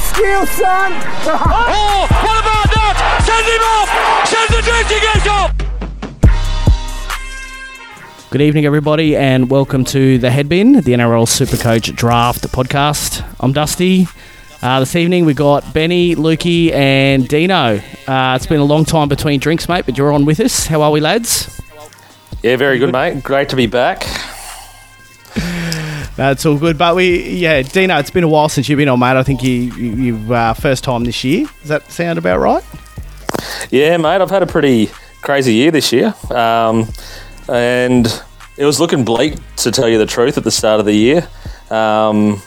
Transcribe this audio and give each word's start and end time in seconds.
You 0.00 0.46
son! 0.46 0.92
Oh, 1.26 2.06
what 2.08 2.38
about 2.40 2.68
that? 2.74 2.96
Send 3.26 3.46
him 3.52 3.62
off! 3.76 3.88
Send 4.26 4.48
the 4.48 4.62
drifting 4.64 5.04
edge 5.12 5.28
off! 5.28 5.50
Good 8.30 8.40
evening, 8.40 8.64
everybody, 8.64 9.14
and 9.14 9.50
welcome 9.50 9.84
to 9.86 10.16
the 10.16 10.30
Headbin, 10.30 10.84
the 10.84 10.92
NRL 10.92 11.26
Supercoach 11.26 11.94
Draft 11.94 12.48
podcast. 12.48 13.22
I'm 13.40 13.52
Dusty. 13.52 14.06
Uh, 14.62 14.80
this 14.80 14.96
evening 14.96 15.26
we 15.26 15.34
got 15.34 15.70
Benny, 15.74 16.16
Lukey, 16.16 16.72
and 16.72 17.28
Dino. 17.28 17.78
Uh, 18.06 18.36
it's 18.36 18.46
been 18.46 18.60
a 18.60 18.64
long 18.64 18.86
time 18.86 19.08
between 19.10 19.38
drinks, 19.38 19.68
mate, 19.68 19.84
but 19.84 19.98
you're 19.98 20.12
on 20.14 20.24
with 20.24 20.40
us. 20.40 20.66
How 20.66 20.80
are 20.80 20.90
we, 20.90 21.00
lads? 21.00 21.60
Yeah, 22.42 22.56
very 22.56 22.78
good, 22.78 22.90
mate. 22.90 23.22
Great 23.22 23.50
to 23.50 23.56
be 23.56 23.66
back. 23.66 24.06
That's 26.20 26.44
all 26.44 26.58
good. 26.58 26.76
But 26.76 26.96
we, 26.96 27.30
yeah, 27.30 27.62
Dino, 27.62 27.98
it's 27.98 28.10
been 28.10 28.24
a 28.24 28.28
while 28.28 28.50
since 28.50 28.68
you've 28.68 28.76
been 28.76 28.90
on, 28.90 28.98
mate. 28.98 29.16
I 29.16 29.22
think 29.22 29.42
you, 29.42 29.52
you 29.52 29.92
you've 29.92 30.30
uh, 30.30 30.52
first 30.52 30.84
time 30.84 31.04
this 31.04 31.24
year. 31.24 31.46
Does 31.60 31.70
that 31.70 31.90
sound 31.90 32.18
about 32.18 32.40
right? 32.40 32.62
Yeah, 33.70 33.96
mate, 33.96 34.20
I've 34.20 34.28
had 34.28 34.42
a 34.42 34.46
pretty 34.46 34.90
crazy 35.22 35.54
year 35.54 35.70
this 35.70 35.94
year. 35.94 36.14
Um, 36.28 36.88
and 37.48 38.22
it 38.58 38.66
was 38.66 38.78
looking 38.78 39.02
bleak, 39.02 39.36
to 39.56 39.70
tell 39.70 39.88
you 39.88 39.96
the 39.96 40.04
truth, 40.04 40.36
at 40.36 40.44
the 40.44 40.50
start 40.50 40.78
of 40.78 40.84
the 40.84 40.92
year. 40.92 41.26
Um, 41.70 42.42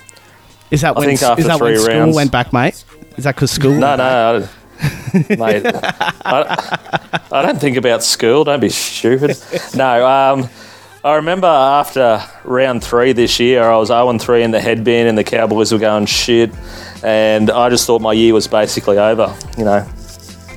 Is 0.69 0.81
that 0.81 0.95
I 0.95 0.99
when, 0.99 1.09
is 1.09 1.21
that 1.21 1.39
when 1.59 1.75
school 1.75 1.87
rounds- 1.87 2.15
went 2.15 2.31
back, 2.31 2.53
mate? 2.53 2.85
Is 3.17 3.23
that 3.23 3.33
because 3.33 3.49
school? 3.49 3.73
no, 3.73 3.87
went 3.87 3.97
back? 3.97 5.29
no, 5.39 5.39
I, 5.41 5.61
mate. 5.63 5.65
I, 6.25 7.21
I 7.31 7.41
don't 7.41 7.59
think 7.59 7.77
about 7.77 8.03
school. 8.03 8.43
Don't 8.43 8.59
be 8.59 8.69
stupid. 8.69 9.35
No, 9.73 10.05
um, 10.05 10.49
I 11.05 11.15
remember 11.15 11.47
after 11.47 12.23
round 12.45 12.81
three 12.81 13.11
this 13.11 13.37
year, 13.37 13.61
I 13.63 13.75
was 13.75 13.89
0 13.89 14.17
3 14.17 14.43
in 14.43 14.51
the 14.51 14.61
headbin, 14.61 15.07
and 15.07 15.17
the 15.17 15.23
Cowboys 15.25 15.73
were 15.73 15.79
going 15.79 16.05
shit. 16.05 16.49
And 17.03 17.51
I 17.51 17.69
just 17.69 17.85
thought 17.85 18.01
my 18.01 18.13
year 18.13 18.33
was 18.33 18.47
basically 18.47 18.97
over. 18.97 19.35
You 19.57 19.65
know, 19.65 19.85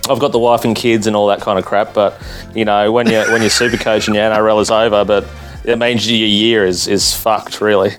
I've 0.08 0.20
got 0.20 0.30
the 0.30 0.38
wife 0.38 0.64
and 0.64 0.76
kids 0.76 1.08
and 1.08 1.16
all 1.16 1.26
that 1.28 1.40
kind 1.40 1.58
of 1.58 1.64
crap, 1.64 1.94
but 1.94 2.22
you 2.54 2.64
know, 2.64 2.92
when 2.92 3.08
you 3.10 3.18
when 3.32 3.40
you're 3.40 3.50
super 3.50 3.76
coach 3.76 4.06
and 4.06 4.14
your 4.14 4.24
NRL 4.30 4.60
is 4.60 4.70
over, 4.70 5.04
but 5.04 5.26
it 5.64 5.80
means 5.80 6.08
your 6.08 6.28
year 6.28 6.64
is 6.64 6.86
is 6.86 7.12
fucked, 7.12 7.60
really. 7.60 7.94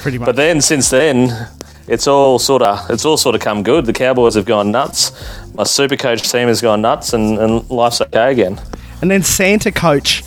Pretty 0.00 0.16
much. 0.16 0.24
But 0.24 0.36
then 0.36 0.62
since 0.62 0.88
then, 0.88 1.48
it's 1.86 2.06
all 2.06 2.38
sort 2.38 2.62
of 2.62 2.88
it's 2.88 3.04
all 3.04 3.18
sort 3.18 3.34
of 3.34 3.42
come 3.42 3.62
good. 3.62 3.84
The 3.84 3.92
Cowboys 3.92 4.36
have 4.36 4.46
gone 4.46 4.70
nuts. 4.70 5.12
My 5.52 5.64
super 5.64 5.96
coach 5.96 6.22
team 6.32 6.48
has 6.48 6.62
gone 6.62 6.80
nuts, 6.80 7.12
and, 7.12 7.38
and 7.38 7.68
life's 7.68 8.00
okay 8.00 8.32
again. 8.32 8.58
and 9.02 9.10
then 9.10 9.22
Santa 9.22 9.70
Coach 9.70 10.22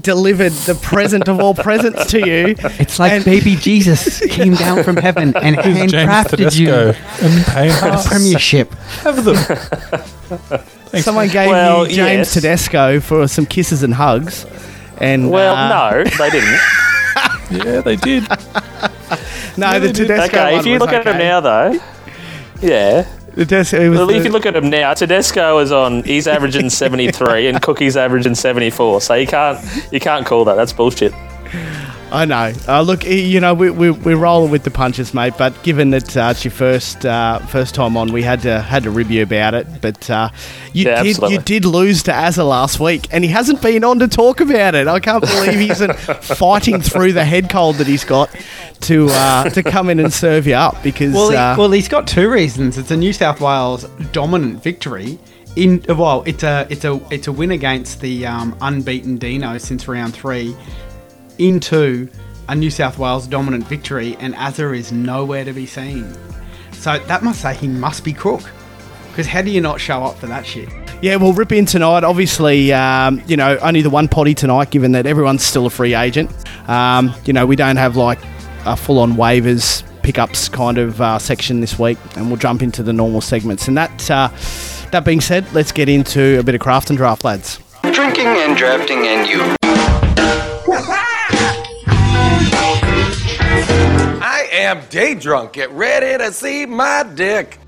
delivered 0.00 0.52
the 0.52 0.74
present 0.74 1.28
of 1.28 1.40
all 1.40 1.54
presents 1.54 2.06
to 2.12 2.18
you. 2.18 2.54
It's 2.78 2.98
like 2.98 3.12
And- 3.12 3.24
baby 3.24 3.56
Jesus 3.56 4.20
came 4.30 4.54
down 4.54 4.82
from 4.84 4.96
heaven 4.96 5.36
and 5.36 5.56
handcrafted 5.56 6.58
you 6.58 6.66
Tedesco 6.66 7.24
and 7.26 7.44
paying 7.46 7.72
for 7.72 7.86
the 7.86 7.92
us. 7.92 8.08
premiership. 8.08 8.72
Have 9.02 9.24
them. 9.24 10.60
Someone 11.02 11.28
gave 11.28 11.48
Well, 11.50 11.86
you 11.88 11.94
James 11.96 12.18
yes. 12.28 12.34
Tedesco 12.34 13.00
for 13.00 13.28
some 13.28 13.46
kisses 13.46 13.82
and 13.82 13.94
hugs. 13.94 14.44
And 14.98 15.30
Well, 15.30 15.54
uh, 15.56 15.68
no, 15.98 16.04
they 16.04 16.30
didn't. 16.30 16.60
Yeah, 17.50 17.80
they 17.80 17.96
did. 17.96 18.22
no, 19.56 19.80
the 19.80 19.92
Tedesco. 19.92 20.24
okay, 20.38 20.52
one 20.52 20.60
if 20.60 20.66
you 20.66 20.72
was 20.74 20.80
look 20.82 20.92
at 20.92 21.04
him 21.04 21.18
now, 21.18 21.40
though, 21.40 21.80
yeah. 22.62 23.04
The 23.34 23.44
Tedesco, 23.44 23.80
it 23.80 23.88
was 23.88 23.98
Well, 23.98 24.10
if 24.10 24.24
you 24.24 24.30
look 24.30 24.46
at 24.46 24.56
him 24.56 24.70
now, 24.70 24.94
Tedesco 24.94 25.58
is 25.58 25.72
on. 25.72 26.02
He's 26.02 26.26
averaging 26.26 26.70
seventy 26.70 27.10
three, 27.10 27.46
and 27.46 27.60
Cookie's 27.60 27.96
averaging 27.96 28.34
seventy 28.34 28.70
four. 28.70 29.00
So 29.00 29.14
you 29.14 29.26
can't 29.26 29.58
you 29.92 30.00
can't 30.00 30.26
call 30.26 30.44
that. 30.46 30.54
That's 30.54 30.72
bullshit. 30.72 31.12
I 32.12 32.24
know. 32.24 32.52
Uh, 32.66 32.82
look, 32.82 33.04
you 33.04 33.40
know, 33.40 33.54
we, 33.54 33.70
we, 33.70 33.90
we're 33.90 34.16
rolling 34.16 34.50
with 34.50 34.64
the 34.64 34.70
punches, 34.70 35.14
mate. 35.14 35.34
But 35.38 35.62
given 35.62 35.90
that 35.90 36.16
uh, 36.16 36.28
it's 36.32 36.44
your 36.44 36.50
first 36.52 37.06
uh, 37.06 37.38
first 37.38 37.74
time 37.74 37.96
on, 37.96 38.12
we 38.12 38.22
had 38.22 38.42
to 38.42 38.60
had 38.60 38.82
to 38.82 38.90
rib 38.90 39.10
you 39.10 39.22
about 39.22 39.54
it. 39.54 39.66
But 39.80 40.10
uh, 40.10 40.30
you 40.72 40.86
Yeah, 40.86 41.02
did 41.02 41.10
absolutely. 41.10 41.36
you 41.36 41.42
did 41.42 41.64
lose 41.64 42.02
to 42.04 42.10
Azza 42.12 42.46
last 42.46 42.80
week, 42.80 43.06
and 43.12 43.22
he 43.22 43.30
hasn't 43.30 43.62
been 43.62 43.84
on 43.84 43.98
to 44.00 44.08
talk 44.08 44.40
about 44.40 44.74
it. 44.74 44.88
I 44.88 44.98
can't 45.00 45.22
believe 45.22 45.58
he's 45.58 45.84
fighting 46.36 46.80
through 46.80 47.12
the 47.12 47.24
head 47.24 47.48
cold 47.48 47.76
that 47.76 47.86
he's 47.86 48.04
got 48.04 48.28
to 48.80 49.06
uh, 49.10 49.48
to 49.50 49.62
come 49.62 49.88
in 49.90 50.00
and 50.00 50.12
serve 50.12 50.46
you 50.46 50.54
up 50.54 50.82
because 50.82 51.14
Well, 51.14 51.30
he, 51.30 51.36
uh, 51.36 51.56
well, 51.56 51.70
he's 51.70 51.88
got 51.88 52.06
two 52.06 52.30
reasons. 52.30 52.76
It's 52.78 52.90
a 52.90 52.96
New 52.96 53.12
South 53.12 53.40
Wales 53.40 53.84
dominant 54.12 54.62
victory. 54.62 55.18
In 55.56 55.84
well, 55.88 56.22
it's 56.26 56.44
a 56.44 56.66
it's 56.70 56.84
a 56.84 57.00
it's 57.10 57.26
a 57.26 57.32
win 57.32 57.50
against 57.50 58.00
the 58.00 58.24
um, 58.26 58.56
unbeaten 58.60 59.16
Dino 59.18 59.58
since 59.58 59.88
round 59.88 60.14
three, 60.14 60.56
into 61.40 62.08
a 62.48 62.54
New 62.54 62.70
South 62.70 62.98
Wales 62.98 63.26
dominant 63.26 63.66
victory, 63.66 64.16
and 64.20 64.34
Azza 64.34 64.76
is 64.76 64.92
nowhere 64.92 65.44
to 65.44 65.52
be 65.52 65.66
seen. 65.66 66.12
So 66.72 66.98
that 66.98 67.22
must 67.22 67.40
say 67.40 67.54
he 67.54 67.68
must 67.68 68.04
be 68.04 68.12
crook. 68.12 68.42
Because 69.10 69.26
how 69.26 69.42
do 69.42 69.50
you 69.50 69.60
not 69.60 69.80
show 69.80 70.04
up 70.04 70.16
for 70.18 70.26
that 70.26 70.46
shit? 70.46 70.68
Yeah, 71.02 71.16
we'll 71.16 71.32
rip 71.32 71.52
in 71.52 71.66
tonight. 71.66 72.04
Obviously, 72.04 72.72
um, 72.72 73.22
you 73.26 73.36
know, 73.36 73.56
only 73.58 73.82
the 73.82 73.90
one 73.90 74.08
potty 74.08 74.34
tonight, 74.34 74.70
given 74.70 74.92
that 74.92 75.06
everyone's 75.06 75.42
still 75.42 75.66
a 75.66 75.70
free 75.70 75.94
agent. 75.94 76.30
Um, 76.68 77.14
you 77.24 77.32
know, 77.32 77.46
we 77.46 77.56
don't 77.56 77.76
have 77.76 77.96
like 77.96 78.18
a 78.66 78.76
full 78.76 78.98
on 78.98 79.12
waivers, 79.14 79.82
pickups 80.02 80.48
kind 80.48 80.78
of 80.78 81.00
uh, 81.00 81.18
section 81.18 81.60
this 81.60 81.78
week, 81.78 81.98
and 82.16 82.28
we'll 82.28 82.36
jump 82.36 82.62
into 82.62 82.82
the 82.82 82.92
normal 82.92 83.20
segments. 83.20 83.66
And 83.66 83.76
that, 83.76 84.10
uh, 84.10 84.28
that 84.90 85.04
being 85.04 85.20
said, 85.20 85.50
let's 85.52 85.72
get 85.72 85.88
into 85.88 86.38
a 86.38 86.42
bit 86.42 86.54
of 86.54 86.60
craft 86.60 86.90
and 86.90 86.96
draft, 86.96 87.24
lads. 87.24 87.58
Drinking 87.82 88.26
and 88.26 88.56
drafting 88.56 89.06
and 89.06 89.28
you. 89.28 90.96
am 94.50 94.84
day 94.86 95.14
drunk. 95.14 95.52
Get 95.52 95.70
ready 95.70 96.22
to 96.22 96.32
see 96.32 96.66
my 96.66 97.04
dick. 97.14 97.58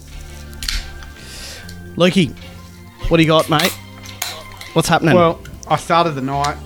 Lukey, 1.96 2.34
what 3.08 3.18
do 3.18 3.22
you 3.22 3.28
got, 3.28 3.48
mate? 3.50 3.72
What's 4.72 4.88
happening? 4.88 5.14
Well, 5.14 5.40
I 5.68 5.76
started 5.76 6.12
the 6.12 6.22
night. 6.22 6.56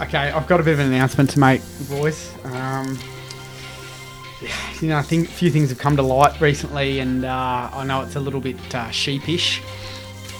Okay, 0.00 0.30
I've 0.30 0.46
got 0.46 0.60
a 0.60 0.62
bit 0.62 0.72
of 0.72 0.78
an 0.78 0.86
announcement 0.86 1.28
to 1.30 1.38
make, 1.38 1.60
boys. 1.88 2.34
Um, 2.44 2.98
you 4.80 4.88
know, 4.88 4.96
I 4.96 5.02
think 5.02 5.28
a 5.28 5.32
few 5.32 5.50
things 5.50 5.68
have 5.68 5.78
come 5.78 5.96
to 5.96 6.02
light 6.02 6.40
recently, 6.40 7.00
and 7.00 7.26
uh, 7.26 7.70
I 7.72 7.84
know 7.84 8.00
it's 8.00 8.16
a 8.16 8.20
little 8.20 8.40
bit 8.40 8.74
uh, 8.74 8.90
sheepish, 8.90 9.60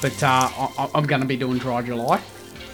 but 0.00 0.22
uh, 0.22 0.48
I, 0.50 0.88
I'm 0.94 1.04
going 1.06 1.20
to 1.20 1.26
be 1.26 1.36
doing 1.36 1.58
dry 1.58 1.82
July, 1.82 2.22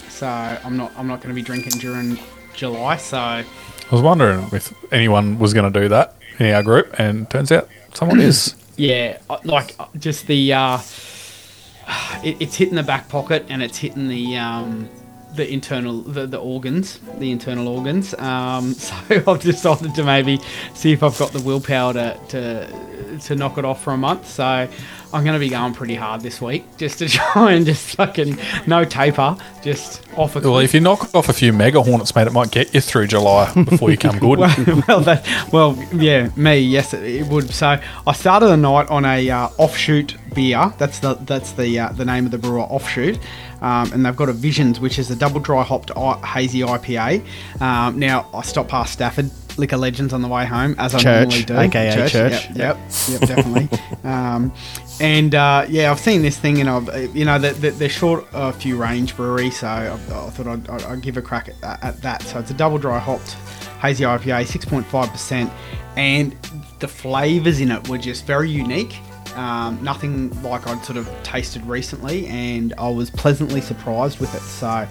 so 0.09 0.29
I'm 0.29 0.77
not 0.77 0.93
I'm 0.97 1.09
not 1.09 1.21
going 1.21 1.35
to 1.35 1.35
be 1.35 1.43
drinking 1.43 1.81
during 1.81 2.19
July. 2.55 2.97
So 2.99 3.19
I 3.19 3.45
was 3.91 4.03
wondering 4.03 4.49
if 4.53 4.73
anyone 4.93 5.41
was 5.41 5.53
going 5.53 5.73
to 5.73 5.81
do 5.81 5.89
that 5.89 6.16
in 6.39 6.55
our 6.55 6.63
group, 6.63 6.99
and 6.99 7.29
turns 7.31 7.53
out 7.53 7.69
someone 7.95 8.21
is. 8.21 8.55
yeah, 8.77 9.19
like 9.45 9.75
uh, 9.79 9.87
just 9.99 10.27
the 10.27 10.53
uh, 10.53 10.79
it, 12.25 12.37
it's 12.41 12.57
hitting 12.57 12.75
the 12.75 12.83
back 12.83 13.09
pocket 13.09 13.47
and 13.49 13.63
it's 13.63 13.79
hitting 13.79 14.09
the 14.09 14.37
um, 14.37 14.89
the 15.35 15.51
internal 15.51 16.03
the, 16.03 16.27
the 16.27 16.39
organs, 16.39 16.99
the 17.19 17.31
internal 17.31 17.69
organs. 17.69 18.15
Um, 18.15 18.75
so 18.75 18.95
I've 19.11 19.41
decided 19.41 19.95
to 19.95 20.05
maybe 20.05 20.41
see 20.75 20.93
if 20.93 21.03
I've 21.03 21.19
got 21.19 21.33
the 21.33 21.43
willpower 21.43 21.93
to 21.95 22.19
to, 22.29 23.19
to 23.19 23.35
knock 23.37 23.59
it 23.59 23.65
off 23.65 23.83
for 23.83 23.93
a 23.93 23.99
month. 23.99 24.29
So 24.29 24.69
I'm 25.17 25.25
going 25.25 25.33
to 25.33 25.41
be 25.41 25.49
going 25.49 25.73
pretty 25.73 25.95
hard 25.95 26.21
this 26.21 26.43
week 26.43 26.65
just 26.77 26.99
to 26.99 27.09
try 27.33 27.53
and 27.53 27.65
just 27.65 27.97
fucking 27.97 28.37
no 28.67 28.85
taper, 28.85 29.35
just 29.63 30.03
off 30.15 30.37
a 30.37 30.41
Well, 30.41 30.59
if 30.59 30.75
you 30.75 30.81
knock 30.81 31.15
off 31.15 31.31
a 31.31 31.33
few 31.33 31.55
mega 31.55 31.83
hornets, 31.83 32.15
mate, 32.15 32.27
it 32.27 32.35
might 32.35 32.51
get 32.51 32.75
you 32.75 32.83
through 32.83 33.07
July 33.07 33.51
before 33.65 33.91
you 33.91 33.97
come 33.97 34.19
good. 34.19 34.39
well, 34.89 35.01
that, 35.01 35.27
well, 35.51 35.75
yeah, 35.95 36.29
me, 36.37 36.59
yes, 36.59 36.93
it, 36.93 37.03
it 37.03 37.27
would. 37.29 37.49
So 37.49 37.81
I 38.07 38.13
started 38.13 38.49
the 38.49 38.59
night 38.59 38.91
on 38.91 39.07
a 39.07 39.31
uh, 39.31 39.49
offshoot 39.57 40.17
beer. 40.35 40.75
That's 40.77 40.99
the 40.99 41.15
that's 41.15 41.53
the 41.53 41.79
uh, 41.79 41.93
the 41.93 42.05
name 42.05 42.27
of 42.27 42.31
the 42.31 42.39
brewer, 42.39 42.61
offshoot. 42.61 43.19
Um, 43.63 43.91
and 43.95 44.05
they've 44.05 44.15
got 44.15 44.29
a 44.29 44.35
Visions, 44.35 44.81
which 44.81 44.99
is 44.99 45.11
a 45.11 45.17
double 45.17 45.41
dry 45.41 45.63
hopped 45.63 45.91
I- 45.97 46.19
hazy 46.27 46.61
IPA. 46.61 47.25
Um, 47.63 47.99
now 47.99 48.29
I 48.35 48.43
stopped 48.43 48.69
past 48.69 48.93
Stafford 48.93 49.31
Liquor 49.59 49.77
Legends 49.77 50.13
on 50.13 50.23
the 50.23 50.29
way 50.29 50.45
home, 50.45 50.75
as 50.79 50.95
I 50.95 50.99
Church, 50.99 51.29
normally 51.29 51.45
do. 51.45 51.57
aka 51.57 52.09
Church. 52.09 52.49
Yep, 52.51 52.57
yep, 52.57 52.79
yep 53.09 53.21
definitely. 53.21 53.79
um, 54.05 54.53
and 55.01 55.35
uh, 55.35 55.67
yeah, 55.69 55.91
I've 55.91 56.01
seen 56.01 56.23
this 56.23 56.39
thing, 56.39 56.61
and 56.61 56.71
I've 56.71 57.15
you 57.17 57.25
know 57.25 57.39
they're, 57.39 57.53
they're 57.53 57.89
short 57.89 58.27
a 58.33 58.53
few 58.53 58.77
range 58.77 59.17
brewery, 59.17 59.51
so 59.51 59.69
I, 59.69 59.97
thought 60.31 60.47
I'd, 60.47 60.69
I'd, 60.69 60.83
I'd 60.85 61.03
give 61.03 61.17
a 61.17 61.23
crack 61.23 61.49
at, 61.63 61.83
at 61.83 62.03
that. 62.03 62.23
So 62.23 62.39
it's 62.39 62.51
a 62.51 62.55
double 62.55 62.79
dry 62.79 62.99
hopped 62.99 63.33
hazy 63.81 64.05
IPA, 64.05 64.47
six 64.47 64.65
point 64.65 64.87
five 64.87 65.11
percent, 65.11 65.53
and 65.97 66.35
the 66.79 66.89
flavors 66.89 67.61
in 67.61 67.71
it 67.71 67.89
were 67.89 67.99
just 67.99 68.27
very 68.27 68.51
unique. 68.51 68.97
Um, 69.37 69.83
nothing 69.83 70.31
like 70.43 70.67
I'd 70.67 70.85
sort 70.85 70.97
of 70.97 71.09
tasted 71.23 71.63
recently, 71.67 72.27
and 72.27 72.73
I 72.79 72.89
was 72.89 73.11
pleasantly 73.11 73.61
surprised 73.61 74.19
with 74.19 74.35
it. 74.35 74.41
So, 74.41 74.89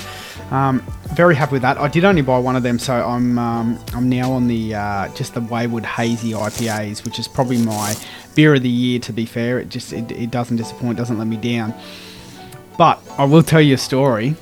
um, 0.52 0.82
very 1.14 1.36
happy 1.36 1.54
with 1.54 1.64
that. 1.64 1.78
I 1.78 1.88
did 1.88 2.06
only 2.06 2.22
buy 2.22 2.38
one 2.38 2.56
of 2.56 2.64
them, 2.64 2.78
so 2.78 2.94
I'm 2.94 3.40
um, 3.40 3.80
I'm 3.94 4.08
now 4.08 4.32
on 4.32 4.48
the 4.48 4.76
uh, 4.76 5.08
just 5.16 5.34
the 5.34 5.42
Wayward 5.42 5.86
Hazy 5.86 6.32
IPAs, 6.32 7.04
which 7.04 7.18
is 7.20 7.28
probably 7.28 7.58
my 7.58 7.96
beer 8.36 8.56
of 8.56 8.62
the 8.62 8.70
year. 8.70 9.00
To 9.00 9.14
be 9.14 9.26
fair, 9.26 9.60
it 9.60 9.70
just 9.70 9.92
it, 9.92 10.12
it 10.12 10.32
doesn't 10.32 10.58
disappoint, 10.58 10.98
doesn't 10.98 11.18
let 11.18 11.28
me 11.28 11.38
down. 11.38 11.74
But 12.78 13.02
I 13.18 13.26
will 13.26 13.44
tell 13.44 13.62
you 13.62 13.76
a 13.76 13.78
story. 13.78 14.36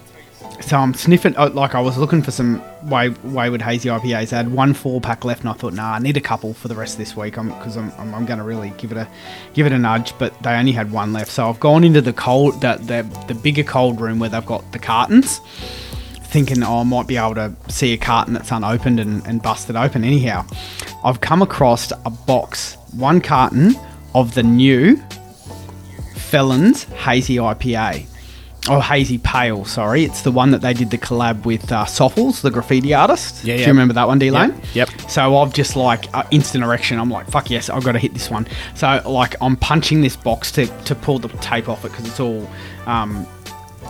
So 0.61 0.77
I'm 0.77 0.93
sniffing, 0.93 1.35
uh, 1.37 1.49
like 1.49 1.75
I 1.75 1.81
was 1.81 1.97
looking 1.97 2.21
for 2.21 2.31
some 2.31 2.61
Way, 2.85 3.09
Wayward 3.23 3.61
Hazy 3.61 3.89
IPAs. 3.89 4.33
I 4.33 4.37
had 4.37 4.51
one 4.51 4.73
four 4.73 4.99
pack 4.99 5.23
left, 5.23 5.41
and 5.41 5.49
I 5.49 5.53
thought, 5.53 5.73
nah, 5.73 5.93
I 5.93 5.99
need 5.99 6.17
a 6.17 6.21
couple 6.21 6.53
for 6.53 6.67
the 6.67 6.75
rest 6.75 6.93
of 6.93 6.97
this 6.99 7.15
week 7.15 7.35
because 7.35 7.77
I'm, 7.77 7.91
I'm, 7.97 8.13
I'm 8.13 8.25
going 8.25 8.39
to 8.39 8.45
really 8.45 8.73
give 8.77 8.91
it 8.91 8.97
a 8.97 9.07
give 9.53 9.65
it 9.65 9.71
a 9.71 9.79
nudge. 9.79 10.17
But 10.17 10.41
they 10.43 10.53
only 10.53 10.71
had 10.71 10.91
one 10.91 11.13
left, 11.13 11.31
so 11.31 11.49
I've 11.49 11.59
gone 11.59 11.83
into 11.83 12.01
the 12.01 12.13
cold, 12.13 12.61
the, 12.61 12.75
the 12.75 13.25
the 13.27 13.35
bigger 13.35 13.63
cold 13.63 14.01
room 14.01 14.19
where 14.19 14.29
they've 14.29 14.45
got 14.45 14.69
the 14.71 14.79
cartons, 14.79 15.39
thinking 16.23 16.63
oh, 16.63 16.79
I 16.79 16.83
might 16.83 17.07
be 17.07 17.17
able 17.17 17.35
to 17.35 17.53
see 17.69 17.93
a 17.93 17.97
carton 17.97 18.33
that's 18.33 18.51
unopened 18.51 18.99
and, 18.99 19.25
and 19.25 19.41
bust 19.41 19.69
it 19.69 19.75
open. 19.75 20.03
Anyhow, 20.03 20.45
I've 21.03 21.21
come 21.21 21.41
across 21.41 21.91
a 21.91 22.09
box, 22.09 22.75
one 22.91 23.21
carton 23.21 23.75
of 24.15 24.35
the 24.35 24.43
new 24.43 24.97
Felons 26.15 26.83
Hazy 26.85 27.35
IPA. 27.35 28.07
Oh, 28.69 28.79
Hazy 28.79 29.17
Pale, 29.17 29.65
sorry. 29.65 30.05
It's 30.05 30.21
the 30.21 30.31
one 30.31 30.51
that 30.51 30.61
they 30.61 30.73
did 30.73 30.89
the 30.89 30.97
collab 30.97 31.45
with 31.45 31.69
uh, 31.71 31.83
Soffles, 31.85 32.41
the 32.41 32.49
graffiti 32.49 32.93
artist. 32.93 33.43
Yeah, 33.43 33.55
yeah. 33.55 33.57
Do 33.57 33.63
you 33.63 33.67
remember 33.69 33.93
that 33.95 34.07
one, 34.07 34.19
D 34.19 34.31
Lane? 34.31 34.59
Yep. 34.73 34.89
So 35.09 35.37
I've 35.37 35.53
just 35.53 35.75
like 35.75 36.05
uh, 36.13 36.23
instant 36.31 36.63
erection. 36.63 36.97
I'm 36.97 37.09
like, 37.09 37.27
fuck 37.29 37.49
yes, 37.49 37.69
I've 37.69 37.83
got 37.83 37.91
to 37.91 37.99
hit 37.99 38.13
this 38.13 38.29
one. 38.29 38.47
So 38.75 39.01
like 39.05 39.35
I'm 39.41 39.57
punching 39.57 40.01
this 40.01 40.15
box 40.15 40.51
to, 40.53 40.65
to 40.83 40.95
pull 40.95 41.19
the 41.19 41.27
tape 41.39 41.67
off 41.67 41.83
it 41.83 41.91
because 41.91 42.07
it's 42.07 42.19
all, 42.21 42.49
um, 42.85 43.27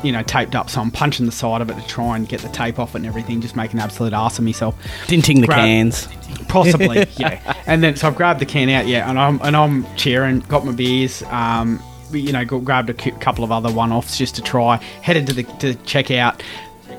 you 0.04 0.12
know, 0.12 0.24
taped 0.24 0.56
up. 0.56 0.72
So 0.72 0.82
I'm 0.82 0.90
punching 0.90 1.28
the 1.28 1.32
side 1.32 1.62
of 1.62 1.70
it 1.70 1.76
to 1.76 1.88
try 1.88 2.16
and 2.16 2.28
get 2.28 2.42
the 2.42 2.50
tape 2.50 2.80
off 2.80 2.96
it 2.96 3.00
and 3.00 3.06
everything, 3.06 3.42
just 3.42 3.56
making 3.56 3.80
an 3.80 3.84
absolute 3.84 4.14
ass 4.14 4.40
of 4.40 4.44
myself. 4.44 4.76
Dinting 5.08 5.42
the 5.42 5.48
Grab- 5.48 5.60
cans. 5.60 6.08
Possibly, 6.48 7.06
yeah. 7.18 7.54
And 7.68 7.84
then 7.84 7.96
so 7.96 8.08
I've 8.08 8.16
grabbed 8.16 8.40
the 8.40 8.46
can 8.46 8.70
out, 8.70 8.88
yeah, 8.88 9.10
and 9.10 9.20
I'm 9.20 9.40
and 9.44 9.56
I'm 9.56 9.86
cheering, 9.96 10.40
got 10.42 10.66
my 10.66 10.72
beers, 10.72 11.24
um, 11.24 11.82
you 12.22 12.32
know, 12.32 12.46
grabbed 12.46 12.90
a 12.90 12.94
couple 12.94 13.44
of 13.44 13.52
other 13.52 13.72
one-offs 13.72 14.18
just 14.18 14.36
to 14.36 14.42
try. 14.42 14.78
Headed 15.02 15.28
to 15.28 15.34
the 15.34 15.44
to 15.60 15.76
check 15.84 16.12
out, 16.12 16.42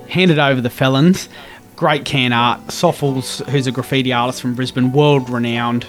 handed 0.09 0.39
over 0.39 0.61
the 0.61 0.71
felons. 0.71 1.29
Great 1.77 2.05
can 2.05 2.33
art. 2.33 2.61
Soffles, 2.69 3.45
who's 3.49 3.67
a 3.67 3.73
graffiti 3.73 4.13
artist 4.13 4.41
from 4.41 4.55
Brisbane, 4.55 4.93
world 4.93 5.29
renowned, 5.29 5.87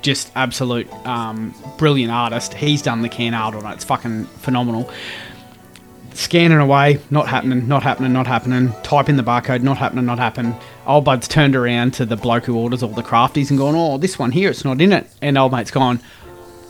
just 0.00 0.30
absolute 0.36 0.90
um, 1.06 1.54
brilliant 1.76 2.12
artist. 2.12 2.54
He's 2.54 2.82
done 2.82 3.02
the 3.02 3.08
can 3.08 3.34
art 3.34 3.54
on 3.54 3.66
it. 3.66 3.74
It's 3.74 3.84
fucking 3.84 4.24
phenomenal 4.24 4.90
scanning 6.14 6.58
away, 6.58 7.00
not 7.10 7.28
happening, 7.28 7.68
not 7.68 7.82
happening, 7.82 8.12
not 8.12 8.26
happening. 8.26 8.72
Type 8.82 9.08
in 9.08 9.16
the 9.16 9.22
barcode, 9.22 9.62
not 9.62 9.76
happening, 9.76 10.06
not 10.06 10.18
happening. 10.18 10.54
Old 10.86 11.04
bud's 11.04 11.28
turned 11.28 11.54
around 11.56 11.92
to 11.94 12.06
the 12.06 12.16
bloke 12.16 12.44
who 12.44 12.56
orders 12.56 12.82
all 12.82 12.90
the 12.90 13.02
crafties 13.02 13.50
and 13.50 13.58
gone, 13.58 13.74
oh, 13.74 13.98
this 13.98 14.18
one 14.18 14.30
here, 14.30 14.50
it's 14.50 14.64
not 14.64 14.80
in 14.80 14.92
it. 14.92 15.06
And 15.20 15.36
old 15.36 15.52
mate's 15.52 15.70
gone, 15.70 16.00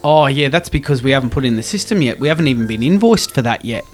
oh 0.05 0.27
yeah, 0.27 0.49
that's 0.49 0.69
because 0.69 1.03
we 1.03 1.11
haven't 1.11 1.31
put 1.31 1.45
in 1.45 1.57
the 1.57 1.63
system 1.63 2.03
yet. 2.03 2.21
We 2.21 2.29
haven't 2.29 2.47
even 2.47 2.67
been 2.67 2.83
invoiced 2.83 3.33
for 3.33 3.43
that 3.43 3.65
yet. 3.65 3.85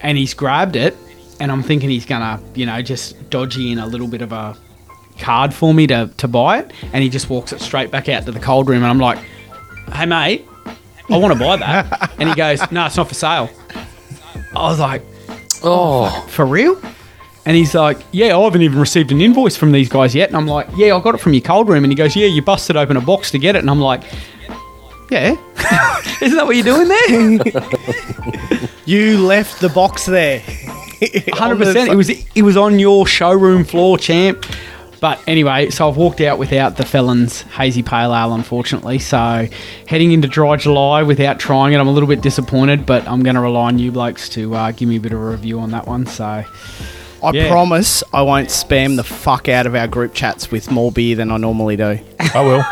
And 0.00 0.18
he's 0.18 0.34
grabbed 0.34 0.76
it, 0.76 0.96
and 1.38 1.52
I'm 1.52 1.62
thinking 1.62 1.90
he's 1.90 2.06
gonna, 2.06 2.40
you 2.54 2.66
know, 2.66 2.82
just 2.82 3.30
dodgy 3.30 3.70
in 3.70 3.78
a 3.78 3.86
little 3.86 4.08
bit 4.08 4.22
of 4.22 4.32
a 4.32 4.56
card 5.18 5.54
for 5.54 5.72
me 5.72 5.86
to, 5.86 6.10
to 6.16 6.26
buy 6.28 6.58
it. 6.58 6.72
And 6.92 7.02
he 7.02 7.08
just 7.08 7.30
walks 7.30 7.52
it 7.52 7.60
straight 7.60 7.90
back 7.90 8.08
out 8.08 8.24
to 8.26 8.32
the 8.32 8.40
cold 8.40 8.68
room, 8.68 8.82
and 8.82 8.86
I'm 8.86 8.98
like, 8.98 9.18
hey 9.92 10.06
mate, 10.06 10.46
I 11.10 11.16
want 11.16 11.32
to 11.32 11.38
buy 11.38 11.56
that. 11.56 12.12
and 12.18 12.28
he 12.28 12.34
goes, 12.34 12.60
no, 12.72 12.86
it's 12.86 12.96
not 12.96 13.08
for 13.08 13.14
sale. 13.14 13.48
I 14.56 14.68
was 14.70 14.80
like, 14.80 15.02
Oh, 15.64 16.10
oh. 16.12 16.26
for 16.28 16.44
real? 16.44 16.78
And 17.46 17.56
he's 17.56 17.74
like, 17.74 17.98
yeah, 18.12 18.36
I 18.36 18.42
haven't 18.42 18.62
even 18.62 18.78
received 18.78 19.12
an 19.12 19.20
invoice 19.20 19.56
from 19.56 19.72
these 19.72 19.88
guys 19.88 20.14
yet. 20.14 20.28
And 20.28 20.36
I'm 20.36 20.46
like, 20.46 20.68
yeah, 20.76 20.94
I 20.94 21.00
got 21.00 21.14
it 21.14 21.18
from 21.18 21.34
your 21.34 21.42
cold 21.42 21.68
room. 21.68 21.84
And 21.84 21.90
he 21.92 21.94
goes, 21.94 22.16
yeah, 22.16 22.26
you 22.26 22.42
busted 22.42 22.76
open 22.76 22.96
a 22.96 23.00
box 23.00 23.30
to 23.32 23.38
get 23.38 23.56
it. 23.56 23.58
And 23.58 23.70
I'm 23.70 23.80
like, 23.80 24.02
yeah, 25.14 26.00
isn't 26.20 26.36
that 26.36 26.46
what 26.46 26.56
you're 26.56 26.64
doing 26.64 26.88
there? 26.88 28.68
You 28.86 29.18
left 29.18 29.60
the 29.62 29.70
box 29.70 30.04
there. 30.04 30.40
Hundred 31.32 31.56
percent. 31.56 31.90
It 31.90 31.96
was 31.96 32.10
it 32.10 32.42
was 32.42 32.56
on 32.58 32.78
your 32.78 33.06
showroom 33.06 33.64
floor, 33.64 33.96
champ. 33.96 34.44
But 35.00 35.20
anyway, 35.26 35.70
so 35.70 35.88
I've 35.88 35.96
walked 35.96 36.20
out 36.20 36.38
without 36.38 36.76
the 36.76 36.84
Felons 36.84 37.42
Hazy 37.42 37.82
Pale 37.82 38.14
Ale, 38.14 38.34
unfortunately. 38.34 38.98
So 38.98 39.48
heading 39.86 40.12
into 40.12 40.28
dry 40.28 40.56
July 40.56 41.02
without 41.02 41.38
trying 41.38 41.72
it, 41.72 41.78
I'm 41.78 41.88
a 41.88 41.92
little 41.92 42.08
bit 42.08 42.20
disappointed. 42.20 42.84
But 42.84 43.08
I'm 43.08 43.22
going 43.22 43.36
to 43.36 43.40
rely 43.40 43.68
on 43.68 43.78
you 43.78 43.90
blokes 43.90 44.28
to 44.30 44.54
uh, 44.54 44.72
give 44.72 44.88
me 44.88 44.96
a 44.96 45.00
bit 45.00 45.12
of 45.12 45.20
a 45.20 45.24
review 45.30 45.60
on 45.60 45.70
that 45.70 45.86
one. 45.86 46.04
So 46.06 46.24
I 47.22 47.30
Yeah. 47.32 47.48
promise 47.48 48.02
I 48.12 48.20
won't 48.20 48.48
spam 48.48 48.96
the 48.96 49.04
fuck 49.04 49.48
out 49.48 49.66
of 49.66 49.74
our 49.74 49.86
group 49.86 50.12
chats 50.12 50.50
with 50.50 50.70
more 50.70 50.92
beer 50.92 51.16
than 51.16 51.30
I 51.30 51.38
normally 51.38 51.76
do. 51.76 51.98
I 52.20 52.40
will. 52.42 52.64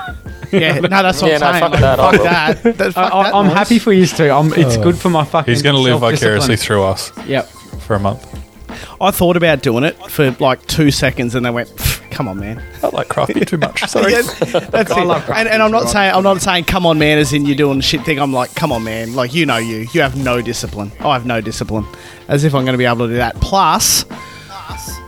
Yeah, 0.61 0.79
no, 0.81 0.89
that's 0.89 1.23
what 1.23 1.31
Yeah, 1.31 1.39
no, 1.39 1.47
I'm 1.47 1.53
saying. 1.61 1.63
fuck 1.63 1.73
Like, 1.73 1.81
that, 1.81 2.01
I 2.01 2.11
Fuck 2.11 2.13
will. 2.13 2.25
that. 2.25 2.63
That- 2.79 2.93
fuck 2.95 3.13
I, 3.15 3.23
that 3.25 3.35
I'm 3.35 3.47
noise. 3.47 3.55
happy 3.57 3.79
for 3.79 3.93
you 3.93 4.07
too. 4.07 4.31
I'm, 4.31 4.53
it's 4.55 4.77
oh. 4.77 4.83
good 4.83 4.99
for 4.99 5.09
my 5.11 5.25
fucking. 5.25 5.51
He's 5.53 5.63
going 5.63 5.75
to 5.77 5.81
live 5.81 6.01
vicariously 6.01 6.57
through 6.57 6.83
us 6.85 7.11
Yep. 7.27 7.47
for 7.81 7.95
a 7.97 8.01
month. 8.01 8.27
I 9.01 9.11
thought 9.11 9.37
about 9.37 9.63
doing 9.63 9.85
it 9.85 9.97
for 10.11 10.31
like 10.41 10.65
two 10.67 10.91
seconds, 10.91 11.35
and 11.35 11.45
they 11.45 11.51
went, 11.51 11.71
"Come 12.11 12.27
on, 12.29 12.39
man." 12.39 12.63
I 12.83 12.89
like 12.89 13.09
craft 13.09 13.35
beer 13.35 13.45
too 13.45 13.59
much. 13.59 13.83
Sorry. 13.89 14.13
Yes, 14.13 14.39
that's 14.71 14.91
I 14.91 15.03
it. 15.03 15.05
love 15.05 15.25
craft 15.25 15.41
and, 15.41 15.49
and 15.49 15.63
I'm 15.63 15.71
not 15.73 15.89
saying 15.89 16.15
I'm 16.15 16.23
not 16.23 16.41
saying 16.41 16.65
come 16.65 16.87
on, 16.87 16.99
man, 16.99 17.19
as 17.19 17.33
in 17.33 17.45
you're 17.45 17.57
doing 17.57 17.79
the 17.79 17.83
shit 17.83 18.03
thing. 18.05 18.19
I'm 18.19 18.33
like, 18.33 18.55
come 18.55 18.73
on, 18.73 18.83
man, 18.85 19.15
like 19.15 19.35
you 19.35 19.45
know 19.45 19.57
you, 19.59 19.87
you 19.93 20.01
have 20.03 20.17
no 20.17 20.41
discipline. 20.41 20.91
I 21.01 21.13
have 21.15 21.27
no 21.27 21.41
discipline, 21.41 21.85
as 22.29 22.45
if 22.45 22.55
I'm 22.55 22.65
going 22.65 22.73
to 22.75 22.79
be 22.79 22.85
able 22.87 23.07
to 23.07 23.09
do 23.09 23.17
that. 23.17 23.35
Plus, 23.41 24.05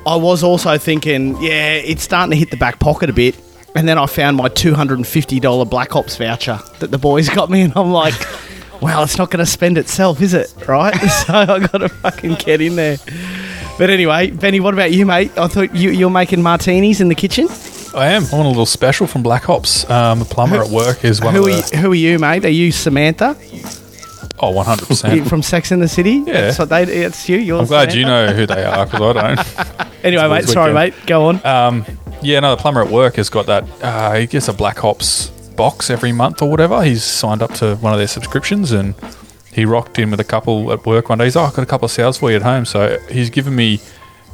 I 0.07 0.17
was 0.17 0.43
also 0.43 0.77
thinking, 0.77 1.41
yeah, 1.43 1.75
it's 1.75 2.03
starting 2.03 2.31
to 2.33 2.37
hit 2.37 2.51
the 2.51 2.57
back 2.59 2.79
pocket 2.81 3.09
a 3.11 3.13
bit. 3.15 3.35
And 3.77 3.89
then 3.89 3.99
I 3.99 4.07
found 4.07 4.37
my 4.37 4.49
$250 4.49 5.69
Black 5.69 5.91
Hops 5.91 6.17
voucher 6.17 6.61
that 6.79 6.91
the 6.91 6.99
boys 6.99 7.29
got 7.29 7.51
me, 7.51 7.63
and 7.63 7.73
I'm 7.77 7.91
like, 7.91 8.15
well, 8.81 9.03
it's 9.03 9.19
not 9.19 9.31
going 9.31 9.45
to 9.45 9.51
spend 9.51 9.79
itself, 9.79 10.21
is 10.21 10.33
it? 10.35 10.55
Right? 10.69 10.95
so 11.27 11.35
I 11.35 11.59
got 11.67 11.79
to 11.79 11.89
fucking 11.89 12.35
get 12.35 12.61
in 12.61 12.77
there. 12.77 12.99
But 13.79 13.91
anyway, 13.91 14.31
Benny, 14.31 14.61
what 14.61 14.75
about 14.75 14.93
you, 14.93 15.05
mate? 15.05 15.37
I 15.37 15.49
thought 15.49 15.75
you, 15.75 15.91
you're 15.91 16.11
making 16.11 16.43
martinis 16.43 17.01
in 17.01 17.09
the 17.09 17.15
kitchen. 17.17 17.49
I 17.97 18.07
am. 18.09 18.25
I 18.27 18.37
want 18.37 18.47
a 18.47 18.49
little 18.49 18.67
special 18.67 19.07
from 19.09 19.23
Black 19.25 19.43
Hops. 19.45 19.89
Um, 19.91 20.21
the 20.21 20.25
plumber 20.25 20.63
at 20.63 20.69
work 20.69 21.05
is 21.05 21.21
one 21.21 21.35
Who 21.35 21.43
of 21.43 21.47
are, 21.47 21.51
you, 21.77 21.79
who 21.81 21.93
are 21.93 21.97
you, 21.97 22.19
mate? 22.19 22.45
Are 22.45 22.49
you 22.49 22.71
Samantha 22.73 23.37
Oh, 24.41 24.53
100%. 24.53 25.29
from 25.29 25.43
Sex 25.43 25.71
in 25.73 25.79
the 25.81 25.89
City? 25.89 26.23
Yeah. 26.27 26.33
That's 26.33 26.59
what 26.59 26.69
they. 26.69 26.83
It's 26.83 27.29
you. 27.29 27.39
You're 27.39 27.61
I'm 27.61 27.67
glad 27.67 27.95
you 27.95 28.05
know 28.05 28.33
who 28.33 28.47
they 28.47 28.65
are 28.65 28.85
because 28.87 29.17
I 29.17 29.35
don't. 29.35 29.89
Anyway, 30.05 30.29
mate. 30.29 30.43
It's 30.43 30.53
Sorry, 30.53 30.75
weekend. 30.75 30.95
mate. 31.01 31.07
Go 31.07 31.25
on. 31.29 31.47
Um, 31.47 31.87
yeah, 32.25 32.41
no, 32.41 32.57
the 32.57 32.61
plumber 32.61 32.83
at 32.83 32.91
work 32.91 33.17
has 33.17 33.29
got 33.29 33.47
that. 33.47 33.65
Uh, 33.83 34.15
he 34.15 34.27
gets 34.27 34.49
a 34.49 34.53
Black 34.53 34.79
Hops 34.79 35.29
box 35.57 35.91
every 35.91 36.13
month 36.13 36.43
or 36.43 36.51
whatever. 36.51 36.83
He's 36.83 37.05
signed 37.05 37.43
up 37.43 37.55
to 37.55 37.77
one 37.77 37.93
of 37.93 37.99
their 37.99 38.09
subscriptions 38.09 38.73
and 38.73 38.95
he 39.53 39.65
rocked 39.65 39.99
in 39.99 40.11
with 40.11 40.21
a 40.21 40.25
couple 40.25 40.73
at 40.73 40.85
work 40.85 41.09
one 41.09 41.19
day. 41.19 41.25
He's, 41.25 41.37
oh, 41.37 41.43
I've 41.43 41.55
got 41.55 41.63
a 41.63 41.67
couple 41.67 41.87
of 41.87 41.93
sours 41.93 42.17
for 42.17 42.31
you 42.31 42.37
at 42.37 42.43
home. 42.43 42.65
So 42.65 42.99
he's 43.11 43.31
given 43.31 43.55
me 43.55 43.81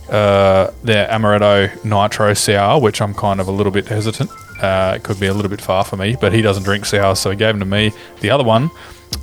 uh, 0.08 0.70
their 0.82 1.06
Amaretto 1.08 1.84
Nitro 1.84 2.34
Sour, 2.34 2.80
which 2.80 3.02
I'm 3.02 3.14
kind 3.14 3.40
of 3.40 3.48
a 3.48 3.52
little 3.52 3.72
bit 3.72 3.86
hesitant. 3.86 4.30
Uh, 4.62 4.94
it 4.96 5.02
could 5.02 5.18
be 5.20 5.26
a 5.26 5.34
little 5.34 5.50
bit 5.50 5.60
far 5.60 5.84
for 5.84 5.96
me, 5.96 6.16
but 6.20 6.32
he 6.32 6.42
doesn't 6.42 6.64
drink 6.64 6.84
sours, 6.84 7.18
so 7.18 7.30
he 7.30 7.36
gave 7.36 7.54
them 7.54 7.60
to 7.60 7.66
me. 7.66 7.92
The 8.20 8.30
other 8.30 8.44
one 8.44 8.70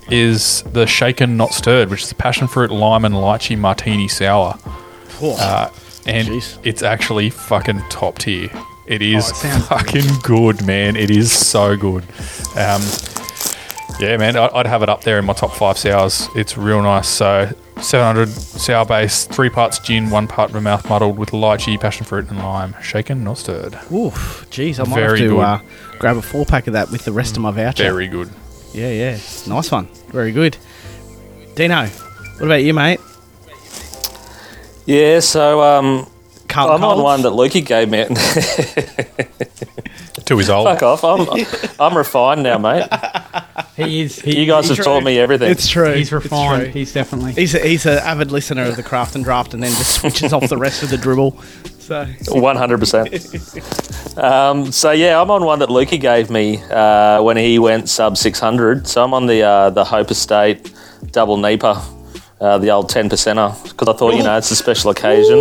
is 0.10 0.64
the 0.64 0.88
Shaken 0.88 1.38
Not 1.38 1.54
Stirred, 1.54 1.90
which 1.90 2.04
is 2.04 2.10
the 2.10 2.16
passion 2.16 2.48
fruit, 2.48 2.72
lime, 2.72 3.06
and 3.06 3.14
lychee 3.14 3.58
martini 3.58 4.08
sour. 4.08 4.58
Uh, 5.22 5.70
and 6.08 6.28
Jeez. 6.28 6.58
it's 6.64 6.84
actually 6.84 7.30
fucking 7.30 7.82
top 7.90 8.18
tier. 8.20 8.50
It 8.86 9.02
is 9.02 9.32
Oh, 9.44 9.48
it 9.48 9.60
fucking 9.64 10.20
good, 10.24 10.66
man. 10.66 10.96
It 10.96 11.10
is 11.12 11.32
so 11.32 11.76
good. 11.76 12.04
Um, 12.56 12.82
yeah, 14.00 14.16
man, 14.18 14.38
I- 14.38 14.50
I'd 14.54 14.68
have 14.68 14.84
it 14.84 14.90
up 14.90 15.04
there 15.04 15.20
in 15.20 15.26
my 15.26 15.34
top 15.34 15.54
five 15.54 15.78
sours. 15.78 16.28
It's 16.36 16.58
real 16.58 16.82
nice. 16.82 17.08
So, 17.10 17.50
700 17.82 18.30
sour 18.30 18.86
base, 18.86 19.26
three 19.26 19.50
parts 19.50 19.80
gin, 19.80 20.10
one 20.10 20.28
part 20.28 20.52
vermouth 20.52 20.88
muddled 20.90 21.18
with 21.18 21.32
lychee, 21.32 21.80
passion 21.80 22.06
fruit, 22.06 22.30
and 22.30 22.40
lime. 22.40 22.76
Shaken, 22.82 23.24
not 23.24 23.38
stirred. 23.40 23.74
Oof. 23.92 24.48
Jeez, 24.52 24.80
I 24.80 24.84
might 24.90 24.96
Very 24.96 25.20
have 25.22 25.30
to 25.30 25.40
uh, 25.42 25.60
grab 26.00 26.18
a 26.18 26.22
four 26.22 26.46
pack 26.46 26.68
of 26.68 26.74
that 26.74 26.90
with 26.92 27.04
the 27.06 27.12
rest 27.12 27.36
of 27.38 27.42
my 27.44 27.52
voucher. 27.52 27.84
Very 27.84 28.08
good. 28.08 28.30
Yeah, 28.74 28.92
yeah. 28.92 29.18
Nice 29.48 29.70
one. 29.72 29.88
Very 30.10 30.32
good. 30.32 30.58
Dino, 31.56 31.88
what 31.88 32.46
about 32.46 32.64
you, 32.64 32.74
mate? 32.74 33.00
Yeah. 34.88 35.20
So 35.20 35.62
um, 35.62 36.08
Carlton 36.48 36.78
I'm 36.78 36.84
on 36.84 36.96
Colds? 36.96 37.04
one 37.04 37.22
that 37.22 37.34
Lukey 37.34 37.64
gave 37.66 37.90
me. 37.90 38.06
Two 40.26 40.40
is 40.40 40.50
old. 40.50 40.68
Fuck 40.68 40.84
off. 40.84 41.04
I'm 41.04 41.46
I'm 41.80 41.96
refined 41.98 42.44
now, 42.44 42.58
mate. 42.58 42.86
He 43.78 44.02
is. 44.02 44.20
He, 44.20 44.40
You 44.42 44.46
guys 44.48 44.68
have 44.68 44.76
true. 44.76 44.84
taught 44.84 45.04
me 45.04 45.20
everything. 45.20 45.50
It's 45.52 45.70
true. 45.70 45.94
He's 45.94 46.12
It's 46.12 46.12
refined. 46.12 46.64
true. 46.64 46.72
He's 46.72 46.92
definitely. 46.92 47.34
He's 47.34 47.54
a, 47.56 47.60
he's 47.60 47.86
an 47.86 48.00
avid 48.00 48.32
listener 48.32 48.64
of 48.64 48.76
the 48.76 48.84
craft 48.84 49.16
and 49.16 49.24
draft, 49.24 49.54
and 49.54 49.62
then 49.64 49.72
just 49.72 49.96
switches 50.02 50.34
off 50.34 50.50
the 50.50 50.58
rest 50.58 50.84
of 50.84 50.90
the 50.90 50.98
dribble. 50.98 51.40
So 51.80 52.06
One 52.32 52.58
hundred 52.58 52.80
percent. 52.80 53.14
Um, 54.18 54.72
so 54.74 54.92
yeah, 54.92 55.22
I'm 55.22 55.32
on 55.32 55.46
one 55.46 55.60
that 55.60 55.70
Lukey 55.70 56.00
gave 56.02 56.30
me 56.30 56.62
uh, 56.72 57.22
when 57.22 57.38
he 57.38 57.60
went 57.60 57.88
sub 57.88 58.18
six 58.18 58.40
hundred. 58.40 58.88
So 58.88 59.02
I'm 59.04 59.14
on 59.14 59.28
the 59.28 59.44
uh, 59.44 59.70
the 59.70 59.86
Hope 59.86 60.12
Estate 60.12 60.74
double 61.12 61.38
NEIPA, 61.38 61.97
uh, 62.40 62.58
the 62.60 62.70
old 62.70 62.90
ten 62.90 63.10
percenter, 63.10 63.52
because 63.64 63.88
I 63.88 63.94
thought 63.98 64.14
you 64.16 64.24
know 64.24 64.38
it's 64.38 64.52
a 64.52 64.56
special 64.56 64.92
occasion, 64.92 65.38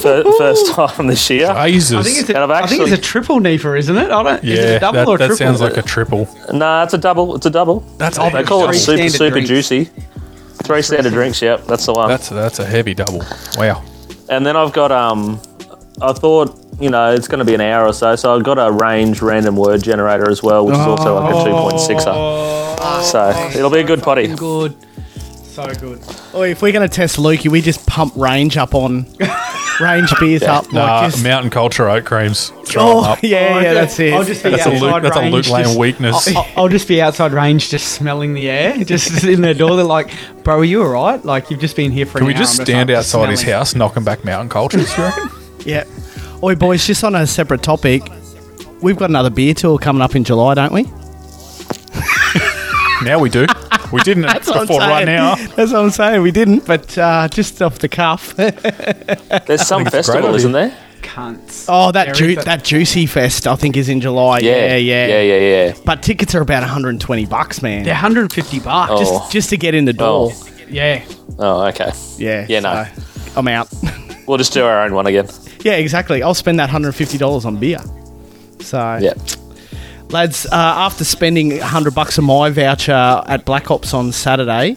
Fir- 0.00 0.24
first 0.38 0.72
time 0.72 1.06
this 1.06 1.28
year. 1.28 1.52
Jesus. 1.66 1.98
I 1.98 2.02
think 2.02 2.18
it's 2.20 2.30
a, 2.30 2.34
And 2.40 2.52
I've 2.52 2.64
I 2.64 2.66
think 2.66 2.82
it's 2.82 2.92
a 2.92 3.00
triple 3.00 3.38
NEIPA, 3.40 3.78
isn't 3.78 3.96
it? 3.96 4.10
I 4.10 4.22
don't. 4.22 4.44
is 4.44 4.58
it 4.58 4.62
yeah, 4.62 4.76
a 4.76 4.80
double 4.80 4.98
that, 4.98 5.08
or 5.08 5.14
a 5.16 5.28
that 5.28 5.36
sounds 5.36 5.60
like 5.60 5.76
a 5.76 5.82
triple. 5.82 6.28
Nah, 6.52 6.84
it's 6.84 6.94
a 6.94 6.98
double. 6.98 7.36
It's 7.36 7.46
a 7.46 7.50
double. 7.50 7.80
That's 7.98 8.16
They 8.16 8.42
call 8.44 8.64
it 8.64 8.68
Three 8.68 8.78
super 8.78 9.08
super 9.10 9.30
drinks. 9.30 9.48
juicy. 9.48 9.90
Three 10.64 10.82
standard 10.82 11.12
drinks. 11.12 11.42
Yep, 11.42 11.64
that's 11.66 11.86
the 11.86 11.92
one. 11.92 12.08
That's 12.08 12.30
a, 12.30 12.34
that's 12.34 12.58
a 12.60 12.64
heavy 12.66 12.94
double. 12.94 13.22
Wow. 13.58 13.82
And 14.28 14.46
then 14.46 14.56
I've 14.56 14.72
got 14.72 14.92
um, 14.92 15.40
I 16.00 16.12
thought, 16.12 16.58
you 16.80 16.88
know, 16.88 17.12
it's 17.12 17.28
going 17.28 17.40
to 17.40 17.44
be 17.44 17.54
an 17.54 17.60
hour 17.60 17.86
or 17.86 17.92
so, 17.92 18.16
so 18.16 18.34
I've 18.34 18.44
got 18.44 18.58
a 18.58 18.72
range 18.72 19.20
random 19.22 19.56
word 19.56 19.82
generator 19.82 20.30
as 20.30 20.42
well, 20.42 20.64
which 20.64 20.74
is 20.76 20.80
also 20.80 21.20
like 21.20 21.34
a 21.34 21.36
2.6er. 21.48 23.02
So 23.04 23.30
it'll 23.58 23.70
be 23.70 23.80
a 23.80 23.84
good 23.84 24.02
potty. 24.02 24.34
Good. 24.34 24.74
So 25.62 25.74
good. 25.80 26.00
Oh, 26.34 26.42
if 26.42 26.62
we're 26.62 26.72
going 26.72 26.88
to 26.88 26.94
test 26.94 27.18
Lukey, 27.18 27.50
we 27.50 27.60
just 27.60 27.86
pump 27.86 28.14
range 28.16 28.56
up 28.56 28.74
on 28.74 29.06
range 29.80 30.12
beers 30.18 30.42
up. 30.42 30.72
Nah, 30.72 31.00
like 31.02 31.12
just, 31.12 31.22
Mountain 31.22 31.50
Culture 31.50 31.88
oat 31.88 32.04
creams. 32.04 32.52
Oh, 32.76 33.04
up. 33.04 33.22
yeah, 33.22 33.60
yeah, 33.60 33.74
that's 33.74 33.98
it. 34.00 34.12
I'll 34.12 34.24
just 34.24 34.42
be 34.42 34.50
That's 34.50 34.66
a 34.66 34.70
outside 34.70 34.80
Luke, 34.82 35.02
that's 35.02 35.16
a 35.16 35.20
range. 35.20 35.34
Luke 35.34 35.48
Lane 35.48 35.64
just- 35.64 35.78
weakness. 35.78 36.36
I'll, 36.36 36.46
I'll 36.56 36.68
just 36.68 36.88
be 36.88 37.00
outside 37.00 37.32
range, 37.32 37.68
just 37.70 37.92
smelling 37.92 38.34
the 38.34 38.50
air, 38.50 38.76
just 38.84 39.24
in 39.24 39.40
their 39.42 39.54
door. 39.54 39.76
They're 39.76 39.84
like, 39.84 40.10
"Bro, 40.42 40.60
are 40.60 40.64
you 40.64 40.82
all 40.82 40.88
right? 40.88 41.24
Like 41.24 41.50
you've 41.50 41.60
just 41.60 41.76
been 41.76 41.92
here 41.92 42.06
for 42.06 42.18
Can 42.18 42.22
an 42.22 42.26
we 42.28 42.34
hour." 42.34 42.38
just 42.40 42.60
I'm 42.60 42.66
stand 42.66 42.88
like, 42.88 42.98
outside 42.98 43.30
his 43.30 43.42
house, 43.42 43.74
knocking 43.74 44.04
back 44.04 44.24
Mountain 44.24 44.48
Cultures? 44.48 44.96
You 44.96 45.10
yeah. 45.64 45.84
Oi, 46.42 46.56
boys, 46.56 46.84
just 46.86 47.04
on 47.04 47.14
a 47.14 47.26
separate 47.26 47.62
topic, 47.62 48.02
we've 48.80 48.96
got 48.96 49.10
another 49.10 49.30
beer 49.30 49.54
tour 49.54 49.78
coming 49.78 50.02
up 50.02 50.16
in 50.16 50.24
July, 50.24 50.54
don't 50.54 50.72
we? 50.72 50.84
now 53.04 53.18
we 53.20 53.28
do. 53.30 53.46
We 53.92 54.00
didn't 54.02 54.24
what 54.48 54.48
I'm 54.56 54.66
before 54.66 54.80
right 54.80 55.06
saying. 55.06 55.16
now. 55.16 55.34
That's 55.56 55.72
what 55.72 55.82
I'm 55.82 55.90
saying. 55.90 56.22
We 56.22 56.30
didn't, 56.30 56.66
but 56.66 56.96
uh, 56.98 57.28
just 57.28 57.60
off 57.62 57.78
the 57.78 57.88
cuff. 57.88 58.34
There's 58.36 58.56
some 58.56 58.64
think 58.64 59.48
it's 59.48 59.48
a 59.48 59.66
great 59.66 59.90
festival, 59.90 60.34
isn't 60.34 60.52
there? 60.52 60.76
Cunts. 61.02 61.66
oh, 61.68 61.90
that 61.92 62.14
ju- 62.14 62.36
good. 62.36 62.44
that 62.44 62.62
Juicy 62.64 63.06
Fest, 63.06 63.46
I 63.46 63.56
think, 63.56 63.76
is 63.76 63.88
in 63.88 64.00
July. 64.00 64.38
Yeah, 64.38 64.76
yeah. 64.76 65.06
Yeah, 65.08 65.20
yeah, 65.20 65.38
yeah. 65.66 65.74
But 65.84 66.02
tickets 66.02 66.34
are 66.34 66.40
about 66.40 66.62
120 66.62 67.26
bucks, 67.26 67.60
man. 67.60 67.82
They're 67.82 67.92
150 67.92 68.60
bucks. 68.60 68.92
Oh. 68.94 68.98
Just 68.98 69.32
just 69.32 69.50
to 69.50 69.56
get 69.56 69.74
in 69.74 69.84
the 69.84 69.92
door. 69.92 70.30
Oh. 70.32 70.48
Yeah. 70.68 71.04
Oh, 71.38 71.66
okay. 71.66 71.90
Yeah. 72.18 72.46
Yeah, 72.48 72.60
no. 72.60 72.84
so 72.84 73.32
I'm 73.36 73.48
out. 73.48 73.68
We'll 74.24 74.38
just 74.38 74.52
do 74.52 74.64
our 74.64 74.82
own 74.82 74.94
one 74.94 75.08
again. 75.08 75.28
yeah, 75.64 75.72
exactly. 75.72 76.22
I'll 76.22 76.32
spend 76.32 76.60
that 76.60 76.70
$150 76.70 77.44
on 77.44 77.56
beer. 77.56 77.80
So, 78.60 78.98
Yeah. 79.02 79.14
Lads, 80.12 80.44
uh, 80.46 80.50
after 80.52 81.04
spending 81.04 81.50
100 81.58 81.94
bucks 81.94 82.18
of 82.18 82.24
my 82.24 82.50
voucher 82.50 82.92
at 83.26 83.44
Black 83.46 83.66
Hops 83.66 83.94
on 83.94 84.12
Saturday, 84.12 84.76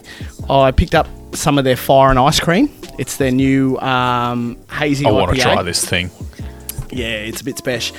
I 0.50 0.72
picked 0.72 0.96
up 0.96 1.08
some 1.34 1.58
of 1.58 1.66
their 1.66 1.76
fire 1.76 2.10
and 2.10 2.18
ice 2.18 2.40
cream. 2.40 2.72
It's 2.98 3.18
their 3.18 3.32
new 3.32 3.78
um, 3.80 4.58
hazy 4.72 5.06
I 5.06 5.10
IPA. 5.10 5.14
want 5.14 5.36
to 5.36 5.42
try 5.42 5.62
this 5.64 5.84
thing. 5.84 6.10
Yeah, 6.90 7.08
it's 7.08 7.42
a 7.42 7.44
bit 7.44 7.58
special. 7.58 7.98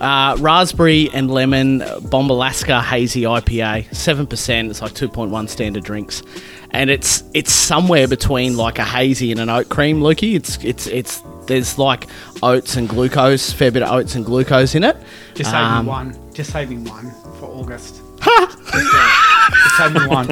Uh, 0.00 0.36
raspberry 0.38 1.10
and 1.12 1.30
lemon 1.30 1.80
Bombalaska 1.80 2.80
hazy 2.82 3.22
IPA, 3.22 3.92
seven 3.94 4.26
percent. 4.26 4.70
It's 4.70 4.80
like 4.80 4.94
two 4.94 5.08
point 5.08 5.30
one 5.32 5.48
standard 5.48 5.82
drinks, 5.84 6.22
and 6.70 6.88
it's 6.88 7.22
it's 7.34 7.52
somewhere 7.52 8.08
between 8.08 8.56
like 8.56 8.78
a 8.78 8.84
hazy 8.84 9.32
and 9.32 9.40
an 9.40 9.50
oat 9.50 9.68
cream. 9.68 10.00
Lukey, 10.00 10.36
it's 10.36 10.56
it's 10.64 10.86
it's 10.86 11.20
there's 11.46 11.76
like 11.78 12.06
oats 12.42 12.76
and 12.76 12.88
glucose, 12.88 13.52
fair 13.52 13.70
bit 13.72 13.82
of 13.82 13.90
oats 13.90 14.14
and 14.14 14.24
glucose 14.24 14.74
in 14.76 14.84
it. 14.84 14.96
Just 15.34 15.50
save 15.50 15.60
Um, 15.60 15.86
one. 15.86 16.16
Just 16.38 16.52
save 16.52 16.70
me 16.70 16.76
one 16.76 17.10
for 17.40 17.46
August. 17.46 18.00
Just. 18.22 18.58
Just 18.70 19.76
save 19.76 19.92
me 19.92 20.06
one. 20.06 20.30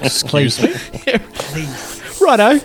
Excuse 0.00 0.62
me. 0.62 0.72
Please. 1.34 2.02
Righto. 2.22 2.58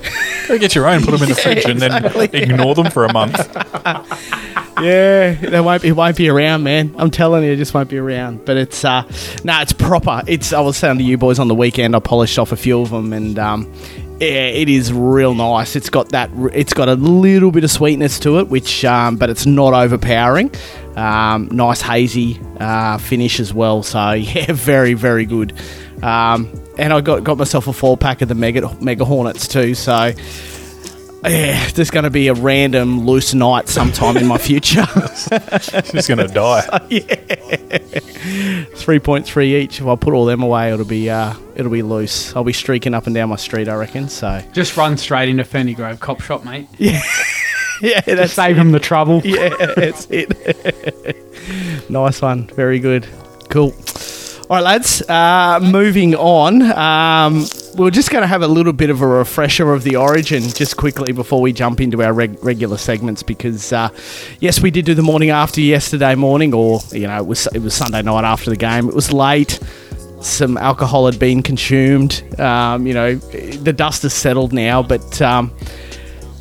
Go 0.48 0.58
get 0.58 0.74
your 0.74 0.88
own, 0.88 1.02
put 1.04 1.12
them 1.12 1.24
in 1.24 1.28
the 1.28 1.36
fridge, 1.36 1.66
and 1.66 1.82
then 1.82 2.06
ignore 2.34 2.76
them 2.76 2.90
for 2.90 3.04
a 3.04 3.12
month. 3.12 3.36
Yeah, 4.80 5.34
they 5.34 5.60
won't 5.60 5.82
be 5.82 5.92
won't 5.92 6.16
be 6.16 6.30
around, 6.30 6.62
man. 6.62 6.94
I'm 7.00 7.10
telling 7.10 7.44
you, 7.44 7.52
it 7.52 7.56
just 7.56 7.74
won't 7.74 7.90
be 7.90 7.98
around. 7.98 8.46
But 8.46 8.58
it's 8.58 8.86
uh, 8.86 9.02
no, 9.44 9.60
it's 9.60 9.74
proper. 9.74 10.22
It's 10.28 10.54
I 10.54 10.60
was 10.60 10.78
saying 10.78 11.00
to 11.00 11.04
you 11.04 11.18
boys 11.18 11.40
on 11.40 11.48
the 11.48 11.56
weekend, 11.56 11.96
I 11.96 12.00
polished 12.00 12.38
off 12.38 12.52
a 12.52 12.56
few 12.56 12.82
of 12.82 12.92
them, 12.92 13.12
and 13.12 13.40
um, 13.40 13.74
yeah, 14.20 14.28
it 14.28 14.70
is 14.70 14.94
real 14.94 15.34
nice. 15.34 15.76
It's 15.76 15.90
got 15.90 16.10
that. 16.10 16.30
It's 16.54 16.74
got 16.74 16.90
a 16.90 16.94
little 16.94 17.50
bit 17.50 17.64
of 17.64 17.72
sweetness 17.72 18.20
to 18.20 18.38
it, 18.38 18.50
which 18.50 18.86
um, 18.86 19.18
but 19.18 19.32
it's 19.32 19.48
not 19.48 19.74
overpowering. 19.74 20.52
Um, 20.98 21.50
nice 21.52 21.80
hazy 21.82 22.40
uh, 22.60 22.98
finish 22.98 23.40
as 23.40 23.54
well. 23.54 23.84
So 23.84 24.12
yeah, 24.14 24.52
very 24.52 24.94
very 24.96 25.26
good. 25.26 25.54
Um, 26.02 26.52
and 26.78 26.92
I 26.92 27.02
got 27.02 27.24
got 27.24 27.38
myself 27.38 27.68
a 27.68 27.74
four 27.74 27.98
pack 27.98 28.22
of 28.22 28.30
the 28.30 28.36
mega 28.36 28.76
mega 28.82 29.06
hornets 29.06 29.48
too. 29.48 29.76
So. 29.76 30.12
Yeah, 31.26 31.68
there's 31.72 31.90
going 31.90 32.04
to 32.04 32.10
be 32.12 32.28
a 32.30 32.34
random 32.36 33.06
loose 33.06 33.34
night 33.34 33.68
sometime 33.68 34.16
in 34.18 34.28
my 34.28 34.38
future. 34.38 34.86
She's 35.92 36.08
going 36.08 36.20
to 36.26 36.28
die. 36.32 36.64
Yeah. 36.90 37.02
3.3 38.06 39.44
each. 39.46 39.82
If 39.82 39.88
I 39.88 39.96
put 39.96 40.14
all 40.14 40.26
them 40.26 40.42
away, 40.44 40.72
it'll 40.72 40.86
be 40.86 41.10
uh, 41.10 41.34
it'll 41.56 41.72
be 41.72 41.82
loose. 41.82 42.36
I'll 42.36 42.44
be 42.44 42.54
streaking 42.54 42.94
up 42.94 43.08
and 43.08 43.16
down 43.16 43.30
my 43.30 43.36
street, 43.36 43.68
I 43.68 43.76
reckon. 43.76 44.10
So 44.10 44.42
Just 44.54 44.78
run 44.78 44.96
straight 44.96 45.28
into 45.28 45.44
Ferny 45.44 45.74
Grove 45.74 46.00
Cop 46.00 46.22
Shop, 46.22 46.46
mate. 46.46 46.68
yeah, 46.78 47.02
Just 47.82 48.06
that's 48.06 48.34
save 48.34 48.58
him 48.58 48.72
the 48.72 48.80
trouble. 48.80 49.22
yeah, 49.26 49.50
that's 49.76 50.08
it. 50.10 50.30
nice 51.90 52.22
one. 52.22 52.48
Very 52.48 52.80
good. 52.80 53.08
Cool. 53.50 53.74
All 54.50 54.56
right, 54.56 54.64
lads. 54.64 55.02
Uh, 55.10 55.60
moving 55.62 56.16
on. 56.16 56.62
Um, 56.62 57.46
we're 57.76 57.92
just 57.92 58.10
going 58.10 58.22
to 58.22 58.28
have 58.28 58.42
a 58.42 58.48
little 58.48 58.74
bit 58.74 58.90
of 58.90 59.02
a 59.02 59.08
refresher 59.08 59.74
of 59.74 59.84
the 59.84 59.98
origin 59.98 60.42
just 60.42 60.78
quickly 60.78 61.12
before 61.12 61.42
we 61.42 61.54
jump 61.54 61.80
into 61.82 62.02
our 62.02 62.14
reg- 62.14 62.42
regular 62.44 62.78
segments 62.78 63.24
because, 63.24 63.72
uh, 63.74 63.90
yes, 64.40 64.62
we 64.62 64.72
did 64.72 64.86
do 64.86 64.94
the 64.94 65.04
morning 65.04 65.30
after 65.30 65.62
yesterday 65.62 66.16
morning, 66.16 66.54
or 66.54 66.80
you 66.92 67.08
know, 67.08 67.18
it 67.18 67.28
was 67.28 67.48
it 67.54 67.60
was 67.60 67.74
Sunday 67.74 68.02
night 68.02 68.24
after 68.24 68.50
the 68.50 68.56
game. 68.56 68.88
It 68.88 68.96
was 68.96 69.12
late. 69.12 69.60
Some 70.22 70.58
alcohol 70.58 71.06
had 71.06 71.20
been 71.20 71.44
consumed. 71.44 72.24
Um, 72.40 72.88
you 72.88 72.94
know, 72.94 73.16
the 73.16 73.74
dust 73.74 74.04
has 74.04 74.14
settled 74.14 74.54
now, 74.54 74.82
but. 74.82 75.22
Um, 75.22 75.52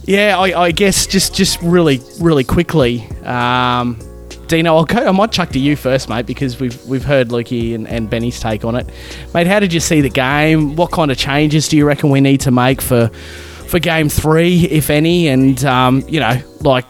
yeah, 0.06 0.38
I, 0.38 0.66
I 0.66 0.70
guess 0.70 1.06
just 1.06 1.34
just 1.34 1.60
really 1.62 2.00
really 2.20 2.44
quickly, 2.44 3.06
um, 3.24 3.98
Dino. 4.46 4.76
I'll 4.76 4.84
go, 4.84 5.04
I 5.04 5.10
might 5.10 5.32
chuck 5.32 5.50
to 5.50 5.58
you 5.58 5.74
first, 5.74 6.08
mate, 6.08 6.26
because 6.26 6.60
we've 6.60 6.84
we've 6.86 7.04
heard 7.04 7.28
Lukey 7.28 7.74
and, 7.74 7.88
and 7.88 8.08
Benny's 8.08 8.38
take 8.38 8.64
on 8.64 8.76
it, 8.76 8.88
mate. 9.34 9.46
How 9.46 9.58
did 9.58 9.72
you 9.72 9.80
see 9.80 10.00
the 10.00 10.08
game? 10.08 10.76
What 10.76 10.92
kind 10.92 11.10
of 11.10 11.18
changes 11.18 11.68
do 11.68 11.76
you 11.76 11.84
reckon 11.84 12.10
we 12.10 12.20
need 12.20 12.40
to 12.42 12.50
make 12.50 12.80
for 12.80 13.08
for 13.08 13.80
game 13.80 14.08
three, 14.08 14.66
if 14.66 14.90
any? 14.90 15.28
And 15.28 15.64
um, 15.64 16.04
you 16.08 16.20
know, 16.20 16.40
like 16.60 16.86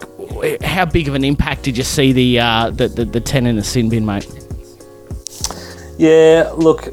how 0.63 0.85
big 0.85 1.09
of 1.09 1.15
an 1.15 1.25
impact 1.25 1.63
did 1.63 1.79
you 1.79 1.85
see 1.85 2.13
the 2.13 2.41
uh, 2.41 2.71
the, 2.71 2.89
the 2.89 3.05
the 3.07 3.21
ten 3.21 3.47
in 3.47 3.57
the 3.57 3.65
sin 3.65 3.89
bin, 3.89 4.05
mate? 4.05 4.29
Yeah, 5.99 6.51
look, 6.55 6.89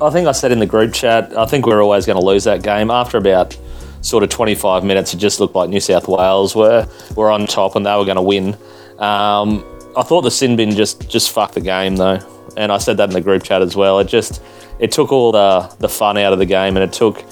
I 0.00 0.10
think 0.10 0.28
I 0.28 0.32
said 0.32 0.52
in 0.52 0.60
the 0.60 0.66
group 0.66 0.94
chat, 0.94 1.36
I 1.36 1.46
think 1.46 1.66
we 1.66 1.72
are 1.72 1.82
always 1.82 2.06
going 2.06 2.18
to 2.18 2.24
lose 2.24 2.44
that 2.44 2.62
game. 2.62 2.90
After 2.90 3.18
about 3.18 3.58
sort 4.06 4.22
of 4.22 4.30
25 4.30 4.84
minutes, 4.84 5.12
it 5.14 5.16
just 5.16 5.40
looked 5.40 5.56
like 5.56 5.68
New 5.68 5.80
South 5.80 6.06
Wales 6.06 6.54
were, 6.54 6.88
were 7.16 7.30
on 7.30 7.46
top 7.46 7.74
and 7.74 7.84
they 7.84 7.94
were 7.96 8.04
going 8.04 8.16
to 8.16 8.22
win. 8.22 8.54
Um, 8.98 9.64
I 9.96 10.02
thought 10.02 10.22
the 10.22 10.30
sin 10.30 10.56
bin 10.56 10.70
just, 10.70 11.08
just 11.10 11.32
fucked 11.32 11.54
the 11.54 11.60
game, 11.60 11.96
though. 11.96 12.20
And 12.56 12.70
I 12.70 12.78
said 12.78 12.96
that 12.98 13.08
in 13.10 13.14
the 13.14 13.20
group 13.20 13.42
chat 13.42 13.62
as 13.62 13.74
well. 13.74 13.98
It 13.98 14.06
just 14.06 14.40
it 14.78 14.92
took 14.92 15.10
all 15.10 15.32
the, 15.32 15.74
the 15.80 15.88
fun 15.88 16.16
out 16.18 16.32
of 16.32 16.38
the 16.38 16.46
game 16.46 16.76
and 16.76 16.84
it 16.84 16.92
took, 16.92 17.24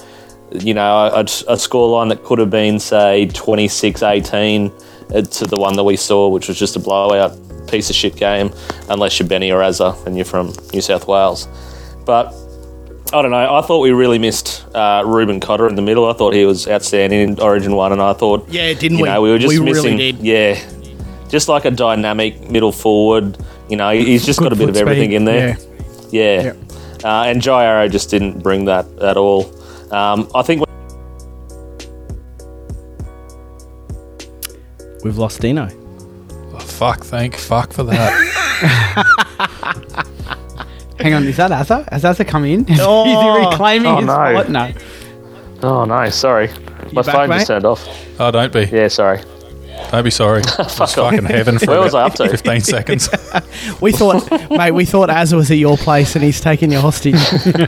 you 0.51 0.73
know, 0.73 1.05
a, 1.05 1.21
a 1.21 1.23
scoreline 1.23 2.09
that 2.09 2.23
could 2.23 2.39
have 2.39 2.49
been, 2.49 2.79
say, 2.79 3.27
26 3.27 4.03
18 4.03 4.71
to 5.09 5.45
the 5.45 5.57
one 5.57 5.75
that 5.75 5.83
we 5.83 5.95
saw, 5.95 6.27
which 6.27 6.47
was 6.47 6.59
just 6.59 6.75
a 6.75 6.79
blowout 6.79 7.37
piece 7.67 7.89
of 7.89 7.95
shit 7.95 8.15
game, 8.17 8.51
unless 8.89 9.17
you're 9.17 9.27
Benny 9.27 9.51
or 9.51 9.61
Azza 9.61 10.05
and 10.05 10.15
you're 10.15 10.25
from 10.25 10.53
New 10.73 10.81
South 10.81 11.07
Wales. 11.07 11.47
But 12.05 12.33
I 13.13 13.21
don't 13.21 13.31
know. 13.31 13.55
I 13.55 13.61
thought 13.61 13.79
we 13.79 13.91
really 13.91 14.17
missed 14.19 14.65
uh, 14.75 15.03
Reuben 15.05 15.39
Cotter 15.39 15.67
in 15.69 15.75
the 15.75 15.81
middle. 15.81 16.09
I 16.09 16.13
thought 16.13 16.33
he 16.33 16.43
was 16.45 16.67
outstanding 16.67 17.19
in 17.21 17.39
Origin 17.39 17.75
One, 17.75 17.91
and 17.91 18.01
I 18.01 18.13
thought, 18.13 18.47
Yeah, 18.49 18.73
didn't 18.73 18.97
you 18.97 19.03
we? 19.03 19.09
know, 19.09 19.21
we 19.21 19.29
were 19.29 19.37
just 19.37 19.53
We 19.57 19.59
really 19.59 19.95
missing. 19.95 19.97
did. 19.97 20.19
Yeah, 20.19 20.59
just 21.29 21.47
like 21.47 21.65
a 21.65 21.71
dynamic 21.71 22.49
middle 22.49 22.71
forward. 22.71 23.37
You 23.69 23.77
know, 23.77 23.91
he's 23.91 24.25
just 24.25 24.39
got 24.39 24.51
a 24.51 24.55
bit 24.55 24.69
of 24.69 24.75
everything 24.77 25.09
speed, 25.09 25.15
in 25.15 25.25
there. 25.25 25.57
yeah. 26.11 26.41
Yeah, 26.43 26.53
Uh, 27.03 27.23
and 27.27 27.41
Jai 27.41 27.65
Arrow 27.65 27.87
just 27.87 28.09
didn't 28.09 28.41
bring 28.41 28.65
that 28.65 28.85
at 28.99 29.17
all. 29.17 29.45
Um, 29.93 30.27
I 30.33 30.41
think. 30.41 30.63
We've 35.03 35.17
lost 35.17 35.39
Dino. 35.41 35.67
Oh, 36.53 36.59
fuck, 36.59 37.03
thank 37.03 37.35
fuck 37.35 37.71
for 37.73 37.83
that. 37.83 39.25
Hang 41.05 41.13
on, 41.13 41.27
is 41.27 41.37
that 41.37 41.51
Azza? 41.51 41.87
Has 41.91 42.03
Azza 42.03 42.27
come 42.27 42.45
in? 42.45 42.65
Is 42.69 42.79
Oh. 42.81 43.03
he 43.05 43.45
reclaiming 43.47 43.87
Oh, 43.91 43.97
his 43.97 44.05
no. 44.07 44.13
spot? 44.13 44.49
No. 44.49 44.71
Oh 45.63 45.85
no, 45.85 46.09
sorry, 46.09 46.49
my 46.91 47.01
back, 47.01 47.15
phone 47.15 47.29
mate? 47.29 47.35
just 47.37 47.47
turned 47.47 47.65
off. 47.65 47.87
Oh, 48.19 48.31
don't 48.31 48.51
be. 48.51 48.61
Yeah, 48.71 48.87
sorry. 48.87 49.21
Don't 49.91 50.03
be 50.03 50.09
sorry. 50.09 50.41
It 50.59 50.79
was 50.79 50.93
fucking 50.95 51.25
heaven 51.25 51.59
for 51.59 51.67
Where 51.67 51.79
was 51.81 51.93
I 51.93 52.03
up 52.03 52.13
to? 52.15 52.27
15 52.29 52.61
seconds. 52.75 53.09
We 53.81 53.91
thought, 53.91 54.29
mate, 54.49 54.71
we 54.71 54.83
thought 54.85 55.09
Az 55.09 55.33
was 55.35 55.51
at 55.51 55.57
your 55.57 55.77
place 55.77 56.15
and 56.15 56.23
he's 56.23 56.41
taking 56.41 56.71
you 56.71 56.79
hostage. 56.79 57.13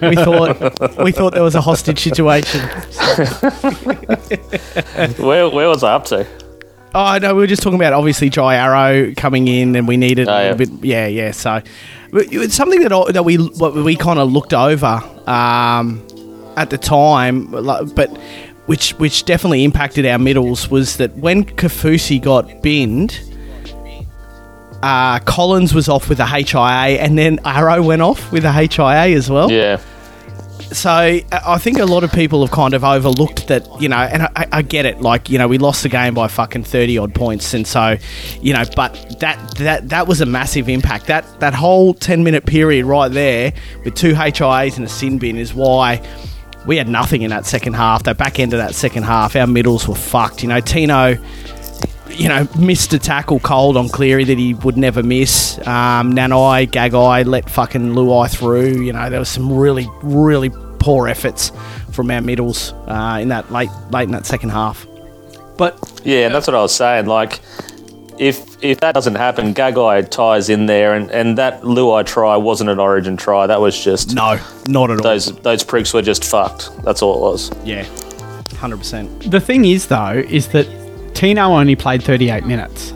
We 0.01 0.15
thought, 0.15 0.97
we 1.03 1.11
thought 1.11 1.33
there 1.33 1.43
was 1.43 1.55
a 1.55 1.61
hostage 1.61 1.99
situation. 1.99 2.61
Where 5.17 5.49
where 5.49 5.69
was 5.69 5.83
I 5.83 5.93
up 5.93 6.05
to? 6.05 6.25
Oh 6.95 7.17
no, 7.21 7.35
we 7.35 7.41
were 7.41 7.47
just 7.47 7.61
talking 7.61 7.79
about 7.79 7.93
obviously 7.93 8.29
Jai 8.29 8.55
Arrow 8.55 9.13
coming 9.15 9.47
in, 9.47 9.75
and 9.75 9.87
we 9.87 9.97
needed 9.97 10.27
Oh, 10.27 10.31
yeah. 10.39 10.51
a 10.51 10.55
bit. 10.55 10.69
Yeah, 10.81 11.07
yeah. 11.07 11.31
So 11.31 11.61
but 11.61 11.67
it's 12.13 12.55
something 12.55 12.81
that 12.81 13.13
that 13.13 13.23
we 13.23 13.37
we 13.37 13.95
kind 13.95 14.19
of 14.19 14.31
looked 14.31 14.53
over 14.53 15.01
um, 15.27 16.05
at 16.55 16.69
the 16.69 16.77
time, 16.77 17.51
but 17.51 18.09
which 18.65 18.91
which 18.91 19.25
definitely 19.25 19.63
impacted 19.63 20.05
our 20.05 20.19
middles 20.19 20.69
was 20.69 20.97
that 20.97 21.15
when 21.15 21.43
Kafusi 21.45 22.21
got 22.21 22.61
binned, 22.61 23.19
uh, 24.83 25.19
Collins 25.19 25.73
was 25.73 25.89
off 25.89 26.09
with 26.09 26.19
a 26.19 26.25
HIA, 26.25 26.99
and 26.99 27.17
then 27.17 27.39
Arrow 27.45 27.81
went 27.81 28.01
off 28.01 28.31
with 28.31 28.45
a 28.45 28.51
HIA 28.51 29.15
as 29.15 29.29
well. 29.29 29.51
Yeah. 29.51 29.81
So 30.71 30.89
I 30.89 31.23
I 31.31 31.57
think 31.57 31.79
a 31.79 31.85
lot 31.85 32.03
of 32.03 32.11
people 32.11 32.41
have 32.41 32.51
kind 32.51 32.73
of 32.73 32.83
overlooked 32.83 33.47
that, 33.47 33.65
you 33.81 33.89
know, 33.89 33.97
and 33.97 34.23
I, 34.23 34.47
I 34.51 34.61
get 34.61 34.85
it. 34.85 35.01
Like, 35.01 35.29
you 35.29 35.37
know, 35.37 35.47
we 35.47 35.57
lost 35.57 35.83
the 35.83 35.89
game 35.89 36.13
by 36.13 36.27
fucking 36.27 36.63
thirty 36.63 36.97
odd 36.97 37.15
points, 37.15 37.53
and 37.53 37.65
so, 37.65 37.97
you 38.41 38.53
know, 38.53 38.63
but 38.75 39.19
that 39.19 39.55
that 39.57 39.89
that 39.89 40.07
was 40.07 40.21
a 40.21 40.25
massive 40.25 40.67
impact. 40.69 41.07
That 41.07 41.39
that 41.39 41.53
whole 41.53 41.93
ten 41.93 42.23
minute 42.23 42.45
period 42.45 42.85
right 42.85 43.11
there 43.11 43.53
with 43.83 43.95
two 43.95 44.13
HIAs 44.13 44.77
and 44.77 44.85
a 44.85 44.89
sin 44.89 45.17
bin 45.17 45.37
is 45.37 45.53
why 45.53 46.05
we 46.65 46.75
had 46.75 46.89
nothing 46.89 47.21
in 47.21 47.29
that 47.29 47.45
second 47.45 47.73
half. 47.73 48.03
That 48.03 48.17
back 48.17 48.39
end 48.39 48.53
of 48.53 48.59
that 48.59 48.75
second 48.75 49.03
half, 49.03 49.35
our 49.35 49.47
middles 49.47 49.87
were 49.87 49.95
fucked. 49.95 50.43
You 50.43 50.49
know, 50.49 50.59
Tino 50.59 51.15
you 52.11 52.27
know, 52.29 52.47
missed 52.57 52.93
a 52.93 52.99
tackle 52.99 53.39
cold 53.39 53.77
on 53.77 53.89
Cleary 53.89 54.23
that 54.25 54.37
he 54.37 54.53
would 54.53 54.77
never 54.77 55.03
miss. 55.03 55.57
Um, 55.59 56.13
Nanai, 56.13 56.67
Gagai 56.69 57.25
let 57.25 57.49
fucking 57.49 57.93
Luai 57.93 58.29
through. 58.29 58.81
You 58.81 58.93
know, 58.93 59.09
there 59.09 59.19
was 59.19 59.29
some 59.29 59.51
really, 59.51 59.87
really 60.01 60.49
poor 60.79 61.07
efforts 61.07 61.51
from 61.91 62.09
our 62.11 62.21
middles 62.21 62.73
uh, 62.87 63.19
in 63.21 63.29
that 63.29 63.51
late, 63.51 63.69
late 63.91 64.03
in 64.03 64.11
that 64.11 64.25
second 64.25 64.49
half. 64.49 64.85
But 65.57 65.77
Yeah, 66.03 66.25
and 66.27 66.35
that's 66.35 66.47
what 66.47 66.55
I 66.55 66.61
was 66.61 66.73
saying. 66.75 67.07
Like, 67.07 67.39
if 68.19 68.63
if 68.63 68.79
that 68.79 68.93
doesn't 68.95 69.15
happen, 69.15 69.53
Gagai 69.53 70.09
ties 70.09 70.49
in 70.49 70.65
there, 70.65 70.93
and, 70.95 71.09
and 71.11 71.37
that 71.37 71.61
Luai 71.61 72.05
try 72.05 72.35
wasn't 72.35 72.69
an 72.71 72.79
Origin 72.79 73.15
try. 73.17 73.45
That 73.47 73.61
was 73.61 73.79
just 73.83 74.15
No, 74.15 74.39
not 74.67 74.89
at 74.89 74.97
all. 74.97 75.03
those 75.03 75.35
those 75.41 75.63
pricks 75.63 75.93
were 75.93 76.01
just 76.01 76.23
fucked. 76.25 76.69
That's 76.83 77.01
all 77.03 77.15
it 77.15 77.21
was. 77.21 77.51
Yeah, 77.63 77.85
hundred 78.55 78.77
percent. 78.77 79.29
the 79.31 79.39
thing 79.39 79.65
is, 79.65 79.87
though, 79.87 80.23
is 80.29 80.47
that 80.49 80.65
Tino 81.17 81.53
only 81.57 81.75
played 81.75 82.03
38 82.03 82.45
minutes. 82.45 82.91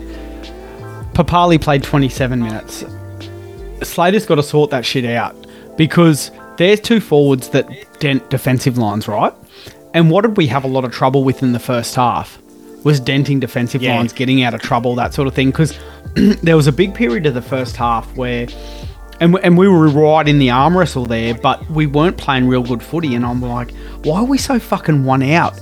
Papali 1.12 1.60
played 1.60 1.82
27 1.82 2.40
minutes. 2.40 2.84
Slater's 3.82 4.26
got 4.26 4.36
to 4.36 4.44
sort 4.44 4.70
that 4.70 4.86
shit 4.86 5.04
out 5.04 5.34
because 5.76 6.30
there's 6.56 6.78
two 6.80 7.00
forwards 7.00 7.48
that 7.48 7.68
dent 7.98 8.30
defensive 8.30 8.78
lines, 8.78 9.08
right? 9.08 9.34
And 9.92 10.08
what 10.08 10.22
did 10.22 10.36
we 10.36 10.46
have 10.46 10.62
a 10.62 10.68
lot 10.68 10.84
of 10.84 10.92
trouble 10.92 11.24
with 11.24 11.42
in 11.42 11.50
the 11.50 11.58
first 11.58 11.96
half? 11.96 12.40
Was 12.84 13.00
denting 13.00 13.40
defensive 13.40 13.82
Yeah. 13.82 13.96
lines, 13.96 14.12
getting 14.12 14.44
out 14.44 14.54
of 14.54 14.60
trouble, 14.62 14.94
that 14.94 15.12
sort 15.12 15.26
of 15.26 15.34
thing. 15.34 15.50
Because 15.50 15.76
there 16.14 16.56
was 16.56 16.68
a 16.68 16.72
big 16.72 16.94
period 16.94 17.26
of 17.26 17.34
the 17.34 17.42
first 17.42 17.74
half 17.74 18.06
where, 18.16 18.46
and, 19.18 19.36
and 19.42 19.58
we 19.58 19.66
were 19.66 19.88
right 19.88 20.28
in 20.28 20.38
the 20.38 20.50
arm 20.50 20.78
wrestle 20.78 21.06
there, 21.06 21.34
but 21.34 21.68
we 21.68 21.86
weren't 21.86 22.18
playing 22.18 22.46
real 22.46 22.62
good 22.62 22.84
footy. 22.84 23.16
And 23.16 23.26
I'm 23.26 23.42
like, 23.42 23.72
why 24.04 24.20
are 24.20 24.24
we 24.24 24.38
so 24.38 24.60
fucking 24.60 25.02
one 25.02 25.24
out 25.24 25.60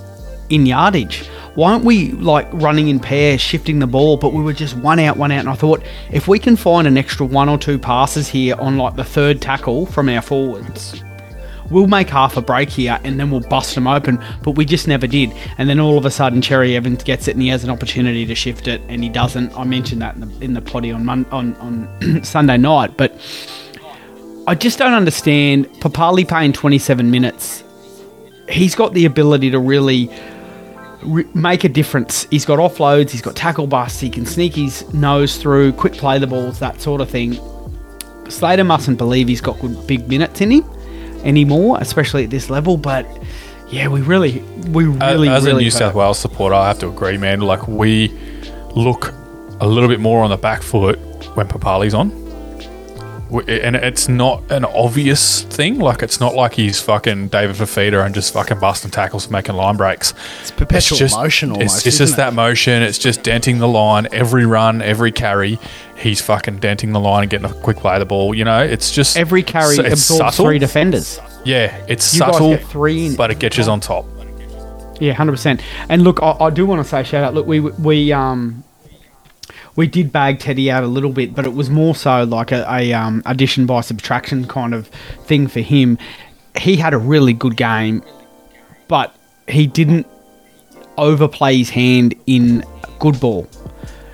in 0.51 0.67
yardage? 0.67 1.27
Why 1.55 1.73
aren't 1.73 1.83
we 1.83 2.11
like 2.13 2.47
running 2.53 2.87
in 2.87 2.99
pairs, 2.99 3.41
shifting 3.41 3.79
the 3.79 3.87
ball? 3.87 4.15
But 4.15 4.31
we 4.31 4.41
were 4.41 4.53
just 4.53 4.77
one 4.77 4.99
out, 4.99 5.17
one 5.17 5.31
out. 5.31 5.41
And 5.41 5.49
I 5.49 5.55
thought, 5.55 5.83
if 6.09 6.27
we 6.27 6.39
can 6.39 6.55
find 6.55 6.87
an 6.87 6.97
extra 6.97 7.25
one 7.25 7.49
or 7.49 7.57
two 7.57 7.77
passes 7.77 8.29
here 8.29 8.55
on 8.55 8.77
like 8.77 8.95
the 8.95 9.03
third 9.03 9.41
tackle 9.41 9.85
from 9.85 10.07
our 10.07 10.21
forwards, 10.21 11.03
we'll 11.69 11.87
make 11.87 12.09
half 12.09 12.37
a 12.37 12.41
break 12.41 12.69
here 12.69 12.97
and 13.03 13.19
then 13.19 13.31
we'll 13.31 13.41
bust 13.41 13.75
them 13.75 13.85
open. 13.85 14.23
But 14.43 14.51
we 14.51 14.63
just 14.63 14.87
never 14.87 15.07
did. 15.07 15.33
And 15.57 15.69
then 15.69 15.77
all 15.77 15.97
of 15.97 16.05
a 16.05 16.11
sudden, 16.11 16.41
Cherry 16.41 16.77
Evans 16.77 17.03
gets 17.03 17.27
it 17.27 17.31
and 17.31 17.41
he 17.41 17.49
has 17.49 17.65
an 17.65 17.69
opportunity 17.69 18.25
to 18.25 18.35
shift 18.35 18.69
it 18.69 18.81
and 18.87 19.03
he 19.03 19.09
doesn't. 19.09 19.53
I 19.57 19.65
mentioned 19.65 20.01
that 20.01 20.15
in 20.15 20.21
the, 20.21 20.45
in 20.45 20.53
the 20.53 20.61
potty 20.61 20.93
on, 20.93 21.07
on, 21.09 21.55
on 21.55 22.23
Sunday 22.23 22.57
night. 22.57 22.95
But 22.95 23.13
I 24.47 24.55
just 24.55 24.79
don't 24.79 24.93
understand 24.93 25.67
Papali 25.81 26.25
paying 26.25 26.53
27 26.53 27.11
minutes. 27.11 27.65
He's 28.47 28.73
got 28.73 28.93
the 28.93 29.03
ability 29.03 29.51
to 29.51 29.59
really 29.59 30.09
re- 31.03 31.27
make 31.33 31.63
a 31.63 31.69
difference. 31.69 32.27
He's 32.31 32.45
got 32.45 32.59
offloads, 32.59 33.11
he's 33.11 33.21
got 33.21 33.35
tackle 33.35 33.67
busts, 33.67 33.99
he 33.99 34.09
can 34.09 34.25
sneak 34.25 34.55
his 34.55 34.91
nose 34.93 35.37
through, 35.37 35.73
quick 35.73 35.93
play 35.93 36.19
the 36.19 36.27
balls, 36.27 36.59
that 36.59 36.81
sort 36.81 37.01
of 37.01 37.09
thing. 37.09 37.37
Slater 38.29 38.63
mustn't 38.63 38.97
believe 38.97 39.27
he's 39.27 39.41
got 39.41 39.59
good 39.59 39.85
big 39.87 40.07
minutes 40.07 40.41
in 40.41 40.51
him 40.51 40.63
anymore, 41.23 41.77
especially 41.81 42.23
at 42.23 42.29
this 42.29 42.49
level. 42.49 42.77
But 42.77 43.05
yeah, 43.69 43.87
we 43.87 44.01
really, 44.01 44.39
we 44.69 44.85
really, 44.85 45.29
as 45.29 45.45
really 45.45 45.63
a 45.63 45.65
New 45.65 45.71
hurt. 45.71 45.77
South 45.77 45.95
Wales 45.95 46.19
supporter, 46.19 46.55
I 46.55 46.67
have 46.67 46.79
to 46.79 46.87
agree, 46.87 47.17
man. 47.17 47.41
Like 47.41 47.67
we 47.67 48.09
look 48.75 49.13
a 49.59 49.67
little 49.67 49.89
bit 49.89 49.99
more 49.99 50.23
on 50.23 50.29
the 50.29 50.37
back 50.37 50.61
foot 50.61 50.97
when 51.35 51.47
Papali's 51.47 51.93
on, 51.93 52.09
and 53.31 53.75
it's 53.75 54.09
not 54.09 54.51
an 54.51 54.65
obvious 54.65 55.43
thing. 55.43 55.79
Like 55.79 56.03
it's 56.03 56.19
not 56.19 56.35
like 56.35 56.53
he's 56.53 56.81
fucking 56.81 57.29
David 57.29 57.55
Fifita 57.55 58.05
and 58.05 58.13
just 58.13 58.33
fucking 58.33 58.59
busting 58.59 58.91
tackles, 58.91 59.29
making 59.29 59.55
line 59.55 59.77
breaks. 59.77 60.13
It's 60.41 60.51
perpetual 60.51 60.97
just, 60.97 61.15
motion 61.15 61.51
almost. 61.51 61.77
It's, 61.77 61.87
it's 61.87 61.97
just 61.97 62.13
it? 62.13 62.17
that 62.17 62.33
motion. 62.33 62.83
It's 62.83 62.97
just 62.97 63.23
denting 63.23 63.59
the 63.59 63.67
line 63.67 64.07
every 64.11 64.45
run, 64.45 64.81
every 64.81 65.11
carry. 65.11 65.59
He's 65.97 66.19
fucking 66.21 66.59
denting 66.59 66.91
the 66.93 66.99
line 66.99 67.23
and 67.23 67.29
getting 67.29 67.49
a 67.49 67.53
quick 67.61 67.77
play 67.77 67.93
of 67.93 67.99
the 67.99 68.05
ball. 68.05 68.33
You 68.33 68.43
know, 68.43 68.61
it's 68.63 68.91
just 68.91 69.15
Every 69.17 69.43
carry 69.43 69.75
so- 69.75 69.83
it's 69.83 69.93
absorbs 69.93 70.35
subtle. 70.35 70.45
three 70.45 70.59
defenders. 70.59 71.19
Yeah, 71.45 71.75
it's 71.87 72.13
You 72.13 72.19
subtle, 72.19 72.57
three 72.57 73.07
in- 73.07 73.15
but 73.15 73.31
it 73.31 73.39
gets 73.39 73.57
you 73.57 73.63
on 73.65 73.79
top. 73.79 74.05
Yeah, 74.99 75.13
hundred 75.13 75.31
percent. 75.31 75.61
And 75.89 76.03
look, 76.03 76.21
I, 76.21 76.35
I 76.39 76.49
do 76.51 76.65
want 76.65 76.83
to 76.83 76.87
say 76.87 77.03
shout 77.03 77.23
out. 77.23 77.33
Look, 77.33 77.47
we 77.47 77.59
we 77.59 78.11
um 78.13 78.63
we 79.75 79.87
did 79.87 80.11
bag 80.11 80.39
Teddy 80.39 80.69
out 80.69 80.83
a 80.83 80.87
little 80.87 81.11
bit, 81.11 81.33
but 81.33 81.45
it 81.45 81.53
was 81.53 81.69
more 81.69 81.95
so 81.95 82.23
like 82.23 82.51
a, 82.51 82.65
a 82.69 82.93
um, 82.93 83.21
addition 83.25 83.65
by 83.65 83.81
subtraction 83.81 84.47
kind 84.47 84.73
of 84.73 84.87
thing 85.25 85.47
for 85.47 85.61
him. 85.61 85.97
He 86.57 86.75
had 86.75 86.93
a 86.93 86.97
really 86.97 87.33
good 87.33 87.55
game, 87.55 88.03
but 88.87 89.15
he 89.47 89.67
didn't 89.67 90.07
overplay 90.97 91.57
his 91.57 91.69
hand 91.69 92.13
in 92.27 92.63
good 92.99 93.19
ball. 93.19 93.47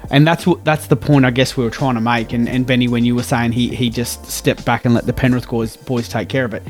And 0.10 0.26
that's 0.26 0.48
what 0.48 0.64
that's 0.64 0.88
the 0.88 0.96
point 0.96 1.26
I 1.26 1.32
guess 1.32 1.58
we 1.58 1.64
were 1.64 1.70
trying 1.70 1.96
to 1.96 2.02
make. 2.02 2.32
And, 2.32 2.48
and 2.48 2.66
Benny, 2.66 2.88
when 2.88 3.04
you 3.04 3.14
were 3.14 3.24
saying 3.24 3.52
he, 3.52 3.76
he 3.76 3.90
just 3.90 4.26
stepped 4.26 4.64
back 4.64 4.86
and 4.86 4.94
let 4.94 5.06
the 5.06 5.12
Penrith 5.14 5.50
boys 5.50 5.76
boys 5.76 6.08
take 6.08 6.30
care 6.30 6.46
of 6.46 6.54
it 6.54 6.64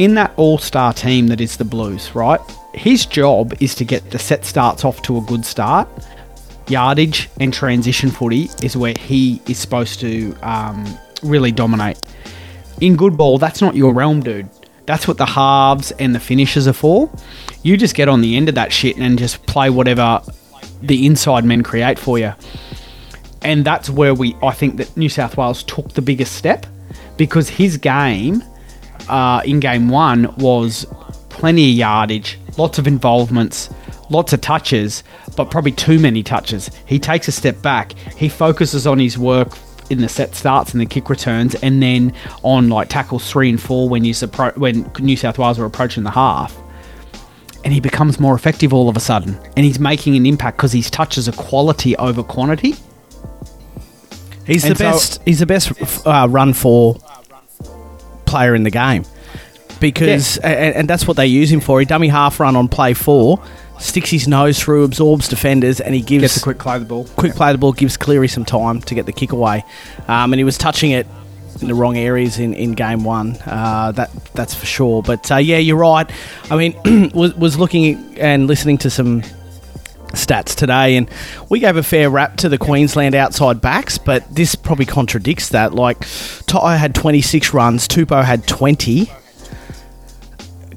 in 0.00 0.14
that 0.14 0.32
all 0.36 0.56
star 0.56 0.94
team 0.94 1.26
that 1.26 1.42
is 1.42 1.58
the 1.58 1.64
Blues, 1.64 2.14
right? 2.14 2.40
His 2.72 3.04
job 3.04 3.52
is 3.60 3.74
to 3.74 3.84
get 3.84 4.10
the 4.10 4.18
set 4.18 4.46
starts 4.46 4.82
off 4.82 5.02
to 5.02 5.18
a 5.18 5.20
good 5.20 5.44
start. 5.44 5.86
Yardage 6.70 7.28
and 7.40 7.52
transition 7.52 8.10
footy 8.10 8.48
is 8.62 8.76
where 8.76 8.94
he 8.98 9.42
is 9.46 9.58
supposed 9.58 10.00
to 10.00 10.34
um, 10.42 10.86
really 11.22 11.52
dominate. 11.52 12.00
In 12.80 12.96
good 12.96 13.16
ball, 13.16 13.38
that's 13.38 13.60
not 13.60 13.74
your 13.74 13.92
realm, 13.92 14.20
dude. 14.22 14.48
That's 14.86 15.06
what 15.06 15.18
the 15.18 15.26
halves 15.26 15.90
and 15.92 16.14
the 16.14 16.20
finishers 16.20 16.66
are 16.66 16.72
for. 16.72 17.10
You 17.62 17.76
just 17.76 17.94
get 17.94 18.08
on 18.08 18.22
the 18.22 18.36
end 18.36 18.48
of 18.48 18.54
that 18.54 18.72
shit 18.72 18.96
and 18.96 19.18
just 19.18 19.44
play 19.46 19.70
whatever 19.70 20.22
the 20.82 21.06
inside 21.06 21.44
men 21.44 21.62
create 21.62 21.98
for 21.98 22.18
you 22.18 22.32
and 23.42 23.64
that's 23.64 23.88
where 23.88 24.14
we 24.14 24.36
I 24.42 24.52
think 24.52 24.76
that 24.76 24.96
New 24.96 25.08
South 25.08 25.36
Wales 25.36 25.62
took 25.62 25.92
the 25.92 26.02
biggest 26.02 26.34
step 26.34 26.66
because 27.16 27.48
his 27.48 27.76
game 27.76 28.42
uh, 29.08 29.42
in 29.44 29.60
game 29.60 29.88
one 29.88 30.34
was 30.36 30.86
plenty 31.28 31.70
of 31.70 31.76
yardage, 31.76 32.38
lots 32.56 32.78
of 32.78 32.86
involvements, 32.86 33.70
lots 34.10 34.32
of 34.34 34.40
touches, 34.42 35.02
but 35.36 35.50
probably 35.50 35.72
too 35.72 35.98
many 35.98 36.22
touches. 36.22 36.70
He 36.86 36.98
takes 36.98 37.28
a 37.28 37.32
step 37.32 37.62
back. 37.62 37.92
He 38.16 38.28
focuses 38.28 38.86
on 38.86 38.98
his 38.98 39.16
work 39.16 39.56
in 39.88 40.00
the 40.00 40.08
set 40.08 40.34
starts 40.34 40.72
and 40.72 40.80
the 40.80 40.86
kick 40.86 41.08
returns, 41.10 41.54
and 41.56 41.82
then 41.82 42.12
on 42.42 42.68
like 42.68 42.88
tackles 42.88 43.28
three 43.30 43.48
and 43.48 43.60
four 43.60 43.88
when 43.88 44.04
appro- 44.04 44.56
when 44.56 44.90
New 45.00 45.16
South 45.16 45.38
Wales 45.38 45.58
are 45.58 45.64
approaching 45.64 46.02
the 46.04 46.10
half. 46.10 46.56
And 47.64 47.72
he 47.74 47.80
becomes 47.80 48.18
more 48.20 48.34
effective 48.34 48.72
all 48.72 48.88
of 48.88 48.96
a 48.96 49.00
sudden, 49.00 49.38
and 49.56 49.66
he's 49.66 49.78
making 49.80 50.16
an 50.16 50.26
impact 50.26 50.56
because 50.58 50.72
his 50.72 50.90
touches 50.90 51.28
are 51.28 51.32
quality 51.32 51.96
over 51.96 52.22
quantity. 52.22 52.74
He's 54.46 54.62
the 54.62 54.68
And 54.70 54.78
so- 54.78 54.84
best. 54.84 55.20
he's 55.24 55.38
the 55.40 55.46
best 55.46 55.72
uh, 56.06 56.26
run 56.30 56.52
for 56.54 56.96
player 58.26 58.54
in 58.54 58.62
the 58.62 58.70
game 58.70 59.04
because, 59.80 60.36
and, 60.38 60.74
and 60.74 60.88
that's 60.88 61.06
what 61.06 61.16
they 61.16 61.26
use 61.26 61.50
him 61.52 61.60
for. 61.60 61.80
He 61.80 61.86
dummy 61.86 62.08
half 62.08 62.40
run 62.40 62.56
on 62.56 62.68
play 62.68 62.94
four, 62.94 63.42
sticks 63.80 64.10
his 64.10 64.28
nose 64.28 64.60
through, 64.60 64.84
absorbs 64.84 65.28
defenders, 65.28 65.80
and 65.80 65.94
he 65.94 66.00
gives 66.00 66.22
Gets 66.22 66.36
a 66.36 66.42
quick 66.42 66.58
play 66.58 66.78
the 66.78 66.84
ball. 66.84 67.04
quick 67.16 67.34
play 67.34 67.52
the 67.52 67.58
ball, 67.58 67.72
gives 67.72 67.96
Cleary 67.96 68.28
some 68.28 68.44
time 68.44 68.80
to 68.82 68.94
get 68.94 69.06
the 69.06 69.12
kick 69.12 69.32
away, 69.32 69.64
um, 70.08 70.32
and 70.32 70.38
he 70.38 70.44
was 70.44 70.58
touching 70.58 70.90
it 70.92 71.06
in 71.60 71.68
the 71.68 71.74
wrong 71.74 71.96
areas 71.96 72.38
in, 72.38 72.54
in 72.54 72.72
game 72.72 73.04
one. 73.04 73.36
Uh, 73.44 73.92
that 73.92 74.10
that's 74.34 74.54
for 74.54 74.66
sure. 74.66 75.02
But 75.02 75.30
uh, 75.30 75.36
yeah, 75.36 75.58
you're 75.58 75.76
right. 75.76 76.10
I 76.50 76.56
mean, 76.56 77.10
was 77.14 77.34
was 77.34 77.58
looking 77.58 78.18
and 78.18 78.46
listening 78.46 78.78
to 78.78 78.90
some 78.90 79.22
stats 80.12 80.54
today, 80.54 80.96
and 80.96 81.08
we 81.48 81.60
gave 81.60 81.76
a 81.76 81.82
fair 81.82 82.10
rap 82.10 82.36
to 82.38 82.48
the 82.48 82.58
Queensland 82.58 83.14
outside 83.14 83.60
backs, 83.60 83.98
but 83.98 84.24
this 84.34 84.54
probably 84.54 84.86
contradicts 84.86 85.50
that. 85.50 85.74
Like, 85.74 86.00
To'o 86.46 86.76
had 86.76 86.94
26 86.94 87.54
runs, 87.54 87.86
Tupou 87.86 88.24
had 88.24 88.46
20. 88.46 89.10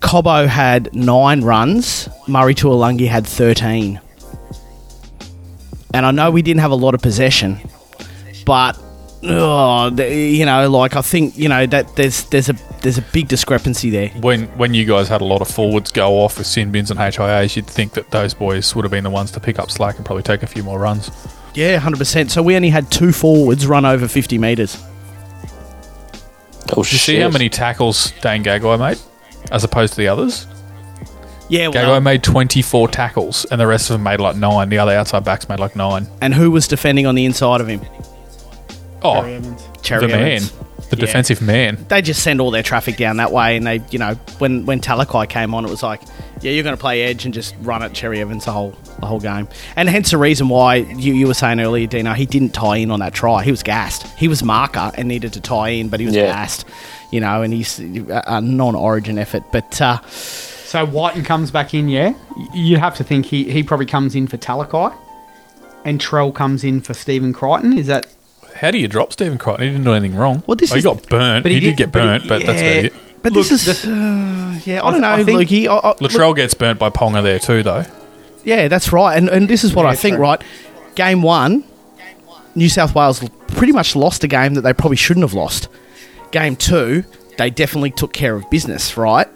Cobbo 0.03 0.45
had 0.47 0.93
nine 0.93 1.41
runs. 1.41 2.09
Murray 2.27 2.53
Taulagi 2.53 3.07
had 3.07 3.25
13. 3.25 3.99
And 5.93 6.05
I 6.05 6.11
know 6.11 6.29
we 6.29 6.41
didn't 6.41 6.59
have 6.61 6.71
a 6.71 6.75
lot 6.75 6.93
of 6.93 7.01
possession, 7.01 7.59
but 8.45 8.77
oh, 9.23 9.89
the- 9.91 10.13
you 10.13 10.45
know, 10.45 10.67
like 10.69 10.95
I 10.95 11.01
think 11.01 11.37
you 11.37 11.47
know 11.47 11.65
that 11.67 11.95
there's 11.95 12.23
there's 12.25 12.49
a 12.49 12.55
there's 12.81 12.97
a 12.97 13.03
big 13.13 13.27
discrepancy 13.27 13.91
there. 13.91 14.09
When 14.09 14.47
when 14.57 14.73
you 14.73 14.85
guys 14.85 15.07
had 15.07 15.21
a 15.21 15.25
lot 15.25 15.41
of 15.41 15.47
forwards 15.47 15.91
go 15.91 16.15
off 16.23 16.39
with 16.39 16.47
sin 16.47 16.71
bins 16.71 16.89
and 16.89 16.99
HIAs, 16.99 17.55
you'd 17.55 17.67
think 17.67 17.93
that 17.93 18.09
those 18.09 18.33
boys 18.33 18.75
would 18.75 18.83
have 18.85 18.91
been 18.91 19.03
the 19.03 19.11
ones 19.11 19.29
to 19.31 19.39
pick 19.39 19.59
up 19.59 19.69
slack 19.69 19.97
and 19.97 20.05
probably 20.05 20.23
take 20.23 20.41
a 20.41 20.47
few 20.47 20.63
more 20.63 20.79
runs. 20.79 21.11
Yeah, 21.53 21.77
hundred 21.77 21.97
percent. 21.97 22.31
So 22.31 22.41
we 22.41 22.55
only 22.55 22.69
had 22.71 22.89
two 22.91 23.11
forwards 23.11 23.67
run 23.67 23.85
over 23.85 24.07
fifty 24.07 24.39
meters. 24.39 24.83
Oh 26.75 26.81
Did 26.81 26.91
you 26.91 26.97
shit! 26.97 26.99
see 27.01 27.19
how 27.19 27.29
many 27.29 27.49
tackles 27.49 28.11
Dane 28.23 28.43
Gagai 28.43 28.79
made, 28.79 28.97
as 29.51 29.63
opposed 29.63 29.93
to 29.93 29.97
the 29.97 30.07
others? 30.07 30.47
Yeah, 31.49 31.67
Gagai 31.67 31.73
well, 31.87 32.01
made 32.01 32.23
24 32.23 32.87
tackles, 32.87 33.45
and 33.45 33.59
the 33.59 33.67
rest 33.67 33.89
of 33.89 33.95
them 33.95 34.03
made 34.03 34.19
like 34.19 34.35
nine. 34.37 34.69
The 34.69 34.77
other 34.79 34.93
outside 34.93 35.23
backs 35.23 35.47
made 35.49 35.59
like 35.59 35.75
nine. 35.75 36.07
and 36.21 36.33
who 36.33 36.49
was 36.49 36.67
defending 36.67 37.05
on 37.05 37.15
the 37.15 37.25
inside 37.25 37.61
of 37.61 37.67
him? 37.67 37.81
Oh, 39.03 39.21
Barry 39.21 39.35
Evans. 39.35 39.61
Cherry 39.81 40.01
the 40.01 40.07
man, 40.07 40.21
Evans. 40.21 40.51
the 40.89 40.95
Yeah. 40.97 41.05
defensive 41.05 41.41
man. 41.41 41.85
They 41.89 42.01
just 42.01 42.23
send 42.23 42.39
all 42.39 42.49
their 42.51 42.63
traffic 42.63 42.95
down 42.97 43.17
that 43.17 43.31
way, 43.33 43.57
and 43.57 43.67
they, 43.67 43.81
you 43.91 43.99
know, 43.99 44.15
when 44.39 44.65
when 44.65 44.79
Talakai 44.79 45.27
came 45.27 45.53
on, 45.53 45.65
it 45.65 45.69
was 45.69 45.83
like, 45.83 46.01
yeah, 46.41 46.51
you're 46.51 46.63
going 46.63 46.75
to 46.75 46.79
play 46.81 47.03
edge 47.03 47.25
and 47.25 47.33
just 47.33 47.53
run 47.61 47.83
at 47.83 47.93
Cherry 47.93 48.21
Evans 48.21 48.45
the 48.45 48.51
whole 48.51 48.73
the 48.99 49.05
whole 49.05 49.19
game, 49.19 49.47
and 49.75 49.89
hence 49.89 50.11
the 50.11 50.17
reason 50.17 50.47
why 50.47 50.75
you, 50.75 51.13
you 51.13 51.27
were 51.27 51.33
saying 51.33 51.59
earlier, 51.59 51.85
Dino, 51.87 52.13
he 52.13 52.25
didn't 52.25 52.53
tie 52.53 52.77
in 52.77 52.89
on 52.89 53.01
that 53.01 53.13
try. 53.13 53.43
He 53.43 53.51
was 53.51 53.61
gassed. 53.63 54.07
He 54.17 54.29
was 54.29 54.41
marker 54.43 54.91
and 54.95 55.07
needed 55.09 55.33
to 55.33 55.41
tie 55.41 55.69
in, 55.69 55.89
but 55.89 55.99
he 55.99 56.05
was 56.05 56.15
Yeah. 56.15 56.27
gassed. 56.27 56.65
You 57.13 57.19
know, 57.21 57.43
and 57.43 57.53
he's 57.53 57.79
a 57.79 58.23
a 58.27 58.41
non-origin 58.41 59.17
effort, 59.19 59.43
but 59.51 59.79
uh, 59.81 59.99
So 60.07 60.85
Whiten 60.85 61.23
comes 61.23 61.51
back 61.51 61.73
in, 61.73 61.87
yeah. 61.87 62.13
You'd 62.53 62.79
have 62.79 62.95
to 62.95 63.03
think 63.03 63.27
he, 63.27 63.43
he 63.51 63.61
probably 63.61 63.85
comes 63.85 64.15
in 64.15 64.25
for 64.27 64.37
Talakai, 64.37 64.91
and 65.85 65.99
Trell 65.99 66.33
comes 66.33 66.63
in 66.63 66.81
for 66.81 66.93
Stephen 66.95 67.31
Crichton. 67.31 67.77
Is 67.77 67.85
that 67.87 68.07
How 68.55 68.71
do 68.71 68.79
you 68.79 68.87
drop 68.87 69.13
Stephen 69.13 69.37
Crichton? 69.37 69.63
He 69.65 69.69
didn't 69.71 69.83
do 69.85 69.93
anything 69.93 70.17
wrong. 70.17 70.41
Well, 70.47 70.55
this 70.55 70.71
oh, 70.71 70.75
he 70.75 70.79
is- 70.79 70.85
got 70.85 71.07
burnt. 71.07 71.43
but 71.43 71.51
He, 71.51 71.59
he 71.59 71.65
did, 71.65 71.75
did- 71.75 71.77
get 71.77 71.91
but 71.91 72.01
he- 72.01 72.07
burnt, 72.07 72.27
but, 72.27 72.45
that's 72.47 72.61
about 72.61 72.85
it. 72.85 72.93
but 73.21 73.33
Look, 73.33 73.47
this 73.47 73.67
is 73.67 73.81
the- 73.83 73.91
uh, 73.91 74.59
yeah, 74.65 74.81
I 74.81 74.87
I- 74.87 74.91
don't 74.91 75.01
know, 75.01 75.11
I 75.11 75.23
think- 75.23 75.39
Lukey. 75.39 75.67
I, 75.67 75.89
I, 75.89 75.93
Latrell 75.95 76.35
gets 76.35 76.55
burnt 76.55 76.79
by 76.79 76.89
Ponga 76.89 77.21
there 77.21 77.37
too, 77.39 77.61
though. 77.61 77.85
Yeah, 78.43 78.67
that's 78.67 78.91
right. 78.91 79.15
And, 79.17 79.29
and 79.29 79.47
this 79.47 79.63
is 79.63 79.75
what 79.75 79.83
Yeah, 79.83 79.89
I 79.89 79.95
think, 79.95 80.15
true. 80.15 80.23
right? 80.23 80.41
Game 80.95 81.21
one, 81.21 81.63
New 82.55 82.69
South 82.69 82.95
Wales 82.95 83.23
pretty 83.47 83.71
much 83.71 83.95
lost 83.95 84.23
a 84.23 84.27
game 84.27 84.55
that 84.55 84.61
they 84.61 84.73
probably 84.73 84.97
shouldn't 84.97 85.23
have 85.23 85.33
lost. 85.35 85.67
Game 86.33 86.57
two, 86.57 87.05
they 87.37 87.49
definitely 87.49 87.91
took 87.91 88.11
care 88.11 88.35
of 88.35 88.49
business, 88.49 88.97
right? 88.97 89.27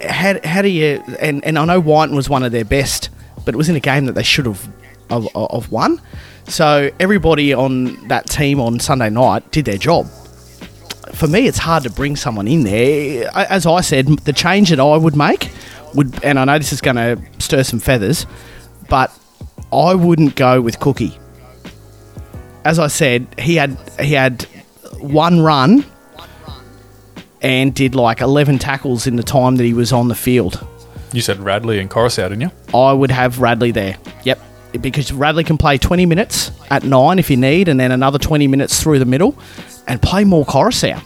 How, 0.00 0.38
how 0.42 0.62
do 0.62 0.68
you. 0.68 1.02
And, 1.20 1.44
and 1.44 1.58
I 1.58 1.66
know 1.66 1.80
Whiten 1.80 2.16
was 2.16 2.30
one 2.30 2.42
of 2.42 2.52
their 2.52 2.64
best, 2.64 3.10
but 3.44 3.54
it 3.54 3.58
was 3.58 3.68
in 3.68 3.76
a 3.76 3.80
game 3.80 4.06
that 4.06 4.14
they 4.14 4.22
should 4.22 4.46
have 4.46 4.66
of, 5.10 5.28
of 5.36 5.70
won. 5.70 6.00
So 6.48 6.90
everybody 6.98 7.52
on 7.52 8.08
that 8.08 8.26
team 8.30 8.60
on 8.60 8.80
Sunday 8.80 9.10
night 9.10 9.50
did 9.50 9.66
their 9.66 9.76
job 9.76 10.06
for 11.14 11.26
me, 11.26 11.46
it's 11.46 11.58
hard 11.58 11.82
to 11.82 11.90
bring 11.90 12.16
someone 12.16 12.48
in 12.48 12.62
there. 12.62 13.30
As 13.34 13.66
I 13.66 13.80
said, 13.80 14.06
the 14.20 14.32
change 14.32 14.70
that 14.70 14.80
I 14.80 14.96
would 14.96 15.16
make 15.16 15.50
would, 15.94 16.22
and 16.24 16.38
I 16.38 16.44
know 16.44 16.58
this 16.58 16.72
is 16.72 16.80
going 16.80 16.96
to 16.96 17.20
stir 17.38 17.62
some 17.62 17.80
feathers, 17.80 18.26
but 18.88 19.12
I 19.72 19.94
wouldn't 19.94 20.36
go 20.36 20.60
with 20.60 20.80
Cookie. 20.80 21.18
As 22.64 22.78
I 22.78 22.88
said, 22.88 23.26
he 23.38 23.56
had 23.56 23.76
he 23.98 24.12
had 24.12 24.42
one 24.98 25.40
run 25.40 25.84
and 27.42 27.74
did 27.74 27.94
like 27.94 28.20
eleven 28.20 28.58
tackles 28.58 29.06
in 29.06 29.16
the 29.16 29.22
time 29.22 29.56
that 29.56 29.64
he 29.64 29.74
was 29.74 29.92
on 29.92 30.08
the 30.08 30.14
field. 30.14 30.66
You 31.12 31.20
said 31.20 31.40
Radley 31.40 31.80
and 31.80 31.90
Koroisau, 31.90 32.28
didn't 32.28 32.40
you? 32.40 32.50
I 32.72 32.92
would 32.92 33.10
have 33.10 33.40
Radley 33.40 33.72
there. 33.72 33.96
Yep. 34.24 34.40
Because 34.80 35.10
Radley 35.10 35.42
can 35.42 35.58
play 35.58 35.76
20 35.78 36.06
minutes 36.06 36.52
at 36.70 36.84
nine 36.84 37.18
if 37.18 37.28
you 37.28 37.36
need, 37.36 37.66
and 37.66 37.80
then 37.80 37.90
another 37.90 38.18
20 38.18 38.46
minutes 38.46 38.80
through 38.80 39.00
the 39.00 39.04
middle, 39.04 39.36
and 39.88 40.00
play 40.00 40.22
more 40.22 40.44
Koroisau. 40.44 41.02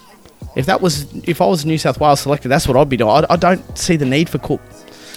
If 0.56 0.66
that 0.66 0.82
was, 0.82 1.10
if 1.26 1.40
I 1.40 1.46
was 1.46 1.64
a 1.64 1.66
New 1.66 1.78
South 1.78 1.98
Wales 1.98 2.20
selected, 2.20 2.48
that's 2.48 2.68
what 2.68 2.76
I'd 2.76 2.90
be 2.90 2.98
doing. 2.98 3.10
I, 3.10 3.24
I 3.30 3.36
don't 3.36 3.78
see 3.78 3.96
the 3.96 4.04
need 4.04 4.28
for 4.28 4.38
Cook. 4.38 4.60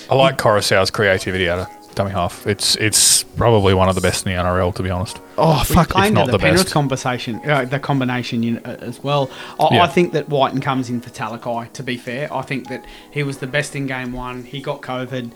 I 0.09 0.15
like 0.15 0.37
Koroisau's 0.37 0.89
creativity 0.89 1.49
out 1.49 1.59
of 1.59 1.67
dummy 1.97 2.11
half. 2.11 2.47
It's 2.47 2.75
it's 2.77 3.23
probably 3.23 3.73
one 3.73 3.89
of 3.89 3.95
the 3.95 4.01
best 4.01 4.25
in 4.25 4.31
the 4.31 4.37
NRL, 4.41 4.73
to 4.75 4.83
be 4.83 4.89
honest. 4.89 5.19
Oh 5.37 5.63
fuck! 5.65 5.89
playing 5.89 6.13
not 6.13 6.27
the 6.27 6.33
the, 6.33 6.39
Penrith 6.39 6.63
best. 6.63 6.73
conversation, 6.73 7.41
uh, 7.49 7.65
the 7.65 7.79
combination 7.79 8.43
you 8.43 8.51
know, 8.51 8.61
uh, 8.65 8.77
as 8.81 9.03
well. 9.03 9.29
I, 9.59 9.75
Yeah. 9.75 9.83
I 9.83 9.87
think 9.87 10.13
that 10.13 10.29
Whiten 10.29 10.61
comes 10.61 10.89
in 10.89 11.01
for 11.01 11.09
Talakai. 11.09 11.73
To 11.73 11.83
be 11.83 11.97
fair, 11.97 12.33
I 12.33 12.41
think 12.43 12.69
that 12.69 12.85
he 13.11 13.23
was 13.23 13.39
the 13.39 13.47
best 13.47 13.75
in 13.75 13.87
game 13.87 14.13
one. 14.13 14.43
He 14.43 14.61
got 14.61 14.81
COVID. 14.81 15.31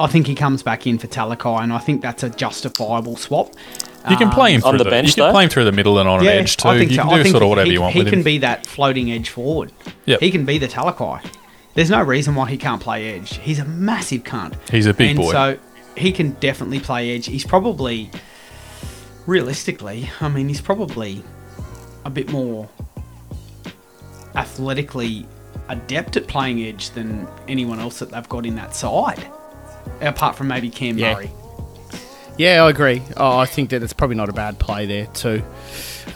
I 0.00 0.06
think 0.06 0.26
he 0.28 0.34
comes 0.36 0.62
back 0.62 0.86
in 0.86 0.96
for 0.98 1.08
Talakai, 1.08 1.60
and 1.62 1.72
I 1.72 1.78
think 1.78 2.02
that's 2.02 2.22
a 2.22 2.30
justifiable 2.30 3.16
swap. 3.16 3.52
You 4.08 4.16
can 4.16 4.30
play 4.30 4.52
him 4.54 4.62
On 4.64 4.76
the 4.78 4.84
the, 4.84 4.90
bench, 4.90 5.08
You 5.08 5.14
can 5.14 5.24
though? 5.24 5.32
play 5.32 5.44
him 5.44 5.50
through 5.50 5.64
the 5.64 5.72
middle 5.72 5.98
and 5.98 6.08
on 6.08 6.20
an 6.20 6.26
edge 6.28 6.56
too. 6.56 6.68
I 6.68 6.78
think 6.78 6.90
you 6.92 6.96
so. 6.96 7.02
can 7.02 7.12
I 7.12 7.16
do 7.16 7.22
think 7.24 7.32
sort 7.32 7.42
of 7.42 7.48
whatever 7.48 7.66
he, 7.66 7.72
you 7.72 7.82
want 7.82 7.94
He 7.94 7.98
with 7.98 8.08
can 8.08 8.20
him. 8.20 8.24
be 8.24 8.38
that 8.38 8.64
floating 8.64 9.10
edge 9.10 9.28
forward. 9.28 9.72
Yep. 10.06 10.20
He 10.20 10.30
can 10.30 10.44
be 10.46 10.56
the 10.56 10.68
Talakai. 10.68 11.24
There's 11.78 11.90
no 11.90 12.02
reason 12.02 12.34
why 12.34 12.50
he 12.50 12.56
can't 12.56 12.82
play 12.82 13.14
edge. 13.14 13.36
He's 13.36 13.60
a 13.60 13.64
massive 13.64 14.24
cunt. 14.24 14.56
He's 14.68 14.86
a 14.86 14.92
big 14.92 15.10
and 15.10 15.18
boy. 15.20 15.30
So 15.30 15.58
he 15.96 16.10
can 16.10 16.32
definitely 16.40 16.80
play 16.80 17.14
edge. 17.14 17.26
He's 17.26 17.44
probably, 17.44 18.10
realistically, 19.26 20.10
I 20.20 20.28
mean, 20.28 20.48
he's 20.48 20.60
probably 20.60 21.22
a 22.04 22.10
bit 22.10 22.32
more 22.32 22.68
athletically 24.34 25.24
adept 25.68 26.16
at 26.16 26.26
playing 26.26 26.64
edge 26.64 26.90
than 26.90 27.28
anyone 27.46 27.78
else 27.78 28.00
that 28.00 28.10
they've 28.10 28.28
got 28.28 28.44
in 28.44 28.56
that 28.56 28.74
side, 28.74 29.24
apart 30.00 30.34
from 30.34 30.48
maybe 30.48 30.70
Cam 30.70 30.98
Yeah. 30.98 31.14
Murray. 31.14 31.30
Yeah, 32.38 32.62
I 32.62 32.70
agree. 32.70 33.02
Oh, 33.16 33.36
I 33.36 33.46
think 33.46 33.70
that 33.70 33.82
it's 33.82 33.92
probably 33.92 34.14
not 34.14 34.28
a 34.28 34.32
bad 34.32 34.60
play 34.60 34.86
there 34.86 35.06
too. 35.06 35.42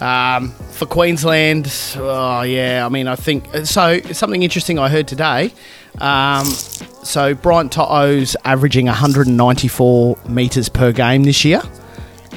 Um, 0.00 0.50
for 0.70 0.86
Queensland, 0.86 1.70
oh 1.96 2.42
yeah, 2.42 2.86
I 2.86 2.88
mean, 2.88 3.08
I 3.08 3.16
think 3.16 3.44
so. 3.64 4.00
Something 4.12 4.44
interesting 4.44 4.78
I 4.78 4.88
heard 4.88 5.08
today. 5.08 5.52
Um, 6.00 6.46
so 6.46 7.34
Brian 7.34 7.68
To'o's 7.68 8.36
averaging 8.44 8.86
194 8.86 10.16
meters 10.28 10.68
per 10.68 10.92
game 10.92 11.24
this 11.24 11.44
year. 11.44 11.60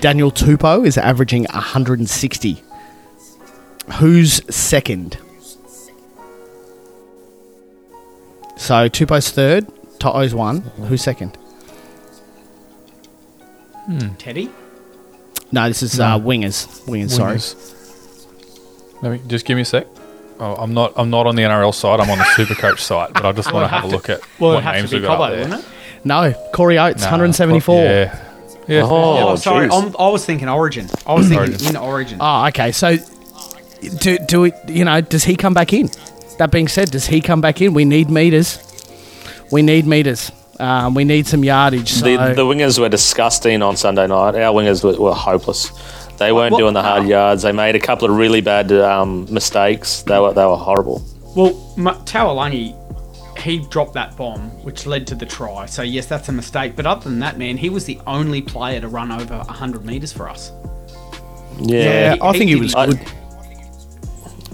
Daniel 0.01 0.31
Tupou 0.31 0.85
is 0.85 0.97
averaging 0.97 1.43
160. 1.53 2.63
Who's 3.99 4.41
second? 4.53 5.19
So 8.57 8.89
Tupou's 8.89 9.29
third, 9.29 9.67
To'o's 9.99 10.33
one. 10.33 10.61
Who's 10.87 11.03
second? 11.03 11.37
Teddy? 14.17 14.49
No, 15.51 15.67
this 15.67 15.83
is 15.83 15.99
uh, 15.99 16.17
wingers. 16.19 16.67
Wingers, 16.85 17.11
sorry. 17.11 17.37
Wingers. 17.37 19.01
Let 19.01 19.11
me 19.11 19.21
just 19.27 19.45
give 19.45 19.55
me 19.55 19.61
a 19.61 19.65
sec. 19.65 19.87
Oh, 20.39 20.55
I'm 20.55 20.73
not. 20.73 20.93
I'm 20.97 21.09
not 21.09 21.27
on 21.27 21.35
the 21.35 21.43
NRL 21.43 21.73
side. 21.73 21.99
I'm 21.99 22.09
on 22.09 22.17
the 22.17 22.23
Supercoach 22.25 22.79
site, 22.79 23.13
but 23.13 23.25
I 23.25 23.31
just 23.31 23.53
want 23.53 23.63
to 23.63 23.67
have 23.69 23.83
a 23.85 23.87
look 23.87 24.09
at 24.09 24.19
Well, 24.39 24.55
what 24.55 24.63
names 24.65 24.89
to 24.89 24.97
we've 24.97 25.05
got 25.05 25.19
Cobbo, 25.19 25.43
up 25.43 25.49
there. 25.49 25.71
No, 26.03 26.33
Corey 26.53 26.77
Oates, 26.77 27.01
Nah, 27.01 27.07
174. 27.11 27.83
Yeah. 27.83 28.21
Yeah. 28.67 28.81
Oh, 28.83 29.29
Oh, 29.29 29.35
sorry. 29.35 29.69
I'm, 29.71 29.95
I 29.97 30.09
was 30.09 30.25
thinking 30.25 30.49
Origin. 30.49 30.89
I 31.05 31.13
was 31.13 31.27
thinking 31.29 31.49
Origin. 31.51 31.67
in 31.69 31.75
Origin. 31.77 32.17
Oh, 32.19 32.47
okay. 32.47 32.71
So, 32.71 32.97
do, 33.99 34.17
do 34.27 34.43
it, 34.45 34.55
you 34.67 34.83
know, 34.85 35.01
does 35.01 35.23
he 35.23 35.35
come 35.35 35.53
back 35.53 35.71
in? 35.71 35.89
That 36.39 36.51
being 36.51 36.67
said, 36.67 36.91
does 36.91 37.05
he 37.07 37.21
come 37.21 37.41
back 37.41 37.61
in? 37.61 37.73
We 37.73 37.85
need 37.85 38.09
meters. 38.09 38.59
We 39.51 39.61
need 39.61 39.85
meters. 39.85 40.31
Um, 40.59 40.93
we 40.93 41.03
need 41.03 41.27
some 41.27 41.43
yardage. 41.43 41.91
So. 41.93 42.05
The, 42.05 42.33
the 42.33 42.45
wingers 42.45 42.79
were 42.79 42.89
disgusting 42.89 43.61
on 43.61 43.75
Sunday 43.75 44.07
night. 44.07 44.35
Our 44.35 44.53
wingers 44.53 44.83
were, 44.83 44.99
were 45.01 45.13
hopeless. 45.13 45.69
They 46.17 46.31
weren't 46.31 46.53
What- 46.53 46.59
doing 46.59 46.73
the 46.73 46.81
hard 46.81 47.07
yards. 47.07 47.41
They 47.43 47.51
made 47.51 47.75
a 47.75 47.79
couple 47.79 48.09
of 48.09 48.15
really 48.15 48.39
bad 48.41 48.71
um, 48.71 49.27
mistakes. 49.31 50.01
They 50.03 50.17
were 50.19 50.33
they 50.33 50.45
were 50.45 50.55
horrible. 50.55 51.03
Well, 51.35 51.73
Ma- 51.75 51.95
Taulagi, 52.05 52.73
he 53.37 53.59
dropped 53.67 53.93
that 53.95 54.15
bomb, 54.15 54.39
which 54.63 54.85
led 54.85 55.05
to 55.07 55.15
the 55.15 55.25
try. 55.25 55.65
So, 55.65 55.81
yes, 55.81 56.05
that's 56.05 56.29
a 56.29 56.31
mistake. 56.31 56.77
But 56.77 56.85
other 56.85 57.03
than 57.09 57.19
that, 57.19 57.37
man, 57.37 57.57
he 57.57 57.69
was 57.69 57.83
the 57.83 57.99
only 58.07 58.41
player 58.41 58.79
to 58.79 58.87
run 58.87 59.11
over 59.11 59.35
100 59.39 59.83
metres 59.85 60.13
for 60.13 60.29
us. 60.29 60.53
Yeah. 61.59 61.79
yeah, 61.83 62.13
he- 62.15 62.21
I 62.21 62.31
think 62.31 62.43
he 62.49 62.55
he- 62.55 62.61
was 62.61 62.73
I- 62.75 62.85
good. 62.87 62.99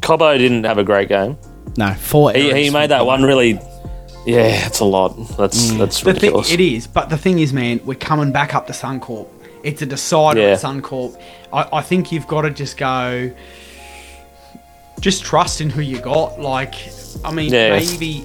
Cobbo 0.02 0.36
didn't 0.38 0.64
have 0.64 0.80
a 0.80 0.84
great 0.84 1.10
game. 1.10 1.38
no, 1.78 1.94
four. 1.94 2.32
He, 2.34 2.52
he 2.64 2.70
made 2.72 2.90
that 2.90 3.06
one 3.06 3.22
really. 3.22 3.60
Yeah, 4.25 4.67
it's 4.67 4.79
a 4.79 4.86
lot. 4.86 5.10
That's 5.38 5.71
that's 5.73 5.99
The 6.01 6.13
thing, 6.13 6.13
ridiculous. 6.13 6.51
it 6.51 6.60
is, 6.60 6.88
but 6.88 7.10
the 7.10 7.17
thing 7.17 7.39
is, 7.39 7.51
man, 7.53 7.79
we're 7.86 7.95
coming 7.95 8.31
back 8.31 8.53
up 8.53 8.67
to 8.67 8.73
Suncorp. 8.73 9.27
It's 9.63 9.81
a 9.81 9.86
decider 9.86 10.41
Yeah. 10.41 10.47
at 10.53 10.60
Suncorp. 10.62 11.19
I, 11.51 11.67
I 11.73 11.81
think 11.81 12.12
you've 12.12 12.27
got 12.27 12.41
to 12.43 12.51
just 12.51 12.77
go, 12.77 13.31
just 14.99 15.23
trust 15.23 15.62
in 15.62 15.69
who 15.69 15.81
you 15.81 15.99
got. 15.99 16.39
Like, 16.39 16.75
I 17.25 17.31
mean, 17.31 17.51
Yeah. 17.51 17.71
maybe, 17.79 18.23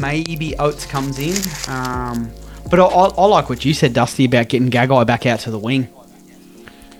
maybe 0.00 0.56
Oates 0.58 0.86
comes 0.86 1.18
in, 1.18 1.36
um, 1.68 2.30
but 2.70 2.80
I, 2.80 2.84
I, 2.84 3.08
I 3.08 3.24
like 3.26 3.48
what 3.50 3.64
you 3.64 3.74
said, 3.74 3.92
Dusty, 3.92 4.24
about 4.24 4.48
getting 4.48 4.70
Gagai 4.70 5.06
back 5.06 5.26
out 5.26 5.40
to 5.40 5.50
the 5.50 5.58
wing. 5.58 5.88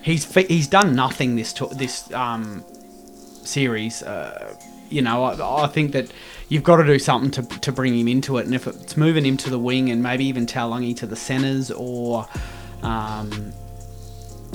He's 0.02 0.32
he's 0.34 0.68
done 0.68 0.94
nothing 0.94 1.34
this 1.34 1.52
to- 1.54 1.66
this 1.74 2.12
um, 2.12 2.64
series. 3.42 4.02
Uh, 4.04 4.54
you 4.88 5.02
know, 5.02 5.24
I, 5.24 5.64
I 5.64 5.66
think 5.66 5.90
that 5.92 6.12
you've 6.48 6.62
got 6.64 6.76
to 6.76 6.84
do 6.84 6.98
something 6.98 7.30
to, 7.32 7.42
to 7.60 7.72
bring 7.72 7.96
him 7.98 8.08
into 8.08 8.38
it. 8.38 8.46
And 8.46 8.54
if 8.54 8.66
it's 8.66 8.96
moving 8.96 9.24
him 9.26 9.36
to 9.38 9.50
the 9.50 9.58
wing 9.58 9.90
and 9.90 10.02
maybe 10.02 10.24
even 10.26 10.46
Taulagi 10.46 10.96
to 10.98 11.06
the 11.06 11.16
centres 11.16 11.70
or, 11.70 12.26
um, 12.82 13.52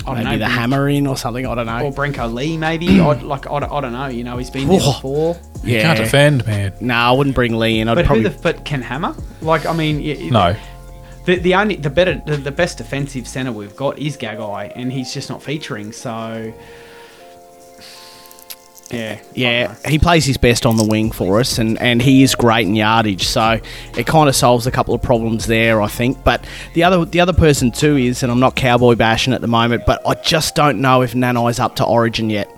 I 0.06 0.14
don't 0.14 0.24
maybe 0.24 0.24
know, 0.24 0.38
the 0.38 0.44
Bren- 0.46 0.48
hammer 0.48 0.88
in 0.88 1.06
or 1.06 1.16
something. 1.16 1.46
I 1.46 1.54
don't 1.54 1.66
know. 1.66 1.80
or 1.86 1.92
Brenko 1.92 2.32
Lee 2.32 2.56
maybe. 2.56 3.00
I'd, 3.00 3.22
like 3.22 3.48
I, 3.50 3.60
don't- 3.60 3.72
I 3.72 3.80
don't 3.80 3.92
know. 3.92 4.06
You 4.06 4.24
know, 4.24 4.36
he's 4.38 4.50
been 4.50 4.68
there 4.68 4.80
Oh. 4.82 4.92
before. 4.94 5.40
You 5.64 5.76
yeah, 5.76 5.82
can't 5.82 5.98
defend, 5.98 6.44
man. 6.46 6.72
No, 6.80 6.94
I 6.94 7.12
wouldn't 7.12 7.36
bring 7.36 7.56
Lee 7.56 7.78
in. 7.78 7.88
I'd 7.88 7.94
But 7.94 8.06
probably 8.06 8.24
who 8.24 8.30
the 8.30 8.38
but 8.42 8.64
can 8.64 8.82
hammer? 8.82 9.14
Like 9.42 9.64
I 9.64 9.72
mean, 9.72 9.98
y- 10.02 10.16
y- 10.20 10.28
No. 10.30 10.56
The, 11.24 11.36
the 11.38 11.54
only 11.54 11.76
the 11.76 11.88
better 11.90 12.20
the, 12.26 12.36
the 12.36 12.50
best 12.50 12.78
defensive 12.78 13.28
center 13.28 13.52
we've 13.52 13.76
got 13.76 13.96
is 13.96 14.16
Gagai, 14.16 14.72
and 14.74 14.90
he's 14.92 15.14
just 15.14 15.30
not 15.30 15.40
featuring. 15.40 15.92
So 15.92 16.52
yeah, 18.92 19.18
Yeah, 19.34 19.74
he 19.86 19.98
plays 19.98 20.24
his 20.24 20.36
best 20.36 20.66
on 20.66 20.76
the 20.76 20.84
wing 20.84 21.10
for 21.10 21.40
us, 21.40 21.58
and, 21.58 21.80
and 21.80 22.02
he 22.02 22.22
is 22.22 22.34
great 22.34 22.66
in 22.66 22.74
yardage. 22.74 23.26
So 23.26 23.58
it 23.96 24.06
kind 24.06 24.28
of 24.28 24.36
solves 24.36 24.66
a 24.66 24.70
couple 24.70 24.94
of 24.94 25.02
problems 25.02 25.46
there, 25.46 25.80
I 25.80 25.88
think. 25.88 26.22
But 26.22 26.44
the 26.74 26.84
other 26.84 27.04
the 27.04 27.20
other 27.20 27.32
person 27.32 27.72
too 27.72 27.96
is, 27.96 28.22
and 28.22 28.30
I'm 28.30 28.40
not 28.40 28.54
cowboy 28.54 28.94
bashing 28.94 29.32
at 29.32 29.40
the 29.40 29.48
moment, 29.48 29.84
but 29.86 30.06
I 30.06 30.14
just 30.14 30.54
don't 30.54 30.80
know 30.80 31.02
if 31.02 31.14
Nanai's 31.14 31.58
up 31.58 31.76
to 31.76 31.84
Origin 31.84 32.30
yet. 32.30 32.48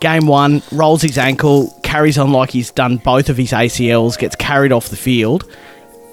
Game 0.00 0.26
one, 0.26 0.62
rolls 0.70 1.00
his 1.00 1.16
ankle, 1.16 1.74
carries 1.82 2.18
on 2.18 2.30
like 2.30 2.50
he's 2.50 2.70
done 2.70 2.98
both 2.98 3.30
of 3.30 3.38
his 3.38 3.52
ACLs, 3.52 4.18
gets 4.18 4.36
carried 4.36 4.70
off 4.70 4.90
the 4.90 4.96
field, 4.96 5.48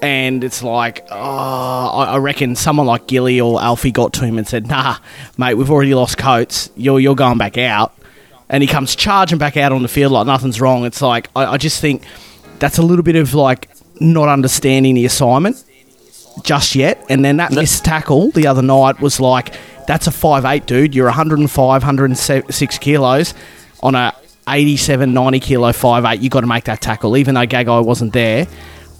and 0.00 0.42
it's 0.42 0.62
like, 0.62 1.06
oh, 1.10 1.88
I 1.88 2.16
reckon 2.16 2.56
someone 2.56 2.86
like 2.86 3.06
Gilly 3.06 3.40
or 3.40 3.60
Alfie 3.60 3.92
got 3.92 4.14
to 4.14 4.24
him 4.24 4.38
and 4.38 4.48
said, 4.48 4.66
"Nah, 4.66 4.96
mate, 5.36 5.54
we've 5.54 5.70
already 5.70 5.94
lost 5.94 6.16
Coates. 6.16 6.70
You're 6.74 7.00
you're 7.00 7.14
going 7.14 7.38
back 7.38 7.58
out." 7.58 7.92
And 8.52 8.62
he 8.62 8.68
comes 8.68 8.94
charging 8.94 9.38
back 9.38 9.56
out 9.56 9.72
on 9.72 9.82
the 9.82 9.88
field 9.88 10.12
like 10.12 10.26
nothing's 10.26 10.60
wrong. 10.60 10.84
It's 10.84 11.02
like 11.02 11.30
I, 11.34 11.46
I 11.46 11.56
just 11.56 11.80
think 11.80 12.04
that's 12.58 12.78
a 12.78 12.82
little 12.82 13.02
bit 13.02 13.16
of 13.16 13.34
like 13.34 13.68
not 13.98 14.28
understanding 14.28 14.94
the 14.94 15.06
assignment 15.06 15.64
just 16.42 16.74
yet. 16.74 17.04
And 17.08 17.24
then 17.24 17.38
that 17.38 17.52
missed 17.52 17.84
tackle 17.84 18.30
the 18.30 18.46
other 18.46 18.62
night 18.62 19.00
was 19.00 19.20
like, 19.20 19.54
that's 19.86 20.06
a 20.06 20.10
five 20.10 20.44
eight 20.44 20.66
dude. 20.66 20.94
You're 20.94 21.06
105, 21.06 21.82
106 21.82 22.78
kilos 22.78 23.34
on 23.82 23.94
a 23.94 24.14
87, 24.48 25.12
90 25.12 25.40
kilo 25.40 25.72
five 25.72 26.04
eight. 26.04 26.20
You 26.20 26.30
got 26.30 26.40
to 26.40 26.46
make 26.46 26.64
that 26.64 26.80
tackle, 26.80 27.16
even 27.16 27.34
though 27.34 27.46
Gagai 27.46 27.84
wasn't 27.84 28.12
there. 28.12 28.46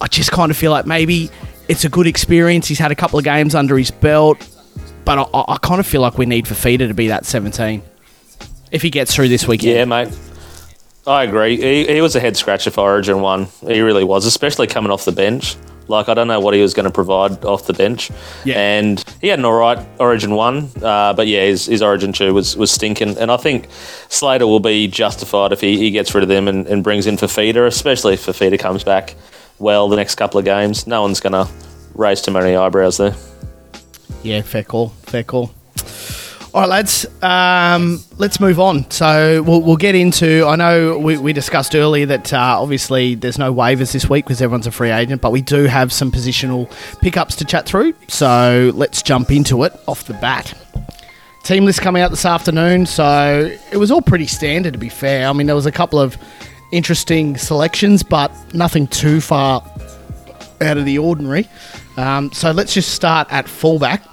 I 0.01 0.07
just 0.07 0.31
kind 0.31 0.51
of 0.51 0.57
feel 0.57 0.71
like 0.71 0.85
maybe 0.85 1.29
it's 1.67 1.85
a 1.85 1.89
good 1.89 2.07
experience. 2.07 2.67
He's 2.67 2.79
had 2.79 2.91
a 2.91 2.95
couple 2.95 3.19
of 3.19 3.25
games 3.25 3.55
under 3.55 3.77
his 3.77 3.91
belt, 3.91 4.37
but 5.05 5.19
I, 5.19 5.21
I 5.21 5.53
I 5.53 5.57
kind 5.57 5.79
of 5.79 5.87
feel 5.87 6.01
like 6.01 6.17
we 6.17 6.25
need 6.25 6.45
Fifita 6.45 6.87
to 6.87 6.93
be 6.93 7.07
that 7.09 7.25
17 7.25 7.83
if 8.73 8.81
he 8.81 8.89
gets 8.89 9.15
through 9.15 9.29
this 9.29 9.47
weekend. 9.47 9.77
Yeah, 9.77 9.85
mate. 9.85 10.09
I 11.05 11.23
agree. 11.23 11.57
He, 11.57 11.85
he 11.85 12.01
was 12.01 12.15
a 12.15 12.19
head 12.19 12.35
scratcher 12.35 12.71
for 12.71 12.81
Origin 12.81 13.21
one. 13.21 13.47
He 13.61 13.79
really 13.81 14.03
was, 14.03 14.25
especially 14.25 14.67
coming 14.67 14.91
off 14.91 15.05
the 15.05 15.11
bench. 15.11 15.55
Like 15.89 16.07
I 16.07 16.13
don't 16.13 16.27
know 16.27 16.39
what 16.39 16.53
he 16.53 16.61
was 16.61 16.73
going 16.73 16.85
to 16.85 16.91
provide 16.91 17.43
off 17.43 17.67
the 17.67 17.73
bench. 17.73 18.09
Yeah. 18.45 18.57
And 18.57 19.03
he 19.19 19.27
had 19.27 19.39
an 19.39 19.45
all 19.45 19.53
right 19.53 19.85
Origin 19.99 20.33
one, 20.33 20.69
uh, 20.81 21.13
but 21.13 21.27
yeah, 21.27 21.41
his, 21.41 21.65
his 21.65 21.81
Origin 21.81 22.13
two 22.13 22.33
was 22.33 22.55
was 22.55 22.71
stinking. 22.71 23.17
And 23.17 23.29
I 23.29 23.37
think 23.37 23.67
Slater 24.07 24.47
will 24.47 24.61
be 24.61 24.87
justified 24.87 25.51
if 25.51 25.59
he, 25.59 25.77
he 25.77 25.91
gets 25.91 26.15
rid 26.15 26.23
of 26.23 26.29
them 26.29 26.47
and, 26.47 26.65
and 26.67 26.83
brings 26.83 27.05
in 27.05 27.17
Fifita, 27.17 27.67
especially 27.67 28.13
if 28.13 28.25
Fifita 28.25 28.57
comes 28.57 28.83
back 28.83 29.15
well 29.59 29.89
the 29.89 29.97
next 29.97 30.15
couple 30.15 30.39
of 30.39 30.45
games. 30.45 30.87
No 30.87 31.01
one's 31.01 31.19
going 31.19 31.33
to 31.33 31.51
raise 31.95 32.21
too 32.21 32.31
many 32.31 32.55
eyebrows 32.55 32.97
there. 32.97 33.15
Yeah, 34.23 34.41
fair 34.41 34.63
call. 34.63 34.89
Fair 35.03 35.23
call. 35.23 35.51
All 36.53 36.61
right, 36.61 36.69
lads. 36.69 37.07
Um, 37.23 38.03
let's 38.19 38.39
move 38.39 38.59
on. 38.59 38.89
So 38.91 39.41
we'll, 39.41 39.63
we'll 39.63 39.75
get 39.75 39.95
into. 39.95 40.45
I 40.45 40.55
know 40.55 40.99
we, 40.99 41.17
we 41.17 41.33
discussed 41.33 41.73
earlier 41.73 42.05
that 42.05 42.31
uh, 42.31 42.61
obviously 42.61 43.15
there's 43.15 43.39
no 43.39 43.51
waivers 43.51 43.91
this 43.91 44.07
week 44.07 44.25
because 44.25 44.39
everyone's 44.39 44.67
a 44.67 44.71
free 44.71 44.91
agent, 44.91 45.19
but 45.19 45.31
we 45.31 45.41
do 45.41 45.63
have 45.63 45.91
some 45.91 46.11
positional 46.11 46.71
pickups 46.99 47.37
to 47.37 47.45
chat 47.45 47.65
through. 47.65 47.95
So 48.07 48.71
let's 48.75 49.01
jump 49.01 49.31
into 49.31 49.63
it 49.63 49.73
off 49.87 50.03
the 50.03 50.13
bat. 50.13 50.53
Team 51.41 51.65
list 51.65 51.81
coming 51.81 52.03
out 52.03 52.11
this 52.11 52.23
afternoon. 52.23 52.85
So 52.85 53.49
it 53.71 53.77
was 53.77 53.89
all 53.89 54.03
pretty 54.03 54.27
standard, 54.27 54.73
to 54.73 54.79
be 54.79 54.89
fair. 54.89 55.27
I 55.27 55.33
mean, 55.33 55.47
there 55.47 55.55
was 55.55 55.65
a 55.65 55.71
couple 55.71 55.99
of 55.99 56.15
interesting 56.71 57.35
selections, 57.35 58.03
but 58.03 58.31
nothing 58.53 58.85
too 58.85 59.21
far 59.21 59.63
out 60.61 60.77
of 60.77 60.85
the 60.85 60.99
ordinary. 60.99 61.49
Um, 61.97 62.31
so 62.31 62.51
let's 62.51 62.75
just 62.75 62.93
start 62.93 63.27
at 63.31 63.47
fullback 63.47 64.03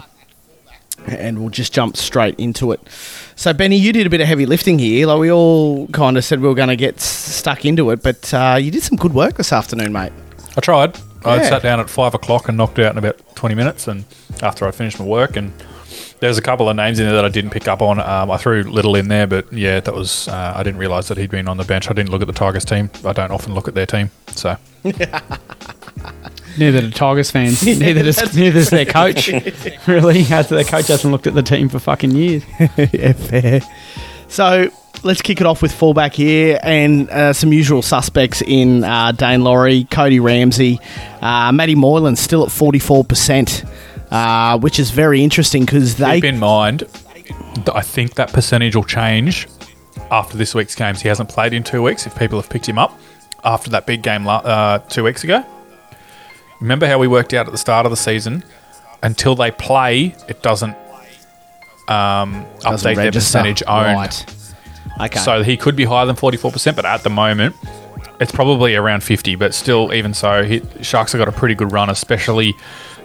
and 1.07 1.39
we'll 1.39 1.51
just 1.51 1.73
jump 1.73 1.97
straight 1.97 2.39
into 2.39 2.73
it. 2.73 2.81
So, 3.37 3.53
Benny, 3.53 3.77
you 3.77 3.93
did 3.93 4.07
a 4.07 4.11
bit 4.11 4.21
of 4.21 4.27
heavy 4.27 4.47
lifting 4.47 4.79
here. 4.79 5.07
Like 5.07 5.19
we 5.19 5.33
all 5.33 5.87
kind 5.89 6.17
of 6.17 6.25
said 6.25 6.41
we 6.41 6.49
were 6.49 6.55
going 6.55 6.69
to 6.69 6.77
get 6.77 7.01
stuck 7.01 7.65
into 7.65 7.91
it, 7.91 8.03
but 8.03 8.33
uh, 8.35 8.59
you 8.61 8.71
did 8.71 8.83
some 8.83 8.97
good 8.97 9.15
work 9.15 9.37
this 9.37 9.53
afternoon, 9.53 9.93
mate. 9.93 10.13
I 10.57 10.61
tried. 10.61 10.99
I 11.25 11.43
sat 11.43 11.63
down 11.63 11.81
at 11.81 11.91
five 11.91 12.15
o'clock 12.15 12.49
and 12.49 12.57
knocked 12.57 12.79
out 12.79 12.93
in 12.93 12.99
about 12.99 13.19
twenty 13.37 13.55
minutes, 13.55 13.87
and 13.87 14.05
after 14.43 14.67
I 14.67 14.71
finished 14.71 14.99
my 14.99 15.05
work, 15.05 15.37
and 15.37 15.53
there's 16.21 16.39
a 16.39 16.43
couple 16.43 16.69
of 16.69 16.77
names 16.77 16.99
in 16.99 17.07
there 17.07 17.15
that 17.15 17.25
I 17.25 17.29
didn't 17.29 17.51
pick 17.51 17.69
up 17.69 17.83
on. 17.83 17.99
Um, 18.01 18.31
I 18.31 18.37
threw 18.37 18.63
Little 18.63 18.95
in 18.95 19.09
there, 19.09 19.27
but 19.27 19.53
yeah, 19.53 19.81
that 19.81 19.95
was 19.95 20.29
uh, 20.29 20.53
I 20.57 20.63
didn't 20.63 20.79
realise 20.79 21.09
that 21.09 21.19
he'd 21.19 21.31
been 21.31 21.49
on 21.49 21.57
the 21.57 21.65
bench. 21.65 21.91
I 21.91 21.93
didn't 21.93 22.11
look 22.11 22.23
at 22.23 22.27
the 22.27 22.33
Tigers 22.33 22.65
team. 22.65 22.91
I 23.05 23.13
don't 23.13 23.33
often 23.33 23.55
look 23.55 23.69
at 23.69 23.75
their 23.75 23.87
team, 23.87 24.11
so 24.29 24.57
Neither 26.61 26.83
do 26.83 26.91
Tigers 26.91 27.31
fans. 27.31 27.65
neither 27.81 28.03
does 28.03 28.37
neither 28.37 28.59
does 28.59 28.69
their 28.69 28.85
coach. 28.85 29.29
really, 29.87 30.21
after 30.25 30.55
their 30.55 30.65
coach 30.65 30.89
hasn't 30.89 31.11
looked 31.11 31.27
at 31.27 31.33
the 31.33 31.43
team 31.43 31.71
for 31.71 31.79
fucking 31.79 32.11
years. 32.11 32.45
yeah, 32.93 33.15
fair. 33.15 33.63
So 34.29 34.69
let's 35.03 35.23
kick 35.23 35.41
it 35.41 35.47
off 35.47 35.63
with 35.63 35.73
fullback 35.73 36.13
here 36.13 36.61
and 36.63 37.09
uh, 37.09 37.33
some 37.33 37.51
usual 37.51 37.81
suspects 37.81 38.43
in 38.43 38.85
uh, 38.85 39.13
Dane 39.13 39.43
Laurie, 39.43 39.85
Cody 39.85 40.21
Ramsey, 40.21 40.79
uh, 41.23 41.51
Matty 41.51 41.75
Moylan 41.75 42.17
still 42.17 42.45
at 42.45 42.53
forty 42.53 42.79
four 42.79 43.05
percent, 43.05 43.65
uh, 44.11 44.59
which 44.59 44.79
is 44.79 44.91
very 44.91 45.25
interesting 45.25 45.65
because 45.65 45.97
they 45.97 46.17
keep 46.21 46.25
in 46.25 46.39
mind. 46.39 46.85
I 47.73 47.81
think 47.81 48.17
that 48.17 48.35
percentage 48.35 48.77
will 48.77 48.85
change 48.85 49.49
after 50.11 50.37
this 50.37 50.55
week's 50.55 50.75
games. 50.75 51.01
He 51.01 51.09
hasn't 51.09 51.31
played 51.31 51.55
in 51.55 51.65
two 51.65 51.83
weeks. 51.83 52.07
If 52.07 52.19
people 52.19 52.39
have 52.39 52.51
picked 52.51 52.69
him 52.69 52.79
up 52.79 53.01
after 53.45 53.71
that 53.71 53.87
big 53.87 54.03
game 54.03 54.27
uh, 54.29 54.81
two 54.91 55.05
weeks 55.05 55.25
ago, 55.25 55.43
remember 56.61 56.87
how 56.87 56.99
we 56.99 57.09
worked 57.09 57.35
out 57.35 57.47
at 57.47 57.53
the 57.53 57.59
start 57.59 57.87
of 57.87 57.91
the 57.91 57.97
season? 57.97 58.45
Until 59.03 59.35
they 59.35 59.51
play, 59.51 60.15
it 60.29 60.43
doesn't 60.43 60.77
um, 61.89 62.45
update 62.61 62.97
their 62.97 63.13
percentage 63.13 63.63
owned. 63.67 63.97
Right. 63.97 64.37
Okay. 65.01 65.19
So 65.21 65.43
he 65.43 65.57
could 65.57 65.77
be 65.77 65.85
higher 65.85 66.07
than 66.07 66.17
44%, 66.17 66.77
but 66.77 66.85
at 66.85 67.03
the 67.03 67.11
moment, 67.11 67.57
it's 68.21 68.33
probably 68.33 68.77
around 68.77 69.03
50. 69.03 69.35
But 69.37 69.55
still, 69.55 69.93
even 69.95 70.13
so, 70.13 70.45
he, 70.45 70.63
Sharks 70.83 71.13
have 71.13 71.19
got 71.19 71.29
a 71.29 71.33
pretty 71.33 71.55
good 71.55 71.73
run, 71.73 71.89
especially 71.89 72.55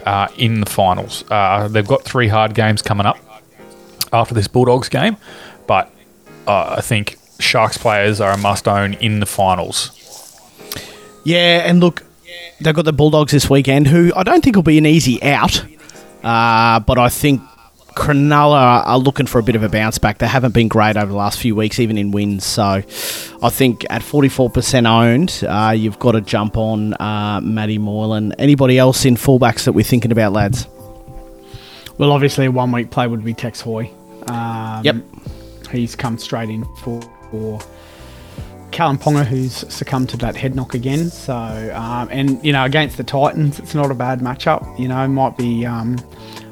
uh, 0.05 0.27
in 0.37 0.59
the 0.59 0.69
finals. 0.69 1.23
Uh, 1.29 1.67
they've 1.69 1.87
got 1.87 2.03
three 2.03 2.27
hard 2.27 2.53
games 2.53 2.81
coming 2.81 3.05
up 3.05 3.17
after 4.11 4.33
this 4.33 4.47
Bulldogs 4.47 4.89
game, 4.89 5.17
but 5.67 5.91
uh, 6.47 6.75
I 6.77 6.81
think 6.81 7.17
Sharks 7.39 7.77
players 7.77 8.21
are 8.21 8.33
a 8.33 8.37
must 8.37 8.67
own 8.67 8.93
in 8.95 9.19
the 9.19 9.25
finals. 9.25 9.91
Yeah, 11.23 11.67
and 11.67 11.79
look, 11.79 12.03
they've 12.61 12.75
got 12.75 12.85
the 12.85 12.93
Bulldogs 12.93 13.31
this 13.31 13.49
weekend, 13.49 13.87
who 13.87 14.11
I 14.15 14.23
don't 14.23 14.43
think 14.43 14.55
will 14.55 14.63
be 14.63 14.77
an 14.77 14.85
easy 14.85 15.21
out, 15.23 15.63
uh, 16.23 16.79
but 16.79 16.97
I 16.97 17.09
think 17.09 17.41
Cronulla 17.95 18.85
are 18.85 18.97
looking 18.99 19.25
for 19.25 19.39
a 19.39 19.43
bit 19.43 19.55
of 19.55 19.63
a 19.63 19.69
bounce 19.69 19.97
back. 19.97 20.17
They 20.17 20.27
haven't 20.27 20.53
been 20.53 20.67
great 20.67 20.97
over 20.97 21.07
the 21.11 21.17
last 21.17 21.39
few 21.39 21.55
weeks, 21.55 21.79
even 21.79 21.97
in 21.97 22.11
wins. 22.11 22.45
So 22.45 22.63
I 22.63 23.49
think 23.49 23.85
at 23.89 24.01
44% 24.01 24.85
owned, 24.85 25.43
uh, 25.47 25.71
you've 25.71 25.97
got 25.99 26.11
to 26.11 26.21
jump 26.21 26.57
on 26.57 26.93
uh, 26.95 27.39
Matty 27.41 27.77
Moylan. 27.77 28.33
Anybody 28.33 28.77
else 28.77 29.05
in 29.05 29.15
fullbacks 29.15 29.63
that 29.63 29.71
we're 29.71 29.83
thinking 29.85 30.11
about, 30.11 30.33
lads? 30.33 30.67
Well, 31.97 32.11
obviously, 32.11 32.45
a 32.47 32.51
one 32.51 32.71
week 32.73 32.91
play 32.91 33.07
would 33.07 33.23
be 33.23 33.33
Tex 33.33 33.61
Hoy. 33.61 33.89
Um, 34.27 34.81
Yep. 34.83 34.95
He's 35.71 35.95
come 35.95 36.17
straight 36.17 36.49
in 36.49 36.65
for, 36.79 37.01
for 37.31 37.59
Kalyn 38.75 38.97
Ponga, 38.97 39.25
who's 39.25 39.53
succumbed 39.73 40.09
to 40.09 40.17
that 40.17 40.35
head 40.35 40.53
knock 40.53 40.73
again. 40.73 41.09
So, 41.09 41.33
um, 41.73 42.09
and, 42.11 42.43
you 42.43 42.51
know, 42.51 42.65
against 42.65 42.97
the 42.97 43.05
Titans, 43.05 43.57
it's 43.57 43.73
not 43.73 43.89
a 43.89 43.93
bad 43.93 44.19
matchup. 44.19 44.77
You 44.77 44.89
know, 44.89 45.07
might 45.07 45.37
be, 45.37 45.65
um, 45.65 45.97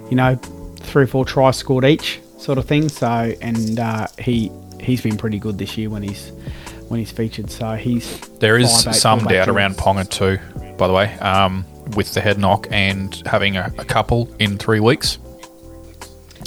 you 0.09 0.15
know, 0.15 0.35
three 0.77 1.03
or 1.03 1.07
four 1.07 1.25
tries 1.25 1.57
scored 1.57 1.83
each 1.83 2.21
sort 2.37 2.57
of 2.57 2.65
thing. 2.65 2.87
So, 2.87 3.33
and 3.41 3.77
uh, 3.77 4.07
he 4.17 4.49
he's 4.79 5.01
been 5.01 5.17
pretty 5.17 5.37
good 5.37 5.57
this 5.57 5.77
year 5.77 5.89
when 5.89 6.01
he's 6.01 6.31
when 6.87 6.97
he's 6.99 7.11
featured. 7.11 7.51
So 7.51 7.75
he's 7.75 8.19
There 8.39 8.57
is 8.57 8.71
five, 8.83 8.95
eight, 8.95 8.99
some 8.99 9.19
doubt 9.25 9.49
around 9.49 9.75
Ponga 9.75 10.09
too, 10.09 10.39
by 10.77 10.87
the 10.87 10.93
way, 10.93 11.13
um, 11.19 11.65
with 11.97 12.13
the 12.13 12.21
head 12.21 12.37
knock 12.37 12.67
and 12.71 13.21
having 13.25 13.57
a, 13.57 13.73
a 13.77 13.83
couple 13.83 14.33
in 14.39 14.57
three 14.57 14.79
weeks. 14.79 15.17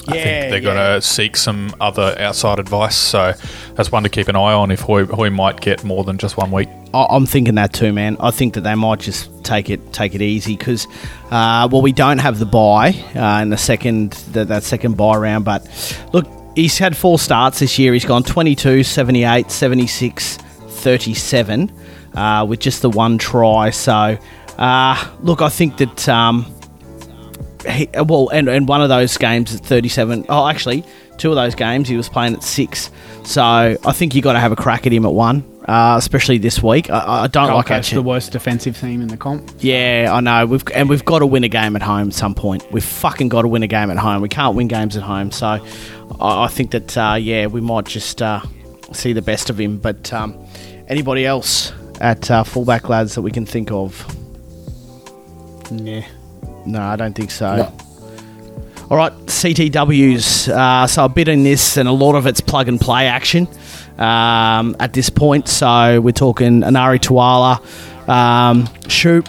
I 0.08 0.22
think 0.22 0.50
they're 0.50 0.60
going 0.60 0.76
to 0.76 1.02
seek 1.02 1.36
some 1.36 1.74
other 1.80 2.14
outside 2.18 2.58
advice. 2.58 2.96
So 2.96 3.32
that's 3.74 3.90
one 3.90 4.02
to 4.02 4.08
keep 4.08 4.28
an 4.28 4.36
eye 4.36 4.52
on 4.52 4.70
if 4.70 4.80
Hoy, 4.80 5.04
Hoy 5.06 5.30
might 5.30 5.60
get 5.60 5.84
more 5.84 6.04
than 6.04 6.18
just 6.18 6.36
one 6.36 6.50
week. 6.50 6.68
I'm 6.94 7.26
thinking 7.26 7.56
that 7.56 7.72
too, 7.72 7.92
man. 7.92 8.16
I 8.20 8.30
think 8.30 8.54
that 8.54 8.62
they 8.62 8.74
might 8.74 9.00
just 9.00 9.30
take 9.44 9.68
it 9.68 9.92
take 9.92 10.14
it 10.14 10.22
easy 10.22 10.56
because, 10.56 10.86
uh, 11.30 11.68
well, 11.70 11.82
we 11.82 11.92
don't 11.92 12.18
have 12.18 12.38
the 12.38 12.46
buy 12.46 12.90
uh, 13.14 13.42
in 13.42 13.50
the 13.50 13.58
second 13.58 14.12
that 14.32 14.48
that 14.48 14.62
second 14.62 14.96
buy 14.96 15.16
round. 15.16 15.44
But 15.44 15.66
look, 16.12 16.26
he's 16.54 16.78
had 16.78 16.96
four 16.96 17.18
starts 17.18 17.58
this 17.58 17.78
year. 17.78 17.92
He's 17.92 18.04
gone 18.04 18.22
22, 18.22 18.82
78, 18.82 19.50
76, 19.50 20.36
37 20.36 21.72
uh, 22.14 22.46
with 22.48 22.60
just 22.60 22.80
the 22.82 22.90
one 22.90 23.18
try. 23.18 23.70
So, 23.70 24.16
uh, 24.56 25.10
look, 25.20 25.42
I 25.42 25.48
think 25.48 25.76
that. 25.78 26.08
Um, 26.08 26.52
he, 27.68 27.88
well, 27.94 28.28
and, 28.28 28.48
and 28.48 28.68
one 28.68 28.82
of 28.82 28.88
those 28.88 29.16
games 29.16 29.54
at 29.54 29.60
37. 29.64 30.26
Oh, 30.28 30.46
actually, 30.48 30.84
two 31.18 31.30
of 31.30 31.36
those 31.36 31.54
games 31.54 31.88
he 31.88 31.96
was 31.96 32.08
playing 32.08 32.34
at 32.34 32.42
six. 32.42 32.90
So 33.24 33.42
I 33.42 33.92
think 33.92 34.14
you 34.14 34.22
got 34.22 34.34
to 34.34 34.40
have 34.40 34.52
a 34.52 34.56
crack 34.56 34.86
at 34.86 34.92
him 34.92 35.04
at 35.04 35.12
one, 35.12 35.44
uh, 35.66 35.96
especially 35.98 36.38
this 36.38 36.62
week. 36.62 36.90
I, 36.90 37.24
I 37.24 37.26
don't 37.26 37.48
Gold 37.48 37.56
like 37.56 37.66
Coast, 37.66 37.78
actually. 37.78 38.02
the 38.02 38.08
worst 38.08 38.32
defensive 38.32 38.78
team 38.78 39.02
in 39.02 39.08
the 39.08 39.16
comp. 39.16 39.50
Yeah, 39.58 40.10
I 40.12 40.20
know. 40.20 40.46
We've 40.46 40.64
and 40.74 40.88
we've 40.88 41.04
got 41.04 41.20
to 41.20 41.26
win 41.26 41.44
a 41.44 41.48
game 41.48 41.76
at 41.76 41.82
home 41.82 42.08
at 42.08 42.14
some 42.14 42.34
point. 42.34 42.70
We've 42.70 42.84
fucking 42.84 43.28
got 43.28 43.42
to 43.42 43.48
win 43.48 43.62
a 43.62 43.66
game 43.66 43.90
at 43.90 43.98
home. 43.98 44.22
We 44.22 44.28
can't 44.28 44.56
win 44.56 44.68
games 44.68 44.96
at 44.96 45.02
home. 45.02 45.32
So 45.32 45.46
I, 46.20 46.44
I 46.44 46.48
think 46.48 46.70
that 46.72 46.96
uh, 46.96 47.16
yeah, 47.20 47.46
we 47.46 47.60
might 47.60 47.86
just 47.86 48.22
uh, 48.22 48.40
see 48.92 49.12
the 49.12 49.22
best 49.22 49.50
of 49.50 49.58
him. 49.58 49.78
But 49.78 50.12
um, 50.12 50.36
anybody 50.88 51.26
else 51.26 51.72
at 52.00 52.30
uh, 52.30 52.44
fullback 52.44 52.88
lads 52.88 53.14
that 53.14 53.22
we 53.22 53.30
can 53.30 53.46
think 53.46 53.70
of? 53.72 54.04
Yeah. 55.72 56.06
No, 56.66 56.82
I 56.82 56.96
don't 56.96 57.14
think 57.14 57.30
so. 57.30 57.72
All 58.88 58.96
right, 58.96 59.12
CTWs. 59.12 60.48
Uh, 60.48 60.86
so 60.86 61.04
a 61.04 61.08
bit 61.08 61.26
in 61.28 61.42
this, 61.42 61.76
and 61.76 61.88
a 61.88 61.92
lot 61.92 62.14
of 62.14 62.26
it's 62.26 62.40
plug 62.40 62.68
and 62.68 62.80
play 62.80 63.08
action 63.08 63.48
um, 63.98 64.76
at 64.78 64.92
this 64.92 65.10
point. 65.10 65.48
So 65.48 66.00
we're 66.00 66.12
talking 66.12 66.60
Anari 66.60 67.00
Tuala, 67.00 67.60
um, 68.08 68.68
Shoop, 68.88 69.28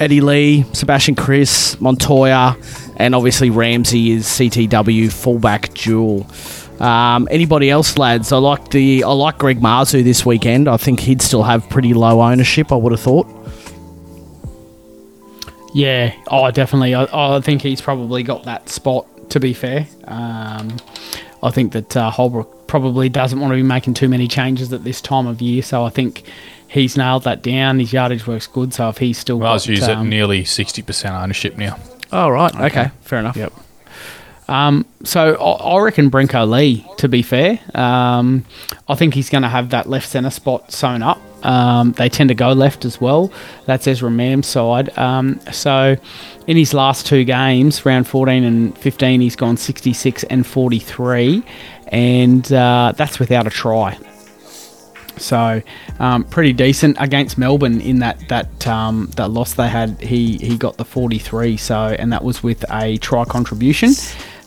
Eddie 0.00 0.20
Lee, 0.20 0.64
Sebastian 0.72 1.14
Kris, 1.14 1.80
Montoya, 1.80 2.56
and 2.96 3.14
obviously 3.14 3.50
Ramsey 3.50 4.10
is 4.10 4.26
CTW 4.26 5.12
fullback 5.12 5.72
duel. 5.74 6.26
Um, 6.80 7.28
anybody 7.30 7.70
else, 7.70 7.96
lads? 7.96 8.32
I 8.32 8.38
like 8.38 8.70
the 8.70 9.04
I 9.04 9.12
like 9.12 9.38
Greg 9.38 9.60
Marzhew 9.60 10.02
this 10.02 10.26
weekend. 10.26 10.66
I 10.66 10.76
think 10.76 10.98
he'd 10.98 11.22
still 11.22 11.44
have 11.44 11.68
pretty 11.70 11.94
low 11.94 12.20
ownership. 12.20 12.72
I 12.72 12.74
would 12.74 12.90
have 12.90 13.00
thought. 13.00 13.28
Yeah, 15.74 16.14
oh, 16.28 16.50
definitely. 16.50 16.94
I, 16.94 17.36
I 17.36 17.40
think 17.40 17.62
he's 17.62 17.80
probably 17.80 18.22
got 18.22 18.44
that 18.44 18.68
spot. 18.68 19.06
To 19.30 19.40
be 19.40 19.54
fair, 19.54 19.86
um, 20.04 20.76
I 21.42 21.50
think 21.50 21.72
that 21.72 21.96
uh, 21.96 22.10
Holbrook 22.10 22.66
probably 22.66 23.08
doesn't 23.08 23.40
want 23.40 23.50
to 23.52 23.56
be 23.56 23.62
making 23.62 23.94
too 23.94 24.08
many 24.08 24.28
changes 24.28 24.70
at 24.74 24.84
this 24.84 25.00
time 25.00 25.26
of 25.26 25.40
year. 25.40 25.62
So 25.62 25.84
I 25.84 25.88
think 25.88 26.24
he's 26.68 26.98
nailed 26.98 27.24
that 27.24 27.42
down. 27.42 27.78
His 27.78 27.94
yardage 27.94 28.26
works 28.26 28.46
good. 28.46 28.74
So 28.74 28.90
if 28.90 28.98
he's 28.98 29.16
still 29.16 29.38
Well, 29.38 29.54
got, 29.54 29.62
he's 29.64 29.82
at 29.84 29.96
um, 29.96 30.10
nearly 30.10 30.42
60% 30.42 31.22
ownership 31.22 31.56
now. 31.56 31.78
Oh 32.10 32.28
right, 32.28 32.54
okay, 32.54 32.90
fair 33.00 33.20
enough. 33.20 33.36
Yep. 33.36 33.54
Um, 34.48 34.84
so 35.02 35.34
I, 35.34 35.76
I 35.76 35.80
reckon 35.80 36.10
Brenko 36.10 36.46
Lee. 36.46 36.86
To 36.98 37.08
be 37.08 37.22
fair, 37.22 37.58
um, 37.74 38.44
I 38.86 38.96
think 38.96 39.14
he's 39.14 39.30
going 39.30 39.42
to 39.42 39.48
have 39.48 39.70
that 39.70 39.88
left 39.88 40.08
centre 40.10 40.28
spot 40.30 40.72
sewn 40.72 41.02
up. 41.02 41.20
Um, 41.42 41.92
they 41.92 42.08
tend 42.08 42.28
to 42.28 42.34
go 42.34 42.52
left 42.52 42.84
as 42.84 43.00
well. 43.00 43.32
That's 43.66 43.86
Ezra 43.86 44.10
Mam's 44.10 44.46
side. 44.46 44.96
Um, 44.98 45.40
so 45.52 45.96
in 46.46 46.56
his 46.56 46.74
last 46.74 47.06
two 47.06 47.24
games, 47.24 47.84
round 47.84 48.06
14 48.06 48.44
and 48.44 48.78
15, 48.78 49.20
he's 49.20 49.36
gone 49.36 49.56
66 49.56 50.24
and 50.24 50.46
43, 50.46 51.42
and 51.88 52.52
uh, 52.52 52.92
that's 52.96 53.18
without 53.18 53.46
a 53.46 53.50
try. 53.50 53.98
So 55.18 55.62
um, 55.98 56.24
pretty 56.24 56.52
decent 56.52 56.96
against 56.98 57.36
Melbourne 57.36 57.80
in 57.80 57.98
that 57.98 58.18
that 58.28 58.66
um, 58.66 59.10
that 59.16 59.28
loss 59.28 59.54
they 59.54 59.68
had. 59.68 60.00
He 60.00 60.38
he 60.38 60.56
got 60.56 60.78
the 60.78 60.84
43. 60.84 61.56
So 61.58 61.76
and 61.98 62.12
that 62.12 62.24
was 62.24 62.42
with 62.42 62.64
a 62.70 62.96
try 62.98 63.24
contribution. 63.24 63.92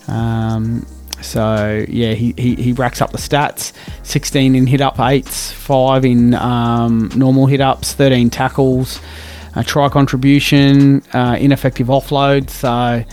Um, 0.07 0.85
so 1.25 1.85
yeah, 1.89 2.13
he, 2.13 2.33
he, 2.37 2.55
he 2.55 2.73
racks 2.73 3.01
up 3.01 3.11
the 3.11 3.17
stats: 3.17 3.73
16 4.03 4.55
in 4.55 4.67
hit 4.67 4.81
up 4.81 4.99
eights, 4.99 5.51
five 5.51 6.05
in 6.05 6.33
um, 6.35 7.09
normal 7.15 7.47
hit 7.47 7.61
ups, 7.61 7.93
13 7.93 8.29
tackles, 8.29 9.01
a 9.55 9.63
try 9.63 9.89
contribution, 9.89 11.01
uh, 11.13 11.37
ineffective 11.39 11.87
offload. 11.87 12.49
So. 12.49 13.03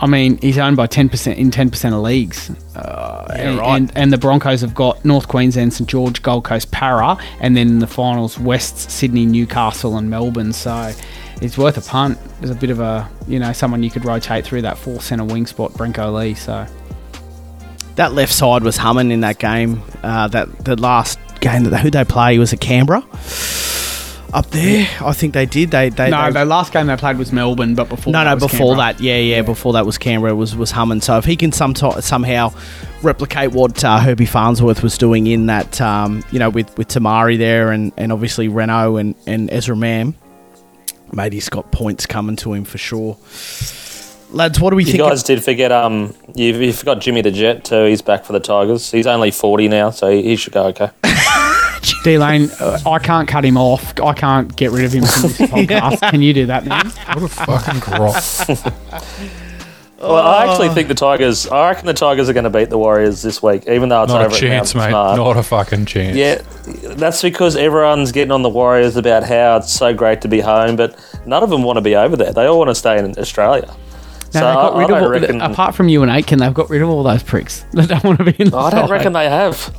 I 0.00 0.06
mean, 0.06 0.38
he's 0.38 0.58
owned 0.58 0.76
by 0.76 0.86
ten 0.86 1.08
percent 1.08 1.40
in 1.40 1.50
ten 1.50 1.70
percent 1.70 1.92
of 1.92 2.02
leagues, 2.02 2.52
uh, 2.76 3.26
and, 3.34 3.58
right. 3.58 3.76
and 3.76 3.92
and 3.96 4.12
the 4.12 4.16
Broncos 4.16 4.60
have 4.60 4.72
got 4.72 5.04
North 5.04 5.26
Queensland, 5.26 5.74
St 5.74 5.90
George, 5.90 6.22
Gold 6.22 6.44
Coast, 6.44 6.70
Para, 6.70 7.18
and 7.40 7.56
then 7.56 7.66
in 7.66 7.78
the 7.80 7.88
finals, 7.88 8.38
West 8.38 8.92
Sydney, 8.92 9.26
Newcastle, 9.26 9.96
and 9.96 10.08
Melbourne. 10.08 10.52
So 10.52 10.92
it's 11.40 11.58
worth 11.58 11.76
a 11.76 11.90
punt. 11.90 12.18
There's 12.38 12.50
a 12.50 12.54
bit 12.54 12.70
of 12.70 12.80
a 12.80 13.08
you 13.26 13.38
know 13.38 13.52
someone 13.52 13.82
you 13.82 13.90
could 13.90 14.04
rotate 14.04 14.44
through 14.44 14.62
that 14.62 14.78
four 14.78 15.00
centre 15.00 15.24
wing 15.24 15.46
spot, 15.46 15.72
Brenko 15.72 16.14
Lee. 16.14 16.34
So 16.34 16.66
that 17.98 18.14
left 18.14 18.32
side 18.32 18.62
was 18.62 18.76
humming 18.76 19.10
in 19.10 19.20
that 19.20 19.38
game. 19.38 19.82
Uh, 20.02 20.28
that 20.28 20.64
the 20.64 20.80
last 20.80 21.18
game 21.40 21.64
that 21.64 21.78
who 21.78 21.90
they 21.90 22.04
play 22.04 22.38
was 22.38 22.52
at 22.52 22.60
Canberra. 22.60 23.04
Up 24.32 24.46
there, 24.50 24.86
I 25.00 25.12
think 25.12 25.34
they 25.34 25.46
did. 25.46 25.70
They 25.70 25.88
they 25.88 26.10
no, 26.10 26.26
they, 26.26 26.40
the 26.40 26.44
last 26.44 26.72
game 26.72 26.86
they 26.86 26.96
played 26.96 27.18
was 27.18 27.32
Melbourne, 27.32 27.74
but 27.74 27.88
before 27.88 28.12
no 28.12 28.24
that 28.24 28.34
no 28.38 28.46
before 28.46 28.76
Canberra. 28.76 28.94
that, 28.94 29.00
yeah, 29.00 29.16
yeah 29.16 29.42
before 29.42 29.72
that 29.72 29.84
was 29.84 29.98
Canberra 29.98 30.34
was 30.34 30.54
was 30.54 30.70
humming. 30.70 31.00
So 31.00 31.18
if 31.18 31.24
he 31.24 31.34
can 31.34 31.50
some 31.50 31.74
somehow 31.74 32.52
replicate 33.02 33.52
what 33.52 33.82
uh, 33.82 33.98
Herbie 33.98 34.26
Farnworth 34.26 34.82
was 34.82 34.98
doing 34.98 35.26
in 35.26 35.46
that, 35.46 35.80
um, 35.80 36.22
you 36.30 36.38
know, 36.38 36.50
with 36.50 36.76
with 36.78 36.88
Tamari 36.88 37.36
there 37.36 37.72
and 37.72 37.92
and 37.96 38.12
obviously 38.12 38.48
Renault 38.48 38.96
and 38.96 39.14
and 39.26 39.50
Ezra 39.50 39.74
Mam, 39.74 40.14
mate, 41.10 41.32
he's 41.32 41.48
got 41.48 41.72
points 41.72 42.06
coming 42.06 42.36
to 42.36 42.52
him 42.52 42.64
for 42.64 42.78
sure. 42.78 43.16
Lads, 44.30 44.60
what 44.60 44.70
do 44.70 44.76
we 44.76 44.82
You 44.82 44.92
think? 44.92 44.98
You 44.98 45.08
guys 45.08 45.22
did 45.22 45.42
forget 45.42 45.72
um 45.72 46.14
you, 46.34 46.54
you 46.54 46.72
forgot 46.72 47.00
Jimmy 47.00 47.22
the 47.22 47.30
Jet 47.30 47.64
too. 47.64 47.84
He's 47.84 48.02
back 48.02 48.24
for 48.24 48.32
the 48.32 48.40
Tigers. 48.40 48.90
He's 48.90 49.06
only 49.06 49.30
forty 49.30 49.68
now, 49.68 49.90
so 49.90 50.10
he, 50.10 50.22
he 50.22 50.36
should 50.36 50.52
go 50.52 50.66
okay. 50.66 50.90
D 52.04 52.18
Lane, 52.18 52.50
uh, 52.60 52.78
I 52.86 52.98
can't 52.98 53.26
cut 53.28 53.44
him 53.44 53.56
off. 53.56 53.98
I 54.00 54.12
can't 54.12 54.54
get 54.56 54.70
rid 54.72 54.84
of 54.84 54.92
him 54.92 55.04
from 55.04 55.22
this 55.22 55.38
podcast. 55.38 56.10
Can 56.10 56.20
you 56.22 56.34
do 56.34 56.46
that, 56.46 56.66
man? 56.66 56.86
What 56.90 57.22
a 57.22 57.28
fucking 57.28 57.80
grot. 57.80 59.32
Well, 60.00 60.14
I 60.16 60.46
actually 60.46 60.68
think 60.68 60.86
the 60.86 60.94
Tigers. 60.94 61.48
I 61.48 61.70
reckon 61.70 61.86
the 61.86 61.92
Tigers 61.92 62.28
are 62.28 62.32
going 62.32 62.44
to 62.44 62.50
beat 62.50 62.70
the 62.70 62.78
Warriors 62.78 63.20
this 63.20 63.42
week, 63.42 63.66
even 63.66 63.88
though 63.88 64.04
it's 64.04 64.12
Not 64.12 64.26
over 64.26 64.32
a 64.32 64.38
chance, 64.38 64.72
at 64.76 64.78
mate. 64.78 64.90
Smart. 64.90 65.16
Not 65.16 65.36
a 65.36 65.42
fucking 65.42 65.86
chance. 65.86 66.16
Yeah, 66.16 66.40
that's 66.94 67.20
because 67.20 67.56
everyone's 67.56 68.12
getting 68.12 68.30
on 68.30 68.42
the 68.42 68.48
Warriors 68.48 68.94
about 68.94 69.24
how 69.24 69.56
it's 69.56 69.72
so 69.72 69.92
great 69.92 70.20
to 70.20 70.28
be 70.28 70.38
home, 70.38 70.76
but 70.76 70.96
none 71.26 71.42
of 71.42 71.50
them 71.50 71.64
want 71.64 71.78
to 71.78 71.80
be 71.80 71.96
over 71.96 72.14
there. 72.14 72.32
They 72.32 72.46
all 72.46 72.58
want 72.58 72.70
to 72.70 72.76
stay 72.76 72.96
in 72.96 73.18
Australia. 73.18 73.74
No, 74.34 74.40
so 74.40 74.46
they 74.46 74.54
got 74.54 74.74
I, 74.74 74.78
rid 74.78 74.90
I 74.90 74.96
of 74.98 75.02
all, 75.02 75.08
reckon. 75.10 75.40
apart 75.40 75.74
from 75.74 75.88
you 75.88 76.02
and 76.02 76.10
Aitken, 76.10 76.38
they've 76.38 76.52
got 76.54 76.68
rid 76.70 76.82
of 76.82 76.88
all 76.90 77.02
those 77.02 77.22
pricks 77.22 77.64
that 77.72 77.88
don't 77.88 78.04
want 78.04 78.18
to 78.18 78.24
be 78.24 78.34
in. 78.38 78.50
The 78.50 78.56
I 78.56 78.70
don't 78.70 78.80
side. 78.88 78.90
reckon 78.90 79.12
they 79.12 79.28
have. 79.28 79.74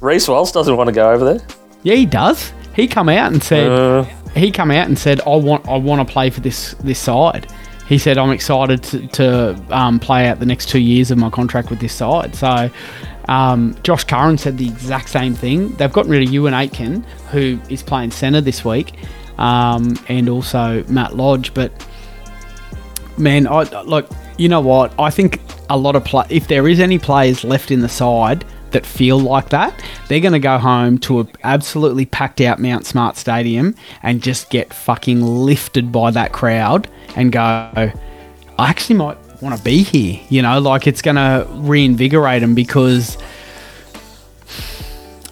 Reece 0.00 0.26
Walsh 0.28 0.50
doesn't 0.52 0.76
want 0.76 0.88
to 0.88 0.92
go 0.92 1.10
over 1.12 1.24
there. 1.24 1.46
Yeah, 1.84 1.94
he 1.94 2.06
does. 2.06 2.52
He 2.74 2.88
come 2.88 3.08
out 3.08 3.32
and 3.32 3.42
said 3.42 3.70
Uh, 3.70 4.04
he 4.34 4.50
come 4.50 4.70
out 4.70 4.86
and 4.88 4.98
said 4.98 5.20
I 5.22 5.36
want 5.36 5.68
I 5.68 5.76
want 5.76 6.06
to 6.06 6.12
play 6.12 6.30
for 6.30 6.40
this 6.40 6.74
this 6.80 6.98
side. 6.98 7.50
He 7.86 7.98
said 7.98 8.16
I'm 8.18 8.30
excited 8.30 8.82
to, 8.84 9.06
to 9.08 9.62
um, 9.70 9.98
play 10.00 10.26
out 10.28 10.38
the 10.40 10.46
next 10.46 10.68
two 10.70 10.78
years 10.80 11.10
of 11.10 11.18
my 11.18 11.28
contract 11.30 11.68
with 11.70 11.78
this 11.80 11.92
side. 11.92 12.34
So 12.34 12.70
um, 13.28 13.76
Josh 13.82 14.04
Curran 14.04 14.38
said 14.38 14.56
the 14.58 14.66
exact 14.66 15.10
same 15.10 15.34
thing. 15.34 15.74
They've 15.76 15.92
gotten 15.92 16.10
rid 16.10 16.22
of 16.22 16.28
Euan 16.30 16.52
Aitken, 16.58 17.02
who 17.30 17.60
is 17.68 17.82
playing 17.82 18.10
centre 18.12 18.40
this 18.40 18.64
week, 18.64 18.94
um, 19.38 19.96
and 20.08 20.28
also 20.28 20.82
Matt 20.88 21.16
Lodge. 21.16 21.52
But 21.52 21.70
man, 23.18 23.46
I 23.46 23.62
look. 23.82 24.08
You 24.38 24.48
know 24.48 24.60
what? 24.60 24.92
I 24.98 25.10
think 25.10 25.40
a 25.70 25.76
lot 25.76 25.94
of 25.96 26.04
play. 26.04 26.24
If 26.30 26.48
there 26.48 26.66
is 26.68 26.80
any 26.80 26.98
players 26.98 27.44
left 27.44 27.70
in 27.70 27.80
the 27.80 27.88
side 27.88 28.44
that 28.70 28.86
feel 28.86 29.18
like 29.18 29.50
that, 29.50 29.84
they're 30.08 30.20
going 30.20 30.32
to 30.32 30.38
go 30.38 30.58
home 30.58 30.98
to 30.98 31.20
a 31.20 31.26
absolutely 31.44 32.06
packed 32.06 32.40
out 32.40 32.58
Mount 32.58 32.86
Smart 32.86 33.16
Stadium 33.16 33.74
and 34.02 34.22
just 34.22 34.50
get 34.50 34.72
fucking 34.72 35.20
lifted 35.20 35.92
by 35.92 36.10
that 36.12 36.32
crowd 36.32 36.88
and 37.16 37.30
go. 37.30 37.40
I 37.40 37.92
actually 38.58 38.96
might 38.96 39.18
want 39.42 39.56
to 39.56 39.62
be 39.62 39.82
here. 39.82 40.20
You 40.28 40.42
know, 40.42 40.60
like 40.60 40.86
it's 40.86 41.02
going 41.02 41.16
to 41.16 41.46
reinvigorate 41.50 42.40
them 42.40 42.54
because. 42.54 43.18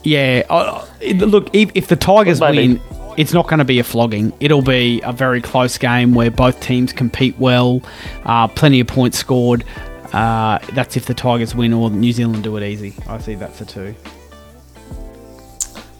Yeah, 0.02 0.42
I- 0.48 0.86
look. 1.12 1.54
If, 1.54 1.70
if 1.74 1.88
the 1.88 1.96
Tigers 1.96 2.40
Maybe. 2.40 2.74
win, 2.74 2.80
it's 3.16 3.32
not 3.32 3.48
going 3.48 3.58
to 3.58 3.64
be 3.64 3.78
a 3.78 3.84
flogging. 3.84 4.32
It'll 4.40 4.62
be 4.62 5.00
a 5.04 5.12
very 5.12 5.40
close 5.40 5.78
game 5.78 6.14
where 6.14 6.30
both 6.30 6.60
teams 6.60 6.92
compete 6.92 7.38
well, 7.38 7.82
uh, 8.24 8.48
plenty 8.48 8.80
of 8.80 8.86
points 8.86 9.18
scored. 9.18 9.64
Uh, 10.12 10.58
that's 10.72 10.96
if 10.96 11.06
the 11.06 11.14
Tigers 11.14 11.54
win 11.54 11.72
or 11.72 11.90
New 11.90 12.12
Zealand 12.12 12.42
do 12.42 12.56
it 12.56 12.62
easy. 12.62 12.94
I 13.06 13.18
see 13.18 13.34
that's 13.34 13.60
a 13.60 13.64
two. 13.64 13.94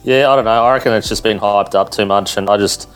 yeah, 0.02 0.30
I 0.30 0.36
don't 0.36 0.44
know. 0.44 0.64
I 0.64 0.72
reckon 0.74 0.92
it's 0.92 1.08
just 1.08 1.22
been 1.22 1.38
hyped 1.38 1.74
up 1.74 1.90
too 1.90 2.06
much, 2.06 2.36
and 2.36 2.48
I 2.48 2.56
just 2.56 2.88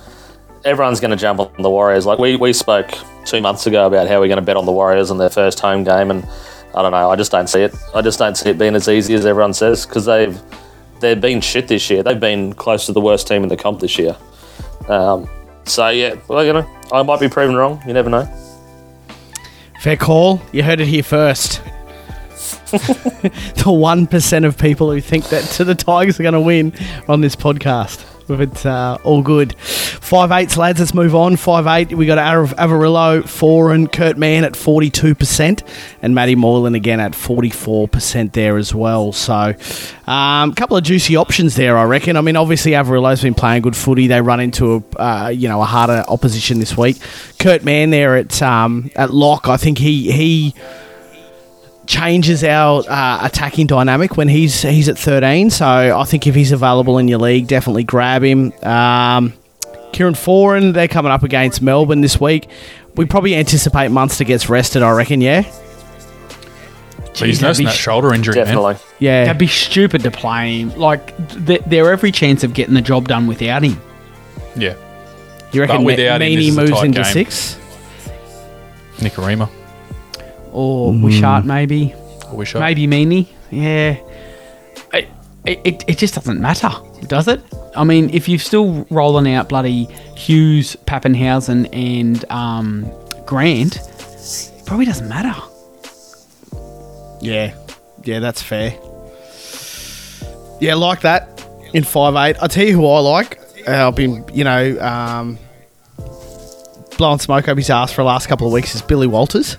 everyone's 0.64 1.00
going 1.00 1.10
to 1.10 1.16
jump 1.16 1.40
on 1.40 1.62
the 1.62 1.70
Warriors. 1.70 2.06
Like 2.06 2.18
we, 2.18 2.36
we 2.36 2.52
spoke 2.52 2.92
two 3.26 3.40
months 3.40 3.66
ago 3.66 3.86
about 3.86 4.08
how 4.08 4.20
we're 4.20 4.28
going 4.28 4.36
to 4.36 4.42
bet 4.42 4.56
on 4.56 4.66
the 4.66 4.72
Warriors 4.72 5.10
in 5.10 5.18
their 5.18 5.30
first 5.30 5.60
home 5.60 5.84
game, 5.84 6.10
and 6.10 6.26
I 6.74 6.82
don't 6.82 6.92
know. 6.92 7.10
I 7.10 7.16
just 7.16 7.30
don't 7.30 7.48
see 7.48 7.60
it. 7.60 7.74
I 7.94 8.02
just 8.02 8.18
don't 8.18 8.36
see 8.36 8.50
it 8.50 8.58
being 8.58 8.74
as 8.74 8.88
easy 8.88 9.14
as 9.14 9.26
everyone 9.26 9.54
says 9.54 9.86
because 9.86 10.06
they've 10.06 10.40
they've 11.04 11.20
been 11.20 11.40
shit 11.40 11.68
this 11.68 11.90
year. 11.90 12.02
They've 12.02 12.18
been 12.18 12.54
close 12.54 12.86
to 12.86 12.92
the 12.92 13.00
worst 13.00 13.28
team 13.28 13.42
in 13.42 13.48
the 13.48 13.56
comp 13.56 13.80
this 13.80 13.98
year. 13.98 14.16
Um, 14.88 15.28
so 15.64 15.88
yeah, 15.88 16.16
well, 16.28 16.44
you 16.44 16.52
know, 16.52 16.68
I 16.92 17.02
might 17.02 17.20
be 17.20 17.28
proven 17.28 17.54
wrong. 17.54 17.82
You 17.86 17.92
never 17.92 18.10
know. 18.10 18.26
Fair 19.80 19.96
call. 19.96 20.40
You 20.52 20.62
heard 20.62 20.80
it 20.80 20.88
here 20.88 21.02
first. 21.02 21.60
the 22.74 23.64
one 23.66 24.06
percent 24.06 24.44
of 24.44 24.58
people 24.58 24.90
who 24.90 25.00
think 25.00 25.28
that 25.28 25.44
the 25.44 25.74
Tigers 25.74 26.18
are 26.18 26.22
going 26.22 26.34
to 26.34 26.40
win 26.40 26.72
on 27.06 27.20
this 27.20 27.36
podcast. 27.36 28.13
But 28.26 28.64
uh, 28.64 28.98
all 29.04 29.22
good. 29.22 29.54
Five 29.58 30.32
eights, 30.32 30.56
lads. 30.56 30.80
Let's 30.80 30.94
move 30.94 31.14
on. 31.14 31.36
Five 31.36 31.66
eight. 31.66 31.96
We 31.96 32.06
got 32.06 32.18
Av- 32.18 32.54
Avarillo, 32.56 33.22
Foran, 33.22 33.90
Kurt 33.90 34.16
Mann 34.16 34.44
at 34.44 34.56
forty 34.56 34.90
two 34.90 35.14
percent, 35.14 35.62
and 36.02 36.14
Matty 36.14 36.34
Moylan 36.34 36.74
again 36.74 37.00
at 37.00 37.14
forty 37.14 37.50
four 37.50 37.88
percent 37.88 38.32
there 38.32 38.56
as 38.56 38.74
well. 38.74 39.12
So, 39.12 39.54
a 40.06 40.10
um, 40.10 40.54
couple 40.54 40.76
of 40.76 40.84
juicy 40.84 41.16
options 41.16 41.56
there, 41.56 41.76
I 41.76 41.84
reckon. 41.84 42.16
I 42.16 42.20
mean, 42.20 42.36
obviously 42.36 42.72
Avarillo's 42.72 43.22
been 43.22 43.34
playing 43.34 43.62
good 43.62 43.76
footy. 43.76 44.06
They 44.06 44.20
run 44.20 44.40
into 44.40 44.84
a 44.96 45.02
uh, 45.02 45.28
you 45.28 45.48
know 45.48 45.60
a 45.60 45.66
harder 45.66 46.04
opposition 46.08 46.60
this 46.60 46.76
week. 46.76 46.98
Kurt 47.38 47.64
Mann 47.64 47.90
there 47.90 48.16
at 48.16 48.40
um, 48.42 48.90
at 48.96 49.12
lock. 49.12 49.48
I 49.48 49.56
think 49.56 49.78
he 49.78 50.10
he 50.12 50.54
changes 51.86 52.42
our 52.44 52.82
uh, 52.88 53.18
attacking 53.22 53.66
dynamic 53.66 54.16
when 54.16 54.28
he's 54.28 54.62
he's 54.62 54.88
at 54.88 54.98
13. 54.98 55.50
So 55.50 55.66
I 55.66 56.04
think 56.04 56.26
if 56.26 56.34
he's 56.34 56.52
available 56.52 56.98
in 56.98 57.08
your 57.08 57.18
league, 57.18 57.46
definitely 57.46 57.84
grab 57.84 58.22
him. 58.22 58.52
Um, 58.62 59.32
Kieran 59.92 60.14
Foran, 60.14 60.72
they're 60.72 60.88
coming 60.88 61.12
up 61.12 61.22
against 61.22 61.62
Melbourne 61.62 62.00
this 62.00 62.20
week. 62.20 62.48
We 62.96 63.04
probably 63.04 63.34
anticipate 63.36 63.90
Munster 63.90 64.24
gets 64.24 64.48
rested, 64.48 64.82
I 64.82 64.90
reckon, 64.92 65.20
yeah? 65.20 65.42
He's 67.16 67.38
that'd 67.38 67.42
nursing 67.42 67.64
be 67.66 67.70
that 67.70 67.74
sh- 67.76 67.80
shoulder 67.80 68.12
injury, 68.12 68.34
man. 68.44 68.76
Yeah. 68.98 69.24
That'd 69.26 69.38
be 69.38 69.46
stupid 69.46 70.02
to 70.02 70.10
play 70.10 70.60
him. 70.60 70.70
Like, 70.76 71.16
th- 71.46 71.62
they're 71.66 71.92
every 71.92 72.10
chance 72.10 72.42
of 72.42 72.54
getting 72.54 72.74
the 72.74 72.80
job 72.80 73.06
done 73.06 73.28
without 73.28 73.62
him. 73.62 73.80
Yeah. 74.56 74.74
you 75.52 75.60
reckon 75.60 75.78
but 75.78 75.84
without 75.84 76.20
him, 76.22 76.28
Meaney 76.32 76.36
this 76.36 76.48
is 76.48 76.56
a 76.56 76.60
moves 76.60 76.82
into 76.82 77.02
game. 77.02 77.12
six? 77.12 77.58
Nikorima. 78.96 79.48
Or 80.54 80.92
Wishart, 80.92 81.44
maybe. 81.44 81.92
I 82.28 82.32
wish 82.32 82.54
Maybe 82.54 82.86
Meaney. 82.86 83.26
Yeah. 83.50 83.96
It, 85.46 85.60
it, 85.64 85.84
it 85.86 85.98
just 85.98 86.14
doesn't 86.14 86.40
matter, 86.40 86.70
does 87.06 87.28
it? 87.28 87.38
I 87.76 87.84
mean, 87.84 88.08
if 88.14 88.30
you're 88.30 88.38
still 88.38 88.86
rolling 88.88 89.30
out 89.34 89.50
bloody 89.50 89.84
Hughes, 90.16 90.74
Papenhuyzen, 90.86 91.68
and 91.70 92.24
um, 92.30 92.90
Grant, 93.26 93.76
it 93.76 94.62
probably 94.64 94.86
doesn't 94.86 95.06
matter. 95.06 95.34
Yeah. 97.20 97.54
Yeah, 98.04 98.20
that's 98.20 98.40
fair. 98.40 98.78
Yeah, 100.60 100.76
like 100.76 101.02
that 101.02 101.28
in 101.74 101.84
five 101.84 102.14
eight. 102.14 102.40
I'll 102.40 102.48
tell 102.48 102.64
you 102.64 102.72
who 102.72 102.86
I 102.86 103.00
like. 103.00 103.38
Uh, 103.68 103.88
I've 103.88 103.96
been, 103.96 104.24
you 104.32 104.44
know, 104.44 104.80
um, 104.80 105.38
blowing 106.96 107.18
smoke 107.18 107.48
up 107.48 107.58
his 107.58 107.68
ass 107.68 107.92
for 107.92 108.00
the 108.00 108.06
last 108.06 108.28
couple 108.28 108.46
of 108.46 108.52
weeks 108.52 108.74
is 108.74 108.80
Billy 108.80 109.06
Walters. 109.06 109.58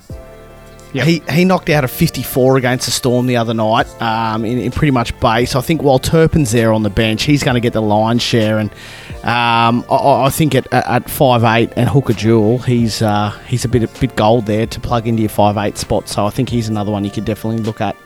He, 0.92 1.22
he 1.30 1.44
knocked 1.44 1.68
out 1.68 1.84
a 1.84 1.88
54 1.88 2.56
against 2.56 2.86
the 2.86 2.92
Storm 2.92 3.26
the 3.26 3.36
other 3.36 3.54
night 3.54 3.86
um, 4.00 4.44
in, 4.44 4.58
in 4.58 4.72
pretty 4.72 4.92
much 4.92 5.18
base. 5.20 5.54
I 5.54 5.60
think 5.60 5.82
while 5.82 5.98
Turpin's 5.98 6.52
there 6.52 6.72
on 6.72 6.82
the 6.82 6.90
bench, 6.90 7.24
he's 7.24 7.42
going 7.42 7.54
to 7.54 7.60
get 7.60 7.72
the 7.72 7.82
lion's 7.82 8.22
share. 8.22 8.58
And 8.58 8.70
um, 9.22 9.84
I, 9.90 10.24
I 10.26 10.30
think 10.30 10.54
at, 10.54 10.72
at 10.72 11.04
5'8 11.04 11.74
and 11.76 11.88
hooker 11.88 12.14
jewel, 12.14 12.58
he's 12.58 13.02
uh, 13.02 13.30
he's 13.46 13.64
a 13.64 13.68
bit 13.68 13.82
a 13.82 14.00
bit 14.00 14.16
gold 14.16 14.46
there 14.46 14.66
to 14.66 14.80
plug 14.80 15.06
into 15.06 15.22
your 15.22 15.30
5'8 15.30 15.76
spot. 15.76 16.08
So 16.08 16.24
I 16.24 16.30
think 16.30 16.48
he's 16.48 16.68
another 16.68 16.92
one 16.92 17.04
you 17.04 17.10
could 17.10 17.24
definitely 17.24 17.62
look 17.62 17.80
at. 17.80 17.96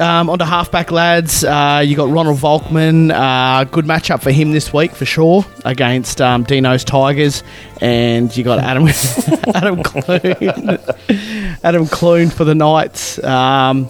Um, 0.00 0.30
on 0.30 0.38
to 0.38 0.44
halfback 0.44 0.90
lads, 0.90 1.44
uh, 1.44 1.82
you 1.84 1.94
got 1.96 2.08
Ronald 2.08 2.38
Volkman. 2.38 3.12
Uh, 3.12 3.64
good 3.64 3.84
matchup 3.84 4.22
for 4.22 4.30
him 4.32 4.52
this 4.52 4.72
week 4.72 4.92
for 4.92 5.04
sure 5.04 5.44
against 5.64 6.20
um, 6.20 6.42
Dino's 6.44 6.82
Tigers, 6.82 7.42
and 7.80 8.34
you 8.36 8.42
got 8.42 8.58
Adam 8.58 8.88
Adam 9.54 9.82
Clune, 9.82 10.78
Adam 11.64 11.86
Clune 11.86 12.30
for 12.30 12.44
the 12.44 12.54
Knights. 12.54 13.22
Um, 13.22 13.88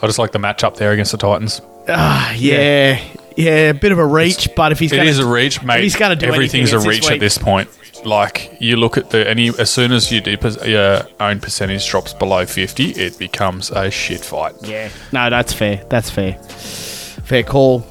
I 0.00 0.06
just 0.06 0.18
like 0.18 0.32
the 0.32 0.38
matchup 0.38 0.76
there 0.76 0.92
against 0.92 1.12
the 1.12 1.18
Titans. 1.18 1.60
ah, 1.88 2.32
yeah, 2.32 3.02
yeah, 3.36 3.70
a 3.70 3.74
bit 3.74 3.92
of 3.92 3.98
a 3.98 4.06
reach, 4.06 4.48
but 4.56 4.72
if 4.72 4.78
he's 4.78 4.92
It 4.92 4.96
gonna, 4.96 5.10
is 5.10 5.18
a 5.18 5.26
reach, 5.26 5.62
mate. 5.62 5.82
he's 5.82 5.96
gonna 5.96 6.16
do 6.16 6.26
everything's 6.26 6.72
anything, 6.72 6.88
a 6.88 6.90
it's 6.90 7.00
this 7.00 7.08
reach 7.10 7.12
at 7.12 7.20
this 7.20 7.38
point. 7.38 7.68
Like 8.04 8.56
you 8.60 8.76
look 8.76 8.96
at 8.96 9.10
the 9.10 9.28
any 9.28 9.48
as 9.48 9.70
soon 9.70 9.92
as 9.92 10.10
your 10.12 10.22
depos- 10.22 10.66
your 10.66 11.02
own 11.20 11.40
percentage 11.40 11.88
drops 11.88 12.12
below 12.14 12.46
fifty, 12.46 12.90
it 12.90 13.18
becomes 13.18 13.70
a 13.70 13.90
shit 13.90 14.24
fight. 14.24 14.54
Yeah, 14.62 14.88
no, 15.12 15.28
that's 15.30 15.52
fair. 15.52 15.84
That's 15.90 16.08
fair. 16.10 16.34
Fair 16.34 17.42
call. 17.42 17.84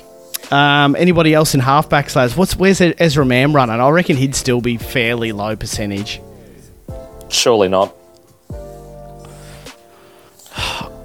Um, 0.50 0.96
anybody 0.96 1.34
else 1.34 1.54
in 1.56 1.62
halfbacks, 1.62 2.16
lads? 2.16 2.38
What's 2.38 2.56
where's 2.56 2.80
Ezra 2.80 3.26
Mam 3.26 3.54
running? 3.54 3.82
I 3.82 3.90
reckon 3.90 4.16
he'd 4.16 4.34
still 4.36 4.62
be 4.62 4.78
fairly 4.78 5.34
low 5.34 5.56
percentage. 5.58 6.22
Surely 7.30 7.68
not. 7.68 7.94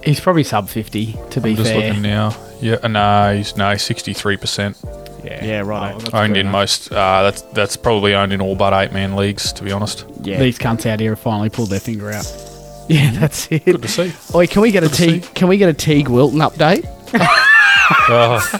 He's 0.05 0.19
probably 0.19 0.43
sub 0.43 0.69
50, 0.69 1.17
to 1.31 1.41
be 1.41 1.51
I'm 1.51 1.57
just 1.57 1.71
fair. 1.71 1.89
looking 1.89 2.03
now. 2.03 2.37
Yeah, 2.61 2.79
uh, 2.83 2.89
no, 2.89 3.37
he's 3.37 3.57
no 3.57 3.77
sixty 3.77 4.13
three 4.13 4.37
percent 4.37 4.77
Yeah, 5.43 5.61
right. 5.61 6.15
owned 6.15 6.37
in 6.37 6.49
most. 6.49 6.91
Uh, 6.93 7.23
that's 7.23 7.43
that's 7.43 7.77
probably 7.77 8.15
owned 8.15 8.33
in 8.33 8.41
all 8.41 8.57
but 8.57 8.73
eight 8.73 8.93
man 8.93 9.15
leagues. 9.17 9.53
To 9.55 9.63
be 9.65 9.73
honest, 9.73 10.05
yeah, 10.23 10.39
These 10.39 10.59
cunts 10.59 10.87
out 10.87 11.01
here 11.01 11.11
have 11.13 11.21
finally 11.21 11.51
pulled 11.51 11.71
their 11.71 11.81
finger 11.81 12.11
out. 12.11 12.27
yeah, 12.89 13.11
that's 13.13 13.47
it. 13.51 13.65
good 13.65 13.83
to 13.83 13.89
see. 13.89 14.13
Oi, 14.35 14.47
can 14.47 14.63
we 14.63 14.71
get 14.71 14.85
a 14.85 14.89
Teague? 14.89 15.23
Can 15.35 15.49
we 15.49 15.57
get 15.57 15.69
a 15.69 15.75
Teague 15.75 16.09
Wilton 16.09 16.41
update? 16.41 16.87
Oh. 18.09 18.39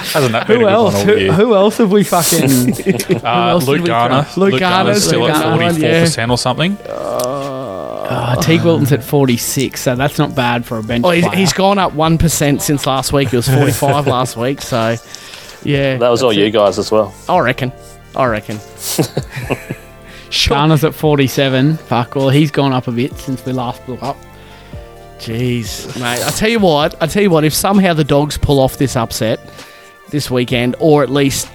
Hasn't 0.00 0.32
that 0.32 0.46
been 0.46 0.60
Who 0.60 0.66
a 0.66 0.68
good 0.68 0.72
else? 0.72 0.94
one 0.94 1.00
all 1.08 1.14
Who, 1.14 1.20
year? 1.20 1.32
who 1.32 1.54
else 1.54 1.76
have 1.78 1.92
we 1.92 2.02
fucking. 2.04 2.50
uh, 3.24 3.48
else 3.50 3.64
did 3.66 3.70
Luke 3.80 3.86
Garner. 3.86 4.26
Luke 4.36 4.52
Luke 4.52 4.60
Garner's 4.60 4.60
Garner's 4.60 5.04
still 5.04 5.24
the 5.26 5.30
at 5.32 5.36
other 5.36 5.50
one, 5.62 5.74
forty 5.74 5.80
four 5.80 6.00
percent 6.00 6.30
or 6.30 6.38
something. 6.38 6.76
Uh, 8.12 8.34
Teague 8.42 8.62
Wilton's 8.64 8.90
at 8.92 9.04
46, 9.04 9.80
so 9.80 9.94
that's 9.94 10.18
not 10.18 10.34
bad 10.34 10.64
for 10.66 10.78
a 10.78 10.82
bench 10.82 11.04
Oh, 11.06 11.10
he's, 11.10 11.24
player. 11.24 11.36
he's 11.36 11.52
gone 11.52 11.78
up 11.78 11.92
one 11.94 12.18
percent 12.18 12.60
since 12.60 12.84
last 12.84 13.12
week. 13.12 13.32
It 13.32 13.36
was 13.36 13.48
forty 13.48 13.70
five 13.72 14.06
last 14.08 14.36
week. 14.36 14.60
So, 14.60 14.96
yeah, 15.62 15.96
That 15.96 16.08
was 16.08 16.22
all 16.22 16.30
that's 16.30 16.38
you 16.38 16.50
guys 16.50 16.76
as 16.78 16.90
well. 16.90 17.14
I 17.28 17.38
reckon. 17.38 17.72
I 18.16 18.26
reckon. 18.26 18.58
Garner's 20.48 20.84
at 20.84 20.94
47. 20.94 21.76
Fuck, 21.76 22.14
well, 22.14 22.28
he's 22.30 22.50
gone 22.50 22.72
up 22.72 22.88
a 22.88 22.92
bit 22.92 23.16
since 23.16 23.44
we 23.44 23.52
last 23.52 23.84
blew 23.86 23.96
up. 23.96 24.16
Jeez, 25.18 25.86
mate. 26.00 26.24
I 26.24 26.30
tell 26.30 26.48
you 26.48 26.58
what. 26.60 27.00
I 27.02 27.06
tell 27.06 27.22
you 27.22 27.30
what. 27.30 27.44
If 27.44 27.52
somehow 27.54 27.92
the 27.94 28.04
dogs 28.04 28.38
pull 28.38 28.58
off 28.58 28.78
this 28.78 28.96
upset 28.96 29.38
this 30.10 30.30
weekend, 30.30 30.76
or 30.78 31.02
at 31.02 31.10
least 31.10 31.48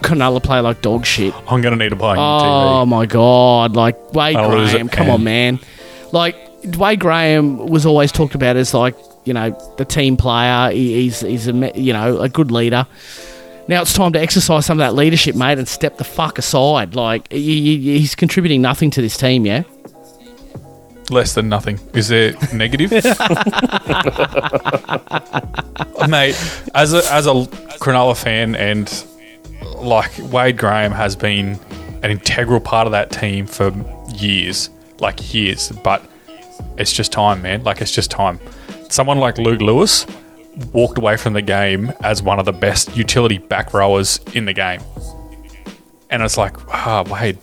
Cronulla 0.00 0.42
play 0.42 0.60
like 0.60 0.80
dog 0.80 1.04
shit. 1.04 1.34
I'm 1.48 1.60
gonna 1.60 1.76
need 1.76 1.88
to 1.90 1.96
buy 1.96 2.12
a 2.14 2.16
new 2.16 2.22
Oh 2.22 2.84
TV. 2.84 2.88
my 2.88 3.06
god! 3.06 3.74
Like 3.74 4.12
Wade 4.14 4.36
I'll 4.36 4.50
Graham, 4.50 4.88
come 4.88 5.10
on, 5.10 5.24
man. 5.24 5.58
Like 6.12 6.36
Wade 6.76 7.00
Graham 7.00 7.66
was 7.66 7.86
always 7.86 8.12
talked 8.12 8.34
about 8.34 8.56
as 8.56 8.74
like 8.74 8.96
you 9.24 9.32
know 9.34 9.50
the 9.78 9.84
team 9.84 10.16
player. 10.16 10.70
He, 10.72 10.94
he's 11.02 11.20
he's 11.20 11.48
a 11.48 11.72
you 11.74 11.92
know 11.92 12.20
a 12.20 12.28
good 12.28 12.50
leader. 12.50 12.86
Now 13.68 13.82
it's 13.82 13.92
time 13.92 14.12
to 14.14 14.20
exercise 14.20 14.66
some 14.66 14.80
of 14.80 14.86
that 14.86 14.94
leadership, 14.94 15.36
mate, 15.36 15.58
and 15.58 15.68
step 15.68 15.98
the 15.98 16.04
fuck 16.04 16.38
aside. 16.38 16.94
Like 16.96 17.30
he, 17.32 17.76
he- 17.78 17.98
he's 17.98 18.14
contributing 18.14 18.62
nothing 18.62 18.90
to 18.92 19.02
this 19.02 19.16
team. 19.16 19.46
Yeah. 19.46 19.62
Less 21.10 21.34
than 21.34 21.48
nothing. 21.48 21.78
Is 21.92 22.08
there 22.08 22.34
negative? 22.52 22.92
Mate, 26.08 26.34
as 26.74 26.92
a 26.94 27.02
as 27.12 27.26
a 27.26 27.32
Cronulla 27.80 28.16
fan 28.16 28.54
and 28.54 29.04
like 29.76 30.10
Wade 30.32 30.56
Graham 30.56 30.92
has 30.92 31.16
been 31.16 31.58
an 32.02 32.10
integral 32.10 32.60
part 32.60 32.86
of 32.86 32.92
that 32.92 33.10
team 33.10 33.46
for 33.46 33.72
years, 34.14 34.70
like 35.00 35.32
years, 35.32 35.70
but 35.84 36.04
it's 36.76 36.92
just 36.92 37.12
time, 37.12 37.42
man. 37.42 37.62
Like 37.64 37.80
it's 37.80 37.92
just 37.92 38.10
time. 38.10 38.40
Someone 38.88 39.18
like 39.18 39.38
Luke 39.38 39.60
Lewis 39.60 40.06
walked 40.72 40.98
away 40.98 41.16
from 41.16 41.32
the 41.32 41.42
game 41.42 41.92
as 42.02 42.22
one 42.22 42.38
of 42.38 42.44
the 42.44 42.52
best 42.52 42.96
utility 42.96 43.38
back 43.38 43.72
rowers 43.72 44.20
in 44.34 44.44
the 44.44 44.52
game. 44.52 44.80
And 46.10 46.22
it's 46.22 46.36
like, 46.36 46.56
ah, 46.68 47.04
Wade, 47.08 47.38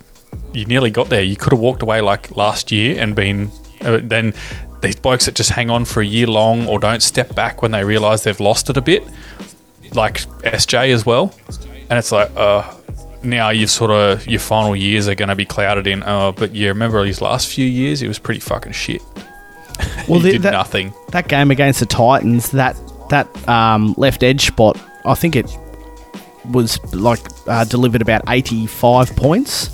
you 0.54 0.66
nearly 0.66 0.92
got 0.92 1.10
there. 1.10 1.24
You 1.24 1.36
could 1.36 1.54
have 1.54 1.60
walked 1.60 1.82
away 1.82 2.02
like 2.02 2.36
last 2.36 2.72
year 2.72 3.02
and 3.02 3.16
been. 3.16 3.52
Uh, 3.82 4.00
then 4.02 4.34
these 4.82 4.96
blokes 4.96 5.26
that 5.26 5.36
just 5.36 5.52
hang 5.52 5.70
on 5.70 5.86
for 5.86 6.02
a 6.02 6.06
year 6.06 6.28
long 6.28 6.68
or 6.68 6.80
don't 6.80 7.02
step 7.02 7.34
back 7.36 7.62
when 7.62 7.72
they 7.72 7.84
realise 7.84 8.24
they've 8.24 8.40
lost 8.40 8.70
it 8.70 8.78
a 8.78 8.82
bit, 8.82 9.04
like 9.94 10.22
SJ 10.42 10.92
as 10.94 11.06
well. 11.06 11.34
And 11.90 11.98
it's 11.98 12.12
like, 12.12 12.30
uh, 12.36 12.74
now 13.28 13.50
you 13.50 13.68
sort 13.68 13.92
of 13.92 14.26
your 14.28 14.40
final 14.40 14.76
years 14.76 15.08
are 15.08 15.16
going 15.16 15.30
to 15.30 15.36
be 15.36 15.46
clouded 15.46 15.86
in. 15.88 16.04
Oh, 16.04 16.32
but 16.32 16.56
you 16.56 16.68
remember 16.70 17.04
his 17.06 17.22
last 17.22 17.48
few 17.50 17.66
years, 17.66 18.02
it 18.02 18.08
was 18.08 18.18
pretty 18.20 18.40
fucking 18.40 18.72
shit. 18.74 19.02
Well, 20.08 20.20
he 20.22 20.28
the- 20.28 20.32
did 20.34 20.42
that- 20.44 20.52
nothing. 20.54 20.94
that 21.12 21.28
game 21.28 21.52
against 21.52 21.82
the 21.82 21.86
Titans, 21.86 22.52
that 22.52 22.76
that 23.10 23.28
um, 23.48 23.94
left 23.98 24.24
edge 24.24 24.48
spot, 24.48 24.82
I 25.06 25.14
think 25.16 25.36
it 25.36 25.46
was 26.50 26.80
like 26.94 27.20
uh, 27.48 27.64
delivered 27.66 28.02
about 28.02 28.22
eighty 28.30 28.66
five 28.68 29.16
points. 29.16 29.70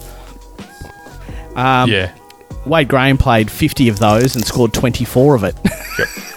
Um, 1.56 1.90
yeah, 1.90 2.14
Wade 2.66 2.88
Graham 2.88 3.18
played 3.18 3.50
fifty 3.52 3.88
of 3.90 4.00
those 4.00 4.36
and 4.36 4.44
scored 4.46 4.74
twenty 4.74 5.06
four 5.06 5.36
of 5.36 5.44
it. 5.44 5.56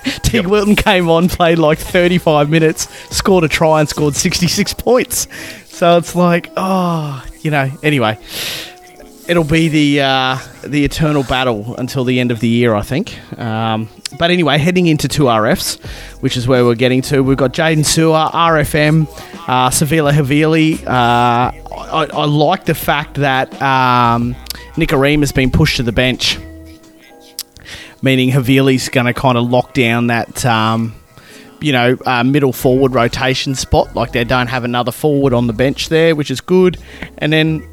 Teague 0.22 0.46
Wilton 0.46 0.76
came 0.76 1.08
on, 1.08 1.28
played 1.28 1.58
like 1.58 1.78
thirty 1.78 2.18
five 2.18 2.50
minutes, 2.50 2.88
scored 3.16 3.44
a 3.44 3.48
try 3.48 3.80
and 3.80 3.88
scored 3.88 4.14
sixty 4.14 4.46
six 4.46 4.74
points. 4.74 5.26
So 5.76 5.98
it's 5.98 6.16
like, 6.16 6.50
oh, 6.56 7.22
you 7.42 7.50
know. 7.50 7.70
Anyway, 7.82 8.18
it'll 9.28 9.44
be 9.44 9.68
the 9.68 10.00
uh, 10.00 10.38
the 10.64 10.86
eternal 10.86 11.22
battle 11.22 11.76
until 11.76 12.04
the 12.04 12.18
end 12.18 12.30
of 12.30 12.40
the 12.40 12.48
year, 12.48 12.74
I 12.74 12.80
think. 12.80 13.38
Um, 13.38 13.90
but 14.18 14.30
anyway, 14.30 14.56
heading 14.56 14.86
into 14.86 15.06
two 15.06 15.24
RFs, 15.24 15.84
which 16.22 16.38
is 16.38 16.48
where 16.48 16.64
we're 16.64 16.76
getting 16.76 17.02
to. 17.02 17.20
We've 17.20 17.36
got 17.36 17.52
Jaden 17.52 17.84
Sewer, 17.84 18.30
RFM, 18.32 19.06
uh, 19.46 19.68
Siliva 19.68 20.12
Havili. 20.12 20.82
Uh, 20.86 21.52
I, 21.74 22.08
I 22.10 22.24
like 22.24 22.64
the 22.64 22.74
fact 22.74 23.16
that 23.16 23.52
um, 23.60 24.34
has 24.76 25.32
been 25.32 25.50
pushed 25.50 25.76
to 25.76 25.82
the 25.82 25.92
bench, 25.92 26.38
meaning 28.00 28.30
Havili's 28.30 28.88
going 28.88 29.08
to 29.08 29.12
kind 29.12 29.36
of 29.36 29.50
lock 29.50 29.74
down 29.74 30.06
that. 30.06 30.42
Um, 30.46 30.94
you 31.60 31.72
know, 31.72 31.96
uh, 32.06 32.24
middle 32.24 32.52
forward 32.52 32.94
rotation 32.94 33.54
spot. 33.54 33.94
Like 33.94 34.12
they 34.12 34.24
don't 34.24 34.48
have 34.48 34.64
another 34.64 34.92
forward 34.92 35.32
on 35.32 35.46
the 35.46 35.52
bench 35.52 35.88
there, 35.88 36.14
which 36.14 36.30
is 36.30 36.40
good. 36.40 36.78
And 37.18 37.32
then 37.32 37.66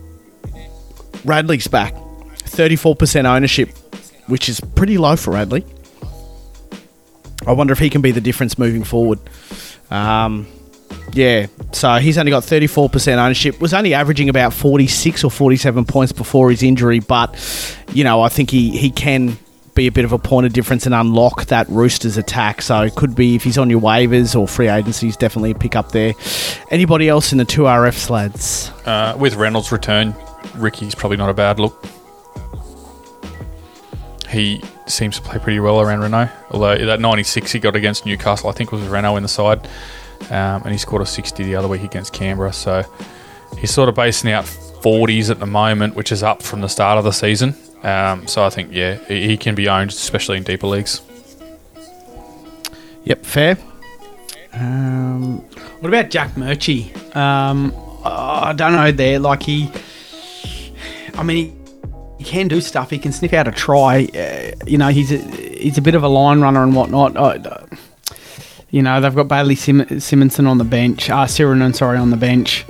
Radley's 1.26 1.68
back. 1.68 1.94
34% 2.46 3.26
ownership, 3.26 3.70
which 4.28 4.48
is 4.48 4.60
pretty 4.60 4.98
low 4.98 5.16
for 5.16 5.32
Radley. 5.32 5.66
I 7.48 7.52
wonder 7.52 7.74
if 7.74 7.80
he 7.80 7.90
can 7.90 8.02
be 8.02 8.12
the 8.12 8.22
difference 8.22 8.58
moving 8.58 8.84
forward. 8.84 9.20
Um, 9.90 10.48
yeah, 11.14 11.48
so 11.72 11.96
he's 11.96 12.18
only 12.18 12.32
got 12.32 12.44
34% 12.44 13.18
ownership. 13.18 13.60
Was 13.60 13.74
only 13.74 13.94
averaging 13.94 14.30
about 14.30 14.54
46 14.54 15.24
or 15.24 15.32
47 15.32 15.86
points 15.86 16.12
before 16.12 16.50
his 16.50 16.64
injury, 16.64 17.00
but 17.00 17.36
you 17.92 18.04
know, 18.04 18.22
I 18.22 18.30
think 18.30 18.50
he 18.50 18.76
he 18.78 18.90
can 18.90 19.38
be 19.76 19.88
a 19.88 19.92
bit 19.92 20.06
of 20.06 20.12
a 20.12 20.20
point 20.20 20.46
of 20.46 20.54
difference 20.54 20.86
and 20.86 20.94
unlock 20.94 21.46
that 21.46 21.68
Roosters 21.70 22.18
attack. 22.18 22.62
So 22.62 22.82
it 22.82 22.96
could 22.96 23.16
be 23.16 23.36
if 23.36 23.44
he's 23.44 23.58
on 23.58 23.70
your 23.70 23.82
waivers 23.82 24.40
or 24.40 24.48
free 24.48 24.68
agencies, 24.68 25.18
definitely 25.18 25.52
a 25.52 25.56
pick 25.56 25.76
up 25.76 25.92
there. 25.92 26.14
Anybody 26.70 27.10
else 27.10 27.32
in 27.32 27.38
the 27.38 27.46
two 27.46 27.64
RFs, 27.64 28.10
lads? 28.10 28.70
Uh, 28.86 29.16
with 29.18 29.36
Reynolds' 29.36 29.72
return, 29.72 30.16
Ricky's 30.56 30.96
probably 30.96 31.18
not 31.18 31.30
a 31.30 31.34
bad 31.34 31.60
look. 31.60 31.86
He 34.30 34.64
seems 34.88 35.18
to 35.18 35.22
play 35.22 35.40
pretty 35.40 35.60
well 35.60 35.80
around 35.80 36.02
Renault. 36.02 36.30
Although 36.52 36.86
that 36.86 37.00
96 37.00 37.52
he 37.52 37.60
got 37.60 37.76
against 37.76 38.06
Newcastle, 38.06 38.50
I 38.50 38.54
think 38.54 38.72
was 38.72 38.82
Renault 38.88 39.18
in 39.18 39.24
the 39.24 39.30
side, 39.30 39.66
um, 40.30 40.64
and 40.64 40.72
he 40.72 40.78
scored 40.78 41.02
a 41.02 41.06
60 41.06 41.44
the 41.44 41.56
other 41.56 41.68
week 41.68 41.84
against 41.84 42.14
Canberra. 42.14 42.52
So 42.52 42.84
he's 43.58 43.72
sort 43.72 43.90
of 43.90 43.96
basing 43.96 44.32
out 44.32 44.46
40s 44.46 45.30
at 45.30 45.40
the 45.40 45.46
moment, 45.46 45.96
which 45.96 46.12
is 46.12 46.24
up 46.24 46.42
from 46.42 46.62
the 46.62 46.70
start 46.70 46.98
of 46.98 47.04
the 47.04 47.12
season. 47.12 47.56
Um, 47.84 48.28
so 48.28 48.46
I 48.46 48.50
think 48.50 48.72
yeah, 48.72 48.96
he 49.08 49.28
he 49.28 49.38
can 49.38 49.56
be 49.56 49.68
owned, 49.68 49.90
especially 49.92 50.38
in 50.38 50.44
deeper 50.44 50.68
leagues. 50.68 51.02
Yep, 53.06 53.26
fair. 53.26 53.58
Um, 54.54 55.40
What 55.80 55.90
about 55.90 56.10
Jack 56.10 56.36
Murchie? 56.36 56.94
Um, 57.16 57.74
I 58.06 58.54
don't 58.54 58.72
know. 58.74 58.92
There, 58.92 59.20
like 59.20 59.44
he, 59.44 59.70
I 61.16 61.24
mean, 61.24 61.38
he, 61.38 61.54
he 62.20 62.24
can 62.24 62.48
do 62.48 62.62
stuff. 62.62 62.90
He 62.90 62.98
can 63.00 63.12
sniff 63.12 63.34
out 63.34 63.48
a 63.48 63.52
try. 63.52 64.06
Uh, 64.16 64.52
you 64.66 64.78
know, 64.78 64.88
he's 64.90 65.12
a, 65.12 65.18
he's 65.18 65.78
a 65.78 65.82
bit 65.82 65.96
of 65.96 66.04
a 66.04 66.08
line 66.08 66.40
runner 66.40 66.64
and 66.64 66.74
whatnot. 66.76 67.18
Uh, 67.18 67.66
you 68.70 68.82
know, 68.82 69.02
they've 69.02 69.14
got 69.16 69.28
Bailey 69.28 69.56
Sim- 69.56 70.00
Simonson 70.00 70.48
on 70.48 70.58
the 70.58 70.64
bench. 70.64 71.10
Ah, 71.10 71.24
Uh, 71.24 71.26
Sirenen, 71.28 71.76
sorry, 71.76 71.98
on 71.98 72.10
the 72.10 72.18
bench. 72.18 72.66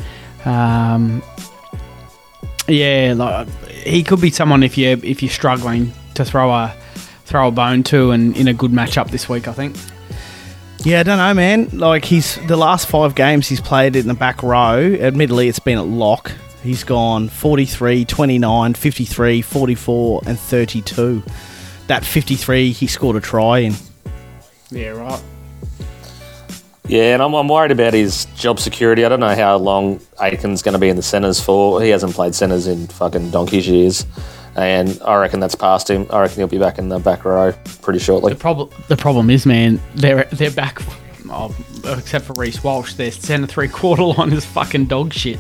Um, 0.46 1.22
yeah, 2.74 3.14
like, 3.16 3.48
he 3.70 4.04
could 4.04 4.22
be 4.22 4.32
someone 4.32 4.64
if 4.64 4.78
you 4.78 4.90
if 5.04 5.22
you're 5.22 5.32
struggling 5.32 5.94
to 6.16 6.26
throw 6.26 6.52
a 6.52 6.74
throw 7.26 7.48
a 7.48 7.52
bone 7.52 7.84
to, 7.84 8.12
and 8.12 8.36
in 8.38 8.48
a 8.48 8.54
good 8.54 8.72
matchup 8.72 9.10
this 9.10 9.28
week, 9.28 9.48
I 9.48 9.54
think. 9.54 9.76
Yeah, 10.80 11.00
I 11.00 11.04
don't 11.04 11.18
know, 11.18 11.34
man. 11.34 11.70
Like 11.72 12.04
he's 12.04 12.36
the 12.48 12.58
last 12.58 12.88
five 12.88 13.16
games 13.16 13.48
he's 13.48 13.62
played 13.62 13.96
in 13.96 14.08
the 14.08 14.14
back 14.14 14.44
row. 14.44 14.80
Admittedly, 15.00 15.48
it's 15.48 15.60
been 15.60 15.78
at 15.78 15.86
lock. 15.86 16.32
He's 16.62 16.84
gone 16.84 17.30
43, 17.30 18.06
29, 18.06 18.74
53, 18.74 19.42
44, 19.42 20.22
and 20.26 20.40
32. 20.40 21.24
That 21.88 22.06
53, 22.06 22.72
he 22.72 22.88
scored 22.88 23.16
a 23.18 23.22
try 23.22 23.60
in. 23.60 23.74
Yeah, 24.72 24.90
right. 24.90 25.22
Yeah, 26.88 27.14
and 27.14 27.22
I'm, 27.22 27.34
I'm 27.34 27.48
worried 27.48 27.72
about 27.72 27.94
his 27.94 28.26
job 28.36 28.60
security. 28.60 29.06
I 29.06 29.10
don't 29.10 29.22
know 29.22 29.36
how 29.36 29.56
long 29.58 30.00
Aitken's 30.22 30.62
going 30.62 30.74
to 30.74 30.80
be 30.80 30.90
in 30.90 30.98
the 30.98 31.02
centres 31.02 31.40
for. 31.40 31.82
He 31.82 31.90
hasn't 31.90 32.14
played 32.14 32.36
centres 32.36 32.68
in 32.68 32.88
fucking 32.88 33.32
donkey's 33.32 33.68
years. 33.68 34.06
And 34.56 35.02
I 35.04 35.16
reckon 35.16 35.40
that's 35.40 35.56
past 35.56 35.90
him. 35.90 36.06
I 36.12 36.20
reckon 36.22 36.38
he'll 36.38 36.48
be 36.48 36.60
back 36.60 36.78
in 36.78 36.90
the 36.90 37.00
back 37.00 37.26
row 37.26 37.54
pretty 37.82 38.00
shortly. 38.00 38.34
The 38.34 38.40
problem, 38.40 38.70
the 38.90 38.98
problem 38.98 39.30
is, 39.30 39.46
man, 39.46 39.80
they're 39.96 40.26
they're 40.26 40.52
back. 40.52 40.80
Oh, 41.30 41.56
except 41.86 42.26
for 42.26 42.34
Reece 42.34 42.64
Walsh, 42.64 42.94
their 42.94 43.10
centre 43.12 43.48
three 43.48 43.68
quarter 43.70 44.04
line 44.04 44.32
is 44.34 44.46
fucking 44.46 44.86
dog 44.86 45.14
shit. 45.14 45.40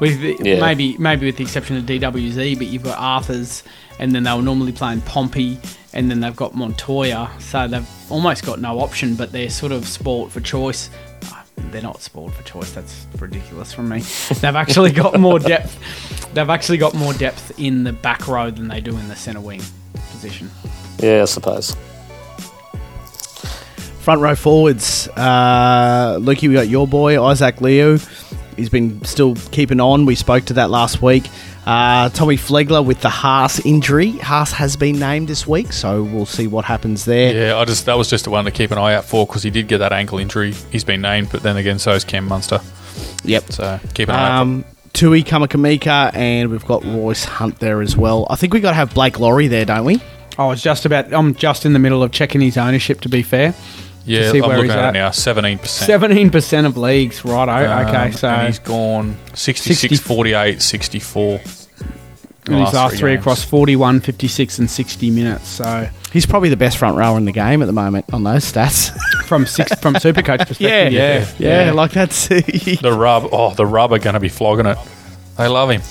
With 0.00 0.20
the- 0.20 0.36
Yeah. 0.40 0.60
maybe 0.60 0.96
maybe 0.98 1.26
with 1.26 1.36
the 1.36 1.42
exception 1.42 1.76
of 1.76 1.84
DWZ, 1.84 2.56
but 2.56 2.68
you've 2.68 2.84
got 2.84 2.96
Arthur's, 2.98 3.62
and 3.98 4.12
then 4.14 4.22
they 4.22 4.32
were 4.32 4.40
normally 4.42 4.72
playing 4.72 5.02
Pompey, 5.02 5.58
and 5.96 6.10
then 6.10 6.20
they've 6.20 6.36
got 6.36 6.54
Montoya, 6.54 7.30
so 7.40 7.66
they've 7.66 7.88
almost 8.10 8.44
got 8.44 8.60
no 8.60 8.80
option. 8.80 9.14
But 9.14 9.32
they're 9.32 9.50
sort 9.50 9.72
of 9.72 9.88
sport 9.88 10.30
for 10.30 10.40
choice. 10.40 10.90
Ah, 11.24 11.42
They're 11.56 11.82
not 11.82 12.02
sport 12.02 12.34
for 12.34 12.42
choice. 12.42 12.70
That's 12.72 13.06
ridiculous 13.18 13.72
from 13.72 13.88
me. 13.88 14.00
They've 14.40 14.54
actually 14.56 14.92
got 14.92 15.18
more 15.18 15.38
depth. 15.38 16.32
They've 16.34 16.50
actually 16.50 16.78
got 16.78 16.94
more 16.94 17.14
depth 17.14 17.58
in 17.58 17.82
the 17.84 17.92
back 17.92 18.28
row 18.28 18.50
than 18.50 18.68
they 18.68 18.80
do 18.80 18.96
in 18.96 19.08
the 19.08 19.16
centre 19.16 19.40
wing 19.40 19.62
position. 20.10 20.50
Yeah, 20.98 21.22
I 21.22 21.24
suppose. 21.24 21.74
Front 24.00 24.20
row 24.20 24.36
forwards, 24.36 25.08
uh, 25.16 26.18
Lukey, 26.20 26.48
we 26.48 26.54
got 26.54 26.68
your 26.68 26.86
boy 26.86 27.20
Isaac 27.20 27.60
Leo. 27.60 27.98
He's 28.56 28.68
been 28.68 29.04
still 29.04 29.34
keeping 29.50 29.80
on. 29.80 30.06
We 30.06 30.14
spoke 30.14 30.44
to 30.46 30.52
that 30.54 30.70
last 30.70 31.02
week. 31.02 31.24
Uh, 31.66 32.08
Tommy 32.10 32.36
Flegler 32.36 32.84
with 32.84 33.00
the 33.00 33.08
Haas 33.08 33.58
injury. 33.66 34.12
Haas 34.12 34.52
has 34.52 34.76
been 34.76 35.00
named 35.00 35.26
this 35.26 35.48
week, 35.48 35.72
so 35.72 36.04
we'll 36.04 36.24
see 36.24 36.46
what 36.46 36.64
happens 36.64 37.04
there. 37.04 37.34
Yeah, 37.34 37.56
I 37.56 37.64
just 37.64 37.86
that 37.86 37.98
was 37.98 38.08
just 38.08 38.24
the 38.24 38.30
one 38.30 38.44
to 38.44 38.52
keep 38.52 38.70
an 38.70 38.78
eye 38.78 38.94
out 38.94 39.04
for 39.04 39.26
because 39.26 39.42
he 39.42 39.50
did 39.50 39.66
get 39.66 39.78
that 39.78 39.92
ankle 39.92 40.18
injury. 40.18 40.52
He's 40.70 40.84
been 40.84 41.00
named, 41.00 41.30
but 41.32 41.42
then 41.42 41.56
again, 41.56 41.80
so 41.80 41.92
is 41.92 42.04
Cam 42.04 42.26
Munster. 42.26 42.60
Yep. 43.24 43.52
So 43.52 43.80
keep 43.94 44.08
an 44.08 44.14
eye 44.14 44.30
out. 44.30 44.42
Um, 44.42 44.64
Tui 44.92 45.24
Kamikamica, 45.24 46.14
and 46.14 46.50
we've 46.50 46.64
got 46.64 46.84
Royce 46.84 47.24
Hunt 47.24 47.58
there 47.58 47.82
as 47.82 47.96
well. 47.96 48.26
I 48.30 48.36
think 48.36 48.54
we 48.54 48.60
got 48.60 48.70
to 48.70 48.76
have 48.76 48.94
Blake 48.94 49.18
Lawrie 49.18 49.48
there, 49.48 49.64
don't 49.64 49.84
we? 49.84 50.00
I 50.38 50.46
was 50.46 50.62
just 50.62 50.84
about. 50.86 51.12
I'm 51.12 51.34
just 51.34 51.66
in 51.66 51.72
the 51.72 51.78
middle 51.80 52.02
of 52.02 52.12
checking 52.12 52.40
his 52.40 52.56
ownership. 52.56 53.00
To 53.00 53.08
be 53.08 53.22
fair, 53.22 53.54
Yeah, 54.06 54.30
see 54.32 54.38
I'm 54.40 54.48
where 54.48 54.56
looking 54.58 54.70
he's 54.70 54.76
at 54.76 54.84
at. 54.86 54.92
now. 54.94 55.10
Seventeen 55.10 55.58
percent. 55.58 55.86
seventeen 55.86 56.30
percent 56.30 56.66
of 56.66 56.76
leagues. 56.76 57.24
Right. 57.24 57.86
okay. 57.88 58.12
So 58.12 58.28
and 58.28 58.46
he's 58.46 58.58
gone 58.60 59.16
66, 59.34 59.80
60 59.80 59.96
48, 59.96 60.62
64. 60.62 61.32
in 61.32 61.40
the 62.52 62.64
his 62.64 62.74
last 62.74 62.96
three 62.96 63.12
games. 63.12 63.20
across 63.22 63.42
41, 63.42 64.00
56, 64.00 64.58
and 64.60 64.70
60 64.70 65.10
minutes. 65.10 65.48
So 65.48 65.88
He's 66.12 66.24
probably 66.24 66.48
the 66.48 66.56
best 66.56 66.78
front 66.78 66.96
rower 66.96 67.18
in 67.18 67.24
the 67.24 67.32
game 67.32 67.60
at 67.60 67.66
the 67.66 67.72
moment 67.72 68.06
on 68.12 68.22
those 68.22 68.50
stats. 68.50 68.96
from 69.26 69.44
six 69.44 69.74
from 69.80 69.94
Supercoach 69.94 70.38
perspective, 70.46 70.60
yeah, 70.92 71.26
yeah, 71.38 71.64
Yeah. 71.66 71.72
like 71.72 71.90
that's 71.90 72.28
The 72.28 72.96
rub, 72.96 73.28
oh, 73.32 73.52
the 73.54 73.66
rub 73.66 73.92
are 73.92 73.98
going 73.98 74.14
to 74.14 74.20
be 74.20 74.28
flogging 74.28 74.66
it. 74.66 74.78
They 75.36 75.48
love 75.48 75.70
him. 75.70 75.82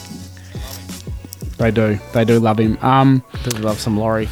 they 1.57 1.71
do. 1.71 1.99
They 2.13 2.23
do 2.25 2.39
love 2.39 2.59
him. 2.59 2.77
Um, 2.81 3.23
Does 3.43 3.59
love 3.59 3.79
some 3.79 3.97
Lawrie. 3.97 4.29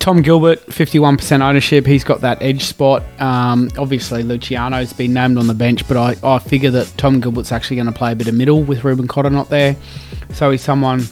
Tom 0.00 0.22
Gilbert, 0.22 0.66
51% 0.68 1.42
ownership. 1.42 1.86
He's 1.86 2.04
got 2.04 2.22
that 2.22 2.42
edge 2.42 2.64
spot. 2.64 3.02
Um, 3.20 3.70
obviously, 3.76 4.22
Luciano's 4.22 4.94
been 4.94 5.12
named 5.12 5.36
on 5.36 5.46
the 5.46 5.54
bench, 5.54 5.86
but 5.86 5.98
I, 5.98 6.16
I 6.26 6.38
figure 6.38 6.70
that 6.70 6.86
Tom 6.96 7.20
Gilbert's 7.20 7.52
actually 7.52 7.76
going 7.76 7.86
to 7.86 7.92
play 7.92 8.12
a 8.12 8.16
bit 8.16 8.26
of 8.26 8.34
middle 8.34 8.62
with 8.62 8.82
Reuben 8.82 9.06
Cotter 9.06 9.28
not 9.28 9.50
there. 9.50 9.76
So 10.32 10.50
he's 10.50 10.62
someone 10.62 11.04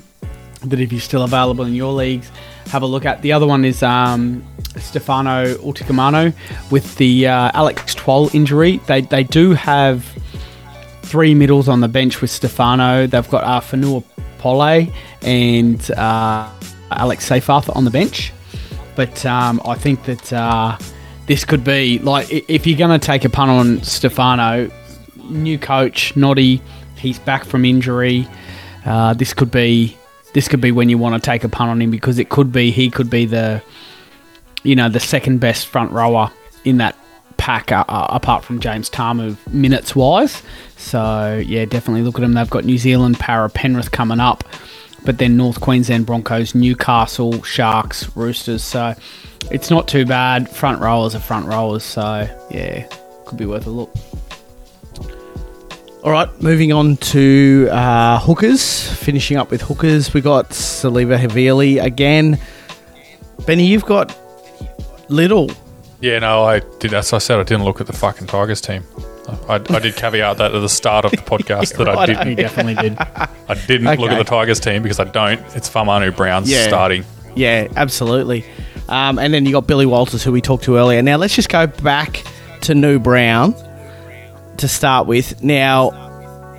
that 0.64 0.80
if 0.80 0.90
he's 0.90 1.04
still 1.04 1.22
available 1.22 1.66
in 1.66 1.74
your 1.74 1.92
leagues, 1.92 2.30
have 2.68 2.80
a 2.80 2.86
look 2.86 3.04
at. 3.04 3.20
The 3.20 3.30
other 3.30 3.46
one 3.46 3.66
is 3.66 3.82
um, 3.82 4.42
Stefano 4.78 5.54
Utoikamanu 5.56 6.34
with 6.70 6.96
the 6.96 7.26
uh, 7.26 7.50
Alex 7.52 7.94
Twal 7.94 8.30
injury. 8.34 8.78
They, 8.86 9.02
they 9.02 9.22
do 9.22 9.52
have 9.52 10.02
three 11.02 11.34
middles 11.34 11.68
on 11.68 11.80
the 11.80 11.88
bench 11.88 12.22
with 12.22 12.30
Stefano. 12.30 13.06
They've 13.06 13.30
got 13.30 13.44
uh, 13.44 13.60
Fonua 13.60 14.02
Pole 14.38 14.90
and 15.20 15.90
uh, 15.90 16.50
Alex 16.90 17.28
Seyfarth 17.28 17.74
on 17.76 17.84
the 17.84 17.90
bench. 17.90 18.32
But 18.98 19.24
um, 19.24 19.62
I 19.64 19.76
think 19.76 20.02
that 20.06 20.32
uh, 20.32 20.76
this 21.28 21.44
could 21.44 21.62
be 21.62 22.00
like 22.00 22.26
if 22.32 22.66
you're 22.66 22.76
going 22.76 22.98
to 22.98 23.06
take 23.06 23.24
a 23.24 23.28
punt 23.28 23.48
on 23.48 23.80
Stefano, 23.84 24.68
new 25.22 25.56
coach 25.56 26.16
Noddy, 26.16 26.60
he's 26.96 27.20
back 27.20 27.44
from 27.44 27.64
injury. 27.64 28.26
Uh, 28.84 29.14
this 29.14 29.32
could 29.32 29.52
be 29.52 29.96
this 30.34 30.48
could 30.48 30.60
be 30.60 30.72
when 30.72 30.88
you 30.88 30.98
want 30.98 31.14
to 31.14 31.24
take 31.24 31.44
a 31.44 31.48
punt 31.48 31.70
on 31.70 31.80
him 31.80 31.92
because 31.92 32.18
it 32.18 32.28
could 32.28 32.50
be 32.50 32.72
he 32.72 32.90
could 32.90 33.08
be 33.08 33.24
the 33.24 33.62
you 34.64 34.74
know 34.74 34.88
the 34.88 34.98
second 34.98 35.38
best 35.38 35.68
front 35.68 35.92
rower 35.92 36.32
in 36.64 36.78
that 36.78 36.96
pack 37.36 37.70
uh, 37.70 37.84
uh, 37.86 38.08
apart 38.10 38.42
from 38.42 38.58
James 38.58 38.90
Tamou 38.90 39.36
minutes 39.52 39.94
wise. 39.94 40.42
So 40.76 41.40
yeah, 41.46 41.66
definitely 41.66 42.02
look 42.02 42.16
at 42.16 42.22
them. 42.22 42.32
They've 42.32 42.50
got 42.50 42.64
New 42.64 42.78
Zealand, 42.78 43.20
Para, 43.20 43.48
Penrith 43.48 43.92
coming 43.92 44.18
up, 44.18 44.42
but 45.04 45.18
then 45.18 45.36
North 45.36 45.60
Queensland 45.60 46.06
Broncos, 46.06 46.54
Newcastle, 46.54 47.42
Sharks, 47.42 48.14
Roosters. 48.16 48.62
So 48.62 48.94
it's 49.50 49.70
not 49.70 49.88
too 49.88 50.04
bad. 50.04 50.48
Front 50.48 50.80
rowers 50.80 51.14
are 51.14 51.20
front 51.20 51.46
rowers. 51.46 51.84
So 51.84 52.28
yeah, 52.50 52.86
could 53.24 53.38
be 53.38 53.46
worth 53.46 53.66
a 53.66 53.70
look. 53.70 53.94
All 56.04 56.12
right, 56.12 56.28
moving 56.40 56.72
on 56.72 56.96
to 56.96 57.68
uh, 57.70 58.20
hookers. 58.20 58.88
Finishing 58.94 59.36
up 59.36 59.50
with 59.50 59.60
hookers, 59.62 60.14
we 60.14 60.20
got 60.20 60.50
Siliva 60.50 61.18
Havili 61.18 61.82
again. 61.82 62.38
Benny, 63.46 63.66
you've 63.66 63.84
got 63.84 64.16
Little. 65.08 65.50
Yeah, 66.00 66.18
no, 66.20 66.44
I 66.44 66.60
did. 66.78 66.94
As 66.94 67.12
I 67.12 67.18
said, 67.18 67.40
I 67.40 67.42
didn't 67.42 67.64
look 67.64 67.80
at 67.80 67.86
the 67.86 67.92
fucking 67.92 68.26
Tigers 68.26 68.60
team. 68.60 68.84
I, 69.48 69.54
I 69.54 69.78
did 69.78 69.94
caveat 69.96 70.38
that 70.38 70.54
at 70.54 70.58
the 70.60 70.68
start 70.68 71.04
of 71.04 71.10
the 71.10 71.16
podcast 71.18 71.76
that 71.76 71.88
I 71.88 72.06
didn't. 72.06 72.28
He 72.28 72.34
definitely 72.34 72.74
did. 72.76 72.96
I 72.98 73.54
didn't 73.66 73.84
look 73.84 74.00
Okay. 74.10 74.14
at 74.14 74.18
the 74.18 74.24
Tigers 74.24 74.60
team 74.60 74.82
because 74.82 74.98
I 75.00 75.04
don't. 75.04 75.40
It's 75.54 75.68
Fa'amanu 75.68 76.16
Brown's 76.16 76.50
Yeah. 76.50 76.66
starting. 76.68 77.04
Yeah, 77.36 77.68
absolutely. 77.76 78.44
Um, 78.88 79.18
and 79.18 79.32
then 79.34 79.44
you 79.46 79.52
got 79.52 79.66
Billy 79.66 79.86
Walters, 79.86 80.24
who 80.24 80.32
we 80.32 80.40
talked 80.40 80.64
to 80.64 80.76
earlier. 80.76 81.02
Now 81.02 81.16
let's 81.16 81.34
just 81.34 81.48
go 81.50 81.66
back 81.66 82.24
to 82.62 82.74
New 82.74 82.98
Brown 82.98 83.54
to 84.56 84.66
start 84.68 85.06
with. 85.06 85.42
Now, 85.42 85.90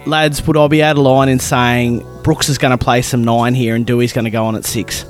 lads, 0.06 0.46
would 0.46 0.56
I 0.56 0.68
be 0.68 0.84
out 0.84 0.98
of 0.98 1.04
line 1.04 1.28
in 1.30 1.40
saying 1.40 2.06
Brooks 2.24 2.50
is 2.50 2.58
going 2.58 2.78
to 2.78 2.84
play 2.84 3.02
some 3.02 3.24
nine 3.24 3.56
here 3.56 3.76
and 3.76 3.86
Dewey's 3.86 4.14
going 4.14 4.26
to 4.26 4.32
go 4.32 4.46
on 4.46 4.56
at 4.56 4.64
six? 4.66 5.06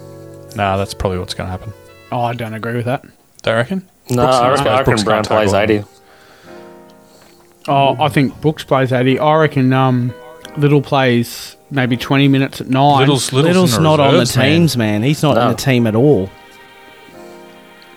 Nah, 0.55 0.77
that's 0.77 0.93
probably 0.93 1.19
what's 1.19 1.33
going 1.33 1.47
to 1.47 1.51
happen. 1.51 1.73
Oh, 2.11 2.21
I 2.21 2.33
don't 2.33 2.53
agree 2.53 2.73
with 2.75 2.85
that. 2.85 3.03
Do 3.43 3.49
you 3.51 3.55
reckon? 3.57 3.87
No, 4.09 4.23
Brooks- 4.23 4.35
I 4.37 4.39
I 4.39 4.49
reckon, 4.49 4.57
suppose 4.57 4.67
I 4.67 4.71
reckon 4.77 4.85
Brooks 4.85 5.03
Brown 5.03 5.15
can't 5.23 5.27
tackle 5.27 5.51
plays 5.51 5.53
him. 5.69 5.77
80. 5.83 5.98
Oh, 7.69 7.95
I 8.01 8.09
think 8.09 8.39
Brooks 8.41 8.63
plays 8.63 8.91
80. 8.91 9.19
I 9.19 9.35
reckon 9.37 9.71
um, 9.73 10.13
Little 10.57 10.81
plays 10.81 11.55
maybe 11.71 11.95
20 11.97 12.27
minutes 12.27 12.59
at 12.61 12.67
nine. 12.67 12.99
Little's, 13.01 13.31
Little's, 13.31 13.47
Little's 13.55 13.77
in 13.77 13.83
the 13.83 13.89
not 13.89 13.99
on 13.99 14.13
the 14.13 14.19
reserves, 14.19 14.37
man. 14.37 14.45
teams, 14.59 14.77
man. 14.77 15.03
He's 15.03 15.21
not 15.23 15.37
in 15.37 15.43
No. 15.43 15.49
the 15.51 15.55
team 15.57 15.85
at 15.87 15.95
all. 15.95 16.29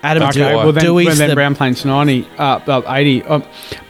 Adam 0.05 0.23
Okay, 0.23 0.31
Dewey, 0.39 0.55
well 0.55 0.71
then, 0.73 0.83
Dewey's 0.83 1.07
well, 1.07 1.15
then 1.15 1.29
the- 1.29 1.35
Brown 1.35 1.55
plays 1.55 1.85
90, 1.85 2.27
uh, 2.37 2.59
uh, 2.67 2.81
80. 2.93 3.23
Uh, 3.23 3.39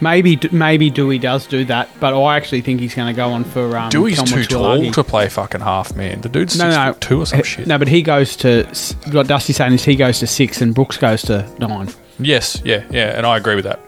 maybe 0.00 0.38
maybe 0.52 0.88
Dewey 0.88 1.18
does 1.18 1.44
do 1.48 1.64
that, 1.64 1.88
but 1.98 2.16
I 2.16 2.36
actually 2.36 2.60
think 2.60 2.78
he's 2.80 2.94
going 2.94 3.08
to 3.12 3.16
go 3.16 3.30
on 3.32 3.42
for 3.42 3.76
um, 3.76 3.88
Dewey's 3.90 4.20
Kelma 4.20 4.28
too 4.32 4.44
tall 4.44 4.92
to 4.92 5.02
play 5.04 5.28
fucking 5.28 5.60
half, 5.60 5.96
man. 5.96 6.20
The 6.20 6.28
dude's 6.28 6.56
No, 6.56 6.66
six 6.70 6.76
no, 6.76 6.92
foot 6.92 7.00
two 7.00 7.20
or 7.22 7.26
some 7.26 7.40
Eh, 7.40 7.42
shit. 7.42 7.66
No, 7.66 7.78
but 7.78 7.88
he 7.88 8.00
goes 8.00 8.36
to 8.36 8.64
s- 8.68 8.94
what 9.10 9.26
Dusty's 9.26 9.56
saying 9.56 9.72
is 9.72 9.84
he 9.84 9.96
goes 9.96 10.20
to 10.20 10.28
six 10.28 10.62
and 10.62 10.72
Brooks 10.72 10.96
goes 10.98 11.22
to 11.22 11.44
nine. 11.58 11.88
Yes, 12.20 12.62
yeah, 12.64 12.84
yeah, 12.92 13.16
and 13.18 13.26
I 13.26 13.36
agree 13.36 13.56
with 13.56 13.64
that. 13.64 13.80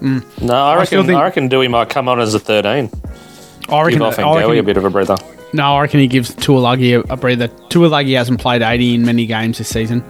No, 0.00 0.22
I 0.54 0.84
still 0.84 1.00
reckon, 1.00 1.06
think- 1.06 1.18
I 1.18 1.22
reckon 1.24 1.48
Dewey 1.48 1.68
might 1.68 1.88
come 1.88 2.08
on 2.08 2.20
as 2.20 2.34
a 2.34 2.38
13. 2.38 2.90
I 3.70 3.82
reckon, 3.82 3.98
Give 3.98 4.02
off 4.02 4.18
I 4.18 4.22
and 4.22 4.34
reckon 4.36 4.50
Goey 4.50 4.58
a 4.58 4.62
bit 4.62 4.76
of 4.76 4.84
a 4.84 4.90
breather. 4.90 5.16
No, 5.52 5.76
I 5.76 5.82
reckon 5.82 6.00
he 6.00 6.06
gives 6.06 6.34
Taulagi 6.34 6.94
a, 7.08 7.12
a 7.12 7.16
breather. 7.16 7.48
Taulagi 7.48 8.16
hasn't 8.16 8.40
played 8.40 8.62
80 8.62 8.94
in 8.96 9.04
many 9.04 9.26
games 9.26 9.58
this 9.58 9.68
season. 9.68 10.04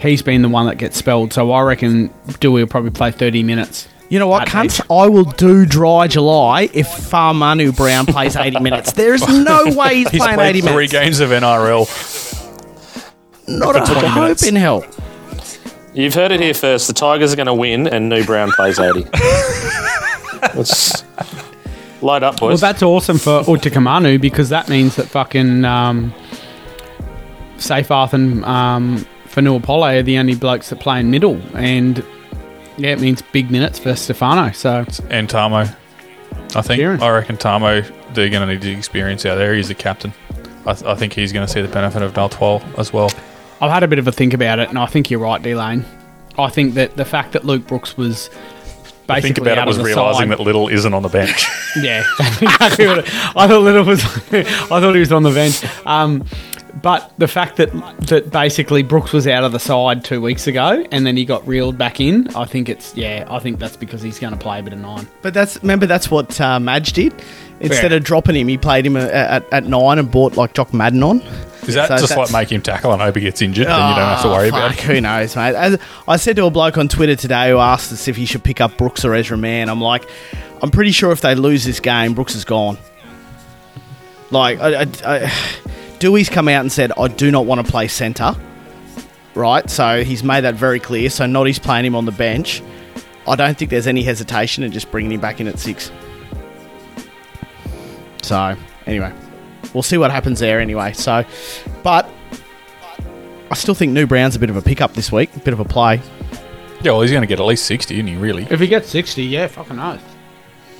He's 0.00 0.22
been 0.22 0.42
the 0.42 0.48
one 0.48 0.66
that 0.66 0.76
gets 0.76 0.96
spelled, 0.96 1.32
so 1.32 1.50
I 1.52 1.62
reckon 1.62 2.12
Dewey 2.40 2.62
will 2.62 2.68
probably 2.68 2.90
play 2.90 3.10
30 3.10 3.42
minutes. 3.42 3.88
You 4.08 4.18
know 4.18 4.28
what, 4.28 4.42
At 4.42 4.48
cunts? 4.48 4.80
I 4.88 5.08
will 5.08 5.24
do 5.24 5.66
dry 5.66 6.06
July 6.06 6.68
if 6.72 6.86
Fa'amanu 6.86 7.74
Brown 7.76 8.06
plays 8.06 8.36
80 8.36 8.60
minutes. 8.60 8.92
There's 8.92 9.26
no 9.26 9.64
way 9.74 9.96
he's, 9.96 10.10
He's 10.10 10.20
playing 10.20 10.36
played 10.36 10.56
80 10.56 10.68
three 10.68 10.86
games 10.86 11.20
of 11.20 11.30
NRL. 11.30 11.88
Not 13.48 13.76
a 13.76 13.80
20 13.80 14.06
hope 14.06 14.22
minutes. 14.22 14.46
in 14.46 14.56
hell. 14.56 14.84
You've 15.96 16.12
heard 16.12 16.30
it 16.30 16.40
here 16.40 16.52
first. 16.52 16.88
The 16.88 16.92
Tigers 16.92 17.32
are 17.32 17.36
going 17.36 17.46
to 17.46 17.54
win, 17.54 17.86
and 17.86 18.10
New 18.10 18.22
Brown 18.22 18.52
plays 18.52 18.78
80. 18.78 19.06
Let's 20.54 21.02
light 22.02 22.22
up, 22.22 22.38
boys. 22.38 22.48
Well, 22.48 22.70
that's 22.70 22.82
awesome 22.82 23.16
for 23.16 23.40
Utoikamanu 23.44 24.20
because 24.20 24.50
that 24.50 24.68
means 24.68 24.96
that 24.96 25.06
fucking 25.06 25.64
um, 25.64 26.12
Seyfarth 27.56 28.12
and 28.12 28.44
um, 28.44 29.06
Fonua 29.24 29.62
Pole 29.62 29.84
are 29.84 30.02
the 30.02 30.18
only 30.18 30.34
blokes 30.34 30.68
that 30.68 30.80
play 30.80 31.00
in 31.00 31.10
middle, 31.10 31.40
and 31.54 32.04
yeah, 32.76 32.90
it 32.90 33.00
means 33.00 33.22
big 33.32 33.50
minutes 33.50 33.78
for 33.78 33.96
Stefano. 33.96 34.52
So 34.52 34.84
And 35.08 35.30
Tamo. 35.30 35.74
I 36.54 36.60
think. 36.60 36.78
Kieran. 36.78 37.00
I 37.02 37.08
reckon 37.08 37.38
Tamo, 37.38 37.80
they're 38.12 38.28
going 38.28 38.46
to 38.46 38.52
need 38.52 38.60
the 38.60 38.70
experience 38.72 39.24
out 39.24 39.36
there. 39.36 39.54
He's 39.54 39.68
the 39.68 39.74
captain. 39.74 40.12
I, 40.66 40.74
th- 40.74 40.84
I 40.84 40.94
think 40.94 41.14
he's 41.14 41.32
going 41.32 41.46
to 41.46 41.50
see 41.50 41.62
the 41.62 41.68
benefit 41.68 42.02
of 42.02 42.12
Daltwell 42.12 42.62
as 42.78 42.92
well. 42.92 43.08
I've 43.60 43.70
had 43.70 43.82
a 43.82 43.88
bit 43.88 43.98
of 43.98 44.06
a 44.08 44.12
think 44.12 44.34
about 44.34 44.58
it, 44.58 44.68
and 44.68 44.78
I 44.78 44.86
think 44.86 45.10
you're 45.10 45.20
right, 45.20 45.42
D 45.42 45.54
Lane. 45.54 45.84
I 46.38 46.48
think 46.50 46.74
that 46.74 46.96
the 46.96 47.04
fact 47.04 47.32
that 47.32 47.44
Luke 47.44 47.66
Brooks 47.66 47.96
was 47.96 48.28
I 49.08 49.14
basically 49.20 49.20
think 49.20 49.38
about 49.38 49.58
out 49.58 49.66
it 49.66 49.68
was 49.68 49.78
realizing 49.78 50.28
side, 50.30 50.38
that 50.38 50.40
Little 50.42 50.68
isn't 50.68 50.92
on 50.92 51.02
the 51.02 51.08
bench. 51.08 51.46
Yeah, 51.76 52.04
that's 52.18 52.40
exactly 52.42 52.86
what 52.86 52.98
it, 53.00 53.04
I 53.36 53.46
thought. 53.46 53.60
Little 53.62 53.84
was. 53.84 54.02
I 54.32 54.42
thought 54.44 54.94
he 54.94 55.00
was 55.00 55.12
on 55.12 55.22
the 55.22 55.30
bench. 55.30 55.62
Um, 55.86 56.24
but 56.82 57.12
the 57.18 57.28
fact 57.28 57.56
that 57.56 57.70
that 58.06 58.30
basically 58.30 58.82
Brooks 58.82 59.12
was 59.12 59.26
out 59.26 59.44
of 59.44 59.52
the 59.52 59.58
side 59.58 60.04
two 60.04 60.20
weeks 60.22 60.46
ago, 60.46 60.86
and 60.90 61.06
then 61.06 61.16
he 61.16 61.24
got 61.24 61.46
reeled 61.46 61.76
back 61.78 62.00
in. 62.00 62.28
I 62.34 62.44
think 62.46 62.68
it's 62.68 62.94
yeah. 62.96 63.26
I 63.28 63.38
think 63.38 63.58
that's 63.58 63.76
because 63.76 64.02
he's 64.02 64.18
going 64.18 64.32
to 64.32 64.38
play 64.38 64.58
a 64.58 64.62
bit 64.62 64.72
of 64.72 64.78
nine. 64.78 65.06
But 65.22 65.34
that's 65.34 65.60
remember 65.62 65.86
that's 65.86 66.10
what 66.10 66.40
uh, 66.40 66.58
Madge 66.60 66.92
did. 66.92 67.14
Instead 67.60 67.90
Yeah. 67.90 67.98
of 67.98 68.04
dropping 68.04 68.36
him, 68.36 68.48
he 68.48 68.58
played 68.58 68.84
him 68.86 68.96
at, 68.96 69.10
at, 69.10 69.52
at 69.52 69.64
nine 69.64 69.98
and 69.98 70.10
bought 70.10 70.36
like 70.36 70.52
Jock 70.54 70.74
Madden 70.74 71.02
on. 71.02 71.22
Is 71.68 71.74
that 71.74 71.88
So 71.88 71.96
just 72.06 72.16
like 72.16 72.32
make 72.32 72.50
him 72.50 72.62
tackle 72.62 72.92
and 72.92 73.00
hope 73.02 73.16
he 73.16 73.22
gets 73.22 73.42
injured? 73.42 73.66
then 73.66 73.88
you 73.90 73.96
don't 73.96 74.04
have 74.04 74.22
to 74.22 74.28
oh, 74.28 74.32
worry 74.32 74.46
Oh, 74.46 74.56
about 74.56 74.72
it. 74.72 74.80
Who 74.80 75.00
knows, 75.00 75.34
mate? 75.36 75.54
As 75.54 75.78
I 76.06 76.16
said 76.16 76.36
to 76.36 76.46
a 76.46 76.50
bloke 76.50 76.78
on 76.78 76.88
Twitter 76.88 77.16
today 77.16 77.50
who 77.50 77.58
asked 77.58 77.92
us 77.92 78.08
if 78.08 78.16
he 78.16 78.24
should 78.26 78.44
pick 78.44 78.60
up 78.60 78.76
Brooks 78.76 79.04
or 79.04 79.14
Ezra 79.14 79.36
Mam. 79.36 79.68
I'm 79.68 79.80
like, 79.80 80.08
I'm 80.62 80.70
pretty 80.70 80.92
sure 80.92 81.12
if 81.12 81.20
they 81.20 81.34
lose 81.34 81.64
this 81.64 81.80
game, 81.80 82.14
Brooks 82.14 82.34
is 82.34 82.44
gone. 82.44 82.78
Like, 84.30 84.58
I, 84.60 84.82
I, 84.82 84.86
I, 85.04 85.32
Dewey's 85.98 86.28
come 86.28 86.48
out 86.48 86.60
and 86.60 86.70
said, 86.72 86.92
I 86.98 87.08
do 87.08 87.30
not 87.30 87.46
want 87.46 87.64
to 87.64 87.70
play 87.70 87.88
centre. 87.88 88.34
Right, 89.34 89.68
so 89.68 90.02
he's 90.02 90.24
made 90.24 90.42
that 90.42 90.54
very 90.54 90.80
clear. 90.80 91.10
So 91.10 91.26
Noddy's 91.26 91.58
playing 91.58 91.84
him 91.84 91.94
on 91.94 92.06
the 92.06 92.12
bench. 92.12 92.62
I 93.28 93.36
don't 93.36 93.56
think 93.58 93.70
there's 93.70 93.86
any 93.86 94.02
hesitation 94.02 94.64
in 94.64 94.72
just 94.72 94.90
bringing 94.90 95.12
him 95.12 95.20
back 95.20 95.40
in 95.40 95.46
at 95.46 95.58
six. 95.58 95.90
So 98.22 98.56
anyway, 98.86 99.12
we'll 99.74 99.82
see 99.82 99.98
what 99.98 100.10
happens 100.10 100.40
there. 100.40 100.60
Anyway, 100.60 100.92
so 100.92 101.24
but 101.82 102.08
I 103.50 103.54
still 103.54 103.74
think 103.74 103.92
New 103.92 104.06
Brown's 104.06 104.36
a 104.36 104.38
bit 104.38 104.50
of 104.50 104.56
a 104.56 104.62
pickup 104.62 104.94
this 104.94 105.12
week, 105.12 105.34
a 105.36 105.40
bit 105.40 105.54
of 105.54 105.60
a 105.60 105.64
play. 105.64 106.00
Yeah, 106.82 106.92
well, 106.92 107.02
he's 107.02 107.10
going 107.10 107.22
to 107.22 107.26
get 107.26 107.40
at 107.40 107.46
least 107.46 107.64
60, 107.66 107.94
isn't 107.94 108.06
he, 108.06 108.16
really? 108.16 108.46
If 108.50 108.60
he 108.60 108.66
gets 108.66 108.88
sixty, 108.88 109.24
yeah, 109.24 109.46
fucking 109.46 109.78
oath. 109.78 110.02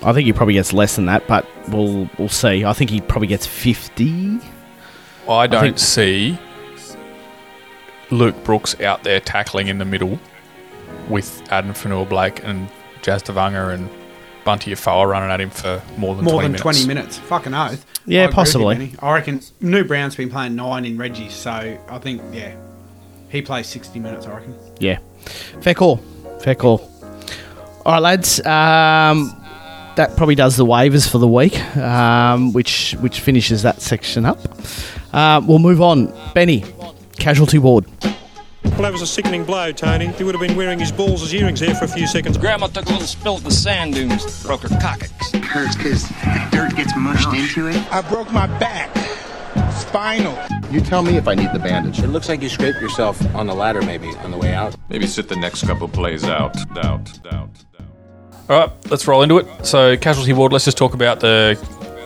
I 0.03 0.13
think 0.13 0.25
he 0.27 0.33
probably 0.33 0.53
gets 0.53 0.71
less 0.73 0.95
than 0.95 1.07
that, 1.07 1.27
but 1.27 1.47
we'll 1.69 2.07
we'll 2.19 2.29
see. 2.29 2.63
I 2.63 2.73
think 2.73 2.91
he 2.91 3.01
probably 3.01 3.27
gets 3.27 3.45
fifty. 3.47 4.39
I 5.27 5.47
don't 5.47 5.61
think- 5.61 5.79
see 5.79 6.37
Luke 8.11 8.41
Brooks 8.43 8.79
out 8.81 9.03
there 9.03 9.19
tackling 9.19 9.67
in 9.67 9.79
the 9.79 9.85
middle 9.85 10.19
with 11.09 11.41
Adam 11.51 11.73
Fanua 11.73 12.05
Blake 12.05 12.43
and 12.43 12.69
Jazz 13.01 13.23
Tevaga 13.23 13.73
and 13.73 13.89
Bunty 14.47 14.71
Afoa 14.71 15.05
running 15.05 15.29
at 15.29 15.41
him 15.41 15.49
for 15.49 15.81
more 15.97 16.15
than 16.15 16.23
More 16.23 16.35
20 16.35 16.43
than 16.43 16.51
minutes. 16.53 16.61
twenty 16.61 16.87
minutes. 16.87 17.17
Fucking 17.17 17.53
oath. 17.53 17.85
Yeah, 18.05 18.21
I 18.21 18.23
agree 18.23 18.27
with 18.27 18.29
you, 18.31 18.33
possibly. 18.33 18.75
Benny. 18.75 18.93
I 18.99 19.13
reckon 19.13 19.41
New 19.59 19.83
Brown's 19.83 20.15
been 20.15 20.29
playing 20.29 20.55
nine 20.55 20.85
in 20.85 20.97
Reggie's, 20.97 21.33
so 21.33 21.51
I 21.51 21.97
think 21.99 22.21
yeah, 22.31 22.55
he 23.27 23.41
plays 23.41 23.67
sixty 23.67 23.99
minutes. 23.99 24.25
I 24.25 24.35
reckon. 24.35 24.55
Yeah, 24.79 24.99
fair 25.61 25.73
call, 25.73 25.97
fair 26.41 26.55
call. 26.55 26.89
All 27.85 27.91
right, 27.93 28.01
lads. 28.01 28.39
Um, 28.45 29.33
that 29.97 30.15
probably 30.15 30.35
does 30.35 30.55
the 30.55 30.65
waivers 30.65 31.09
for 31.11 31.17
the 31.17 31.27
week, 31.27 31.59
um, 31.75 32.53
which 32.53 32.93
which 33.01 33.19
finishes 33.19 33.63
that 33.63 33.81
section 33.81 34.25
up. 34.25 34.39
Uh, 35.11 35.41
we'll 35.45 35.59
move 35.59 35.81
on. 35.81 36.13
Benny, 36.33 36.63
casualty 37.17 37.57
ward. 37.57 37.85
Well, 38.77 38.83
that 38.83 38.93
was 38.93 39.01
a 39.01 39.07
sickening 39.07 39.43
blow, 39.43 39.71
Tony. 39.71 40.05
He 40.09 40.23
would 40.23 40.35
have 40.35 40.47
been 40.47 40.55
wearing 40.55 40.77
his 40.77 40.91
balls 40.91 41.23
as 41.23 41.33
earrings 41.33 41.61
here 41.61 41.73
for 41.73 41.85
a 41.85 41.87
few 41.87 42.05
seconds. 42.05 42.37
Grandma 42.37 42.67
took 42.67 42.85
a 42.85 42.89
little 42.89 43.07
spill 43.07 43.37
at 43.37 43.43
the 43.43 43.49
sand 43.49 43.95
dunes, 43.95 44.43
broke 44.43 44.61
her 44.61 44.69
coccyx. 44.79 45.31
hurts 45.31 45.75
because 45.75 46.07
the 46.07 46.47
dirt 46.51 46.75
gets 46.75 46.95
mushed 46.95 47.33
into 47.33 47.69
it. 47.69 47.91
I 47.91 48.01
broke 48.07 48.31
my 48.31 48.45
back. 48.59 48.95
Spinal. 49.73 50.37
You 50.69 50.79
tell 50.79 51.01
me 51.01 51.17
if 51.17 51.27
I 51.27 51.33
need 51.33 51.51
the 51.53 51.59
bandage. 51.59 51.97
It 52.03 52.09
looks 52.09 52.29
like 52.29 52.43
you 52.43 52.49
scraped 52.49 52.79
yourself 52.79 53.19
on 53.33 53.47
the 53.47 53.55
ladder, 53.55 53.81
maybe 53.81 54.09
on 54.17 54.29
the 54.29 54.37
way 54.37 54.53
out. 54.53 54.75
Maybe 54.89 55.07
sit 55.07 55.27
the 55.27 55.37
next 55.37 55.65
couple 55.65 55.87
plays 55.87 56.25
out. 56.25 56.55
Out. 56.77 57.19
Out. 57.33 57.49
All 58.47 58.59
right, 58.59 58.91
let's 58.91 59.07
roll 59.07 59.23
into 59.23 59.39
it. 59.39 59.65
So, 59.65 59.97
casualty 59.97 60.33
ward, 60.33 60.53
let's 60.53 60.65
just 60.65 60.77
talk 60.77 60.93
about 60.93 61.19
the 61.19 61.59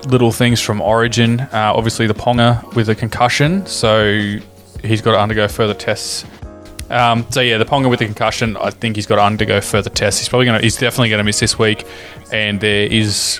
little 0.07 0.31
things 0.31 0.61
from 0.61 0.79
Origin. 0.79 1.41
Uh, 1.41 1.73
obviously, 1.75 2.07
the 2.07 2.13
Ponga 2.13 2.63
with 2.75 2.87
a 2.87 2.95
concussion, 2.95 3.65
so 3.65 4.39
he's 4.81 5.01
got 5.01 5.11
to 5.11 5.19
undergo 5.19 5.49
further 5.49 5.73
tests. 5.73 6.23
Um, 6.91 7.25
so 7.31 7.41
yeah, 7.41 7.57
the 7.57 7.65
Ponga 7.65 7.89
with 7.89 7.99
the 7.99 8.05
concussion, 8.05 8.57
I 8.57 8.69
think 8.69 8.97
he's 8.97 9.07
got 9.07 9.15
to 9.15 9.23
undergo 9.23 9.61
further 9.61 9.89
tests. 9.89 10.19
He's 10.19 10.29
probably 10.29 10.45
going 10.45 10.59
to, 10.59 10.63
he's 10.63 10.75
definitely 10.75 11.09
going 11.09 11.19
to 11.19 11.23
miss 11.23 11.39
this 11.39 11.57
week, 11.57 11.85
and 12.31 12.59
there 12.59 12.85
is 12.85 13.39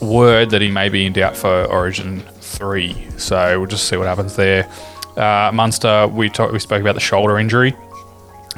word 0.00 0.50
that 0.50 0.60
he 0.60 0.70
may 0.70 0.90
be 0.90 1.06
in 1.06 1.14
doubt 1.14 1.36
for 1.36 1.64
Origin 1.64 2.20
three. 2.40 2.94
So 3.16 3.58
we'll 3.58 3.68
just 3.68 3.88
see 3.88 3.96
what 3.96 4.06
happens 4.06 4.36
there. 4.36 4.70
Uh, 5.16 5.50
Munster, 5.54 6.08
we 6.08 6.28
talked, 6.28 6.52
we 6.52 6.58
spoke 6.58 6.82
about 6.82 6.94
the 6.94 7.00
shoulder 7.00 7.38
injury. 7.38 7.74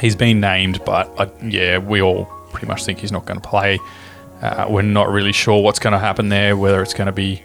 He's 0.01 0.17
been 0.17 0.41
named, 0.41 0.85
but 0.85 1.13
uh, 1.19 1.27
yeah, 1.43 1.79
we 1.79 2.03
all 2.03 2.25
pretty 2.51 2.67
much 2.67 2.85
think 2.85 2.99
he's 2.99 3.13
not 3.13 3.27
going 3.27 3.41
to 3.41 3.49
play. 3.49 3.79
Uh, 4.43 4.67
we're 4.69 4.83
not 4.83 5.09
really 5.09 5.33
sure 5.33 5.63
what's 5.63 5.79
going 5.79 5.93
to 5.93 5.99
happen 5.99 6.29
there, 6.29 6.57
whether 6.57 6.83
it's 6.83 6.95
going 6.95 7.07
to 7.07 7.13
be 7.13 7.43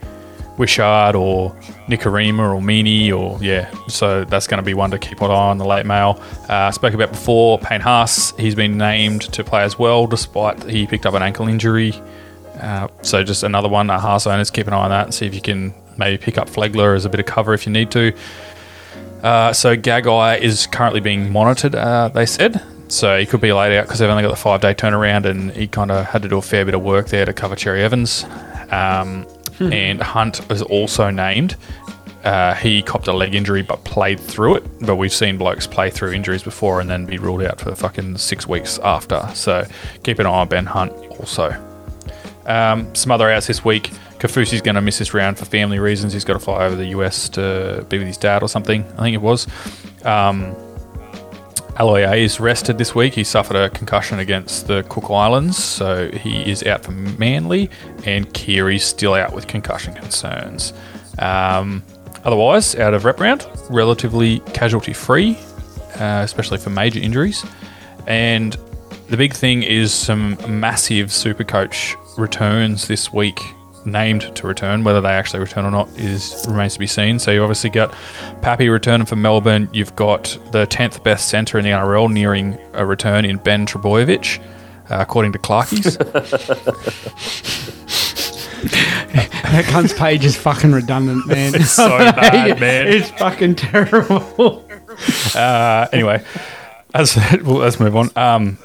Wishart 0.61 1.15
or 1.15 1.51
Nikorima 1.87 2.53
or 2.55 2.61
Meaney 2.61 3.11
or 3.11 3.43
yeah. 3.43 3.69
So 3.87 4.23
that's 4.23 4.45
going 4.45 4.59
to 4.59 4.63
be 4.63 4.75
one 4.75 4.91
to 4.91 4.99
keep 4.99 5.19
an 5.21 5.31
eye 5.31 5.49
on 5.49 5.57
the 5.57 5.65
late 5.65 5.87
mail. 5.87 6.21
Uh, 6.47 6.69
spoke 6.71 6.93
about 6.93 7.11
before 7.11 7.57
Payne 7.57 7.81
Haas. 7.81 8.31
He's 8.37 8.53
been 8.53 8.77
named 8.77 9.23
to 9.33 9.43
play 9.43 9.63
as 9.63 9.79
well, 9.79 10.05
despite 10.05 10.63
he 10.69 10.85
picked 10.85 11.05
up 11.07 11.15
an 11.15 11.23
ankle 11.23 11.47
injury 11.47 11.93
Uh, 12.59 12.87
so 13.01 13.23
just 13.23 13.41
another 13.43 13.67
one. 13.67 13.89
Uh, 13.89 13.99
Haas 13.99 14.27
owners, 14.27 14.51
keep 14.51 14.67
an 14.67 14.73
eye 14.73 14.83
on 14.83 14.89
that 14.91 15.05
and 15.05 15.13
see 15.13 15.25
if 15.25 15.33
you 15.33 15.41
can 15.41 15.73
maybe 15.97 16.17
pick 16.17 16.37
up 16.37 16.47
Flegler 16.47 16.95
as 16.95 17.05
a 17.05 17.09
bit 17.09 17.19
of 17.19 17.25
cover 17.25 17.53
if 17.55 17.65
you 17.65 17.71
need 17.71 17.89
to. 17.91 18.13
Uh, 19.23 19.51
so 19.53 19.75
Gagai 19.75 20.39
is 20.41 20.67
currently 20.67 20.99
being 20.99 21.31
monitored, 21.31 21.73
uh, 21.73 22.09
they 22.09 22.25
said. 22.27 22.61
So 22.87 23.17
he 23.19 23.25
could 23.25 23.41
be 23.41 23.51
laid 23.53 23.75
out 23.75 23.85
because 23.85 23.99
they've 23.99 24.09
only 24.09 24.21
got 24.23 24.29
the 24.29 24.35
five 24.35 24.61
day 24.61 24.73
turnaround 24.75 25.25
and 25.25 25.51
he 25.51 25.67
kind 25.67 25.89
of 25.91 26.05
had 26.05 26.21
to 26.21 26.27
do 26.29 26.37
a 26.37 26.41
fair 26.41 26.65
bit 26.65 26.75
of 26.75 26.81
work 26.83 27.07
there 27.07 27.25
to 27.25 27.33
cover 27.33 27.55
Cherry 27.55 27.81
Evans. 27.83 28.25
Um, 28.69 29.25
And 29.59 30.01
Hunt 30.01 30.49
is 30.51 30.61
also 30.61 31.09
named. 31.09 31.55
Uh, 32.23 32.53
he 32.53 32.83
copped 32.83 33.07
a 33.07 33.13
leg 33.13 33.33
injury 33.33 33.63
but 33.63 33.83
played 33.83 34.19
through 34.19 34.55
it. 34.55 34.63
But 34.85 34.95
we've 34.97 35.13
seen 35.13 35.37
blokes 35.37 35.67
play 35.67 35.89
through 35.89 36.13
injuries 36.13 36.43
before 36.43 36.79
and 36.79 36.89
then 36.89 37.05
be 37.05 37.17
ruled 37.17 37.43
out 37.43 37.59
for 37.61 37.73
fucking 37.75 38.17
six 38.17 38.47
weeks 38.47 38.79
after. 38.79 39.27
So 39.33 39.65
keep 40.03 40.19
an 40.19 40.25
eye 40.25 40.29
on 40.29 40.47
Ben 40.47 40.65
Hunt 40.65 40.91
also. 41.19 41.51
Um, 42.45 42.93
some 42.95 43.11
other 43.11 43.29
outs 43.29 43.47
this 43.47 43.63
week. 43.63 43.91
Kafusi's 44.19 44.61
going 44.61 44.75
to 44.75 44.81
miss 44.81 44.99
this 44.99 45.13
round 45.15 45.39
for 45.39 45.45
family 45.45 45.79
reasons. 45.79 46.13
He's 46.13 46.25
got 46.25 46.33
to 46.33 46.39
fly 46.39 46.65
over 46.65 46.75
the 46.75 46.87
US 46.87 47.27
to 47.29 47.85
be 47.89 47.97
with 47.97 48.07
his 48.07 48.17
dad 48.17 48.43
or 48.43 48.49
something. 48.49 48.83
I 48.97 49.01
think 49.01 49.15
it 49.15 49.21
was. 49.21 49.47
Um, 50.05 50.55
Aloy 51.75 52.17
is 52.17 52.39
rested 52.39 52.77
this 52.77 52.93
week. 52.93 53.13
He 53.13 53.23
suffered 53.23 53.55
a 53.55 53.69
concussion 53.69 54.19
against 54.19 54.67
the 54.67 54.83
Cook 54.89 55.09
Islands, 55.09 55.57
so 55.57 56.11
he 56.11 56.49
is 56.49 56.63
out 56.63 56.83
for 56.83 56.91
Manly, 56.91 57.69
and 58.05 58.31
Kiri's 58.33 58.83
still 58.83 59.13
out 59.13 59.33
with 59.33 59.47
concussion 59.47 59.93
concerns. 59.93 60.73
Um, 61.17 61.81
otherwise, 62.23 62.75
out 62.75 62.93
of 62.93 63.05
rep 63.05 63.19
round, 63.19 63.47
relatively 63.69 64.39
casualty 64.53 64.93
free, 64.93 65.37
uh, 65.95 66.21
especially 66.23 66.57
for 66.57 66.69
major 66.69 66.99
injuries. 66.99 67.45
And 68.05 68.57
the 69.07 69.17
big 69.17 69.33
thing 69.33 69.63
is 69.63 69.93
some 69.93 70.37
massive 70.47 71.11
super 71.11 71.45
coach 71.45 71.95
returns 72.17 72.87
this 72.87 73.13
week 73.13 73.39
named 73.85 74.33
to 74.35 74.47
return 74.47 74.83
whether 74.83 75.01
they 75.01 75.09
actually 75.09 75.39
return 75.39 75.65
or 75.65 75.71
not 75.71 75.89
is 75.97 76.45
remains 76.47 76.73
to 76.73 76.79
be 76.79 76.87
seen 76.87 77.19
so 77.19 77.31
you 77.31 77.41
obviously 77.41 77.69
got 77.69 77.93
Pappy 78.41 78.69
returning 78.69 79.05
for 79.05 79.15
Melbourne 79.15 79.69
you've 79.73 79.95
got 79.95 80.37
the 80.51 80.67
10th 80.67 81.03
best 81.03 81.29
centre 81.29 81.57
in 81.57 81.63
the 81.63 81.71
NRL 81.71 82.11
nearing 82.11 82.57
a 82.73 82.85
return 82.85 83.25
in 83.25 83.37
Ben 83.37 83.65
Trbojevic 83.65 84.39
uh, 84.89 84.97
according 84.99 85.31
to 85.31 85.39
Clarkies 85.39 85.97
that 88.71 89.65
cunt's 89.65 89.93
page 89.93 90.23
is 90.23 90.35
fucking 90.35 90.71
redundant, 90.71 91.25
man. 91.27 91.55
It's 91.55 91.71
so 91.71 91.89
bad, 91.97 92.59
man. 92.59 92.87
It's 92.87 93.09
fucking 93.11 93.55
terrible. 93.55 94.65
uh, 95.35 95.87
anyway, 95.91 96.23
as 96.93 97.15
well, 97.41 97.57
let's 97.57 97.79
move 97.79 97.95
on. 97.95 98.11
Um, 98.15 98.57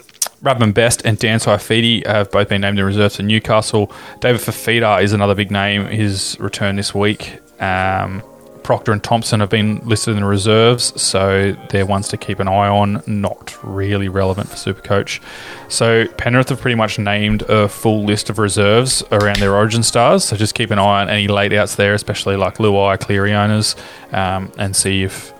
Bradman 0.46 0.72
Best 0.72 1.04
and 1.04 1.18
Dan 1.18 1.40
Saifiti 1.40 2.06
have 2.06 2.30
both 2.30 2.48
been 2.48 2.60
named 2.60 2.78
in 2.78 2.84
reserves 2.84 3.16
for 3.16 3.24
Newcastle. 3.24 3.90
David 4.20 4.40
Fifita 4.40 5.02
is 5.02 5.12
another 5.12 5.34
big 5.34 5.50
name. 5.50 5.86
His 5.86 6.36
return 6.38 6.76
this 6.76 6.94
week. 6.94 7.40
Um, 7.60 8.22
Proctor 8.62 8.92
and 8.92 9.02
Thompson 9.02 9.40
have 9.40 9.50
been 9.50 9.80
listed 9.80 10.14
in 10.14 10.22
the 10.22 10.28
reserves, 10.28 11.00
so 11.02 11.56
they're 11.70 11.84
ones 11.84 12.06
to 12.08 12.16
keep 12.16 12.38
an 12.38 12.46
eye 12.46 12.68
on. 12.68 13.02
Not 13.08 13.58
really 13.64 14.08
relevant 14.08 14.48
for 14.48 14.54
Supercoach. 14.54 15.20
So 15.68 16.06
Penrith 16.16 16.50
have 16.50 16.60
pretty 16.60 16.76
much 16.76 16.96
named 16.96 17.42
a 17.42 17.68
full 17.68 18.04
list 18.04 18.30
of 18.30 18.38
reserves 18.38 19.02
around 19.10 19.40
their 19.40 19.52
Origin 19.52 19.82
stars. 19.82 20.24
So 20.24 20.36
just 20.36 20.54
keep 20.54 20.70
an 20.70 20.78
eye 20.78 21.02
on 21.02 21.08
any 21.08 21.26
late 21.26 21.54
outs 21.54 21.74
there, 21.74 21.94
especially 21.94 22.36
like 22.36 22.58
Luai, 22.58 23.00
Cleary 23.00 23.34
owners, 23.34 23.74
um, 24.12 24.52
and 24.58 24.76
see 24.76 25.02
if 25.02 25.32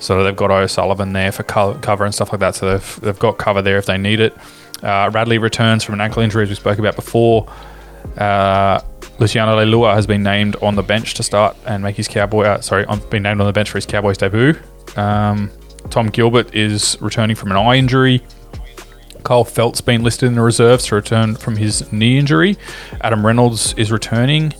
so 0.00 0.24
they've 0.24 0.34
got 0.34 0.50
O'Sullivan 0.50 1.12
there 1.12 1.30
for 1.30 1.42
cover 1.44 2.04
and 2.04 2.14
stuff 2.14 2.32
like 2.32 2.40
that. 2.40 2.54
So 2.56 2.72
they've, 2.72 3.00
they've 3.00 3.18
got 3.18 3.38
cover 3.38 3.62
there 3.62 3.78
if 3.78 3.86
they 3.86 3.98
need 3.98 4.18
it. 4.20 4.36
Uh, 4.82 5.10
Radley 5.12 5.38
returns 5.38 5.84
from 5.84 5.94
an 5.94 6.00
ankle 6.00 6.22
injury, 6.22 6.42
as 6.42 6.48
we 6.48 6.54
spoke 6.54 6.78
about 6.78 6.96
before. 6.96 7.46
Uh, 8.16 8.80
Luciano 9.18 9.56
Leilua 9.56 9.94
has 9.94 10.06
been 10.06 10.22
named 10.22 10.56
on 10.62 10.74
the 10.74 10.82
bench 10.82 11.14
to 11.14 11.22
start 11.22 11.54
and 11.66 11.82
make 11.82 11.96
his 11.96 12.08
Cowboy. 12.08 12.44
Uh, 12.44 12.60
sorry, 12.62 12.86
on, 12.86 13.00
been 13.10 13.22
named 13.22 13.40
on 13.40 13.46
the 13.46 13.52
bench 13.52 13.70
for 13.70 13.76
his 13.76 13.84
Cowboys 13.84 14.16
debut. 14.16 14.54
Um, 14.96 15.50
Tom 15.90 16.08
Gilbert 16.08 16.54
is 16.54 16.96
returning 17.00 17.36
from 17.36 17.50
an 17.50 17.58
eye 17.58 17.76
injury. 17.76 18.22
Kyle 19.22 19.44
Feldt's 19.44 19.82
been 19.82 20.02
listed 20.02 20.28
in 20.28 20.34
the 20.34 20.40
reserves 20.40 20.86
to 20.86 20.94
return 20.94 21.36
from 21.36 21.56
his 21.56 21.92
knee 21.92 22.18
injury. 22.18 22.56
Adam 23.02 23.24
Reynolds 23.24 23.74
is 23.74 23.92
returning. 23.92 24.54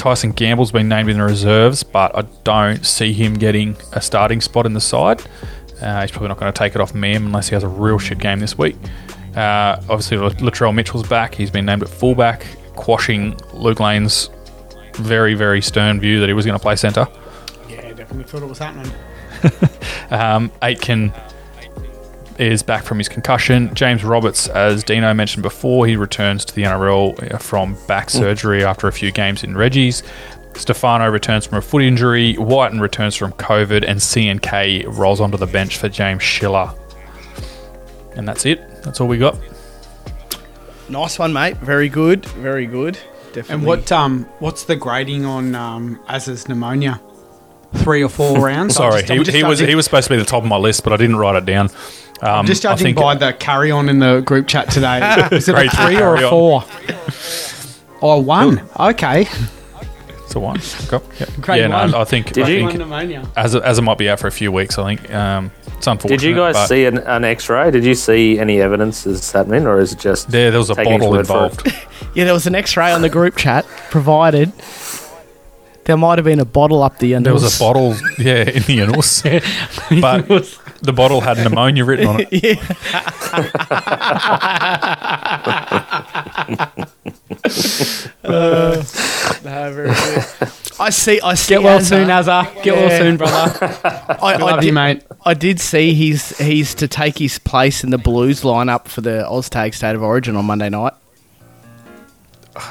Tyson 0.00 0.32
Gamble's 0.32 0.72
been 0.72 0.88
named 0.88 1.10
in 1.10 1.18
the 1.18 1.24
reserves, 1.24 1.82
but 1.82 2.16
I 2.16 2.22
don't 2.42 2.86
see 2.86 3.12
him 3.12 3.34
getting 3.34 3.76
a 3.92 4.00
starting 4.00 4.40
spot 4.40 4.64
in 4.64 4.72
the 4.72 4.80
side. 4.80 5.22
Uh, 5.78 6.00
he's 6.00 6.10
probably 6.10 6.28
not 6.28 6.38
going 6.38 6.50
to 6.50 6.58
take 6.58 6.74
it 6.74 6.80
off 6.80 6.94
Mam 6.94 7.26
unless 7.26 7.50
he 7.50 7.54
has 7.54 7.64
a 7.64 7.68
real 7.68 7.98
shit 7.98 8.18
game 8.18 8.40
this 8.40 8.56
week. 8.56 8.76
Uh, 9.36 9.76
obviously, 9.90 10.16
Latrell 10.16 10.74
Mitchell's 10.74 11.06
back. 11.06 11.34
He's 11.34 11.50
been 11.50 11.66
named 11.66 11.82
at 11.82 11.90
fullback, 11.90 12.46
quashing 12.76 13.38
Luke 13.52 13.78
Lane's 13.78 14.30
very, 14.94 15.34
very 15.34 15.60
stern 15.60 16.00
view 16.00 16.18
that 16.20 16.30
he 16.30 16.32
was 16.32 16.46
going 16.46 16.58
to 16.58 16.62
play 16.62 16.76
centre. 16.76 17.06
Yeah, 17.68 17.82
definitely 17.92 18.24
thought 18.24 18.42
it 18.42 18.48
was 18.48 18.58
happening. 18.58 18.90
Um, 20.10 20.50
Aitken 20.60 21.12
is 22.40 22.62
back 22.62 22.84
from 22.84 22.98
his 22.98 23.08
concussion. 23.08 23.72
James 23.74 24.02
Roberts, 24.02 24.48
as 24.48 24.82
Dino 24.82 25.12
mentioned 25.12 25.42
before, 25.42 25.86
he 25.86 25.96
returns 25.96 26.44
to 26.46 26.54
the 26.54 26.62
NRL 26.62 27.40
from 27.40 27.76
back 27.86 28.08
surgery 28.10 28.64
after 28.64 28.88
a 28.88 28.92
few 28.92 29.12
games 29.12 29.44
in 29.44 29.56
Reggie's. 29.56 30.02
Stefano 30.54 31.08
returns 31.08 31.46
from 31.46 31.58
a 31.58 31.62
foot 31.62 31.82
injury. 31.82 32.34
Whiten 32.34 32.80
returns 32.80 33.14
from 33.14 33.32
COVID, 33.32 33.84
and 33.86 34.00
CNK 34.00 34.86
rolls 34.98 35.20
onto 35.20 35.36
the 35.36 35.46
bench 35.46 35.76
for 35.78 35.88
James 35.88 36.22
Schiller. 36.22 36.74
And 38.16 38.26
that's 38.26 38.46
it. 38.46 38.82
That's 38.82 39.00
all 39.00 39.06
we 39.08 39.18
got. 39.18 39.36
Nice 40.88 41.18
one, 41.18 41.32
mate. 41.32 41.56
Very 41.58 41.88
good. 41.88 42.26
Very 42.26 42.66
good. 42.66 42.98
Definitely. 43.32 43.54
And 43.54 43.64
what 43.64 43.92
um 43.92 44.24
what's 44.40 44.64
the 44.64 44.74
grading 44.74 45.24
on 45.24 45.54
um 45.54 46.00
Az's 46.08 46.48
pneumonia? 46.48 47.00
Three 47.74 48.02
or 48.02 48.08
four 48.08 48.38
rounds. 48.44 48.74
Sorry, 48.74 49.02
just- 49.02 49.30
he, 49.30 49.38
he 49.38 49.44
was 49.44 49.58
he 49.60 49.74
was 49.74 49.84
supposed 49.84 50.08
to 50.08 50.14
be 50.14 50.18
the 50.18 50.24
top 50.24 50.42
of 50.42 50.48
my 50.48 50.56
list, 50.56 50.82
but 50.84 50.92
I 50.92 50.96
didn't 50.96 51.16
write 51.16 51.36
it 51.36 51.44
down. 51.46 51.70
Um, 52.22 52.28
I'm 52.40 52.46
just 52.46 52.66
I 52.66 52.70
judging 52.72 52.84
think- 52.86 52.98
by 52.98 53.14
the 53.14 53.32
carry 53.32 53.70
on 53.70 53.88
in 53.88 53.98
the 54.00 54.20
group 54.20 54.46
chat 54.48 54.70
today. 54.70 54.98
Is 55.32 55.48
it 55.48 55.54
a 55.54 55.68
three 55.70 55.96
or 56.00 56.16
a 56.16 56.18
carry-on. 56.18 56.30
four? 56.30 56.64
Oh, 58.02 58.18
one. 58.20 58.62
Okay. 58.78 59.26
It's 60.24 60.34
a 60.34 60.40
one. 60.40 60.60
Go- 60.88 61.02
yeah. 61.18 61.26
Grade 61.40 61.60
yeah, 61.60 61.86
no. 61.86 61.98
I 61.98 62.04
think. 62.04 62.32
Did 62.32 62.44
I 62.44 62.48
you- 62.48 62.58
think 62.58 62.70
One 62.70 62.78
pneumonia. 62.78 63.28
as 63.36 63.54
as 63.56 63.78
it 63.78 63.82
might 63.82 63.98
be 63.98 64.08
out 64.08 64.20
for 64.20 64.26
a 64.26 64.32
few 64.32 64.52
weeks. 64.52 64.78
I 64.78 64.94
think 64.96 65.12
um, 65.14 65.50
it's 65.76 65.86
unfortunate. 65.86 66.20
Did 66.20 66.28
you 66.28 66.34
guys 66.36 66.68
see 66.68 66.84
an, 66.84 66.98
an 66.98 67.24
X-ray? 67.24 67.70
Did 67.70 67.84
you 67.84 67.94
see 67.94 68.38
any 68.38 68.60
evidence 68.60 69.06
is 69.06 69.30
happening, 69.32 69.66
or 69.66 69.80
is 69.80 69.92
it 69.92 69.98
just 69.98 70.30
There, 70.30 70.50
there 70.50 70.60
was 70.60 70.70
a 70.70 70.74
bottle 70.74 71.14
his 71.14 71.28
word 71.28 71.28
for 71.28 71.46
it? 71.46 71.66
involved. 71.66 71.86
Yeah, 72.14 72.24
there 72.24 72.34
was 72.34 72.46
an 72.48 72.56
X-ray 72.56 72.90
on 72.92 73.02
the 73.02 73.08
group 73.08 73.36
chat 73.36 73.64
provided. 73.90 74.52
There 75.84 75.96
might 75.96 76.18
have 76.18 76.24
been 76.24 76.40
a 76.40 76.44
bottle 76.44 76.82
up 76.82 76.98
the 76.98 77.14
end. 77.14 77.26
There 77.26 77.32
was 77.32 77.56
a 77.56 77.58
bottle, 77.58 77.96
yeah, 78.18 78.42
in 78.48 78.62
the 78.64 78.80
annals, 78.82 79.22
but 80.00 80.28
the 80.82 80.92
bottle 80.92 81.20
had 81.20 81.38
pneumonia 81.38 81.84
written 81.84 82.06
on 82.06 82.26
it. 82.30 82.30
Uh, 88.22 88.76
no, 89.44 89.72
very 89.72 89.88
good. 89.88 90.24
I 90.78 90.90
see. 90.90 91.20
I 91.20 91.34
see. 91.34 91.54
Get 91.54 91.62
well 91.62 91.78
Azza. 91.80 91.88
soon, 91.88 92.08
Azza. 92.08 92.62
Get 92.62 92.74
well 92.76 92.88
Yeah. 92.88 92.98
soon, 92.98 93.16
brother. 93.16 93.78
I, 94.22 94.36
Love 94.36 94.60
did, 94.60 94.66
you, 94.66 94.72
mate. 94.72 95.02
I 95.24 95.34
did 95.34 95.58
see 95.60 95.94
he's 95.94 96.36
he's 96.38 96.74
to 96.76 96.88
take 96.88 97.18
his 97.18 97.38
place 97.38 97.82
in 97.82 97.90
the 97.90 97.98
Blues 97.98 98.42
lineup 98.42 98.88
for 98.88 99.00
the 99.00 99.24
Oztag 99.28 99.74
State 99.74 99.96
of 99.96 100.02
Origin 100.02 100.36
on 100.36 100.44
Monday 100.44 100.68
night. 100.68 100.92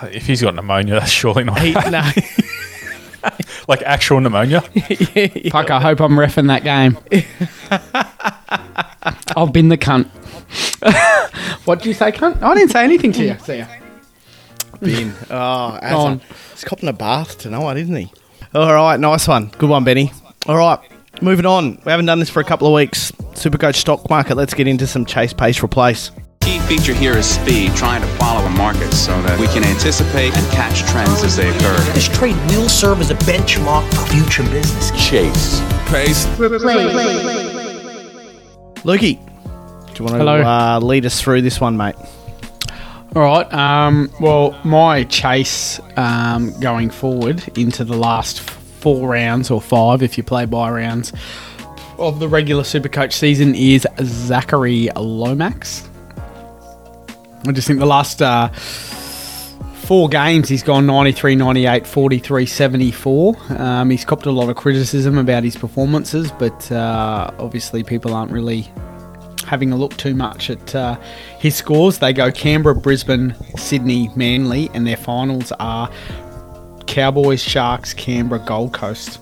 If 0.03 0.27
he's 0.27 0.41
got 0.41 0.55
pneumonia, 0.55 0.93
that's 0.99 1.11
surely 1.11 1.43
not 1.43 1.59
He, 1.59 1.71
no, 1.73 2.01
like 3.67 3.81
actual 3.83 4.19
pneumonia. 4.19 4.61
Fuck, 5.51 5.71
I 5.71 5.81
hope 5.81 5.99
I'm 5.99 6.13
refing 6.13 6.47
that 6.47 6.63
game. 6.63 6.97
I've 9.35 9.53
been 9.53 9.69
the 9.69 9.77
cunt. 9.77 10.07
what 11.65 11.79
did 11.79 11.87
you 11.87 11.93
say, 11.93 12.11
cunt? 12.11 12.41
I 12.41 12.53
didn't 12.55 12.71
say 12.71 12.83
anything 12.83 13.11
to 13.13 13.23
you. 13.23 13.37
See 13.39 13.57
ya. 13.59 13.67
bin. 14.79 15.13
Oh, 15.29 15.79
on. 15.81 16.21
He's 16.51 16.63
copping 16.63 16.89
a 16.89 16.93
bath 16.93 17.37
tonight, 17.37 17.77
isn't 17.77 17.95
he? 17.95 18.11
All 18.53 18.73
right, 18.73 18.99
nice 18.99 19.27
one. 19.27 19.47
Good 19.57 19.69
one, 19.69 19.83
Benny. 19.83 20.11
All 20.47 20.57
right, 20.57 20.79
moving 21.21 21.45
on. 21.45 21.79
We 21.85 21.91
haven't 21.91 22.07
done 22.07 22.19
this 22.19 22.29
for 22.29 22.39
a 22.39 22.45
couple 22.45 22.67
of 22.67 22.73
weeks. 22.73 23.11
Supercoach 23.33 23.75
stock 23.75 24.09
market. 24.09 24.35
Let's 24.35 24.53
get 24.53 24.67
into 24.67 24.87
some 24.87 25.05
chase, 25.05 25.33
pace, 25.33 25.63
replace. 25.63 26.11
Key 26.49 26.57
feature 26.61 26.95
here 26.95 27.15
is 27.15 27.27
speed, 27.27 27.75
trying 27.75 28.01
to 28.01 28.07
follow 28.17 28.43
a 28.43 28.49
market 28.49 28.91
so 28.91 29.21
that 29.21 29.39
we 29.39 29.45
can 29.49 29.63
anticipate 29.63 30.35
and 30.35 30.51
catch 30.51 30.81
trends 30.89 31.21
as 31.21 31.35
they 31.35 31.47
occur. 31.47 31.77
This 31.93 32.07
trade 32.07 32.35
will 32.47 32.67
serve 32.67 33.01
as 33.01 33.11
a 33.11 33.15
benchmark 33.17 33.87
for 33.93 34.11
future 34.11 34.41
business. 34.49 34.89
Chase. 34.93 35.61
Pace. 35.89 36.25
Lukey, 38.81 39.19
do 39.93 40.03
you 40.03 40.05
want 40.05 40.17
to 40.17 40.27
uh, 40.27 40.79
lead 40.81 41.05
us 41.05 41.21
through 41.21 41.43
this 41.43 41.61
one, 41.61 41.77
mate? 41.77 41.93
All 43.15 43.21
right. 43.21 43.53
Um, 43.53 44.11
well, 44.19 44.59
my 44.65 45.03
chase 45.03 45.79
um, 45.97 46.59
going 46.59 46.89
forward 46.89 47.47
into 47.59 47.83
the 47.83 47.95
last 47.95 48.39
four 48.39 49.07
rounds 49.07 49.51
or 49.51 49.61
five, 49.61 50.01
if 50.01 50.17
you 50.17 50.23
play 50.23 50.45
by 50.45 50.71
rounds, 50.71 51.13
of 51.99 52.17
the 52.17 52.27
regular 52.27 52.63
Supercoach 52.63 53.13
season 53.13 53.53
is 53.53 53.85
Zachary 54.01 54.89
Lomax. 54.95 55.88
I 57.45 57.51
just 57.51 57.67
think 57.67 57.79
the 57.79 57.85
last 57.85 58.21
uh, 58.21 58.49
four 58.49 60.09
games, 60.09 60.49
he's 60.49 60.63
gone 60.63 60.85
93, 60.85 61.35
98, 61.35 61.87
43, 61.87 62.45
74. 62.45 63.35
Um, 63.57 63.89
he's 63.89 64.05
copped 64.05 64.25
a 64.25 64.31
lot 64.31 64.49
of 64.49 64.55
criticism 64.55 65.17
about 65.17 65.43
his 65.43 65.55
performances, 65.55 66.31
but 66.33 66.71
uh, 66.71 67.31
obviously 67.39 67.83
people 67.83 68.13
aren't 68.13 68.31
really 68.31 68.67
having 69.47 69.71
a 69.71 69.75
look 69.75 69.97
too 69.97 70.13
much 70.13 70.49
at 70.49 70.75
uh, 70.75 70.95
his 71.39 71.55
scores. 71.55 71.97
They 71.97 72.13
go 72.13 72.31
Canberra, 72.31 72.75
Brisbane, 72.75 73.35
Sydney, 73.57 74.11
Manly, 74.15 74.69
and 74.73 74.85
their 74.85 74.97
finals 74.97 75.51
are 75.59 75.89
Cowboys, 76.85 77.41
Sharks, 77.41 77.93
Canberra, 77.93 78.43
Gold 78.45 78.73
Coast. 78.73 79.19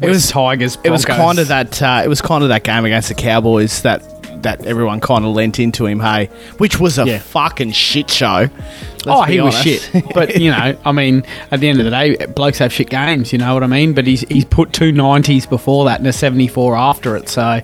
It 0.00 0.08
was 0.08 0.30
Tigers. 0.30 0.76
It 0.84 0.90
was 0.90 1.04
kind 1.04 1.38
of 1.38 1.48
that. 1.48 1.80
Uh, 1.82 2.02
it 2.04 2.08
was 2.08 2.20
kind 2.20 2.42
of 2.42 2.50
that 2.50 2.64
game 2.64 2.84
against 2.84 3.08
the 3.08 3.14
Cowboys 3.14 3.82
that 3.82 4.15
that 4.42 4.66
everyone 4.66 5.00
kind 5.00 5.24
of 5.24 5.34
lent 5.34 5.58
into 5.58 5.86
him. 5.86 6.00
Hey, 6.00 6.26
which 6.58 6.78
was 6.80 6.98
a 6.98 7.06
Yeah. 7.06 7.18
fucking 7.18 7.72
shit 7.72 8.10
show. 8.10 8.48
Let's 8.48 9.06
oh, 9.06 9.22
he 9.22 9.40
was 9.40 9.56
shit. 9.60 9.88
But 10.14 10.40
you 10.40 10.50
know, 10.50 10.76
I 10.84 10.92
mean, 10.92 11.24
at 11.50 11.60
the 11.60 11.68
end 11.68 11.78
of 11.78 11.84
the 11.84 11.90
day, 11.90 12.16
blokes 12.26 12.58
have 12.58 12.72
shit 12.72 12.90
games. 12.90 13.32
You 13.32 13.38
know 13.38 13.54
what 13.54 13.62
I 13.62 13.66
mean? 13.68 13.92
But 13.94 14.06
he's 14.06 14.22
he's 14.22 14.44
put 14.44 14.72
two 14.72 14.90
nineties 14.92 15.46
before 15.46 15.84
that 15.86 16.00
and 16.00 16.06
a 16.08 16.12
seventy 16.12 16.48
four 16.48 16.76
after 16.76 17.16
it. 17.16 17.28
So. 17.28 17.60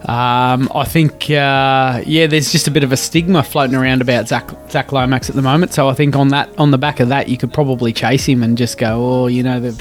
Um, 0.00 0.70
I 0.74 0.84
think, 0.86 1.24
uh, 1.30 2.02
yeah, 2.06 2.26
there's 2.26 2.50
just 2.50 2.66
a 2.66 2.70
bit 2.70 2.82
of 2.82 2.90
a 2.90 2.96
stigma 2.96 3.42
floating 3.42 3.76
around 3.76 4.00
about 4.00 4.28
Zach, 4.28 4.48
Zach 4.70 4.92
Lomax 4.92 5.28
at 5.28 5.36
the 5.36 5.42
moment. 5.42 5.74
So 5.74 5.90
I 5.90 5.92
think 5.94 6.16
on 6.16 6.28
that, 6.28 6.48
on 6.58 6.70
the 6.70 6.78
back 6.78 7.00
of 7.00 7.10
that, 7.10 7.28
you 7.28 7.36
could 7.36 7.52
probably 7.52 7.92
chase 7.92 8.24
him 8.24 8.42
and 8.42 8.56
just 8.56 8.78
go, 8.78 8.96
oh, 9.24 9.26
you 9.26 9.42
know, 9.42 9.60
the 9.60 9.72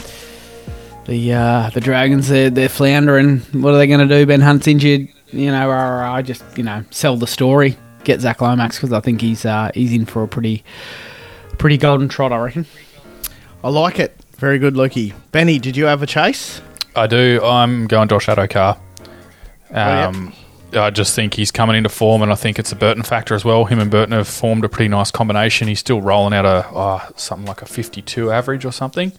the 1.06 1.34
uh, 1.34 1.70
the 1.74 1.80
Dragons, 1.80 2.28
they're, 2.28 2.50
they're 2.50 2.68
floundering. 2.68 3.40
What 3.54 3.74
are 3.74 3.78
they 3.78 3.88
going 3.88 4.08
to 4.08 4.14
do? 4.14 4.26
Ben 4.26 4.42
Hunt's 4.42 4.68
injured. 4.68 5.08
You 5.32 5.52
know, 5.52 5.70
rah, 5.70 5.84
rah, 5.84 6.02
rah, 6.02 6.22
just 6.22 6.44
you 6.58 6.64
know, 6.64 6.84
sell 6.90 7.18
the 7.18 7.28
story, 7.28 7.78
get 8.04 8.22
Zach 8.22 8.42
Lomax 8.42 8.78
because 8.78 8.94
I 8.94 9.00
think 9.00 9.22
he's 9.22 9.46
uh, 9.46 9.72
he's 9.74 9.94
in 9.94 10.06
for 10.06 10.24
a 10.24 10.28
pretty 10.28 10.64
pretty 11.58 11.78
golden 11.78 12.10
trot. 12.10 12.32
I 12.32 12.38
reckon. 12.38 12.66
I 13.64 13.70
like 13.70 14.00
it. 14.00 14.16
Very 14.38 14.58
good, 14.58 14.76
Lukey. 14.76 15.14
Benny, 15.32 15.60
did 15.60 15.76
you 15.76 15.86
have 15.86 16.02
a 16.02 16.08
chase? 16.08 16.62
I 16.96 17.08
do. 17.08 17.42
I'm 17.44 17.88
going 17.88 18.08
Josh 18.08 18.28
Addo-Carr. 18.28 18.80
Car. 19.72 20.08
Um, 20.08 20.34
I 20.74 20.90
just 20.90 21.16
think 21.16 21.34
he's 21.34 21.52
coming 21.52 21.76
into 21.76 21.90
form, 21.90 22.22
and 22.22 22.32
I 22.32 22.36
think 22.36 22.60
it's 22.60 22.72
a 22.72 22.76
Burton 22.76 23.04
factor 23.04 23.36
as 23.36 23.44
well. 23.44 23.66
Him 23.66 23.80
and 23.80 23.90
Burton 23.90 24.14
have 24.14 24.28
formed 24.28 24.64
a 24.64 24.70
pretty 24.70 24.88
nice 24.88 25.12
combination. 25.12 25.68
He's 25.68 25.80
still 25.80 26.02
rolling 26.02 26.34
out 26.34 26.46
a 26.46 26.66
oh, 26.72 27.12
something 27.16 27.48
like 27.48 27.62
a 27.62 27.66
52 27.66 28.32
average 28.32 28.66
or 28.66 28.72
something, 28.72 29.12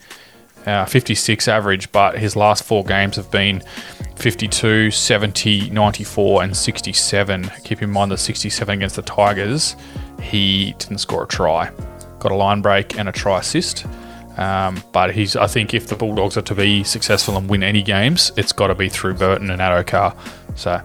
uh, 0.66 0.84
56 0.84 1.48
average, 1.48 1.90
but 1.92 2.18
his 2.18 2.36
last 2.36 2.64
four 2.64 2.84
games 2.84 3.16
have 3.16 3.30
been 3.30 3.62
52, 4.16 4.90
70, 4.90 5.70
94, 5.70 6.42
and 6.42 6.56
67. 6.56 7.50
Keep 7.64 7.82
in 7.82 7.90
mind 7.90 8.11
the 8.11 8.18
67 8.18 8.74
against 8.74 8.96
the 8.96 9.02
Tigers, 9.02 9.76
he 10.20 10.74
didn't 10.78 10.98
score 10.98 11.24
a 11.24 11.26
try. 11.26 11.70
Got 12.18 12.32
a 12.32 12.34
line 12.34 12.61
break 12.61 12.98
and 12.98 13.08
a 13.08 13.12
try 13.12 13.38
assist. 13.38 13.86
Um, 14.36 14.82
but 14.92 15.14
he's, 15.14 15.36
I 15.36 15.46
think, 15.46 15.74
if 15.74 15.88
the 15.88 15.96
Bulldogs 15.96 16.36
are 16.36 16.42
to 16.42 16.54
be 16.54 16.84
successful 16.84 17.36
and 17.36 17.48
win 17.48 17.62
any 17.62 17.82
games, 17.82 18.32
it's 18.36 18.52
got 18.52 18.68
to 18.68 18.74
be 18.74 18.88
through 18.88 19.14
Burton 19.14 19.50
and 19.50 19.61
Addo-Carr. 19.61 20.14
So, 20.54 20.80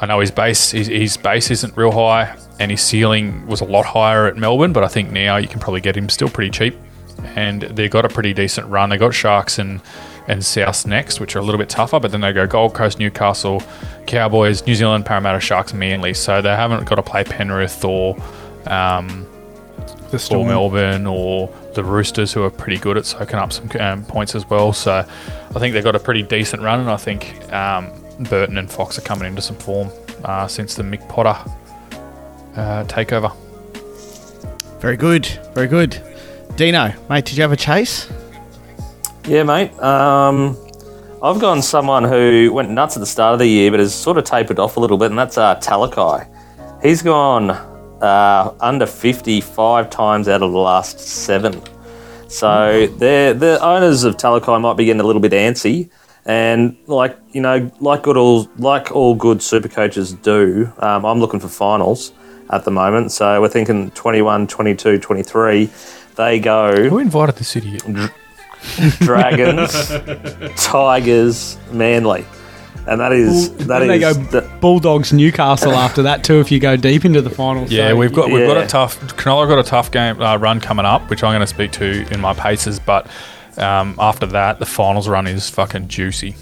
I 0.00 0.06
know 0.06 0.20
his 0.20 0.30
base, 0.30 0.72
his, 0.72 0.88
his 0.88 1.16
base 1.16 1.50
isn't 1.50 1.76
real 1.76 1.92
high, 1.92 2.36
and 2.58 2.70
his 2.70 2.82
ceiling 2.82 3.46
was 3.46 3.60
a 3.60 3.64
lot 3.64 3.86
higher 3.86 4.26
at 4.26 4.36
Melbourne. 4.36 4.72
But 4.72 4.84
I 4.84 4.88
think 4.88 5.10
now 5.10 5.36
you 5.36 5.48
can 5.48 5.60
probably 5.60 5.80
get 5.80 5.96
him 5.96 6.08
still 6.08 6.28
pretty 6.28 6.50
cheap, 6.50 6.76
and 7.24 7.62
they've 7.62 7.90
got 7.90 8.04
a 8.04 8.08
pretty 8.08 8.32
decent 8.32 8.66
run. 8.68 8.90
They 8.90 8.98
got 8.98 9.14
Sharks 9.14 9.58
and 9.58 9.80
and 10.26 10.44
South 10.44 10.86
next, 10.86 11.20
which 11.20 11.34
are 11.36 11.38
a 11.38 11.42
little 11.42 11.58
bit 11.58 11.70
tougher, 11.70 11.98
but 11.98 12.10
then 12.10 12.20
they 12.20 12.32
go 12.32 12.46
Gold 12.46 12.74
Coast, 12.74 12.98
Newcastle, 12.98 13.62
Cowboys, 14.06 14.66
New 14.66 14.74
Zealand, 14.74 15.06
Parramatta, 15.06 15.40
Sharks, 15.40 15.72
Manly. 15.72 16.14
So 16.14 16.42
they 16.42 16.54
haven't 16.54 16.84
got 16.84 16.96
to 16.96 17.02
play 17.02 17.24
Penrith 17.24 17.84
or. 17.84 18.16
Um, 18.66 19.26
The 20.10 20.34
or 20.34 20.46
Melbourne 20.46 21.06
or 21.06 21.50
the 21.74 21.84
Roosters, 21.84 22.32
who 22.32 22.42
are 22.42 22.50
pretty 22.50 22.78
good 22.78 22.96
at 22.96 23.04
soaking 23.04 23.38
up 23.38 23.52
some 23.52 23.68
um, 23.78 24.04
points 24.06 24.34
as 24.34 24.48
well. 24.48 24.72
So 24.72 24.92
I 25.00 25.58
think 25.58 25.74
they've 25.74 25.84
got 25.84 25.96
a 25.96 26.00
pretty 26.00 26.22
decent 26.22 26.62
run, 26.62 26.80
and 26.80 26.90
I 26.90 26.96
think 26.96 27.52
um, 27.52 27.90
Burton 28.20 28.56
and 28.56 28.70
Fox 28.70 28.96
are 28.96 29.02
coming 29.02 29.28
into 29.28 29.42
some 29.42 29.56
form 29.56 29.90
uh, 30.24 30.48
since 30.48 30.76
the 30.76 30.82
Mick 30.82 31.06
Potter 31.10 31.36
uh, 32.56 32.84
takeover. 32.84 33.36
Very 34.80 34.96
good. 34.96 35.26
Very 35.54 35.68
good. 35.68 36.00
Dino, 36.58 36.92
mate, 37.08 37.24
did 37.24 37.36
you 37.36 37.42
have 37.42 37.52
a 37.52 37.56
chase? 37.56 38.10
Yeah, 39.28 39.44
mate. 39.44 39.72
Um, 39.78 40.56
I've 41.22 41.38
gone 41.40 41.62
someone 41.62 42.02
who 42.02 42.52
went 42.52 42.68
nuts 42.68 42.96
at 42.96 43.00
the 43.00 43.06
start 43.06 43.34
of 43.34 43.38
the 43.38 43.46
year, 43.46 43.70
but 43.70 43.78
has 43.78 43.94
sort 43.94 44.18
of 44.18 44.24
tapered 44.24 44.58
off 44.58 44.76
a 44.76 44.80
little 44.80 44.98
bit, 44.98 45.10
and 45.10 45.16
that's 45.16 45.38
uh, 45.38 45.54
Talakai. 45.60 46.28
He's 46.82 47.00
gone 47.00 47.50
uh, 47.52 48.52
under 48.58 48.86
55 48.86 49.88
times 49.88 50.26
out 50.26 50.42
of 50.42 50.50
the 50.50 50.58
last 50.58 50.98
seven. 50.98 51.62
So 52.26 52.88
the 52.88 53.58
owners 53.62 54.02
of 54.02 54.16
Talakai 54.16 54.60
might 54.60 54.76
be 54.76 54.86
getting 54.86 55.00
a 55.00 55.04
little 55.04 55.22
bit 55.22 55.30
antsy. 55.30 55.90
And 56.24 56.76
like 56.88 57.16
you 57.30 57.40
know, 57.40 57.70
like 57.78 58.02
good 58.02 58.16
all 58.16 58.50
like 58.56 58.90
all 58.90 59.14
good 59.14 59.42
super 59.44 59.68
coaches 59.68 60.12
do, 60.12 60.72
um, 60.80 61.06
I'm 61.06 61.20
looking 61.20 61.38
for 61.38 61.46
finals 61.46 62.12
at 62.50 62.64
the 62.64 62.70
moment. 62.70 63.12
So 63.12 63.40
we're 63.40 63.48
thinking 63.48 63.90
21, 63.92 64.46
22, 64.46 64.98
23. 64.98 65.70
They 66.18 66.38
go. 66.40 66.88
Who 66.90 66.98
invited 66.98 67.36
this 67.36 67.56
idiot? 67.56 67.82
Dragons, 68.98 69.88
Tigers, 70.56 71.56
Manly, 71.70 72.24
and 72.86 73.00
that 73.00 73.12
is 73.12 73.52
that 73.66 73.78
Then 73.78 73.88
they 73.88 73.98
go 73.98 74.12
the- 74.12 74.42
Bulldogs, 74.60 75.12
Newcastle 75.12 75.72
after 75.72 76.02
that 76.02 76.24
too. 76.24 76.40
If 76.40 76.50
you 76.50 76.58
go 76.58 76.76
deep 76.76 77.04
into 77.04 77.22
the 77.22 77.30
finals, 77.30 77.70
Yeah, 77.70 77.90
So 77.90 77.96
we've 77.96 78.12
got 78.12 78.30
we've 78.30 78.46
got 78.46 78.56
a 78.56 78.66
tough. 78.66 79.00
Cronulla 79.16 79.48
got 79.48 79.58
a 79.58 79.62
tough 79.68 79.90
game 79.90 80.20
uh, 80.20 80.36
run 80.36 80.60
coming 80.60 80.84
up, 80.86 81.08
which 81.08 81.22
I'm 81.22 81.30
going 81.30 81.40
to 81.40 81.46
speak 81.46 81.70
to 81.72 82.12
in 82.12 82.20
my 82.20 82.34
paces. 82.34 82.78
But 82.80 83.06
um, 83.56 83.94
after 83.98 84.26
that, 84.26 84.58
the 84.58 84.66
finals 84.66 85.08
run 85.08 85.26
is 85.26 85.48
fucking 85.48 85.88
juicy. 85.88 86.34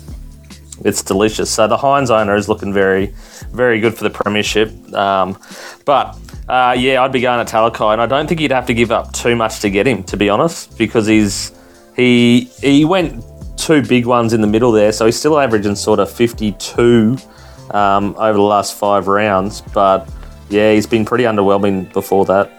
it's 0.85 1.03
delicious. 1.03 1.51
So 1.51 1.69
the 1.69 1.77
Heinz 1.77 2.11
owner 2.11 2.35
is 2.35 2.49
looking 2.49 2.73
very, 2.73 3.15
very 3.53 3.79
good 3.81 3.95
for 3.97 4.05
the 4.05 4.11
premiership. 4.11 4.71
Um, 4.95 5.39
but 5.85 6.17
uh, 6.49 6.75
yeah, 6.79 7.03
I'd 7.03 7.13
be 7.13 7.21
going 7.21 7.41
at 7.41 7.49
Talakai, 7.49 7.93
and 7.93 8.01
I 8.01 8.07
don't 8.07 8.29
think 8.29 8.41
you'd 8.41 8.53
have 8.53 8.67
to 8.67 8.75
give 8.75 8.93
up 8.93 9.13
too 9.13 9.35
much 9.35 9.61
to 9.61 9.71
get 9.71 9.87
him, 9.87 10.05
to 10.05 10.17
be 10.17 10.29
honest, 10.29 10.79
because 10.79 11.07
he's 11.07 11.53
he 11.97 12.51
he 12.61 12.85
went 12.85 13.25
two 13.57 13.83
big 13.83 14.07
ones 14.07 14.33
in 14.33 14.41
the 14.41 14.47
middle 14.47 14.71
there, 14.71 14.93
so 14.93 15.07
he's 15.07 15.19
still 15.19 15.39
averaging 15.39 15.75
sort 15.75 15.99
of 15.99 16.11
52 16.11 17.17
um, 17.71 18.15
over 18.17 18.35
the 18.35 18.43
last 18.43 18.79
five 18.79 19.09
rounds. 19.09 19.61
But 19.61 20.09
yeah, 20.49 20.73
he's 20.73 20.87
been 20.87 21.05
pretty 21.05 21.25
underwhelming 21.25 21.93
before 21.93 22.25
that. 22.27 22.53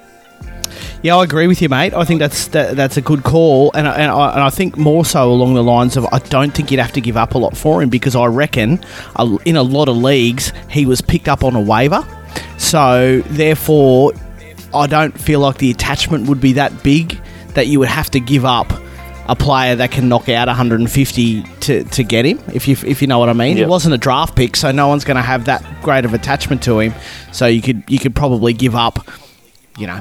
Yeah, 1.03 1.15
I 1.15 1.23
agree 1.23 1.47
with 1.47 1.61
you, 1.61 1.69
mate. 1.69 1.93
I 1.93 2.03
think 2.03 2.19
that's 2.19 2.47
that, 2.49 2.75
that's 2.75 2.97
a 2.97 3.01
good 3.01 3.23
call, 3.23 3.71
and 3.73 3.87
I, 3.87 3.95
and, 3.95 4.11
I, 4.11 4.31
and 4.33 4.41
I 4.41 4.49
think 4.49 4.75
more 4.75 5.05
so 5.05 5.31
along 5.31 5.53
the 5.53 5.63
lines 5.63 5.95
of 5.95 6.05
I 6.11 6.19
don't 6.19 6.53
think 6.53 6.71
you'd 6.71 6.79
have 6.79 6.91
to 6.93 7.01
give 7.01 7.15
up 7.15 7.35
a 7.35 7.37
lot 7.37 7.55
for 7.55 7.81
him 7.81 7.89
because 7.89 8.15
I 8.15 8.25
reckon 8.25 8.83
in 9.45 9.55
a 9.55 9.63
lot 9.63 9.87
of 9.87 9.95
leagues 9.95 10.51
he 10.69 10.85
was 10.85 10.99
picked 10.99 11.29
up 11.29 11.43
on 11.43 11.55
a 11.55 11.61
waiver, 11.61 12.05
so 12.57 13.21
therefore 13.27 14.13
I 14.73 14.87
don't 14.87 15.17
feel 15.19 15.39
like 15.39 15.57
the 15.57 15.71
attachment 15.71 16.27
would 16.27 16.41
be 16.41 16.53
that 16.53 16.83
big 16.83 17.19
that 17.53 17.67
you 17.67 17.79
would 17.79 17.87
have 17.87 18.11
to 18.11 18.19
give 18.19 18.45
up 18.45 18.71
a 19.27 19.35
player 19.35 19.75
that 19.75 19.91
can 19.91 20.07
knock 20.07 20.29
out 20.29 20.47
150 20.47 21.43
to, 21.43 21.83
to 21.83 22.03
get 22.03 22.25
him, 22.25 22.39
if 22.53 22.67
you 22.67 22.77
if 22.85 23.01
you 23.01 23.07
know 23.07 23.19
what 23.19 23.29
I 23.29 23.33
mean. 23.33 23.57
Yep. 23.57 23.67
wasn't 23.67 23.93
a 23.93 23.97
draft 23.97 24.35
pick, 24.35 24.55
so 24.55 24.71
no 24.71 24.87
one's 24.87 25.03
going 25.03 25.17
to 25.17 25.21
have 25.21 25.45
that 25.45 25.63
great 25.81 26.05
of 26.05 26.13
attachment 26.13 26.63
to 26.63 26.79
him. 26.79 26.93
So 27.33 27.45
you 27.45 27.61
could 27.61 27.83
you 27.87 27.99
could 27.99 28.15
probably 28.15 28.53
give 28.53 28.75
up, 28.75 29.05
you 29.77 29.85
know, 29.85 29.99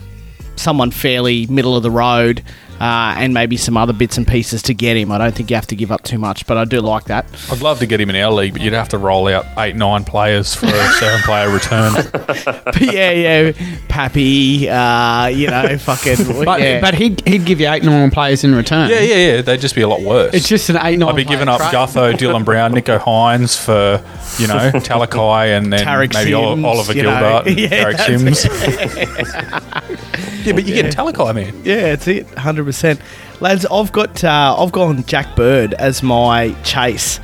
someone 0.55 0.91
fairly 0.91 1.47
middle 1.47 1.77
of 1.77 1.83
the 1.83 1.91
road, 1.91 2.45
uh, 2.81 3.15
and 3.19 3.33
maybe 3.35 3.57
some 3.57 3.77
other 3.77 3.93
bits 3.93 4.17
and 4.17 4.27
pieces 4.27 4.63
to 4.63 4.75
get 4.75 4.97
him. 4.97 5.11
I 5.13 5.19
don't 5.19 5.35
think 5.35 5.51
you 5.51 5.57
have 5.57 5.67
to 5.69 5.77
give 5.77 5.91
up 5.93 6.03
too 6.03 6.19
much, 6.19 6.47
but 6.47 6.57
I 6.57 6.65
do 6.65 6.81
like 6.81 7.05
that. 7.05 7.27
I'd 7.51 7.61
love 7.63 7.79
to 7.81 7.87
get 7.87 8.01
him 8.01 8.11
in 8.11 8.17
our 8.17 8.33
league, 8.33 8.53
but 8.53 8.63
you'd 8.63 8.73
have 8.73 8.89
to 8.91 8.99
roll 8.99 9.29
out 9.29 9.47
eight, 9.59 9.77
nine 9.77 10.05
players 10.05 10.55
for 10.55 10.67
a 10.67 10.93
seven 10.99 11.21
player 11.23 11.51
return. 11.51 11.93
But 12.13 12.81
yeah, 12.81 13.11
yeah, 13.11 13.53
Pappy, 13.89 14.69
uh, 14.69 15.27
you 15.27 15.49
know, 15.49 15.77
fucking. 15.79 16.45
But, 16.45 16.61
yeah. 16.61 16.81
but 16.81 16.95
he'd, 16.95 17.27
he'd 17.27 17.45
give 17.45 17.61
you 17.61 17.69
eight 17.69 17.83
nine 17.83 18.11
players 18.11 18.45
in 18.45 18.55
return. 18.55 18.91
yeah, 18.91 19.01
yeah, 19.01 19.15
yeah. 19.37 19.43
They'd 19.43 19.61
just 19.61 19.75
be 19.75 19.83
a 19.83 19.89
lot 19.89 20.03
worse. 20.03 20.35
It's 20.35 20.49
just 20.49 20.69
an 20.69 20.77
eight 20.83 20.99
nine. 20.99 21.09
I'd 21.11 21.17
be 21.17 21.25
giving 21.25 21.49
up 21.49 21.61
Gutho, 21.61 22.13
Dylan 22.13 22.45
Brown, 22.45 22.73
Nicho 22.73 22.99
Hynes 22.99 23.57
for, 23.57 24.03
you 24.41 24.47
know, 24.49 24.71
Talakai 24.81 25.57
and 25.57 25.73
then 25.73 25.81
Tariq 25.87 26.13
maybe 26.15 26.33
Sims, 26.33 26.65
Oliver 26.65 26.93
you 26.93 27.03
know. 27.03 27.43
Gilbert, 27.45 27.47
and 27.49 27.59
Yeah, 27.59 27.93
Tariq 27.93 28.07
Sims. 28.07 28.45
yeah, 30.47 30.53
but 30.53 30.65
you 30.65 30.75
get 30.75 30.95
Talakai, 30.95 31.35
man. 31.35 31.61
Yeah, 31.65 31.93
it's 31.95 32.07
it, 32.07 32.27
hundred 32.31 32.65
percent, 32.67 33.01
lads. 33.41 33.65
I've 33.67 33.93
got 33.93 34.23
uh, 34.23 34.55
I've 34.59 34.73
gone 34.73 35.05
Jack 35.05 35.35
Bird 35.37 35.73
as 35.75 36.03
my 36.03 36.55
chase. 36.63 37.21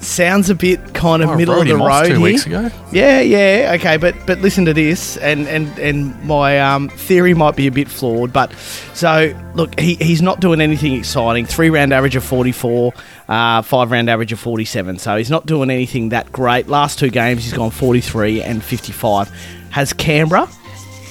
Sounds 0.00 0.48
a 0.48 0.54
bit 0.54 0.94
kind 0.94 1.24
of 1.24 1.30
Oh, 1.30 1.36
middle 1.36 1.60
of 1.60 1.66
the 1.66 1.74
road 1.74 2.04
two 2.06 2.12
here. 2.12 2.20
weeks 2.20 2.46
ago. 2.46 2.70
Yeah, 2.92 3.18
yeah, 3.20 3.72
okay, 3.80 3.96
but 3.96 4.14
but 4.28 4.38
listen 4.38 4.64
to 4.66 4.72
this, 4.72 5.16
and 5.16 5.48
and 5.48 5.76
and 5.80 6.22
my 6.24 6.60
um, 6.60 6.88
theory 6.88 7.34
might 7.34 7.56
be 7.56 7.66
a 7.66 7.72
bit 7.72 7.88
flawed, 7.88 8.32
but 8.32 8.52
so 8.94 9.34
look, 9.56 9.76
he, 9.80 9.96
he's 9.96 10.22
not 10.22 10.38
doing 10.38 10.60
anything 10.60 10.94
exciting. 10.94 11.46
Three 11.46 11.68
round 11.68 11.92
average 11.92 12.14
of 12.14 12.22
forty 12.22 12.52
four, 12.52 12.92
uh, 13.28 13.62
five 13.62 13.90
round 13.90 14.08
average 14.08 14.30
of 14.30 14.38
forty 14.38 14.64
seven. 14.64 14.98
So 14.98 15.16
he's 15.16 15.30
not 15.30 15.46
doing 15.46 15.68
anything 15.68 16.10
that 16.10 16.30
great. 16.30 16.68
Last 16.68 17.00
two 17.00 17.10
games, 17.10 17.42
he's 17.42 17.52
gone 17.54 17.72
forty 17.72 18.00
three 18.00 18.40
and 18.40 18.62
fifty 18.62 18.92
five. 18.92 19.28
Has 19.70 19.92
Canberra, 19.92 20.46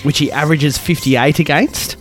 which 0.04 0.18
he 0.18 0.32
averages 0.32 0.78
fifty 0.78 1.18
eight 1.18 1.40
against. 1.40 1.98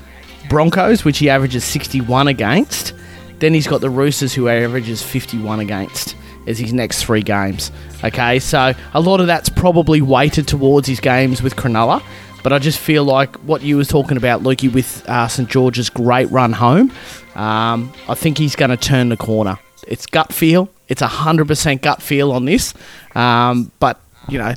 Broncos, 0.49 1.05
which 1.05 1.19
he 1.19 1.29
averages 1.31 1.65
61 1.65 2.29
against. 2.29 2.95
Then 3.39 3.53
he's 3.55 3.67
got 3.67 3.81
the 3.81 3.91
Roosters, 3.91 4.33
who 4.35 4.49
averages 4.49 5.03
51 5.03 5.61
against 5.61 6.17
as 6.47 6.59
his 6.59 6.73
next 6.73 7.05
three 7.05 7.23
games. 7.23 7.73
Okay, 8.05 8.39
so 8.39 8.73
a 8.95 9.01
lot 9.01 9.21
of 9.21 9.27
that's 9.27 9.49
probably 9.49 10.01
weighted 10.01 10.47
towards 10.47 10.89
his 10.89 11.01
games 11.01 11.43
with 11.43 11.57
Cronulla. 11.57 12.03
But 12.43 12.53
I 12.53 12.61
just 12.61 12.79
feel 12.79 13.03
like 13.05 13.35
what 13.39 13.63
you 13.63 13.77
was 13.77 13.89
talking 13.89 14.17
about, 14.17 14.43
Lukey, 14.43 14.73
with 14.73 15.05
uh, 15.09 15.27
St 15.27 15.49
George's 15.49 15.91
great 15.91 16.31
run 16.31 16.53
home, 16.53 16.93
um, 17.35 17.93
I 18.09 18.15
think 18.15 18.39
he's 18.39 18.55
going 18.55 18.71
to 18.71 18.77
turn 18.77 19.09
the 19.09 19.17
corner. 19.17 19.59
It's 19.89 20.07
gut 20.07 20.33
feel. 20.33 20.69
It's 20.89 21.03
a 21.03 21.09
hundred 21.09 21.49
percent 21.49 21.83
gut 21.83 22.01
feel 22.01 22.31
on 22.31 22.45
this. 22.45 22.73
Um, 23.17 23.73
but 23.81 24.01
you 24.29 24.39
know, 24.39 24.55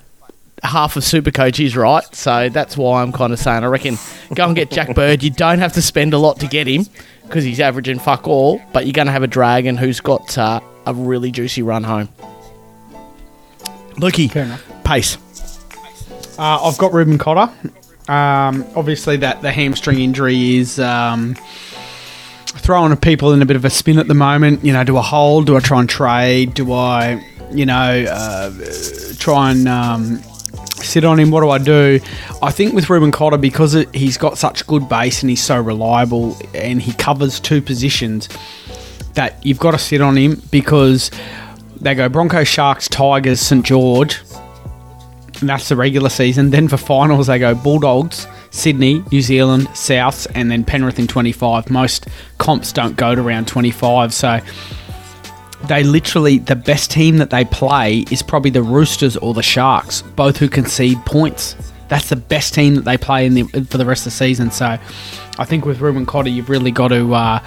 half 0.63 0.95
of 0.95 1.03
Supercoach 1.03 1.63
is 1.63 1.75
right, 1.75 2.03
so 2.15 2.49
that's 2.49 2.77
why 2.77 3.01
I'm 3.01 3.11
kind 3.11 3.33
of 3.33 3.39
saying 3.39 3.63
I 3.63 3.67
reckon 3.67 3.97
go 4.33 4.45
and 4.45 4.55
get 4.55 4.71
Jack 4.71 4.95
Bird. 4.95 5.23
You 5.23 5.29
don't 5.29 5.59
have 5.59 5.73
to 5.73 5.81
spend 5.81 6.13
a 6.13 6.17
lot 6.17 6.39
to 6.39 6.47
get 6.47 6.67
him 6.67 6.85
because 7.23 7.43
he's 7.43 7.59
averaging 7.59 7.99
fuck 7.99 8.27
all, 8.27 8.61
but 8.73 8.85
you're 8.85 8.93
going 8.93 9.07
to 9.07 9.11
have 9.11 9.23
a 9.23 9.27
dragon 9.27 9.77
who's 9.77 9.99
got 9.99 10.37
uh, 10.37 10.59
a 10.85 10.93
really 10.93 11.31
juicy 11.31 11.61
run 11.61 11.83
home. 11.83 12.09
Lukey, 13.95 14.29
pace. 14.83 15.17
Uh, 16.37 16.63
I've 16.63 16.77
got 16.77 16.93
Reuben 16.93 17.17
Cotter. 17.17 17.51
Um, 18.07 18.65
obviously, 18.75 19.17
that 19.17 19.41
the 19.41 19.51
hamstring 19.51 19.99
injury 19.99 20.55
is 20.55 20.79
um, 20.79 21.35
throwing 22.45 22.95
people 22.97 23.33
in 23.33 23.41
a 23.41 23.45
bit 23.45 23.55
of 23.55 23.65
a 23.65 23.69
spin 23.69 23.99
at 23.99 24.07
the 24.07 24.13
moment. 24.13 24.63
You 24.63 24.73
know, 24.73 24.83
do 24.83 24.97
I 24.97 25.01
hold? 25.03 25.45
Do 25.45 25.57
I 25.57 25.59
try 25.59 25.81
and 25.81 25.89
trade? 25.89 26.53
Do 26.53 26.71
I, 26.71 27.23
you 27.51 27.65
know, 27.65 28.05
uh, 28.09 28.51
try 29.17 29.51
and 29.51 29.67
um, 29.67 30.21
sit 30.83 31.03
on 31.03 31.19
him? 31.19 31.31
What 31.31 31.41
do 31.41 31.49
I 31.49 31.57
do? 31.57 31.99
I 32.41 32.51
think 32.51 32.73
with 32.73 32.89
Reuben 32.89 33.11
Cotter, 33.11 33.37
because 33.37 33.73
he's 33.93 34.17
got 34.17 34.37
such 34.37 34.65
good 34.67 34.89
base 34.89 35.21
and 35.21 35.29
he's 35.29 35.43
so 35.43 35.59
reliable 35.59 36.37
and 36.53 36.81
he 36.81 36.93
covers 36.93 37.39
two 37.39 37.61
positions, 37.61 38.29
that 39.13 39.43
you've 39.45 39.59
got 39.59 39.71
to 39.71 39.77
sit 39.77 40.01
on 40.01 40.17
him 40.17 40.41
because 40.51 41.11
they 41.81 41.95
go 41.95 42.09
Broncos, 42.09 42.47
Sharks, 42.47 42.87
Tigers, 42.87 43.39
St 43.39 43.65
George. 43.65 44.19
And 45.39 45.47
that's 45.47 45.69
the 45.69 45.75
regular 45.75 46.09
season. 46.09 46.49
Then 46.49 46.67
for 46.67 46.77
finals, 46.77 47.27
they 47.27 47.39
go 47.39 47.55
Bulldogs, 47.55 48.27
Sydney, 48.51 49.03
New 49.11 49.21
Zealand, 49.21 49.67
Souths, 49.69 50.27
and 50.35 50.51
then 50.51 50.65
Penrith 50.65 50.99
in 50.99 51.07
25. 51.07 51.69
Most 51.69 52.07
comps 52.37 52.73
don't 52.73 52.97
go 52.97 53.15
to 53.15 53.21
round 53.21 53.47
25. 53.47 54.13
So 54.13 54.39
they 55.65 55.83
literally, 55.83 56.39
the 56.39 56.55
best 56.55 56.91
team 56.91 57.17
that 57.17 57.29
they 57.29 57.45
play 57.45 58.05
is 58.11 58.21
probably 58.21 58.51
the 58.51 58.63
Roosters 58.63 59.17
or 59.17 59.33
the 59.33 59.43
Sharks, 59.43 60.01
both 60.01 60.37
who 60.37 60.49
concede 60.49 60.97
points. 61.05 61.55
That's 61.89 62.09
the 62.09 62.15
best 62.15 62.53
team 62.53 62.75
that 62.75 62.85
they 62.85 62.97
play 62.97 63.25
in 63.25 63.33
the, 63.33 63.43
for 63.43 63.77
the 63.77 63.85
rest 63.85 64.01
of 64.01 64.13
the 64.13 64.17
season. 64.17 64.51
So 64.51 64.77
I 65.37 65.45
think 65.45 65.65
with 65.65 65.81
Reuben 65.81 66.05
Cotter, 66.05 66.29
you've 66.29 66.49
really 66.49 66.71
got 66.71 66.89
to 66.89 67.13
uh, 67.13 67.43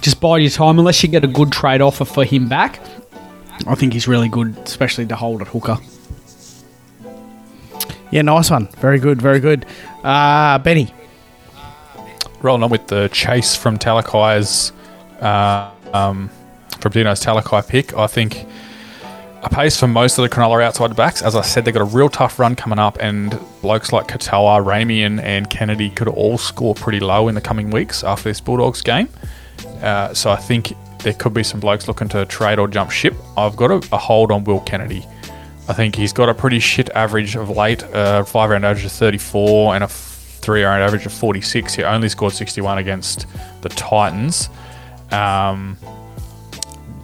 just 0.00 0.20
bide 0.20 0.42
your 0.42 0.50
time 0.50 0.78
unless 0.78 1.02
you 1.02 1.08
get 1.08 1.24
a 1.24 1.28
good 1.28 1.50
trade 1.50 1.80
offer 1.80 2.04
for 2.04 2.24
him 2.24 2.48
back. 2.48 2.80
I 3.66 3.74
think 3.74 3.92
he's 3.92 4.06
really 4.06 4.28
good, 4.28 4.56
especially 4.58 5.06
to 5.06 5.16
hold 5.16 5.40
at 5.40 5.48
hooker. 5.48 5.78
Yeah, 8.10 8.22
nice 8.22 8.50
one. 8.50 8.68
Very 8.78 8.98
good, 8.98 9.20
very 9.20 9.40
good. 9.40 9.66
Uh, 10.02 10.58
Benny. 10.58 10.94
Rolling 12.40 12.62
on 12.62 12.70
with 12.70 12.86
the 12.86 13.08
chase 13.08 13.56
from 13.56 13.78
Talakai's, 13.78 14.72
uh, 15.20 15.72
um, 15.92 16.30
from 16.80 16.92
Dino's 16.92 17.24
Talakai 17.24 17.66
pick. 17.68 17.96
I 17.96 18.06
think 18.06 18.46
a 19.42 19.48
pace 19.48 19.78
for 19.78 19.86
most 19.86 20.18
of 20.18 20.22
the 20.22 20.28
Cronulla 20.28 20.62
outside 20.62 20.94
backs. 20.96 21.22
As 21.22 21.36
I 21.36 21.42
said, 21.42 21.64
they've 21.64 21.74
got 21.74 21.82
a 21.82 21.96
real 21.96 22.08
tough 22.08 22.38
run 22.38 22.56
coming 22.56 22.78
up, 22.78 22.98
and 23.00 23.38
blokes 23.62 23.92
like 23.92 24.08
Katoa, 24.08 24.64
Ramien, 24.64 25.22
and 25.22 25.48
Kennedy 25.48 25.90
could 25.90 26.08
all 26.08 26.38
score 26.38 26.74
pretty 26.74 27.00
low 27.00 27.28
in 27.28 27.34
the 27.34 27.40
coming 27.40 27.70
weeks 27.70 28.02
after 28.02 28.28
this 28.28 28.40
Bulldogs 28.40 28.82
game. 28.82 29.08
Uh, 29.80 30.12
so 30.12 30.30
I 30.30 30.36
think 30.36 30.72
there 31.02 31.12
could 31.12 31.34
be 31.34 31.42
some 31.44 31.60
blokes 31.60 31.86
looking 31.86 32.08
to 32.08 32.24
trade 32.26 32.58
or 32.58 32.66
jump 32.66 32.90
ship. 32.90 33.14
I've 33.36 33.56
got 33.56 33.70
a, 33.70 33.76
a 33.94 33.98
hold 33.98 34.32
on 34.32 34.44
Will 34.44 34.60
Kennedy. 34.60 35.06
I 35.68 35.72
think 35.74 35.94
he's 35.94 36.12
got 36.12 36.28
a 36.28 36.34
pretty 36.34 36.60
shit 36.60 36.90
average 36.90 37.36
of 37.36 37.50
late, 37.50 37.84
uh, 37.84 38.24
five 38.24 38.50
round 38.50 38.64
average 38.64 38.86
of 38.86 38.92
34 38.92 39.74
and 39.74 39.84
a 39.84 39.88
three 39.88 40.64
round 40.64 40.82
average 40.82 41.06
of 41.06 41.12
46. 41.12 41.74
He 41.74 41.84
only 41.84 42.08
scored 42.08 42.32
61 42.32 42.78
against 42.78 43.26
the 43.60 43.68
Titans. 43.68 44.48
Um, 45.10 45.76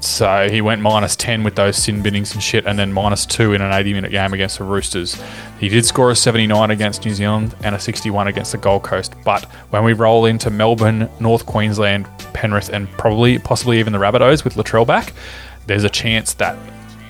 so 0.05 0.49
he 0.51 0.61
went 0.61 0.83
minus 0.83 1.17
10 1.17 1.45
with 1.45 1.55
those 1.55 1.77
sin 1.77 2.03
binnings 2.03 2.35
and 2.35 2.43
shit, 2.43 2.67
and 2.67 2.79
then 2.79 2.93
minus 2.93 3.27
2 3.27 3.53
in 3.55 3.63
an 3.63 3.73
80 3.73 3.95
minute 3.95 4.11
game 4.11 4.33
against 4.33 4.59
the 4.59 4.65
Roosters. 4.65 5.21
He 5.59 5.69
did 5.69 5.85
score 5.85 6.11
a 6.11 6.17
79 6.17 6.71
against 6.71 7.05
New 7.05 7.15
Zealand 7.15 7.55
and 7.63 7.75
a 7.75 7.81
61 7.81 8.29
against 8.29 8.53
the 8.53 8.59
Gold 8.59 8.83
Coast. 8.83 9.15
But 9.25 9.45
when 9.71 9.85
we 9.85 9.93
roll 9.93 10.27
into 10.27 10.51
Melbourne, 10.51 11.09
North 11.21 11.47
Queensland, 11.47 12.07
Penrith, 12.33 12.69
and 12.69 12.89
probably, 12.93 13.39
possibly 13.39 13.79
even 13.79 13.93
the 13.93 13.99
Rabbitohs 13.99 14.45
with 14.45 14.55
Latrell 14.55 14.87
back, 14.87 15.13
there's 15.67 15.85
a 15.85 15.91
chance 15.91 16.35
that 16.35 16.57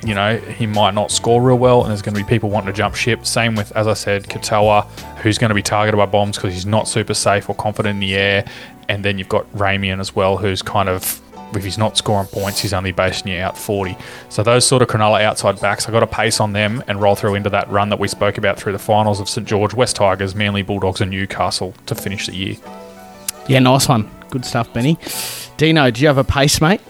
you 0.04 0.14
know, 0.14 0.36
he 0.36 0.66
might 0.66 0.92
not 0.92 1.10
score 1.10 1.40
real 1.40 1.56
well, 1.56 1.80
and 1.82 1.90
there's 1.90 2.02
going 2.02 2.14
to 2.14 2.22
be 2.22 2.28
people 2.28 2.50
wanting 2.50 2.72
to 2.72 2.76
jump 2.76 2.94
ship. 2.94 3.24
Same 3.24 3.54
with, 3.54 3.72
as 3.72 3.86
I 3.86 3.94
said, 3.94 4.24
Katoa, 4.24 4.86
who's 5.18 5.38
going 5.38 5.48
to 5.48 5.54
be 5.54 5.62
targeted 5.62 5.96
by 5.96 6.06
bombs 6.06 6.36
because 6.36 6.52
he's 6.52 6.66
not 6.66 6.86
super 6.86 7.14
safe 7.14 7.48
or 7.48 7.54
confident 7.54 7.94
in 7.94 8.00
the 8.00 8.14
air. 8.14 8.44
And 8.88 9.04
then 9.04 9.18
you've 9.18 9.30
got 9.30 9.50
Ramien 9.52 10.00
as 10.00 10.14
well, 10.14 10.36
who's 10.36 10.60
kind 10.60 10.88
of, 10.88 11.20
if 11.56 11.64
he's 11.64 11.78
not 11.78 11.96
scoring 11.96 12.26
points, 12.26 12.60
he's 12.60 12.72
only 12.72 12.92
basing 12.92 13.32
you 13.32 13.40
out 13.40 13.56
40. 13.56 13.96
So 14.28 14.42
those 14.42 14.66
sort 14.66 14.82
of 14.82 14.88
Cronulla 14.88 15.22
outside 15.22 15.60
backs, 15.60 15.86
I've 15.86 15.92
got 15.92 16.00
to 16.00 16.06
pace 16.06 16.40
on 16.40 16.52
them 16.52 16.82
and 16.86 17.00
roll 17.00 17.14
through 17.14 17.34
into 17.34 17.50
that 17.50 17.68
run 17.70 17.88
that 17.90 17.98
we 17.98 18.08
spoke 18.08 18.38
about 18.38 18.58
through 18.58 18.72
the 18.72 18.78
finals 18.78 19.20
of 19.20 19.28
St 19.28 19.46
George, 19.46 19.74
West 19.74 19.96
Tigers, 19.96 20.34
Manly 20.34 20.62
Bulldogs, 20.62 21.00
and 21.00 21.10
Newcastle 21.10 21.74
to 21.86 21.94
finish 21.94 22.26
the 22.26 22.36
year. 22.36 22.56
Yeah, 23.46 23.58
nice 23.58 23.88
one. 23.88 24.10
Good 24.30 24.44
stuff, 24.44 24.72
Benny. 24.72 24.98
Dino, 25.56 25.90
do 25.90 26.00
you 26.00 26.06
have 26.08 26.18
a 26.18 26.24
pace, 26.24 26.60
mate? 26.60 26.80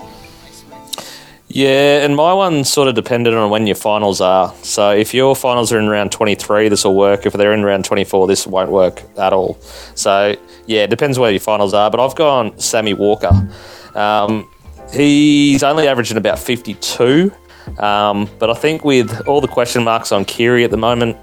Yeah, 1.48 2.04
and 2.04 2.16
my 2.16 2.32
one 2.32 2.64
sort 2.64 2.88
of 2.88 2.96
depended 2.96 3.34
on 3.34 3.48
when 3.48 3.66
your 3.66 3.76
finals 3.76 4.20
are. 4.20 4.52
So 4.62 4.90
if 4.90 5.14
your 5.14 5.36
finals 5.36 5.72
are 5.72 5.78
in 5.78 5.88
round 5.88 6.10
23, 6.10 6.68
this 6.68 6.84
will 6.84 6.96
work. 6.96 7.26
If 7.26 7.34
they're 7.34 7.52
in 7.52 7.62
round 7.64 7.84
24, 7.84 8.26
this 8.26 8.44
won't 8.44 8.70
work 8.70 9.02
at 9.18 9.32
all. 9.32 9.58
So 9.94 10.34
yeah, 10.66 10.82
it 10.82 10.90
depends 10.90 11.18
where 11.18 11.30
your 11.30 11.40
finals 11.40 11.72
are. 11.72 11.90
But 11.92 12.00
I've 12.00 12.16
gone 12.16 12.58
Sammy 12.58 12.92
Walker. 12.92 13.30
Um, 13.94 14.50
he's 14.93 15.62
only 15.62 15.89
averaging 15.89 16.16
about 16.16 16.39
52. 16.39 17.32
Um, 17.78 18.28
but 18.39 18.51
I 18.51 18.55
think 18.55 18.85
with 18.85 19.26
all 19.26 19.41
the 19.41 19.49
question 19.49 19.85
marks 19.85 20.12
on 20.12 20.24
Keary 20.24 20.64
at 20.64 20.70
the 20.70 20.76
moment, 20.76 21.16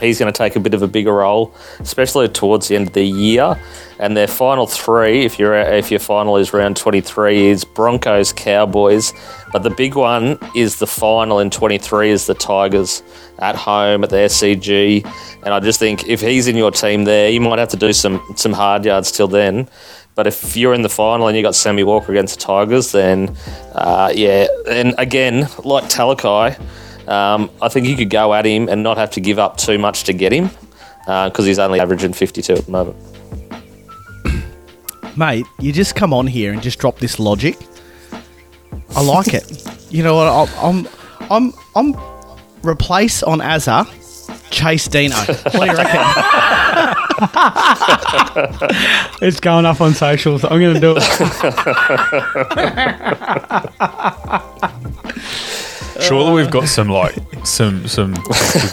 he's 0.00 0.18
going 0.18 0.32
to 0.32 0.36
take 0.36 0.56
a 0.56 0.60
bit 0.60 0.74
of 0.74 0.82
a 0.82 0.88
bigger 0.88 1.12
role, 1.12 1.54
especially 1.80 2.28
towards 2.28 2.68
the 2.68 2.76
end 2.76 2.88
of 2.88 2.92
the 2.94 3.04
year. 3.04 3.60
And 3.98 4.16
their 4.16 4.26
final 4.26 4.66
three, 4.66 5.26
if 5.26 5.38
your 5.38 5.54
if 5.54 5.90
your 5.90 6.00
final 6.00 6.38
is 6.38 6.54
round 6.54 6.78
twenty 6.78 7.02
three, 7.02 7.48
is 7.48 7.64
Broncos 7.64 8.32
Cowboys. 8.32 9.12
But 9.52 9.62
the 9.62 9.70
big 9.70 9.94
one 9.94 10.38
is 10.56 10.78
the 10.78 10.86
final 10.86 11.38
in 11.38 11.50
twenty 11.50 11.76
three 11.76 12.08
is 12.10 12.26
the 12.26 12.34
Tigers 12.34 13.02
at 13.40 13.56
home 13.56 14.02
at 14.02 14.08
the 14.08 14.16
SCG. 14.16 15.04
And 15.44 15.52
I 15.52 15.60
just 15.60 15.78
think 15.78 16.08
if 16.08 16.22
he's 16.22 16.48
in 16.48 16.56
your 16.56 16.70
team 16.70 17.04
there, 17.04 17.28
you 17.28 17.42
might 17.42 17.58
have 17.58 17.68
to 17.68 17.76
do 17.76 17.92
some 17.92 18.22
some 18.36 18.54
hard 18.54 18.86
yards 18.86 19.12
till 19.12 19.28
then. 19.28 19.68
But 20.20 20.26
if 20.26 20.54
you're 20.54 20.74
in 20.74 20.82
the 20.82 20.90
final 20.90 21.28
and 21.28 21.34
you 21.34 21.42
got 21.42 21.54
Sammy 21.54 21.82
Walker 21.82 22.12
against 22.12 22.38
the 22.38 22.44
Tigers, 22.44 22.92
then 22.92 23.34
uh, 23.74 24.12
yeah. 24.14 24.48
And 24.68 24.94
again, 24.98 25.48
like 25.64 25.84
Talakai. 25.84 26.60
Um, 27.08 27.50
I 27.62 27.70
think 27.70 27.86
you 27.86 27.96
could 27.96 28.10
go 28.10 28.34
at 28.34 28.44
him 28.44 28.68
and 28.68 28.82
not 28.82 28.98
have 28.98 29.12
to 29.12 29.20
give 29.22 29.38
up 29.38 29.56
too 29.56 29.78
much 29.78 30.04
to 30.04 30.12
get 30.12 30.30
him 30.30 30.50
because 31.06 31.38
uh, 31.38 31.42
he's 31.44 31.58
only 31.58 31.80
averaging 31.80 32.12
52 32.12 32.52
at 32.52 32.66
the 32.66 32.70
moment. 32.70 32.98
Mate, 35.16 35.46
you 35.58 35.72
just 35.72 35.94
come 35.94 36.12
on 36.12 36.26
here 36.26 36.52
and 36.52 36.60
just 36.60 36.78
drop 36.78 36.98
this 36.98 37.18
logic. 37.18 37.56
I 38.94 39.00
like 39.00 39.32
it. 39.32 39.66
You 39.88 40.02
know 40.02 40.16
what? 40.16 40.52
I'm, 40.58 40.86
I'm, 41.30 41.54
I'm, 41.74 41.94
replace 42.62 43.22
on 43.22 43.38
Azza, 43.38 43.86
chase 44.50 44.88
Dino. 44.88 45.16
What 45.52 45.52
do 45.52 45.66
you 45.66 45.76
reckon? 45.76 46.00
it's 49.22 49.40
going 49.40 49.66
up 49.66 49.80
on 49.80 49.94
socials. 49.94 50.44
I'm 50.44 50.60
going 50.60 50.74
to 50.74 50.80
do 50.80 50.94
it. 50.96 51.02
Surely 56.00 56.32
we've 56.32 56.50
got 56.50 56.66
some 56.66 56.88
like 56.88 57.14
some 57.44 57.86
some 57.86 58.14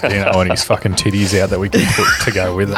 you 0.03 0.09
know 0.09 0.39
and 0.39 0.49
his 0.49 0.63
fucking 0.63 0.93
titties 0.93 1.37
out 1.37 1.49
that 1.49 1.59
we 1.59 1.67
can 1.67 1.85
put 1.93 2.07
to 2.23 2.31
go 2.31 2.55
with 2.55 2.71
it. 2.71 2.77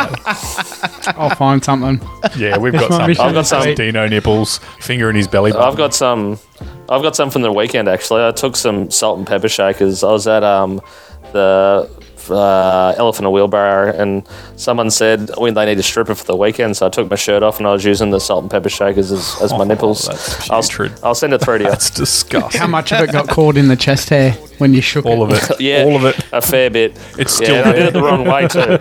I'll 1.18 1.36
find 1.36 1.64
something. 1.64 2.02
Yeah, 2.36 2.58
we've 2.58 2.74
got 2.74 2.92
some. 2.92 3.02
I've 3.02 3.34
got 3.34 3.46
some 3.46 3.76
Dino 3.76 4.08
nipples, 4.08 4.58
finger 4.80 5.10
in 5.10 5.16
his 5.16 5.28
belly. 5.28 5.52
Button. 5.52 5.68
I've 5.68 5.78
got 5.78 5.94
some. 5.94 6.40
I've 6.90 7.04
got 7.04 7.16
some 7.16 7.30
from 7.30 7.44
the 7.44 7.52
weekend 7.52 7.88
actually. 7.88 8.26
I 8.26 8.32
took 8.32 8.56
some 8.56 8.90
salt 8.90 9.20
and 9.20 9.28
pepper 9.28 9.50
shakers. 9.50 10.04
I 10.04 10.12
was 10.12 10.26
at 10.26 10.44
um 10.44 10.82
the 11.32 11.90
uh, 12.32 12.94
elephant 12.98 13.26
and 13.26 13.34
wheelbarrow, 13.34 13.92
and 13.96 14.28
someone 14.56 14.90
said 14.92 15.30
when 15.38 15.54
they 15.54 15.66
need 15.66 15.78
a 15.80 15.84
stripper 15.84 16.16
for 16.16 16.26
the 16.26 16.36
weekend, 16.36 16.78
so 16.78 16.86
I 16.88 16.90
took 16.90 17.10
my 17.10 17.16
shirt 17.16 17.44
off 17.44 17.58
and 17.60 17.68
I 17.68 17.72
was 17.72 17.84
using 17.86 18.10
the 18.12 18.20
salt 18.20 18.44
and 18.44 18.52
pepper 18.52 18.70
shakers 18.70 19.12
as, 19.12 19.36
as 19.42 19.52
my 19.52 19.60
Oh, 19.60 19.64
nipples. 19.64 20.06
that's 20.06 20.50
I'll. 20.50 20.64
I'll 21.04 21.16
send 21.16 21.34
it 21.34 21.40
through 21.42 21.60
to 21.60 21.64
you. 21.66 21.70
That's 21.70 21.90
disgusting. 21.90 22.60
How 22.60 22.68
much 22.68 22.92
of 22.94 23.02
it 23.02 23.12
got 23.12 23.28
caught 23.30 23.58
in 23.58 23.68
the 23.68 23.76
chest 23.76 24.10
hair 24.10 24.32
when 24.60 24.74
you 24.74 24.82
shook 24.82 25.06
All 25.06 25.24
it? 25.30 25.34
of 25.34 25.52
it. 25.52 25.60
Yeah, 25.62 25.84
All 25.84 25.96
of 25.96 26.06
it. 26.06 26.16
a 26.32 26.42
fair 26.42 26.70
bit. 26.70 26.98
It's 27.18 27.40
yeah, 27.40 27.46
still 27.46 27.56
and 27.58 27.68
I 27.70 27.74
did 27.74 27.86
it 27.88 27.94
the 27.94 28.02
wrong 28.02 28.26
way 28.26 28.48
too. 28.48 28.78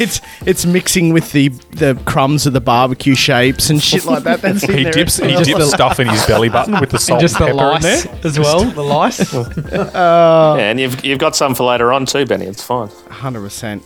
It's 0.00 0.20
it's 0.46 0.64
mixing 0.66 1.12
with 1.12 1.32
the 1.32 1.48
the 1.72 2.00
crumbs 2.06 2.46
of 2.46 2.52
the 2.52 2.60
barbecue 2.60 3.14
shapes 3.14 3.70
and 3.70 3.82
shit 3.82 4.04
like 4.04 4.22
that. 4.24 4.40
That's 4.42 4.62
in 4.64 4.78
He 4.78 4.84
dips, 4.84 5.18
as 5.18 5.46
he 5.46 5.52
well. 5.54 5.60
dips 5.62 5.70
stuff 5.72 6.00
in 6.00 6.08
his 6.08 6.24
belly 6.26 6.48
button 6.48 6.78
with 6.80 6.90
the 6.90 6.98
salt 6.98 7.20
And 7.20 7.28
just 7.28 7.40
and 7.40 7.50
the 7.50 7.62
pepper 7.62 7.76
in 7.76 7.82
there. 7.82 8.20
as 8.24 8.38
well. 8.38 8.64
The 8.64 8.82
lice. 8.82 9.34
Oh. 9.34 10.56
Yeah, 10.58 10.70
and 10.70 10.80
you've 10.80 11.04
you've 11.04 11.18
got 11.18 11.36
some 11.38 11.54
for 11.54 11.64
later 11.64 11.92
on 11.92 12.04
too, 12.04 12.26
Benny. 12.26 12.46
It's 12.46 12.62
fine. 12.62 12.88
Hundred 13.08 13.40
percent, 13.42 13.82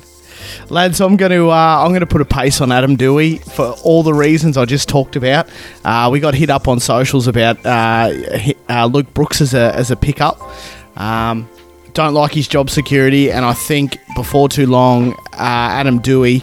lads. 0.71 1.01
I'm 1.01 1.17
going 1.17 1.31
to 1.33 1.51
uh, 1.51 1.85
I'm 1.85 1.91
going 1.91 2.01
to 2.01 2.07
put 2.07 2.21
a 2.23 2.25
pace 2.25 2.61
on 2.61 2.73
Adam 2.73 2.97
Doueihi 2.97 3.45
for 3.45 3.77
all 3.85 4.03
the 4.03 4.15
reasons 4.15 4.57
I 4.57 4.65
just 4.65 4.89
talked 4.89 5.15
about. 5.15 5.49
Uh, 5.85 6.09
we 6.11 6.19
got 6.19 6.35
hit 6.35 6.51
up 6.51 6.67
on 6.67 6.81
socials 6.81 7.27
about 7.29 7.65
uh, 7.65 8.11
uh, 8.69 8.87
Luke 8.87 9.13
Brooks 9.15 9.41
as 9.41 9.55
a 9.55 9.75
as 9.75 9.91
a 9.91 9.97
pickup. 9.97 10.41
Um, 10.97 11.49
don't 11.93 12.15
like 12.15 12.33
his 12.33 12.49
job 12.49 12.71
security, 12.71 13.31
and 13.31 13.45
I 13.45 13.53
think 13.53 13.99
before 14.17 14.49
too 14.49 14.67
long, 14.67 15.13
uh, 15.35 15.77
Adam 15.79 16.01
Doueihi, 16.01 16.43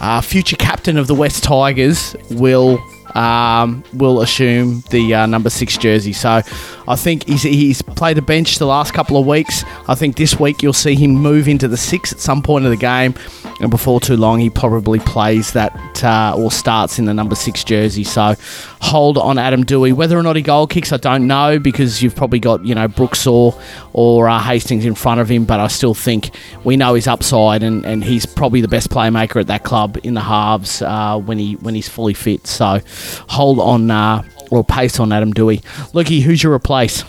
uh, 0.00 0.22
future 0.22 0.56
captain 0.56 0.96
of 0.96 1.06
the 1.06 1.14
West 1.14 1.44
Tigers, 1.44 2.16
will 2.30 2.78
um, 3.16 3.82
will 3.94 4.20
assume 4.20 4.82
the 4.90 5.14
uh, 5.14 5.26
number 5.26 5.48
six 5.48 5.78
jersey. 5.78 6.12
So 6.12 6.42
I 6.86 6.96
think 6.96 7.26
he's, 7.26 7.42
he's 7.42 7.80
played 7.82 8.18
the 8.18 8.22
bench 8.22 8.58
the 8.58 8.66
last 8.66 8.92
couple 8.92 9.16
of 9.16 9.26
weeks. 9.26 9.64
I 9.88 9.94
think 9.94 10.16
this 10.16 10.38
week 10.38 10.62
you'll 10.62 10.74
see 10.74 10.94
him 10.94 11.12
move 11.12 11.48
into 11.48 11.66
the 11.66 11.78
six 11.78 12.12
at 12.12 12.20
some 12.20 12.42
point 12.42 12.66
of 12.66 12.70
the 12.70 12.76
game, 12.76 13.14
and 13.60 13.70
before 13.70 14.00
too 14.00 14.16
long 14.16 14.38
he 14.38 14.50
probably 14.50 15.00
plays 15.00 15.52
that 15.52 16.04
uh, 16.04 16.34
or 16.36 16.50
starts 16.50 16.98
in 16.98 17.06
the 17.06 17.14
number 17.14 17.34
six 17.34 17.64
jersey. 17.64 18.04
So 18.04 18.34
hold 18.80 19.16
on 19.16 19.38
Adam 19.38 19.64
Doueihi. 19.64 19.94
Whether 19.94 20.18
or 20.18 20.22
not 20.22 20.36
he 20.36 20.42
goal 20.42 20.66
kicks, 20.66 20.92
I 20.92 20.98
don't 20.98 21.26
know 21.26 21.58
because 21.58 22.02
you've 22.02 22.14
probably 22.14 22.38
got 22.38 22.64
you 22.66 22.74
know 22.74 22.86
Brooks 22.86 23.26
or 23.26 23.58
or 23.94 24.28
uh, 24.28 24.38
Hastings 24.38 24.84
in 24.84 24.94
front 24.94 25.20
of 25.20 25.28
him, 25.30 25.46
but 25.46 25.58
I 25.58 25.68
still 25.68 25.94
think 25.94 26.30
we 26.64 26.76
know 26.76 26.92
his 26.92 27.06
upside, 27.06 27.62
and, 27.62 27.86
and 27.86 28.04
he's 28.04 28.26
probably 28.26 28.60
the 28.60 28.68
best 28.68 28.90
playmaker 28.90 29.40
at 29.40 29.46
that 29.46 29.64
club 29.64 29.98
in 30.04 30.12
the 30.12 30.20
halves 30.20 30.82
uh, 30.82 31.18
when 31.18 31.38
he 31.38 31.54
when 31.54 31.74
he's 31.74 31.88
fully 31.88 32.12
fit. 32.14 32.46
So 32.46 32.80
hold 33.28 33.58
on 33.60 33.90
uh, 33.90 34.22
or 34.50 34.64
pace 34.64 35.00
on 35.00 35.12
Adam 35.12 35.32
Doueihi. 35.32 35.62
Lukey, 35.92 36.22
who's 36.22 36.42
your 36.42 36.52
replace? 36.54 37.04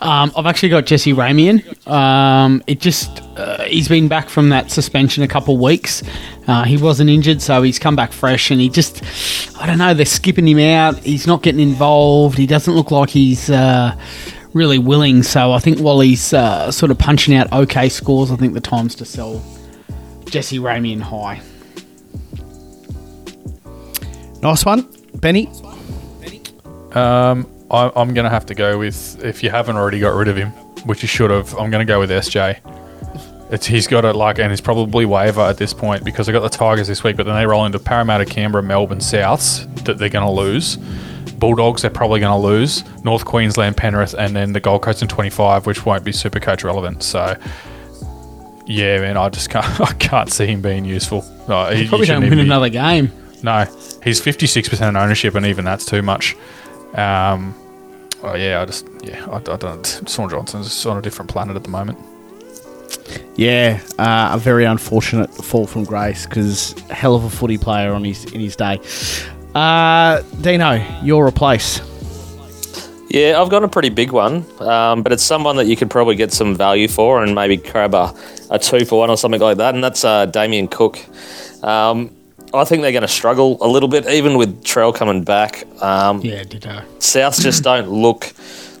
Um, 0.00 0.32
I've 0.34 0.46
actually 0.46 0.70
got 0.70 0.86
Jesse 0.86 1.12
Ramien. 1.12 1.86
Um, 1.86 2.62
it 2.66 2.80
just 2.80 3.20
uh, 3.36 3.64
he's 3.64 3.86
been 3.86 4.08
back 4.08 4.30
from 4.30 4.48
that 4.48 4.70
suspension 4.70 5.22
a 5.22 5.28
couple 5.28 5.54
of 5.54 5.60
weeks. 5.60 6.02
Uh, 6.46 6.64
he 6.64 6.78
wasn't 6.78 7.10
injured, 7.10 7.42
so 7.42 7.60
he's 7.62 7.78
come 7.78 7.96
back 7.96 8.12
fresh, 8.12 8.50
and 8.50 8.60
he 8.60 8.70
just 8.70 9.02
I 9.60 9.66
don't 9.66 9.76
know. 9.76 9.92
They're 9.92 10.06
skipping 10.06 10.48
him 10.48 10.58
out. 10.58 10.98
He's 11.00 11.26
not 11.26 11.42
getting 11.42 11.60
involved. 11.60 12.38
He 12.38 12.46
doesn't 12.46 12.74
look 12.74 12.90
like 12.90 13.10
he's. 13.10 13.50
Uh, 13.50 13.96
Really 14.52 14.78
willing, 14.78 15.22
so 15.22 15.52
I 15.52 15.60
think 15.60 15.78
while 15.78 16.00
he's 16.00 16.32
uh, 16.32 16.72
sort 16.72 16.90
of 16.90 16.98
punching 16.98 17.36
out 17.36 17.52
okay 17.52 17.88
scores, 17.88 18.32
I 18.32 18.36
think 18.36 18.52
the 18.52 18.60
time's 18.60 18.96
to 18.96 19.04
sell 19.04 19.40
Jesse 20.24 20.58
Ramien 20.58 21.00
high. 21.00 21.40
Nice 24.42 24.64
one, 24.64 24.88
Benny. 25.20 25.48
Um, 26.92 27.46
I, 27.70 27.92
I'm 27.94 28.14
going 28.14 28.24
to 28.24 28.30
have 28.30 28.46
to 28.46 28.54
go 28.54 28.78
with 28.78 29.22
if 29.24 29.42
you 29.42 29.50
haven't 29.50 29.76
already 29.76 30.00
got 30.00 30.14
rid 30.14 30.28
of 30.28 30.36
him, 30.36 30.50
which 30.86 31.02
you 31.02 31.08
should 31.08 31.30
have. 31.30 31.52
I'm 31.54 31.70
going 31.70 31.86
to 31.86 31.90
go 31.90 32.00
with 32.00 32.10
SJ. 32.10 32.58
It's 33.52 33.66
he's 33.66 33.86
got 33.86 34.04
it 34.04 34.14
like, 34.14 34.38
and 34.38 34.50
he's 34.50 34.60
probably 34.60 35.04
waiver 35.06 35.40
at 35.40 35.56
this 35.58 35.72
point 35.74 36.04
because 36.04 36.28
I 36.28 36.32
got 36.32 36.40
the 36.40 36.48
Tigers 36.48 36.86
this 36.88 37.02
week, 37.02 37.16
but 37.16 37.26
then 37.26 37.34
they 37.34 37.46
roll 37.46 37.64
into 37.66 37.78
Parramatta, 37.80 38.24
Canberra, 38.24 38.62
Melbourne, 38.62 38.98
Souths 38.98 39.66
that 39.84 39.98
they're 39.98 40.08
going 40.08 40.24
to 40.24 40.30
lose. 40.32 40.76
Bulldogs 41.34 41.82
they're 41.82 41.90
probably 41.90 42.20
going 42.20 42.32
to 42.40 42.46
lose. 42.46 42.84
North 43.04 43.24
Queensland, 43.24 43.76
Penrith, 43.76 44.14
and 44.14 44.36
then 44.36 44.52
the 44.52 44.60
Gold 44.60 44.82
Coast 44.82 45.02
in 45.02 45.08
25, 45.08 45.66
which 45.66 45.84
won't 45.84 46.04
be 46.04 46.12
super 46.12 46.38
coach 46.40 46.64
relevant. 46.64 47.02
So. 47.02 47.36
Yeah, 48.66 49.00
man, 49.00 49.16
I 49.16 49.28
just 49.30 49.50
can't. 49.50 49.80
I 49.80 49.92
can't 49.94 50.30
see 50.30 50.46
him 50.46 50.60
being 50.62 50.84
useful. 50.84 51.24
No, 51.48 51.70
he, 51.70 51.88
Probably 51.88 52.06
he 52.06 52.12
don't 52.12 52.22
shouldn't 52.22 52.30
win 52.30 52.38
be- 52.38 52.40
another 52.42 52.68
game. 52.68 53.10
No, 53.42 53.66
he's 54.02 54.20
fifty 54.20 54.46
six 54.46 54.68
percent 54.68 54.96
ownership, 54.96 55.34
and 55.34 55.46
even 55.46 55.64
that's 55.64 55.84
too 55.84 56.02
much. 56.02 56.36
Um, 56.94 57.54
oh 58.22 58.34
yeah, 58.34 58.60
I 58.60 58.66
just 58.66 58.86
yeah, 59.02 59.24
I, 59.26 59.36
I 59.36 59.56
don't. 59.56 60.02
Shaun 60.06 60.28
Johnson's 60.28 60.84
on 60.86 60.98
a 60.98 61.02
different 61.02 61.30
planet 61.30 61.56
at 61.56 61.62
the 61.62 61.70
moment. 61.70 61.98
Yeah, 63.36 63.80
uh, 63.98 64.30
a 64.32 64.38
very 64.38 64.64
unfortunate 64.64 65.32
fall 65.32 65.66
from 65.66 65.84
grace 65.84 66.26
because 66.26 66.72
hell 66.90 67.14
of 67.14 67.24
a 67.24 67.30
footy 67.30 67.58
player 67.58 67.92
on 67.92 68.04
his 68.04 68.24
in 68.32 68.40
his 68.40 68.56
day. 68.56 68.80
Uh, 69.54 70.22
Dino, 70.40 70.84
your 71.02 71.26
replace. 71.26 71.80
Yeah, 73.08 73.40
I've 73.40 73.48
got 73.48 73.64
a 73.64 73.68
pretty 73.68 73.88
big 73.88 74.12
one, 74.12 74.44
um, 74.60 75.02
but 75.02 75.10
it's 75.10 75.24
someone 75.24 75.56
that 75.56 75.66
you 75.66 75.76
could 75.76 75.90
probably 75.90 76.14
get 76.14 76.32
some 76.32 76.54
value 76.54 76.86
for 76.86 77.24
and 77.24 77.34
maybe 77.34 77.56
grab 77.56 77.92
a, 77.92 78.14
a 78.50 78.58
two 78.58 78.84
for 78.84 79.00
one 79.00 79.10
or 79.10 79.16
something 79.16 79.40
like 79.40 79.56
that, 79.56 79.74
and 79.74 79.82
that's 79.82 80.04
uh, 80.04 80.26
Damien 80.26 80.68
Cook. 80.68 81.00
Um, 81.64 82.14
I 82.52 82.64
think 82.64 82.82
they're 82.82 82.92
going 82.92 83.02
to 83.02 83.08
struggle 83.08 83.58
a 83.60 83.68
little 83.68 83.88
bit, 83.88 84.06
even 84.08 84.36
with 84.36 84.64
Trell 84.64 84.94
coming 84.94 85.22
back. 85.22 85.64
Um, 85.82 86.20
Yeah, 86.20 86.42
ditto. 86.42 86.82
Souths 86.98 87.40
just 87.40 87.62
don't 87.70 87.88
look 87.88 88.32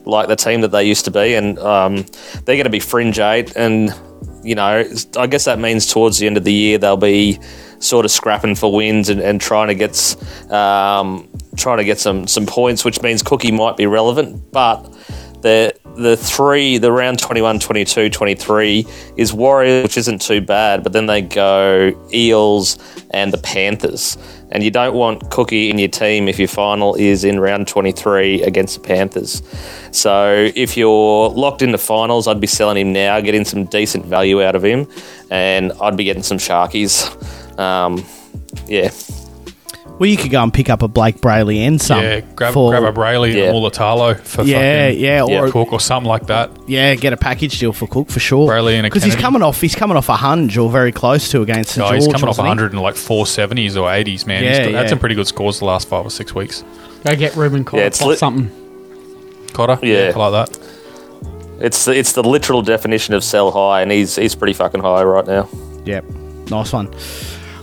like 0.04 0.28
the 0.28 0.36
team 0.36 0.60
that 0.62 0.68
they 0.72 0.84
used 0.84 1.04
to 1.04 1.10
be, 1.10 1.34
and 1.34 1.58
um, 1.58 1.96
they're 2.44 2.56
going 2.56 2.64
to 2.64 2.70
be 2.70 2.80
fringe 2.80 3.18
eight. 3.18 3.54
And 3.56 3.94
you 4.42 4.54
know, 4.54 4.84
I 5.16 5.26
guess 5.26 5.44
that 5.44 5.58
means 5.58 5.86
towards 5.86 6.18
the 6.18 6.26
end 6.26 6.36
of 6.36 6.44
the 6.44 6.52
year 6.52 6.78
they'll 6.78 6.96
be 6.96 7.38
sort 7.78 8.04
of 8.04 8.10
scrapping 8.10 8.54
for 8.54 8.72
wins 8.72 9.08
and, 9.08 9.20
and 9.20 9.40
trying 9.40 9.68
to 9.68 9.74
get 9.74 10.16
um, 10.50 11.28
trying 11.56 11.78
to 11.78 11.84
get 11.84 11.98
some 11.98 12.26
some 12.26 12.46
points, 12.46 12.84
which 12.84 13.02
means 13.02 13.22
Cookie 13.22 13.52
might 13.52 13.76
be 13.76 13.86
relevant, 13.86 14.50
but 14.52 14.82
the 15.42 15.74
the 15.96 16.16
three, 16.16 16.78
the 16.78 16.92
round 16.92 17.18
21, 17.18 17.58
22, 17.58 18.10
23 18.10 18.86
is 19.16 19.32
Warriors, 19.32 19.82
which 19.82 19.98
isn't 19.98 20.20
too 20.20 20.40
bad, 20.40 20.82
but 20.82 20.92
then 20.92 21.06
they 21.06 21.20
go 21.20 21.92
Eels 22.12 22.78
and 23.10 23.32
the 23.32 23.38
Panthers. 23.38 24.16
And 24.52 24.62
you 24.62 24.70
don't 24.70 24.94
want 24.94 25.30
Cookie 25.30 25.70
in 25.70 25.78
your 25.78 25.88
team 25.88 26.26
if 26.26 26.38
your 26.38 26.48
final 26.48 26.94
is 26.96 27.24
in 27.24 27.38
round 27.38 27.68
23 27.68 28.42
against 28.42 28.80
the 28.80 28.86
Panthers. 28.86 29.42
So 29.92 30.50
if 30.54 30.76
you're 30.76 31.28
locked 31.28 31.62
into 31.62 31.78
finals, 31.78 32.26
I'd 32.26 32.40
be 32.40 32.46
selling 32.46 32.76
him 32.76 32.92
now, 32.92 33.20
getting 33.20 33.44
some 33.44 33.64
decent 33.66 34.06
value 34.06 34.42
out 34.42 34.56
of 34.56 34.64
him, 34.64 34.88
and 35.30 35.72
I'd 35.80 35.96
be 35.96 36.04
getting 36.04 36.22
some 36.22 36.38
Sharkies. 36.38 37.06
Um, 37.58 38.04
yeah. 38.66 38.90
Well, 40.00 40.08
you 40.08 40.16
could 40.16 40.30
go 40.30 40.42
and 40.42 40.52
pick 40.52 40.70
up 40.70 40.82
a 40.82 40.88
Blayke 40.88 41.18
Brailey 41.20 41.58
and 41.58 41.78
some. 41.80 42.00
yeah, 42.02 42.20
grab 42.34 42.54
for- 42.54 42.70
grab 42.70 42.82
a 42.84 42.90
Brailey 42.92 43.34
Yeah. 43.34 43.44
and 43.50 43.54
Mulitalo 43.54 44.18
for 44.18 44.42
Yeah, 44.44 44.88
fucking 44.88 44.98
yeah, 45.00 45.22
or- 45.22 45.50
Cook 45.50 45.72
or 45.74 45.78
something 45.78 46.08
like 46.08 46.26
that. 46.28 46.50
Yeah, 46.66 46.94
get 46.94 47.12
a 47.12 47.18
package 47.18 47.58
deal 47.58 47.74
for 47.74 47.86
Cook 47.86 48.08
for 48.10 48.18
sure. 48.18 48.48
Brailey 48.48 48.72
and 48.74 48.84
because 48.84 49.04
he's 49.04 49.14
coming 49.14 49.42
off. 49.42 49.60
He's 49.60 49.74
coming 49.74 49.98
off 49.98 50.08
a 50.08 50.16
hunch 50.16 50.56
or 50.56 50.70
very 50.70 50.90
close 50.90 51.28
to 51.32 51.42
against 51.42 51.72
St 51.72 51.84
Oh, 51.86 51.90
George. 51.90 52.02
he's 52.04 52.12
coming 52.12 52.28
off 52.28 52.36
he? 52.36 52.40
100 52.40 52.72
and 52.72 52.80
like 52.80 52.94
470s 52.96 53.76
or 53.76 53.90
80s, 53.90 54.26
man. 54.26 54.42
He's 54.42 54.52
Yeah, 54.52 54.64
got, 54.64 54.70
yeah. 54.72 54.76
That's 54.78 54.88
some 54.90 54.98
pretty 54.98 55.14
good 55.16 55.26
scores 55.26 55.58
the 55.58 55.66
last 55.66 55.86
five 55.86 56.06
or 56.06 56.10
six 56.10 56.34
weeks. 56.34 56.64
Go 57.04 57.14
get 57.14 57.36
Reuben 57.36 57.64
Cotter 57.64 57.82
Yeah, 57.82 57.86
it's 57.88 57.98
plus 58.00 58.18
something. 58.20 58.50
Cotter, 59.52 59.78
Yeah. 59.86 60.12
I 60.16 60.18
like 60.28 60.48
that. 60.48 60.58
It's 61.60 61.84
the, 61.84 61.92
it's 61.92 62.12
the 62.12 62.22
literal 62.22 62.62
definition 62.62 63.12
of 63.12 63.22
sell 63.22 63.50
high, 63.50 63.82
and 63.82 63.92
he's 63.92 64.16
he's 64.16 64.34
pretty 64.34 64.54
fucking 64.54 64.80
high 64.80 65.02
right 65.02 65.26
now. 65.26 65.46
Yep, 65.84 66.04
nice 66.50 66.72
one, 66.72 66.88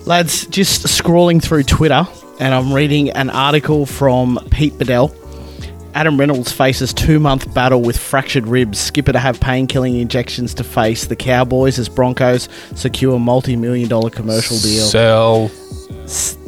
lads. 0.06 0.46
Just 0.48 0.86
scrolling 0.86 1.42
through 1.42 1.64
Twitter, 1.64 2.08
and 2.40 2.54
I'm 2.54 2.74
reading 2.74 3.10
an 3.12 3.30
article 3.30 3.86
from 3.86 4.40
Pete 4.52 4.74
Badel. 4.74 5.14
Adam 5.94 6.20
Reynolds 6.20 6.52
faces 6.52 6.94
two-month 6.94 7.52
battle 7.56 7.82
with 7.82 7.98
fractured 7.98 8.46
ribs. 8.46 8.78
Skipper 8.80 9.14
to 9.14 9.20
have 9.20 9.40
pain-killing 9.40 9.96
injections 9.98 10.54
to 10.56 10.64
face 10.64 11.06
the 11.08 11.16
Cowboys 11.16 11.80
as 11.80 11.90
Broncos 11.90 12.48
secure 12.76 13.20
multi-million 13.20 13.90
dollar 13.90 14.12
commercial 14.12 14.58
deal. 14.60 14.86
Sell. 14.86 15.48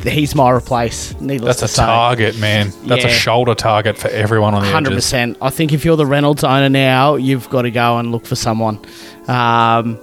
He's 0.04 0.36
my 0.36 0.52
replace. 0.52 1.20
Needless 1.20 1.60
That's 1.62 1.74
a 1.74 1.76
say. 1.78 1.84
target, 1.84 2.38
man. 2.38 2.72
That's 2.86 3.06
a 3.06 3.10
shoulder 3.10 3.56
target 3.56 3.98
for 3.98 4.10
everyone 4.10 4.54
on 4.54 4.62
the 4.64 4.70
Hundred 4.70 4.92
edges. 4.94 5.06
percent. 5.06 5.38
I 5.42 5.50
think 5.50 5.74
if 5.74 5.84
you're 5.84 5.98
the 5.98 6.06
Reynolds 6.06 6.44
owner 6.44 6.70
now, 6.70 7.16
you've 7.16 7.50
got 7.50 7.64
to 7.64 7.72
go 7.72 7.98
and 7.98 8.12
look 8.12 8.26
for 8.28 8.36
someone. 8.36 8.80
Um, 9.28 10.00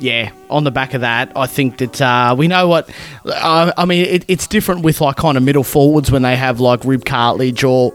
yeah, 0.00 0.32
on 0.50 0.64
the 0.64 0.70
back 0.70 0.94
of 0.94 1.02
that, 1.02 1.32
I 1.36 1.46
think 1.46 1.78
that 1.78 2.00
uh, 2.00 2.34
we 2.36 2.48
know 2.48 2.68
what. 2.68 2.90
Uh, 3.24 3.72
I 3.76 3.84
mean, 3.84 4.04
it, 4.04 4.24
it's 4.28 4.46
different 4.46 4.82
with 4.82 5.00
like 5.00 5.16
kind 5.16 5.36
of 5.36 5.42
middle 5.42 5.64
forwards 5.64 6.10
when 6.10 6.22
they 6.22 6.36
have 6.36 6.60
like 6.60 6.84
rib 6.84 7.04
cartilage 7.04 7.64
or 7.64 7.92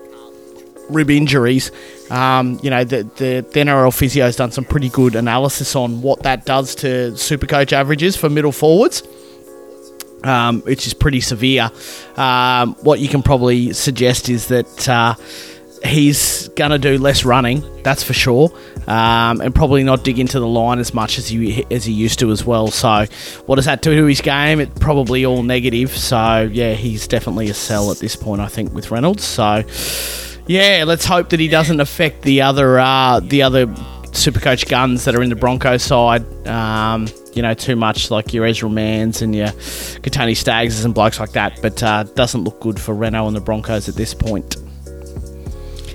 rib 0.90 1.10
injuries. 1.10 1.72
Um, 2.10 2.60
you 2.62 2.70
know, 2.70 2.84
the, 2.84 3.04
the 3.04 3.46
the 3.52 3.60
NRL 3.60 3.96
physio 3.96 4.26
has 4.26 4.36
done 4.36 4.52
some 4.52 4.66
pretty 4.66 4.90
good 4.90 5.16
analysis 5.16 5.76
on 5.76 6.02
what 6.02 6.24
that 6.24 6.46
does 6.46 6.76
to 6.76 7.18
super 7.18 7.48
coach 7.48 7.74
averages 7.74 8.16
for 8.16 8.30
middle 8.30 8.52
forwards 8.52 9.04
um, 10.24 10.62
which 10.62 10.88
is 10.88 10.94
pretty 10.94 11.22
severe. 11.22 11.70
Um, 12.16 12.76
what 12.82 13.00
you 13.00 13.08
can 13.08 13.22
probably 13.22 13.74
suggest 13.74 14.30
is 14.30 14.48
that 14.48 14.90
uh, 14.90 15.16
he's 15.84 16.48
gonna 16.50 16.78
do 16.78 16.98
less 16.98 17.26
running, 17.26 17.64
that's 17.84 18.04
for 18.04 18.14
sure, 18.14 18.52
um, 18.88 19.42
and 19.42 19.54
probably 19.54 19.84
not 19.84 20.04
dig 20.04 20.20
into 20.20 20.40
the 20.40 20.48
line 20.48 20.80
as 20.80 20.94
much 20.94 21.18
as 21.18 21.28
he 21.28 21.66
as 21.72 21.86
he 21.86 21.94
used 21.94 22.20
to 22.20 22.32
as 22.32 22.46
well. 22.46 22.68
So, 22.68 23.06
what 23.46 23.56
does 23.56 23.66
that 23.66 23.82
do 23.82 23.96
to 23.96 24.06
his 24.06 24.22
game? 24.22 24.60
It 24.60 24.74
probably 24.76 25.26
all 25.26 25.44
negative. 25.44 25.92
So, 25.92 26.50
yeah, 26.52 26.74
he's 26.74 27.08
definitely 27.08 27.50
a 27.50 27.54
sell 27.54 27.92
at 27.92 28.00
this 28.00 28.16
point. 28.16 28.42
I 28.42 28.48
think 28.48 28.74
with 28.74 28.92
Reynolds. 28.92 29.24
So, 29.24 29.64
yeah, 30.48 30.84
let's 30.86 31.06
hope 31.06 31.30
that 31.30 31.40
he 31.40 31.48
doesn't 31.48 31.80
affect 31.80 32.24
the 32.24 32.42
other 32.42 32.80
uh, 32.80 33.20
the 33.20 33.44
other 33.44 33.68
Supercoach 34.14 34.70
guns 34.70 35.06
that 35.06 35.16
are 35.16 35.24
in 35.24 35.30
the 35.30 35.36
Broncos 35.36 35.84
side. 35.84 36.48
Um, 36.48 37.08
you 37.34 37.42
know, 37.42 37.54
too 37.56 37.76
much 37.76 38.12
like 38.12 38.32
your 38.32 38.46
Ezra 38.46 38.70
Mams 38.70 39.22
and 39.22 39.36
your 39.36 39.48
Kotoni 39.48 40.38
Staggs 40.38 40.86
and 40.86 40.94
blokes 40.94 41.20
like 41.20 41.32
that. 41.32 41.60
But 41.62 41.82
uh, 41.82 42.04
doesn't 42.04 42.44
look 42.44 42.60
good 42.60 42.80
for 42.80 42.94
Reno 42.94 43.28
and 43.28 43.36
the 43.36 43.42
Broncos 43.42 43.90
at 43.90 43.96
this 43.96 44.14
point. 44.14 44.63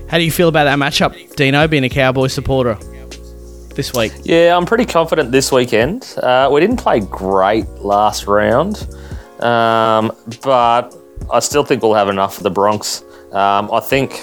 How 0.09 0.17
do 0.17 0.25
you 0.25 0.31
feel 0.31 0.49
about 0.49 0.65
that 0.65 0.79
matchup, 0.79 1.37
Dino, 1.37 1.69
being 1.69 1.85
a 1.85 1.89
Cowboy 1.89 2.29
supporter 2.29 2.75
this 3.75 3.93
week? 3.93 4.13
Yeah, 4.25 4.57
I'm 4.57 4.65
pretty 4.65 4.87
confident 4.87 5.33
this 5.33 5.53
weekend. 5.53 6.15
Uh, 6.23 6.49
we 6.51 6.61
didn't 6.61 6.79
play 6.79 7.01
great 7.01 7.67
last 7.81 8.27
round, 8.27 8.87
um, 9.41 10.11
but 10.43 10.95
I 11.31 11.41
still 11.41 11.63
think 11.63 11.83
we'll 11.83 11.95
have 11.95 12.09
enough 12.09 12.37
for 12.37 12.43
the 12.43 12.51
Bronx. 12.51 13.03
Um, 13.33 13.71
I 13.71 13.81
think 13.81 14.19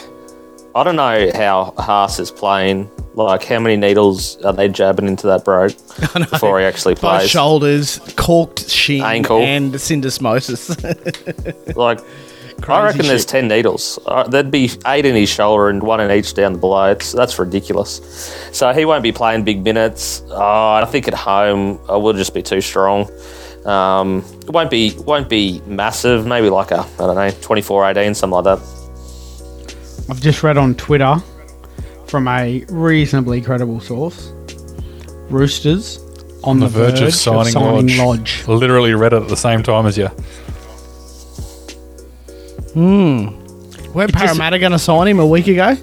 I 0.73 0.83
don't 0.83 0.95
know 0.95 1.31
how 1.35 1.73
Haas 1.77 2.19
is 2.19 2.31
playing. 2.31 2.89
Like, 3.13 3.43
how 3.45 3.59
many 3.59 3.77
needles 3.77 4.41
are 4.43 4.51
they 4.51 4.67
jabbing 4.67 5.07
into 5.07 5.27
that 5.27 5.45
bro 5.45 5.67
before 6.31 6.59
he 6.59 6.65
actually 6.65 6.95
plays? 6.95 7.29
shoulders, 7.29 7.99
corked 8.17 8.69
shin, 8.69 9.01
Ankle. 9.03 9.39
and 9.39 9.73
syndesmosis. 9.75 10.75
Like, 11.77 11.99
I 12.67 12.83
reckon 12.83 13.05
there's 13.05 13.25
ten 13.25 13.47
needles. 13.47 13.99
Uh, 14.05 14.27
there'd 14.27 14.51
be 14.51 14.71
eight 14.87 15.05
in 15.05 15.15
his 15.15 15.29
shoulder 15.29 15.69
and 15.69 15.83
one 15.83 15.99
in 15.99 16.11
each 16.11 16.33
down 16.33 16.53
the 16.53 16.59
below. 16.59 16.91
It's, 16.91 17.11
that's 17.11 17.37
ridiculous. 17.37 18.01
So 18.51 18.71
he 18.73 18.85
won't 18.85 19.03
be 19.03 19.11
playing 19.11 19.43
big 19.43 19.63
minutes. 19.63 20.23
Oh, 20.29 20.73
I 20.73 20.85
think 20.85 21.07
at 21.07 21.13
home 21.13 21.79
I 21.87 21.97
will 21.97 22.13
just 22.13 22.33
be 22.33 22.41
too 22.41 22.61
strong. 22.61 23.09
Um, 23.65 24.23
it 24.41 24.51
won't 24.51 24.69
be 24.69 24.95
won't 24.99 25.29
be 25.29 25.61
massive. 25.65 26.25
Maybe 26.25 26.49
like 26.49 26.71
a 26.71 26.79
I 26.79 26.97
don't 26.97 27.15
know 27.15 27.29
24-18, 27.29 28.15
something 28.15 28.35
like 28.35 28.43
that. 28.45 30.05
I've 30.09 30.21
just 30.21 30.43
read 30.43 30.57
on 30.57 30.75
Twitter 30.75 31.17
from 32.07 32.27
a 32.27 32.63
reasonably 32.69 33.41
credible 33.41 33.79
source. 33.79 34.31
Roosters 35.29 35.97
on 36.43 36.59
the, 36.59 36.67
verge, 36.67 37.01
of 37.01 37.13
signing, 37.13 37.53
Lodge. 37.55 37.97
Lodge. 37.97 38.47
Literally 38.47 38.93
read 38.93 39.13
it 39.13 39.23
at 39.23 39.29
the 39.29 39.37
same 39.37 39.63
time 39.63 39.87
as 39.87 39.97
you. 39.97 40.09
Hmm. 42.75 43.27
Weren't 43.93 44.13
Parramatta 44.13 44.59
going 44.59 44.73
to 44.73 44.79
sign 44.79 45.07
him 45.07 45.19
a 45.19 45.25
week 45.25 45.47
ago? 45.47 45.75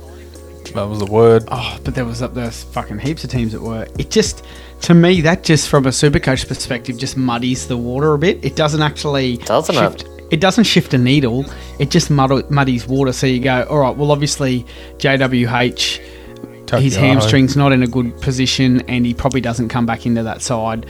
That 0.74 0.84
was 0.84 0.98
the 0.98 1.06
word. 1.06 1.44
Oh, 1.50 1.78
but 1.84 1.94
there 1.94 2.04
was 2.04 2.20
up 2.22 2.34
there's 2.34 2.62
fucking 2.64 2.98
heaps 2.98 3.24
of 3.24 3.30
teams 3.30 3.52
that 3.52 3.60
were. 3.62 3.86
It 3.98 4.10
just 4.10 4.44
to 4.82 4.94
me 4.94 5.22
that 5.22 5.42
just 5.42 5.68
from 5.68 5.86
a 5.86 5.90
supercoach 5.90 6.46
perspective 6.46 6.98
just 6.98 7.16
muddies 7.16 7.66
the 7.66 7.76
water 7.78 8.12
a 8.12 8.18
bit. 8.18 8.44
It 8.44 8.56
doesn't 8.56 8.82
actually 8.82 9.38
Doesn't 9.38 9.74
it? 9.74 9.78
shift, 10.00 10.32
it? 10.32 10.40
doesn't 10.40 10.64
shift 10.64 10.92
a 10.94 10.98
needle. 10.98 11.46
It 11.78 11.90
just 11.90 12.10
muddle, 12.10 12.42
muddies 12.50 12.86
water. 12.86 13.12
So 13.12 13.26
you 13.26 13.40
go, 13.40 13.64
all 13.70 13.78
right. 13.80 13.96
Well, 13.96 14.12
obviously 14.12 14.64
JWH, 14.98 15.98
his 15.98 16.66
Takiaho. 16.66 16.96
hamstring's 16.96 17.56
not 17.56 17.72
in 17.72 17.82
a 17.82 17.86
good 17.88 18.18
position, 18.20 18.82
and 18.88 19.04
he 19.06 19.14
probably 19.14 19.40
doesn't 19.40 19.68
come 19.70 19.86
back 19.86 20.04
into 20.04 20.22
that 20.22 20.42
side 20.42 20.86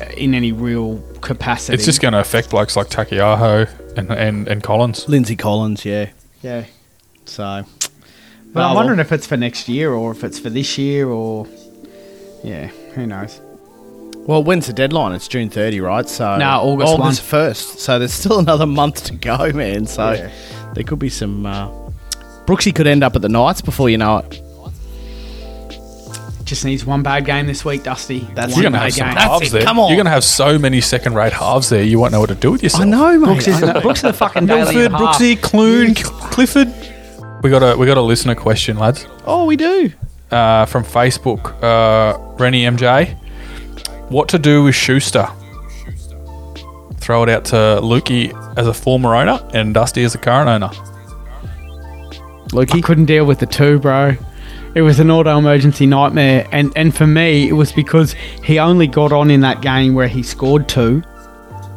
uh, 0.00 0.04
in 0.16 0.34
any 0.34 0.50
real 0.50 0.98
capacity. 1.20 1.74
It's 1.74 1.84
just 1.84 2.00
going 2.00 2.12
to 2.12 2.20
affect 2.20 2.50
blokes 2.50 2.76
like 2.76 2.88
Takiaho 2.88 3.68
and, 3.96 4.10
and, 4.12 4.46
and 4.48 4.62
Collins. 4.62 5.08
Lindsay 5.08 5.36
Collins, 5.36 5.84
yeah. 5.84 6.10
yeah. 6.42 6.64
So, 7.24 7.64
But 8.52 8.60
Oh, 8.62 8.68
I'm 8.68 8.74
wondering 8.76 9.00
if 9.00 9.10
it's 9.12 9.26
for 9.26 9.36
next 9.36 9.68
year 9.68 9.92
or 9.92 10.12
if 10.12 10.22
it's 10.24 10.38
for 10.38 10.50
this 10.50 10.78
year 10.78 11.08
or 11.08 11.46
yeah, 12.44 12.66
who 12.94 13.06
knows. 13.06 13.40
well, 14.28 14.42
when's 14.44 14.66
the 14.66 14.72
deadline? 14.72 15.12
It's 15.14 15.26
June 15.28 15.50
30, 15.50 15.80
right? 15.80 16.08
So 16.08 16.36
No, 16.36 16.60
August 16.60 16.92
August 16.92 17.22
1st. 17.22 17.78
So 17.78 17.98
there's 17.98 18.12
still 18.12 18.38
another 18.46 18.66
month 18.66 19.04
to 19.04 19.14
go, 19.14 19.50
man. 19.52 19.86
So 19.86 20.12
Yeah. 20.12 20.30
there 20.74 20.84
could 20.84 20.98
be 21.00 21.08
some. 21.08 21.46
Uh, 21.46 21.68
Brooksy 22.46 22.72
could 22.72 22.86
end 22.86 23.02
up 23.02 23.16
at 23.16 23.22
the 23.22 23.28
Knights 23.28 23.60
before 23.60 23.90
you 23.90 23.98
know 23.98 24.18
it. 24.18 24.40
Just 26.46 26.64
needs 26.64 26.86
one 26.86 27.02
bad 27.02 27.24
game 27.26 27.46
this 27.46 27.64
week, 27.64 27.82
Dusty. 27.82 28.20
That's 28.34 28.52
one 28.54 28.62
You're 28.62 28.70
going 28.70 28.72
to 28.74 28.78
bad 28.78 28.84
have 28.84 28.92
some 28.94 29.06
game. 29.06 29.14
That's 29.16 29.26
halves 29.26 29.50
there. 29.52 29.62
come 29.62 29.78
on. 29.80 29.88
You're 29.90 29.96
going 29.96 30.04
to 30.06 30.10
have 30.12 30.22
so 30.24 30.58
many 30.58 30.80
second-rate 30.80 31.32
halves 31.32 31.68
there. 31.70 31.82
You 31.82 31.98
won't 31.98 32.12
know 32.12 32.20
what 32.20 32.28
to 32.28 32.36
do 32.36 32.52
with 32.52 32.62
yourself. 32.62 32.84
I 32.84 32.86
know, 32.86 33.18
mate. 33.18 33.26
Brooks 33.26 33.48
is, 33.48 33.60
Brooks 33.82 33.98
is 33.98 34.02
the 34.02 34.12
fucking 34.12 34.46
daily 34.46 34.74
Milford, 34.76 34.92
half. 34.92 35.18
Brooksy, 35.20 35.42
Clune, 35.42 35.94
Clifford. 35.94 36.72
We 37.42 37.50
got 37.50 37.62
a 37.64 37.76
we 37.76 37.84
got 37.86 37.96
a 37.98 38.00
listener 38.02 38.34
question, 38.36 38.78
lads, 38.78 39.06
Oh, 39.24 39.44
we 39.44 39.56
do. 39.56 39.92
uh, 40.30 40.66
from 40.66 40.84
Facebook. 40.84 41.60
Uh, 41.62 42.16
Rennie 42.38 42.62
MJ, 42.62 43.14
what 44.08 44.28
to 44.28 44.38
do 44.38 44.62
with 44.62 44.74
Schuster? 44.76 45.28
Throw 46.98 47.22
it 47.24 47.28
out 47.28 47.44
to 47.46 47.56
Lukey 47.82 48.32
as 48.56 48.66
a 48.68 48.74
former 48.74 49.14
owner 49.14 49.38
and 49.52 49.74
Dusty 49.74 50.02
as 50.04 50.14
a 50.14 50.18
current 50.18 50.48
owner. 50.48 50.70
I 52.56 52.64
couldn't 52.80 53.06
deal 53.06 53.26
with 53.26 53.38
the 53.40 53.46
two, 53.46 53.78
bro. 53.80 54.14
It 54.76 54.82
was 54.82 55.00
an 55.00 55.10
auto 55.10 55.38
emergency 55.38 55.86
nightmare, 55.86 56.46
and 56.52 56.70
and 56.76 56.94
for 56.94 57.06
me, 57.06 57.48
it 57.48 57.52
was 57.54 57.72
because 57.72 58.12
he 58.44 58.58
only 58.58 58.86
got 58.86 59.10
on 59.10 59.30
in 59.30 59.40
that 59.40 59.62
game 59.62 59.94
where 59.94 60.06
he 60.06 60.22
scored 60.22 60.68
two 60.68 61.02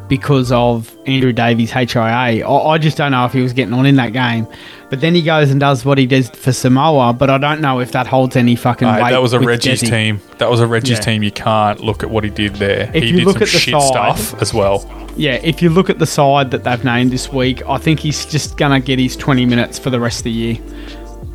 because 0.10 0.52
of 0.52 0.94
Andrew 1.06 1.32
Davies' 1.32 1.72
HIA. 1.72 2.46
I, 2.46 2.68
I 2.74 2.78
just 2.78 2.98
don't 2.98 3.12
know 3.12 3.26
if 3.26 3.32
he 3.32 3.42
was 3.42 3.54
getting 3.54 3.74
on 3.74 3.86
in 3.86 3.96
that 3.98 4.12
game. 4.12 4.48
But 4.90 5.02
then 5.02 5.14
he 5.14 5.22
goes 5.22 5.52
and 5.52 5.60
does 5.60 5.86
what 5.86 6.00
he 6.00 6.08
does 6.08 6.30
for 6.32 6.52
Samoa, 6.52 7.14
but 7.14 7.30
I 7.30 7.38
don't 7.38 7.62
know 7.62 7.80
if 7.80 7.92
that 7.92 8.08
holds 8.08 8.36
any 8.36 8.56
fucking 8.56 8.88
Mate, 8.88 9.04
weight. 9.04 9.10
that 9.12 9.22
was 9.22 9.34
a 9.34 9.38
with 9.40 9.48
Reggie's 9.48 9.84
Desi. 9.84 9.90
team. 9.90 10.22
That 10.40 10.50
was 10.50 10.60
a 10.62 10.68
Reggie's 10.68 10.98
Yeah. 10.98 11.02
team. 11.02 11.22
You 11.24 11.30
can't 11.32 11.80
look 11.80 12.02
at 12.04 12.10
what 12.10 12.24
he 12.24 12.32
did 12.32 12.56
there. 12.56 12.90
If 12.94 13.04
he 13.04 13.12
you 13.12 13.18
did 13.18 13.26
look 13.28 13.36
some 13.36 13.44
at 13.44 13.50
the 13.50 13.60
shit 13.60 13.74
side- 13.80 14.18
stuff 14.18 14.42
as 14.42 14.52
well. 14.54 14.90
Yeah, 15.16 15.40
if 15.44 15.62
you 15.62 15.70
look 15.70 15.90
at 15.92 16.00
the 16.00 16.08
side 16.08 16.50
that 16.52 16.64
they've 16.64 16.84
named 16.84 17.12
this 17.12 17.32
week, 17.32 17.62
I 17.70 17.78
think 17.78 18.00
he's 18.00 18.26
just 18.26 18.58
going 18.58 18.72
to 18.72 18.86
get 18.86 18.98
his 19.00 19.16
20 19.16 19.46
minutes 19.46 19.78
for 19.78 19.92
the 19.92 20.00
rest 20.00 20.20
of 20.20 20.24
the 20.26 20.32
year. 20.32 20.58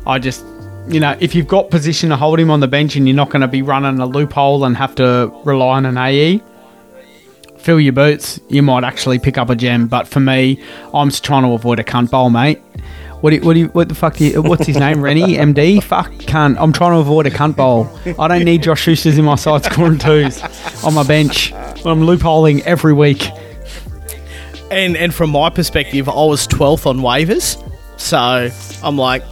I 0.05 0.19
just, 0.19 0.43
you 0.87 0.99
know, 0.99 1.17
if 1.19 1.33
you've 1.33 1.47
got 1.47 1.69
position 1.71 2.09
to 2.09 2.15
hold 2.15 2.39
him 2.39 2.51
on 2.51 2.59
the 2.59 2.67
bench 2.67 2.95
and 2.95 3.07
you're 3.07 3.15
not 3.15 3.29
going 3.29 3.41
to 3.41 3.47
be 3.47 3.61
running 3.61 3.99
a 3.99 4.05
loophole 4.05 4.65
and 4.65 4.77
have 4.77 4.95
to 4.95 5.31
rely 5.43 5.77
on 5.77 5.85
an 5.85 5.97
AE, 5.97 6.41
fill 7.57 7.79
your 7.79 7.93
boots, 7.93 8.39
you 8.49 8.61
might 8.61 8.83
actually 8.83 9.17
pick 9.17 9.37
up 9.37 9.49
a 9.49 9.55
gem. 9.55 9.87
But 9.87 10.07
for 10.07 10.19
me, 10.19 10.61
I'm 10.93 11.09
just 11.09 11.23
trying 11.23 11.43
to 11.43 11.49
avoid 11.49 11.79
a 11.79 11.83
cunt 11.83 12.11
bowl, 12.11 12.29
mate. 12.29 12.61
What 13.21 13.31
do 13.31 13.37
you, 13.37 13.41
what 13.41 13.53
do 13.53 13.59
you, 13.61 13.67
what 13.69 13.89
the 13.89 13.95
fuck 13.95 14.17
do 14.17 14.25
you, 14.25 14.41
what's 14.41 14.67
his 14.67 14.77
name, 14.77 15.01
Rennie? 15.01 15.33
MD? 15.37 15.81
Fuck, 15.81 16.11
cunt. 16.13 16.57
I'm 16.59 16.71
trying 16.71 16.91
to 16.91 16.99
avoid 16.99 17.25
a 17.25 17.31
cunt 17.31 17.55
bowl. 17.55 17.89
I 18.19 18.27
don't 18.27 18.43
need 18.43 18.61
Josh 18.61 18.85
Schuster's 18.85 19.17
in 19.17 19.25
my 19.25 19.35
side 19.35 19.65
scoring 19.65 19.97
twos 19.97 20.43
on 20.83 20.93
my 20.93 21.03
bench. 21.03 21.51
I'm 21.53 22.01
loopholing 22.01 22.61
every 22.61 22.93
week. 22.93 23.27
And 24.69 24.97
and 24.97 25.13
from 25.13 25.31
my 25.31 25.49
perspective, 25.49 26.09
I 26.09 26.13
was 26.13 26.47
12th 26.47 26.85
on 26.85 26.99
waivers. 26.99 27.61
So 27.99 28.49
I'm 28.83 28.97
like, 28.97 29.23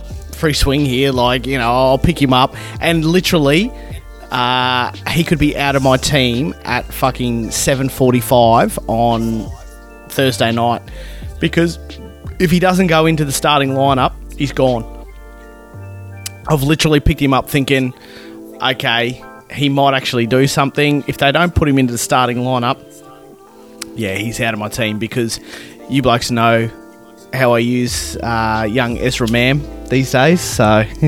free 0.44 0.52
swing 0.52 0.86
here. 0.86 1.14
Like, 1.14 1.48
you 1.48 1.58
know, 1.58 1.72
I'll 1.72 1.98
pick 1.98 2.22
him 2.22 2.34
up. 2.34 2.54
And 2.82 3.06
literally, 3.06 3.72
uh, 4.30 4.92
he 5.08 5.24
could 5.24 5.40
be 5.40 5.56
out 5.56 5.78
of 5.78 5.84
my 5.84 5.96
team 5.96 6.54
at 6.66 6.84
fucking 6.84 7.48
7.45 7.48 8.78
on 8.90 9.50
Thursday 10.10 10.52
night. 10.52 10.82
Because 11.40 11.80
if 12.40 12.52
he 12.52 12.60
doesn't 12.60 12.88
go 12.88 13.06
into 13.06 13.24
the 13.24 13.32
starting 13.32 13.70
lineup, 13.70 14.12
he's 14.38 14.52
gone. 14.52 14.84
I've 16.50 16.64
literally 16.64 17.00
picked 17.00 17.22
him 17.22 17.34
up 17.34 17.50
thinking, 17.50 17.94
okay, 18.62 19.24
he 19.50 19.70
might 19.70 19.94
actually 19.94 20.28
do 20.28 20.46
something. 20.46 21.06
If 21.08 21.20
they 21.20 21.32
don't 21.32 21.56
put 21.56 21.70
him 21.70 21.80
into 21.80 21.94
the 21.94 21.98
starting 21.98 22.40
lineup, 22.40 22.84
yeah, 23.96 24.16
he's 24.16 24.42
out 24.42 24.54
of 24.54 24.60
my 24.60 24.68
team 24.68 25.00
because 25.00 25.40
you 25.90 26.02
blokes 26.02 26.32
know 26.32 26.70
how 27.34 27.54
I 27.54 27.60
use 27.60 28.16
uh, 28.18 28.68
young 28.70 28.98
Ezra 29.00 29.30
Mam 29.30 29.62
these 29.90 30.12
days. 30.12 30.42
So 30.42 30.86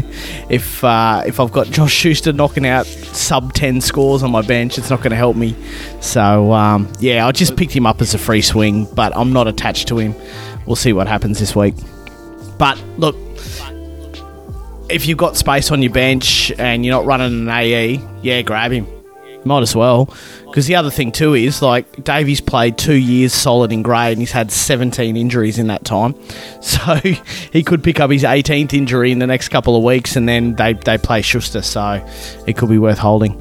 if 0.50 0.84
uh, 0.84 1.24
if 1.26 1.40
I've 1.40 1.52
got 1.52 1.68
Josh 1.68 1.94
Schuster 1.94 2.34
knocking 2.34 2.66
out 2.66 2.86
sub 2.86 3.54
ten 3.54 3.82
scores 3.82 4.24
on 4.24 4.32
my 4.32 4.42
bench, 4.42 4.78
it's 4.78 4.90
not 4.90 5.00
going 5.00 5.12
to 5.12 5.16
help 5.18 5.36
me. 5.36 5.56
So 6.02 6.52
um, 6.52 6.92
yeah, 7.00 7.28
I 7.28 7.32
just 7.32 7.56
picked 7.56 7.74
him 7.74 7.86
up 7.86 8.02
as 8.02 8.14
a 8.14 8.18
free 8.18 8.42
swing, 8.42 8.88
but 8.94 9.16
I'm 9.16 9.32
not 9.34 9.48
attached 9.48 9.88
to 9.90 9.98
him. 9.98 10.16
We'll 10.66 10.76
see 10.76 10.94
what 10.94 11.08
happens 11.08 11.40
this 11.40 11.56
week. 11.56 11.76
But 12.58 12.82
look, 12.98 13.16
if 14.90 15.06
you've 15.06 15.18
got 15.18 15.36
space 15.38 15.72
on 15.72 15.82
your 15.82 15.92
bench 15.92 16.52
and 16.58 16.86
you're 16.86 16.96
not 16.96 17.06
running 17.06 17.48
an 17.48 17.50
AE, 17.50 18.02
yeah, 18.22 18.42
grab 18.42 18.72
him. 18.72 18.88
Might 19.44 19.62
as 19.62 19.76
well. 19.76 20.14
Because 20.56 20.68
the 20.68 20.76
other 20.76 20.90
thing 20.90 21.12
too 21.12 21.34
is 21.34 21.62
like 21.62 22.02
Davies 22.02 22.40
played 22.40 22.78
two 22.78 22.94
years 22.94 23.34
solid 23.34 23.74
in 23.74 23.82
grey 23.84 24.14
and 24.14 24.20
he's 24.20 24.32
had 24.32 24.54
17 24.54 25.18
injuries 25.18 25.60
in 25.60 25.68
that 25.68 25.84
time. 25.84 26.16
So 26.62 26.96
he 27.52 27.62
could 27.62 27.84
pick 27.84 28.00
up 28.00 28.10
his 28.10 28.24
18th 28.24 28.74
injury 28.74 29.12
in 29.12 29.20
the 29.20 29.28
next 29.28 29.50
couple 29.50 29.76
of 29.76 29.84
weeks 29.84 30.16
and 30.16 30.30
then 30.30 30.56
they, 30.56 30.74
they 30.74 30.98
play 30.98 31.22
Schuster. 31.22 31.62
So 31.62 32.06
it 32.48 32.56
could 32.56 32.70
be 32.70 32.78
worth 32.78 32.98
holding. 32.98 33.34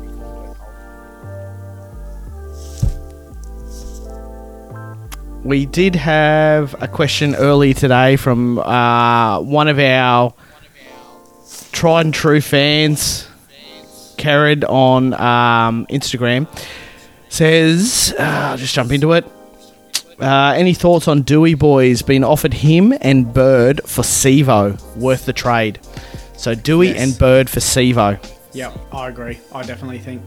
We 5.44 5.66
did 5.66 5.94
have 5.94 6.74
a 6.82 6.88
question 6.88 7.36
early 7.36 7.74
today 7.74 8.16
from 8.16 8.58
uh, 8.58 9.40
one 9.40 9.68
of 9.68 9.78
our 9.78 10.34
tried 11.70 12.06
and 12.06 12.14
true 12.14 12.40
fans, 12.40 13.28
Carrad 14.16 14.64
on 14.64 15.14
um, 15.14 15.86
Instagram 15.86 16.48
says, 17.34 18.14
uh, 18.18 18.22
I'll 18.22 18.56
just 18.56 18.74
jump 18.74 18.92
into 18.92 19.12
it. 19.12 19.24
Uh, 20.20 20.54
any 20.56 20.74
thoughts 20.74 21.08
on 21.08 21.22
Dewey 21.22 21.54
boys 21.54 22.00
being 22.02 22.22
offered 22.22 22.54
him 22.54 22.94
and 23.00 23.32
Bird 23.34 23.80
for 23.84 24.02
Sevo 24.02 24.80
worth 24.96 25.26
the 25.26 25.32
trade? 25.32 25.80
So 26.36 26.54
Dewey 26.54 26.88
Yes. 26.88 27.00
and 27.00 27.18
Bird 27.18 27.50
for 27.50 27.60
Sevo. 27.60 28.18
Yep, 28.52 28.78
I 28.92 29.08
agree. 29.08 29.40
I 29.52 29.62
definitely 29.64 29.98
think 29.98 30.22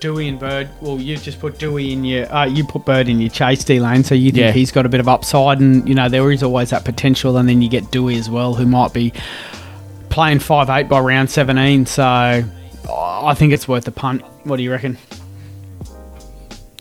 Dewey 0.00 0.28
and 0.28 0.38
Bird. 0.38 0.68
Well, 0.80 0.98
you 0.98 1.16
just 1.18 1.40
put 1.40 1.58
Dewey 1.58 1.92
in 1.92 2.04
your, 2.04 2.32
uh, 2.32 2.46
you 2.46 2.64
put 2.64 2.86
Bird 2.86 3.08
in 3.08 3.20
your 3.20 3.28
chase 3.30 3.62
D 3.64 3.78
lane, 3.80 4.02
so 4.04 4.14
you 4.14 4.30
think 4.30 4.38
Yeah. 4.38 4.52
he's 4.52 4.70
got 4.70 4.86
a 4.86 4.88
bit 4.88 5.00
of 5.00 5.08
upside, 5.08 5.60
and 5.60 5.86
you 5.88 5.94
know 5.94 6.08
there 6.08 6.30
is 6.32 6.42
always 6.42 6.70
that 6.70 6.84
potential. 6.84 7.36
And 7.36 7.46
then 7.48 7.60
you 7.60 7.68
get 7.68 7.90
Dewey 7.90 8.16
as 8.16 8.30
well, 8.30 8.54
who 8.54 8.64
might 8.64 8.92
be 8.94 9.12
playing 10.08 10.38
five 10.38 10.70
eight 10.70 10.88
by 10.88 11.00
round 11.00 11.28
seventeen. 11.30 11.84
So 11.84 12.04
I 12.04 13.34
think 13.34 13.52
it's 13.52 13.68
worth 13.68 13.84
the 13.84 13.90
punt. 13.92 14.22
What 14.44 14.56
do 14.56 14.62
you 14.62 14.70
reckon? 14.70 14.96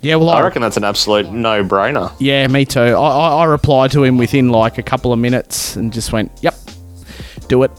Yeah, 0.07 0.15
well, 0.15 0.29
I 0.29 0.41
reckon 0.41 0.61
that's 0.61 0.77
an 0.77 0.83
absolute 0.85 1.31
no-brainer. 1.31 2.13
Yeah, 2.19 2.47
me 2.47 2.63
too. 2.65 2.79
I, 2.79 2.91
I, 2.93 3.29
I 3.41 3.45
replied 3.45 3.91
to 3.91 4.03
him 4.03 4.17
within 4.17 4.49
like 4.49 4.77
a 4.77 4.83
couple 4.83 5.11
of 5.11 5.19
minutes 5.19 5.75
and 5.75 5.91
just 5.91 6.11
went, 6.13 6.31
"Yep, 6.41 6.55
do 7.49 7.63
it, 7.63 7.71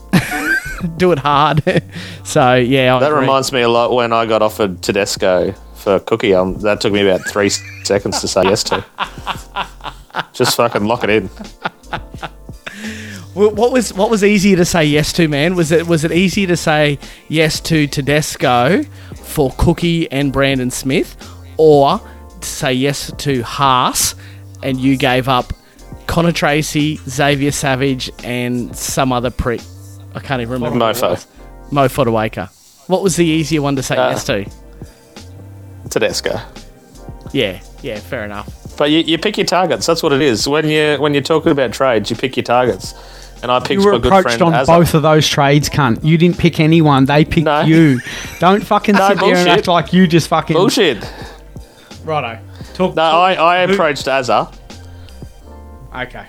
do 0.99 1.11
it 1.13 1.19
hard." 1.19 1.63
so 2.25 2.55
yeah, 2.55 2.97
I 2.97 3.01
That 3.01 3.15
reminds 3.15 3.51
me 3.53 3.63
a 3.63 3.69
lot 3.69 3.93
when 3.93 4.13
I 4.13 4.27
got 4.27 4.43
offered 4.43 4.83
Tedesco 4.83 5.53
for 5.75 6.01
Cookie. 6.01 6.35
Um, 6.35 6.59
that 6.61 6.81
took 6.83 6.93
me 6.93 7.01
about 7.09 7.27
three 7.27 7.49
seconds 7.85 8.21
to 8.21 8.29
say 8.29 8.43
yes 8.45 8.63
to. 8.65 8.85
Just 10.35 10.57
fucking 10.57 10.85
lock 10.85 11.05
it 11.05 11.11
in. 11.11 11.29
Wh- 13.35 13.55
What 13.55 13.73
was 13.73 13.93
what 13.95 14.11
was 14.11 14.23
easier 14.25 14.57
to 14.57 14.65
say 14.65 14.85
yes 14.85 15.13
to, 15.15 15.29
man? 15.29 15.55
Was 15.55 15.73
it 15.73 15.87
was 15.87 16.05
it 16.05 16.13
easier 16.13 16.47
to 16.49 16.57
say 16.57 16.99
yes 17.29 17.61
to 17.61 17.87
Tedesco 17.87 18.83
for 19.15 19.53
Cookie 19.59 20.11
and 20.11 20.33
Brandon 20.33 20.71
Smith, 20.71 21.17
or 21.57 22.01
say 22.45 22.73
yes 22.73 23.13
to 23.19 23.43
Haas 23.43 24.15
and 24.63 24.79
you 24.81 24.97
gave 24.97 25.29
up 25.29 25.53
Connor 26.07 26.33
Tracey, 26.33 26.97
Xavier 27.09 27.51
Savage, 27.53 28.11
and 28.25 28.75
some 28.77 29.13
other 29.13 29.31
prick? 29.31 29.61
I 30.15 30.21
can't 30.21 30.41
even 30.43 30.55
remember. 30.55 30.79
what 30.79 30.97
Mofo. 30.97 31.11
was. 31.11 31.27
Mo 31.71 31.87
Fotuaika. 31.89 32.49
What 32.89 33.03
was 33.03 33.17
the 33.17 33.27
easier 33.27 33.61
one 33.63 33.77
to 33.77 33.83
say 33.83 33.97
Uh, 33.97 34.11
yes 34.11 34.25
to? 34.25 34.47
Tedesco. 35.91 36.41
Yeah, 37.33 37.61
yeah, 37.83 37.99
fair 37.99 38.25
enough. 38.25 38.77
But 38.77 38.91
you, 38.91 39.01
you 39.01 39.19
pick 39.19 39.37
your 39.37 39.47
targets. 39.47 39.87
That's 39.87 40.03
what 40.03 40.13
it 40.13 40.23
is. 40.23 40.49
When 40.49 40.69
you 40.69 40.97
when 40.99 41.13
you're 41.15 41.23
talking 41.23 41.53
about 41.53 41.73
trades, 41.73 42.11
you 42.11 42.17
pick 42.17 42.37
your 42.37 42.45
targets. 42.45 42.95
And 43.43 43.53
I 43.53 43.61
picked 43.61 43.81
You 43.81 43.85
were 43.87 43.93
my 43.93 43.99
good 43.99 44.07
approached 44.07 44.39
friend 44.39 44.43
on 44.43 44.53
Azza. 44.53 44.67
both 44.67 44.95
of 44.95 45.03
those 45.03 45.29
trades, 45.29 45.69
cunt. 45.69 46.03
You 46.05 46.19
didn't 46.19 46.39
pick 46.39 46.59
anyone; 46.59 47.05
they 47.05 47.25
picked 47.25 47.67
you. 47.69 48.01
Don't 48.41 48.65
fucking 48.65 48.95
No, 48.97 49.09
sit 49.09 49.19
there 49.21 49.37
and 49.37 49.49
act 49.49 49.69
like 49.69 49.93
you 49.93 50.07
just 50.07 50.29
fucking 50.29 50.55
Bullshit. 50.57 50.99
Righto. 52.09 52.41
Talk. 52.75 52.97
No, 52.97 53.03
I, 53.03 53.63
I 53.63 53.67
who- 53.67 53.75
approached 53.75 54.07
Azza. 54.07 54.53
Okay. 55.95 56.27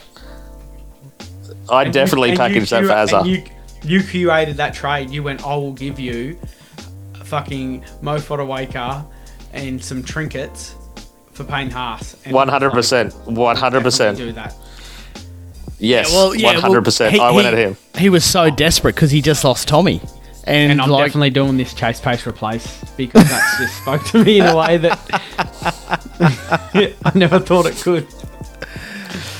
I 1.69 1.83
And 1.83 1.87
you- 1.87 1.93
definitely 1.93 2.29
and 2.29 2.37
you 2.37 2.43
packaged 2.43 2.71
that 2.71 2.81
cu- 2.81 2.87
for 2.87 2.93
and 2.93 3.09
Azza. 3.09 3.25
You, 3.27 3.43
you 3.83 3.99
curated 4.01 4.55
that 4.57 4.73
trade. 4.73 5.09
You 5.09 5.23
went, 5.23 5.45
I 5.45 5.55
will 5.55 5.73
give 5.73 5.99
you 5.99 6.37
fucking 7.23 7.83
Mo 8.01 8.17
Fotuaika 8.17 9.05
and 9.53 9.83
some 9.83 10.03
trinkets 10.03 10.75
for 11.31 11.43
Payne 11.43 11.69
Haas. 11.69 12.15
And 12.25 12.33
One 12.33 12.47
hundred 12.47 12.71
percent. 12.71 13.13
One 13.25 13.55
hundred 13.55 13.83
percent. 13.83 14.17
Do 14.17 14.31
that. 14.33 14.53
Yes. 15.77 16.11
well, 16.11 16.35
yeah, 16.35 16.47
One 16.47 16.55
well, 16.55 16.61
hundred 16.63 16.83
percent. 16.83 17.13
he- 17.13 17.19
I 17.19 17.31
went 17.31 17.47
he- 17.47 17.53
at 17.53 17.57
him. 17.57 17.77
He 17.97 18.09
was 18.09 18.25
so 18.25 18.49
desperate 18.49 18.95
because 18.95 19.11
he 19.11 19.21
just 19.21 19.43
lost 19.43 19.67
Tommy, 19.67 20.01
and, 20.49 20.71
And 20.71 20.81
I'm 20.81 20.89
like, 20.89 21.05
definitely 21.07 21.29
doing 21.29 21.57
this 21.57 21.73
chase 21.73 22.01
pace 22.01 22.25
replace 22.25 22.83
because 22.97 23.29
that's 23.29 23.57
just 23.59 23.77
spoke 23.81 24.03
to 24.07 24.23
me 24.23 24.39
in 24.39 24.47
a 24.47 24.55
way 24.55 24.77
that 24.77 24.99
I 27.05 27.11
never 27.15 27.39
thought 27.39 27.67
it 27.67 27.75
could. 27.77 28.07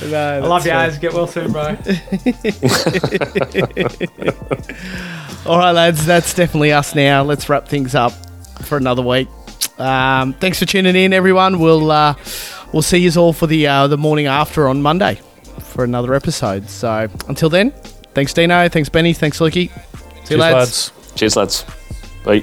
I 0.02 0.40
love 0.40 0.66
you 0.66 0.72
guys. 0.72 0.98
Get 0.98 1.14
well 1.14 1.28
soon, 1.28 1.52
bro. 1.52 1.62
All 5.46 5.58
right, 5.58 5.72
lads, 5.72 6.06
that's 6.06 6.34
definitely 6.34 6.72
us 6.72 6.96
now. 6.96 7.24
Let's 7.24 7.50
wrap 7.50 7.68
things 7.68 7.96
up 7.96 8.14
for 8.62 8.78
another 8.78 9.02
week. 9.02 9.28
Um, 9.78 10.34
thanks 10.34 10.60
for 10.60 10.66
tuning 10.66 10.96
in, 10.96 11.12
everyone. 11.14 11.60
We'll 11.60 11.90
uh, 11.92 12.16
we'll 12.72 12.82
see 12.82 12.98
you 13.00 13.12
all 13.20 13.34
for 13.34 13.48
the 13.48 13.66
uh, 13.68 13.88
the 13.88 13.98
morning 13.98 14.28
after 14.28 14.68
on 14.68 14.82
Monday 14.82 15.16
for 15.60 15.84
another 15.84 16.14
episode. 16.14 16.70
So 16.70 17.08
until 17.28 17.50
then, 17.50 17.72
thanks 18.14 18.34
Dino, 18.34 18.70
thanks 18.70 18.90
Benny, 18.90 19.14
thanks 19.14 19.40
Lukey. 19.40 19.54
See 19.54 19.66
you 19.66 19.72
Cheers, 20.26 20.40
lads. 20.40 20.56
lads. 20.56 20.99
Cheers, 21.20 21.36
lads. 21.36 21.66
Bye. 22.24 22.42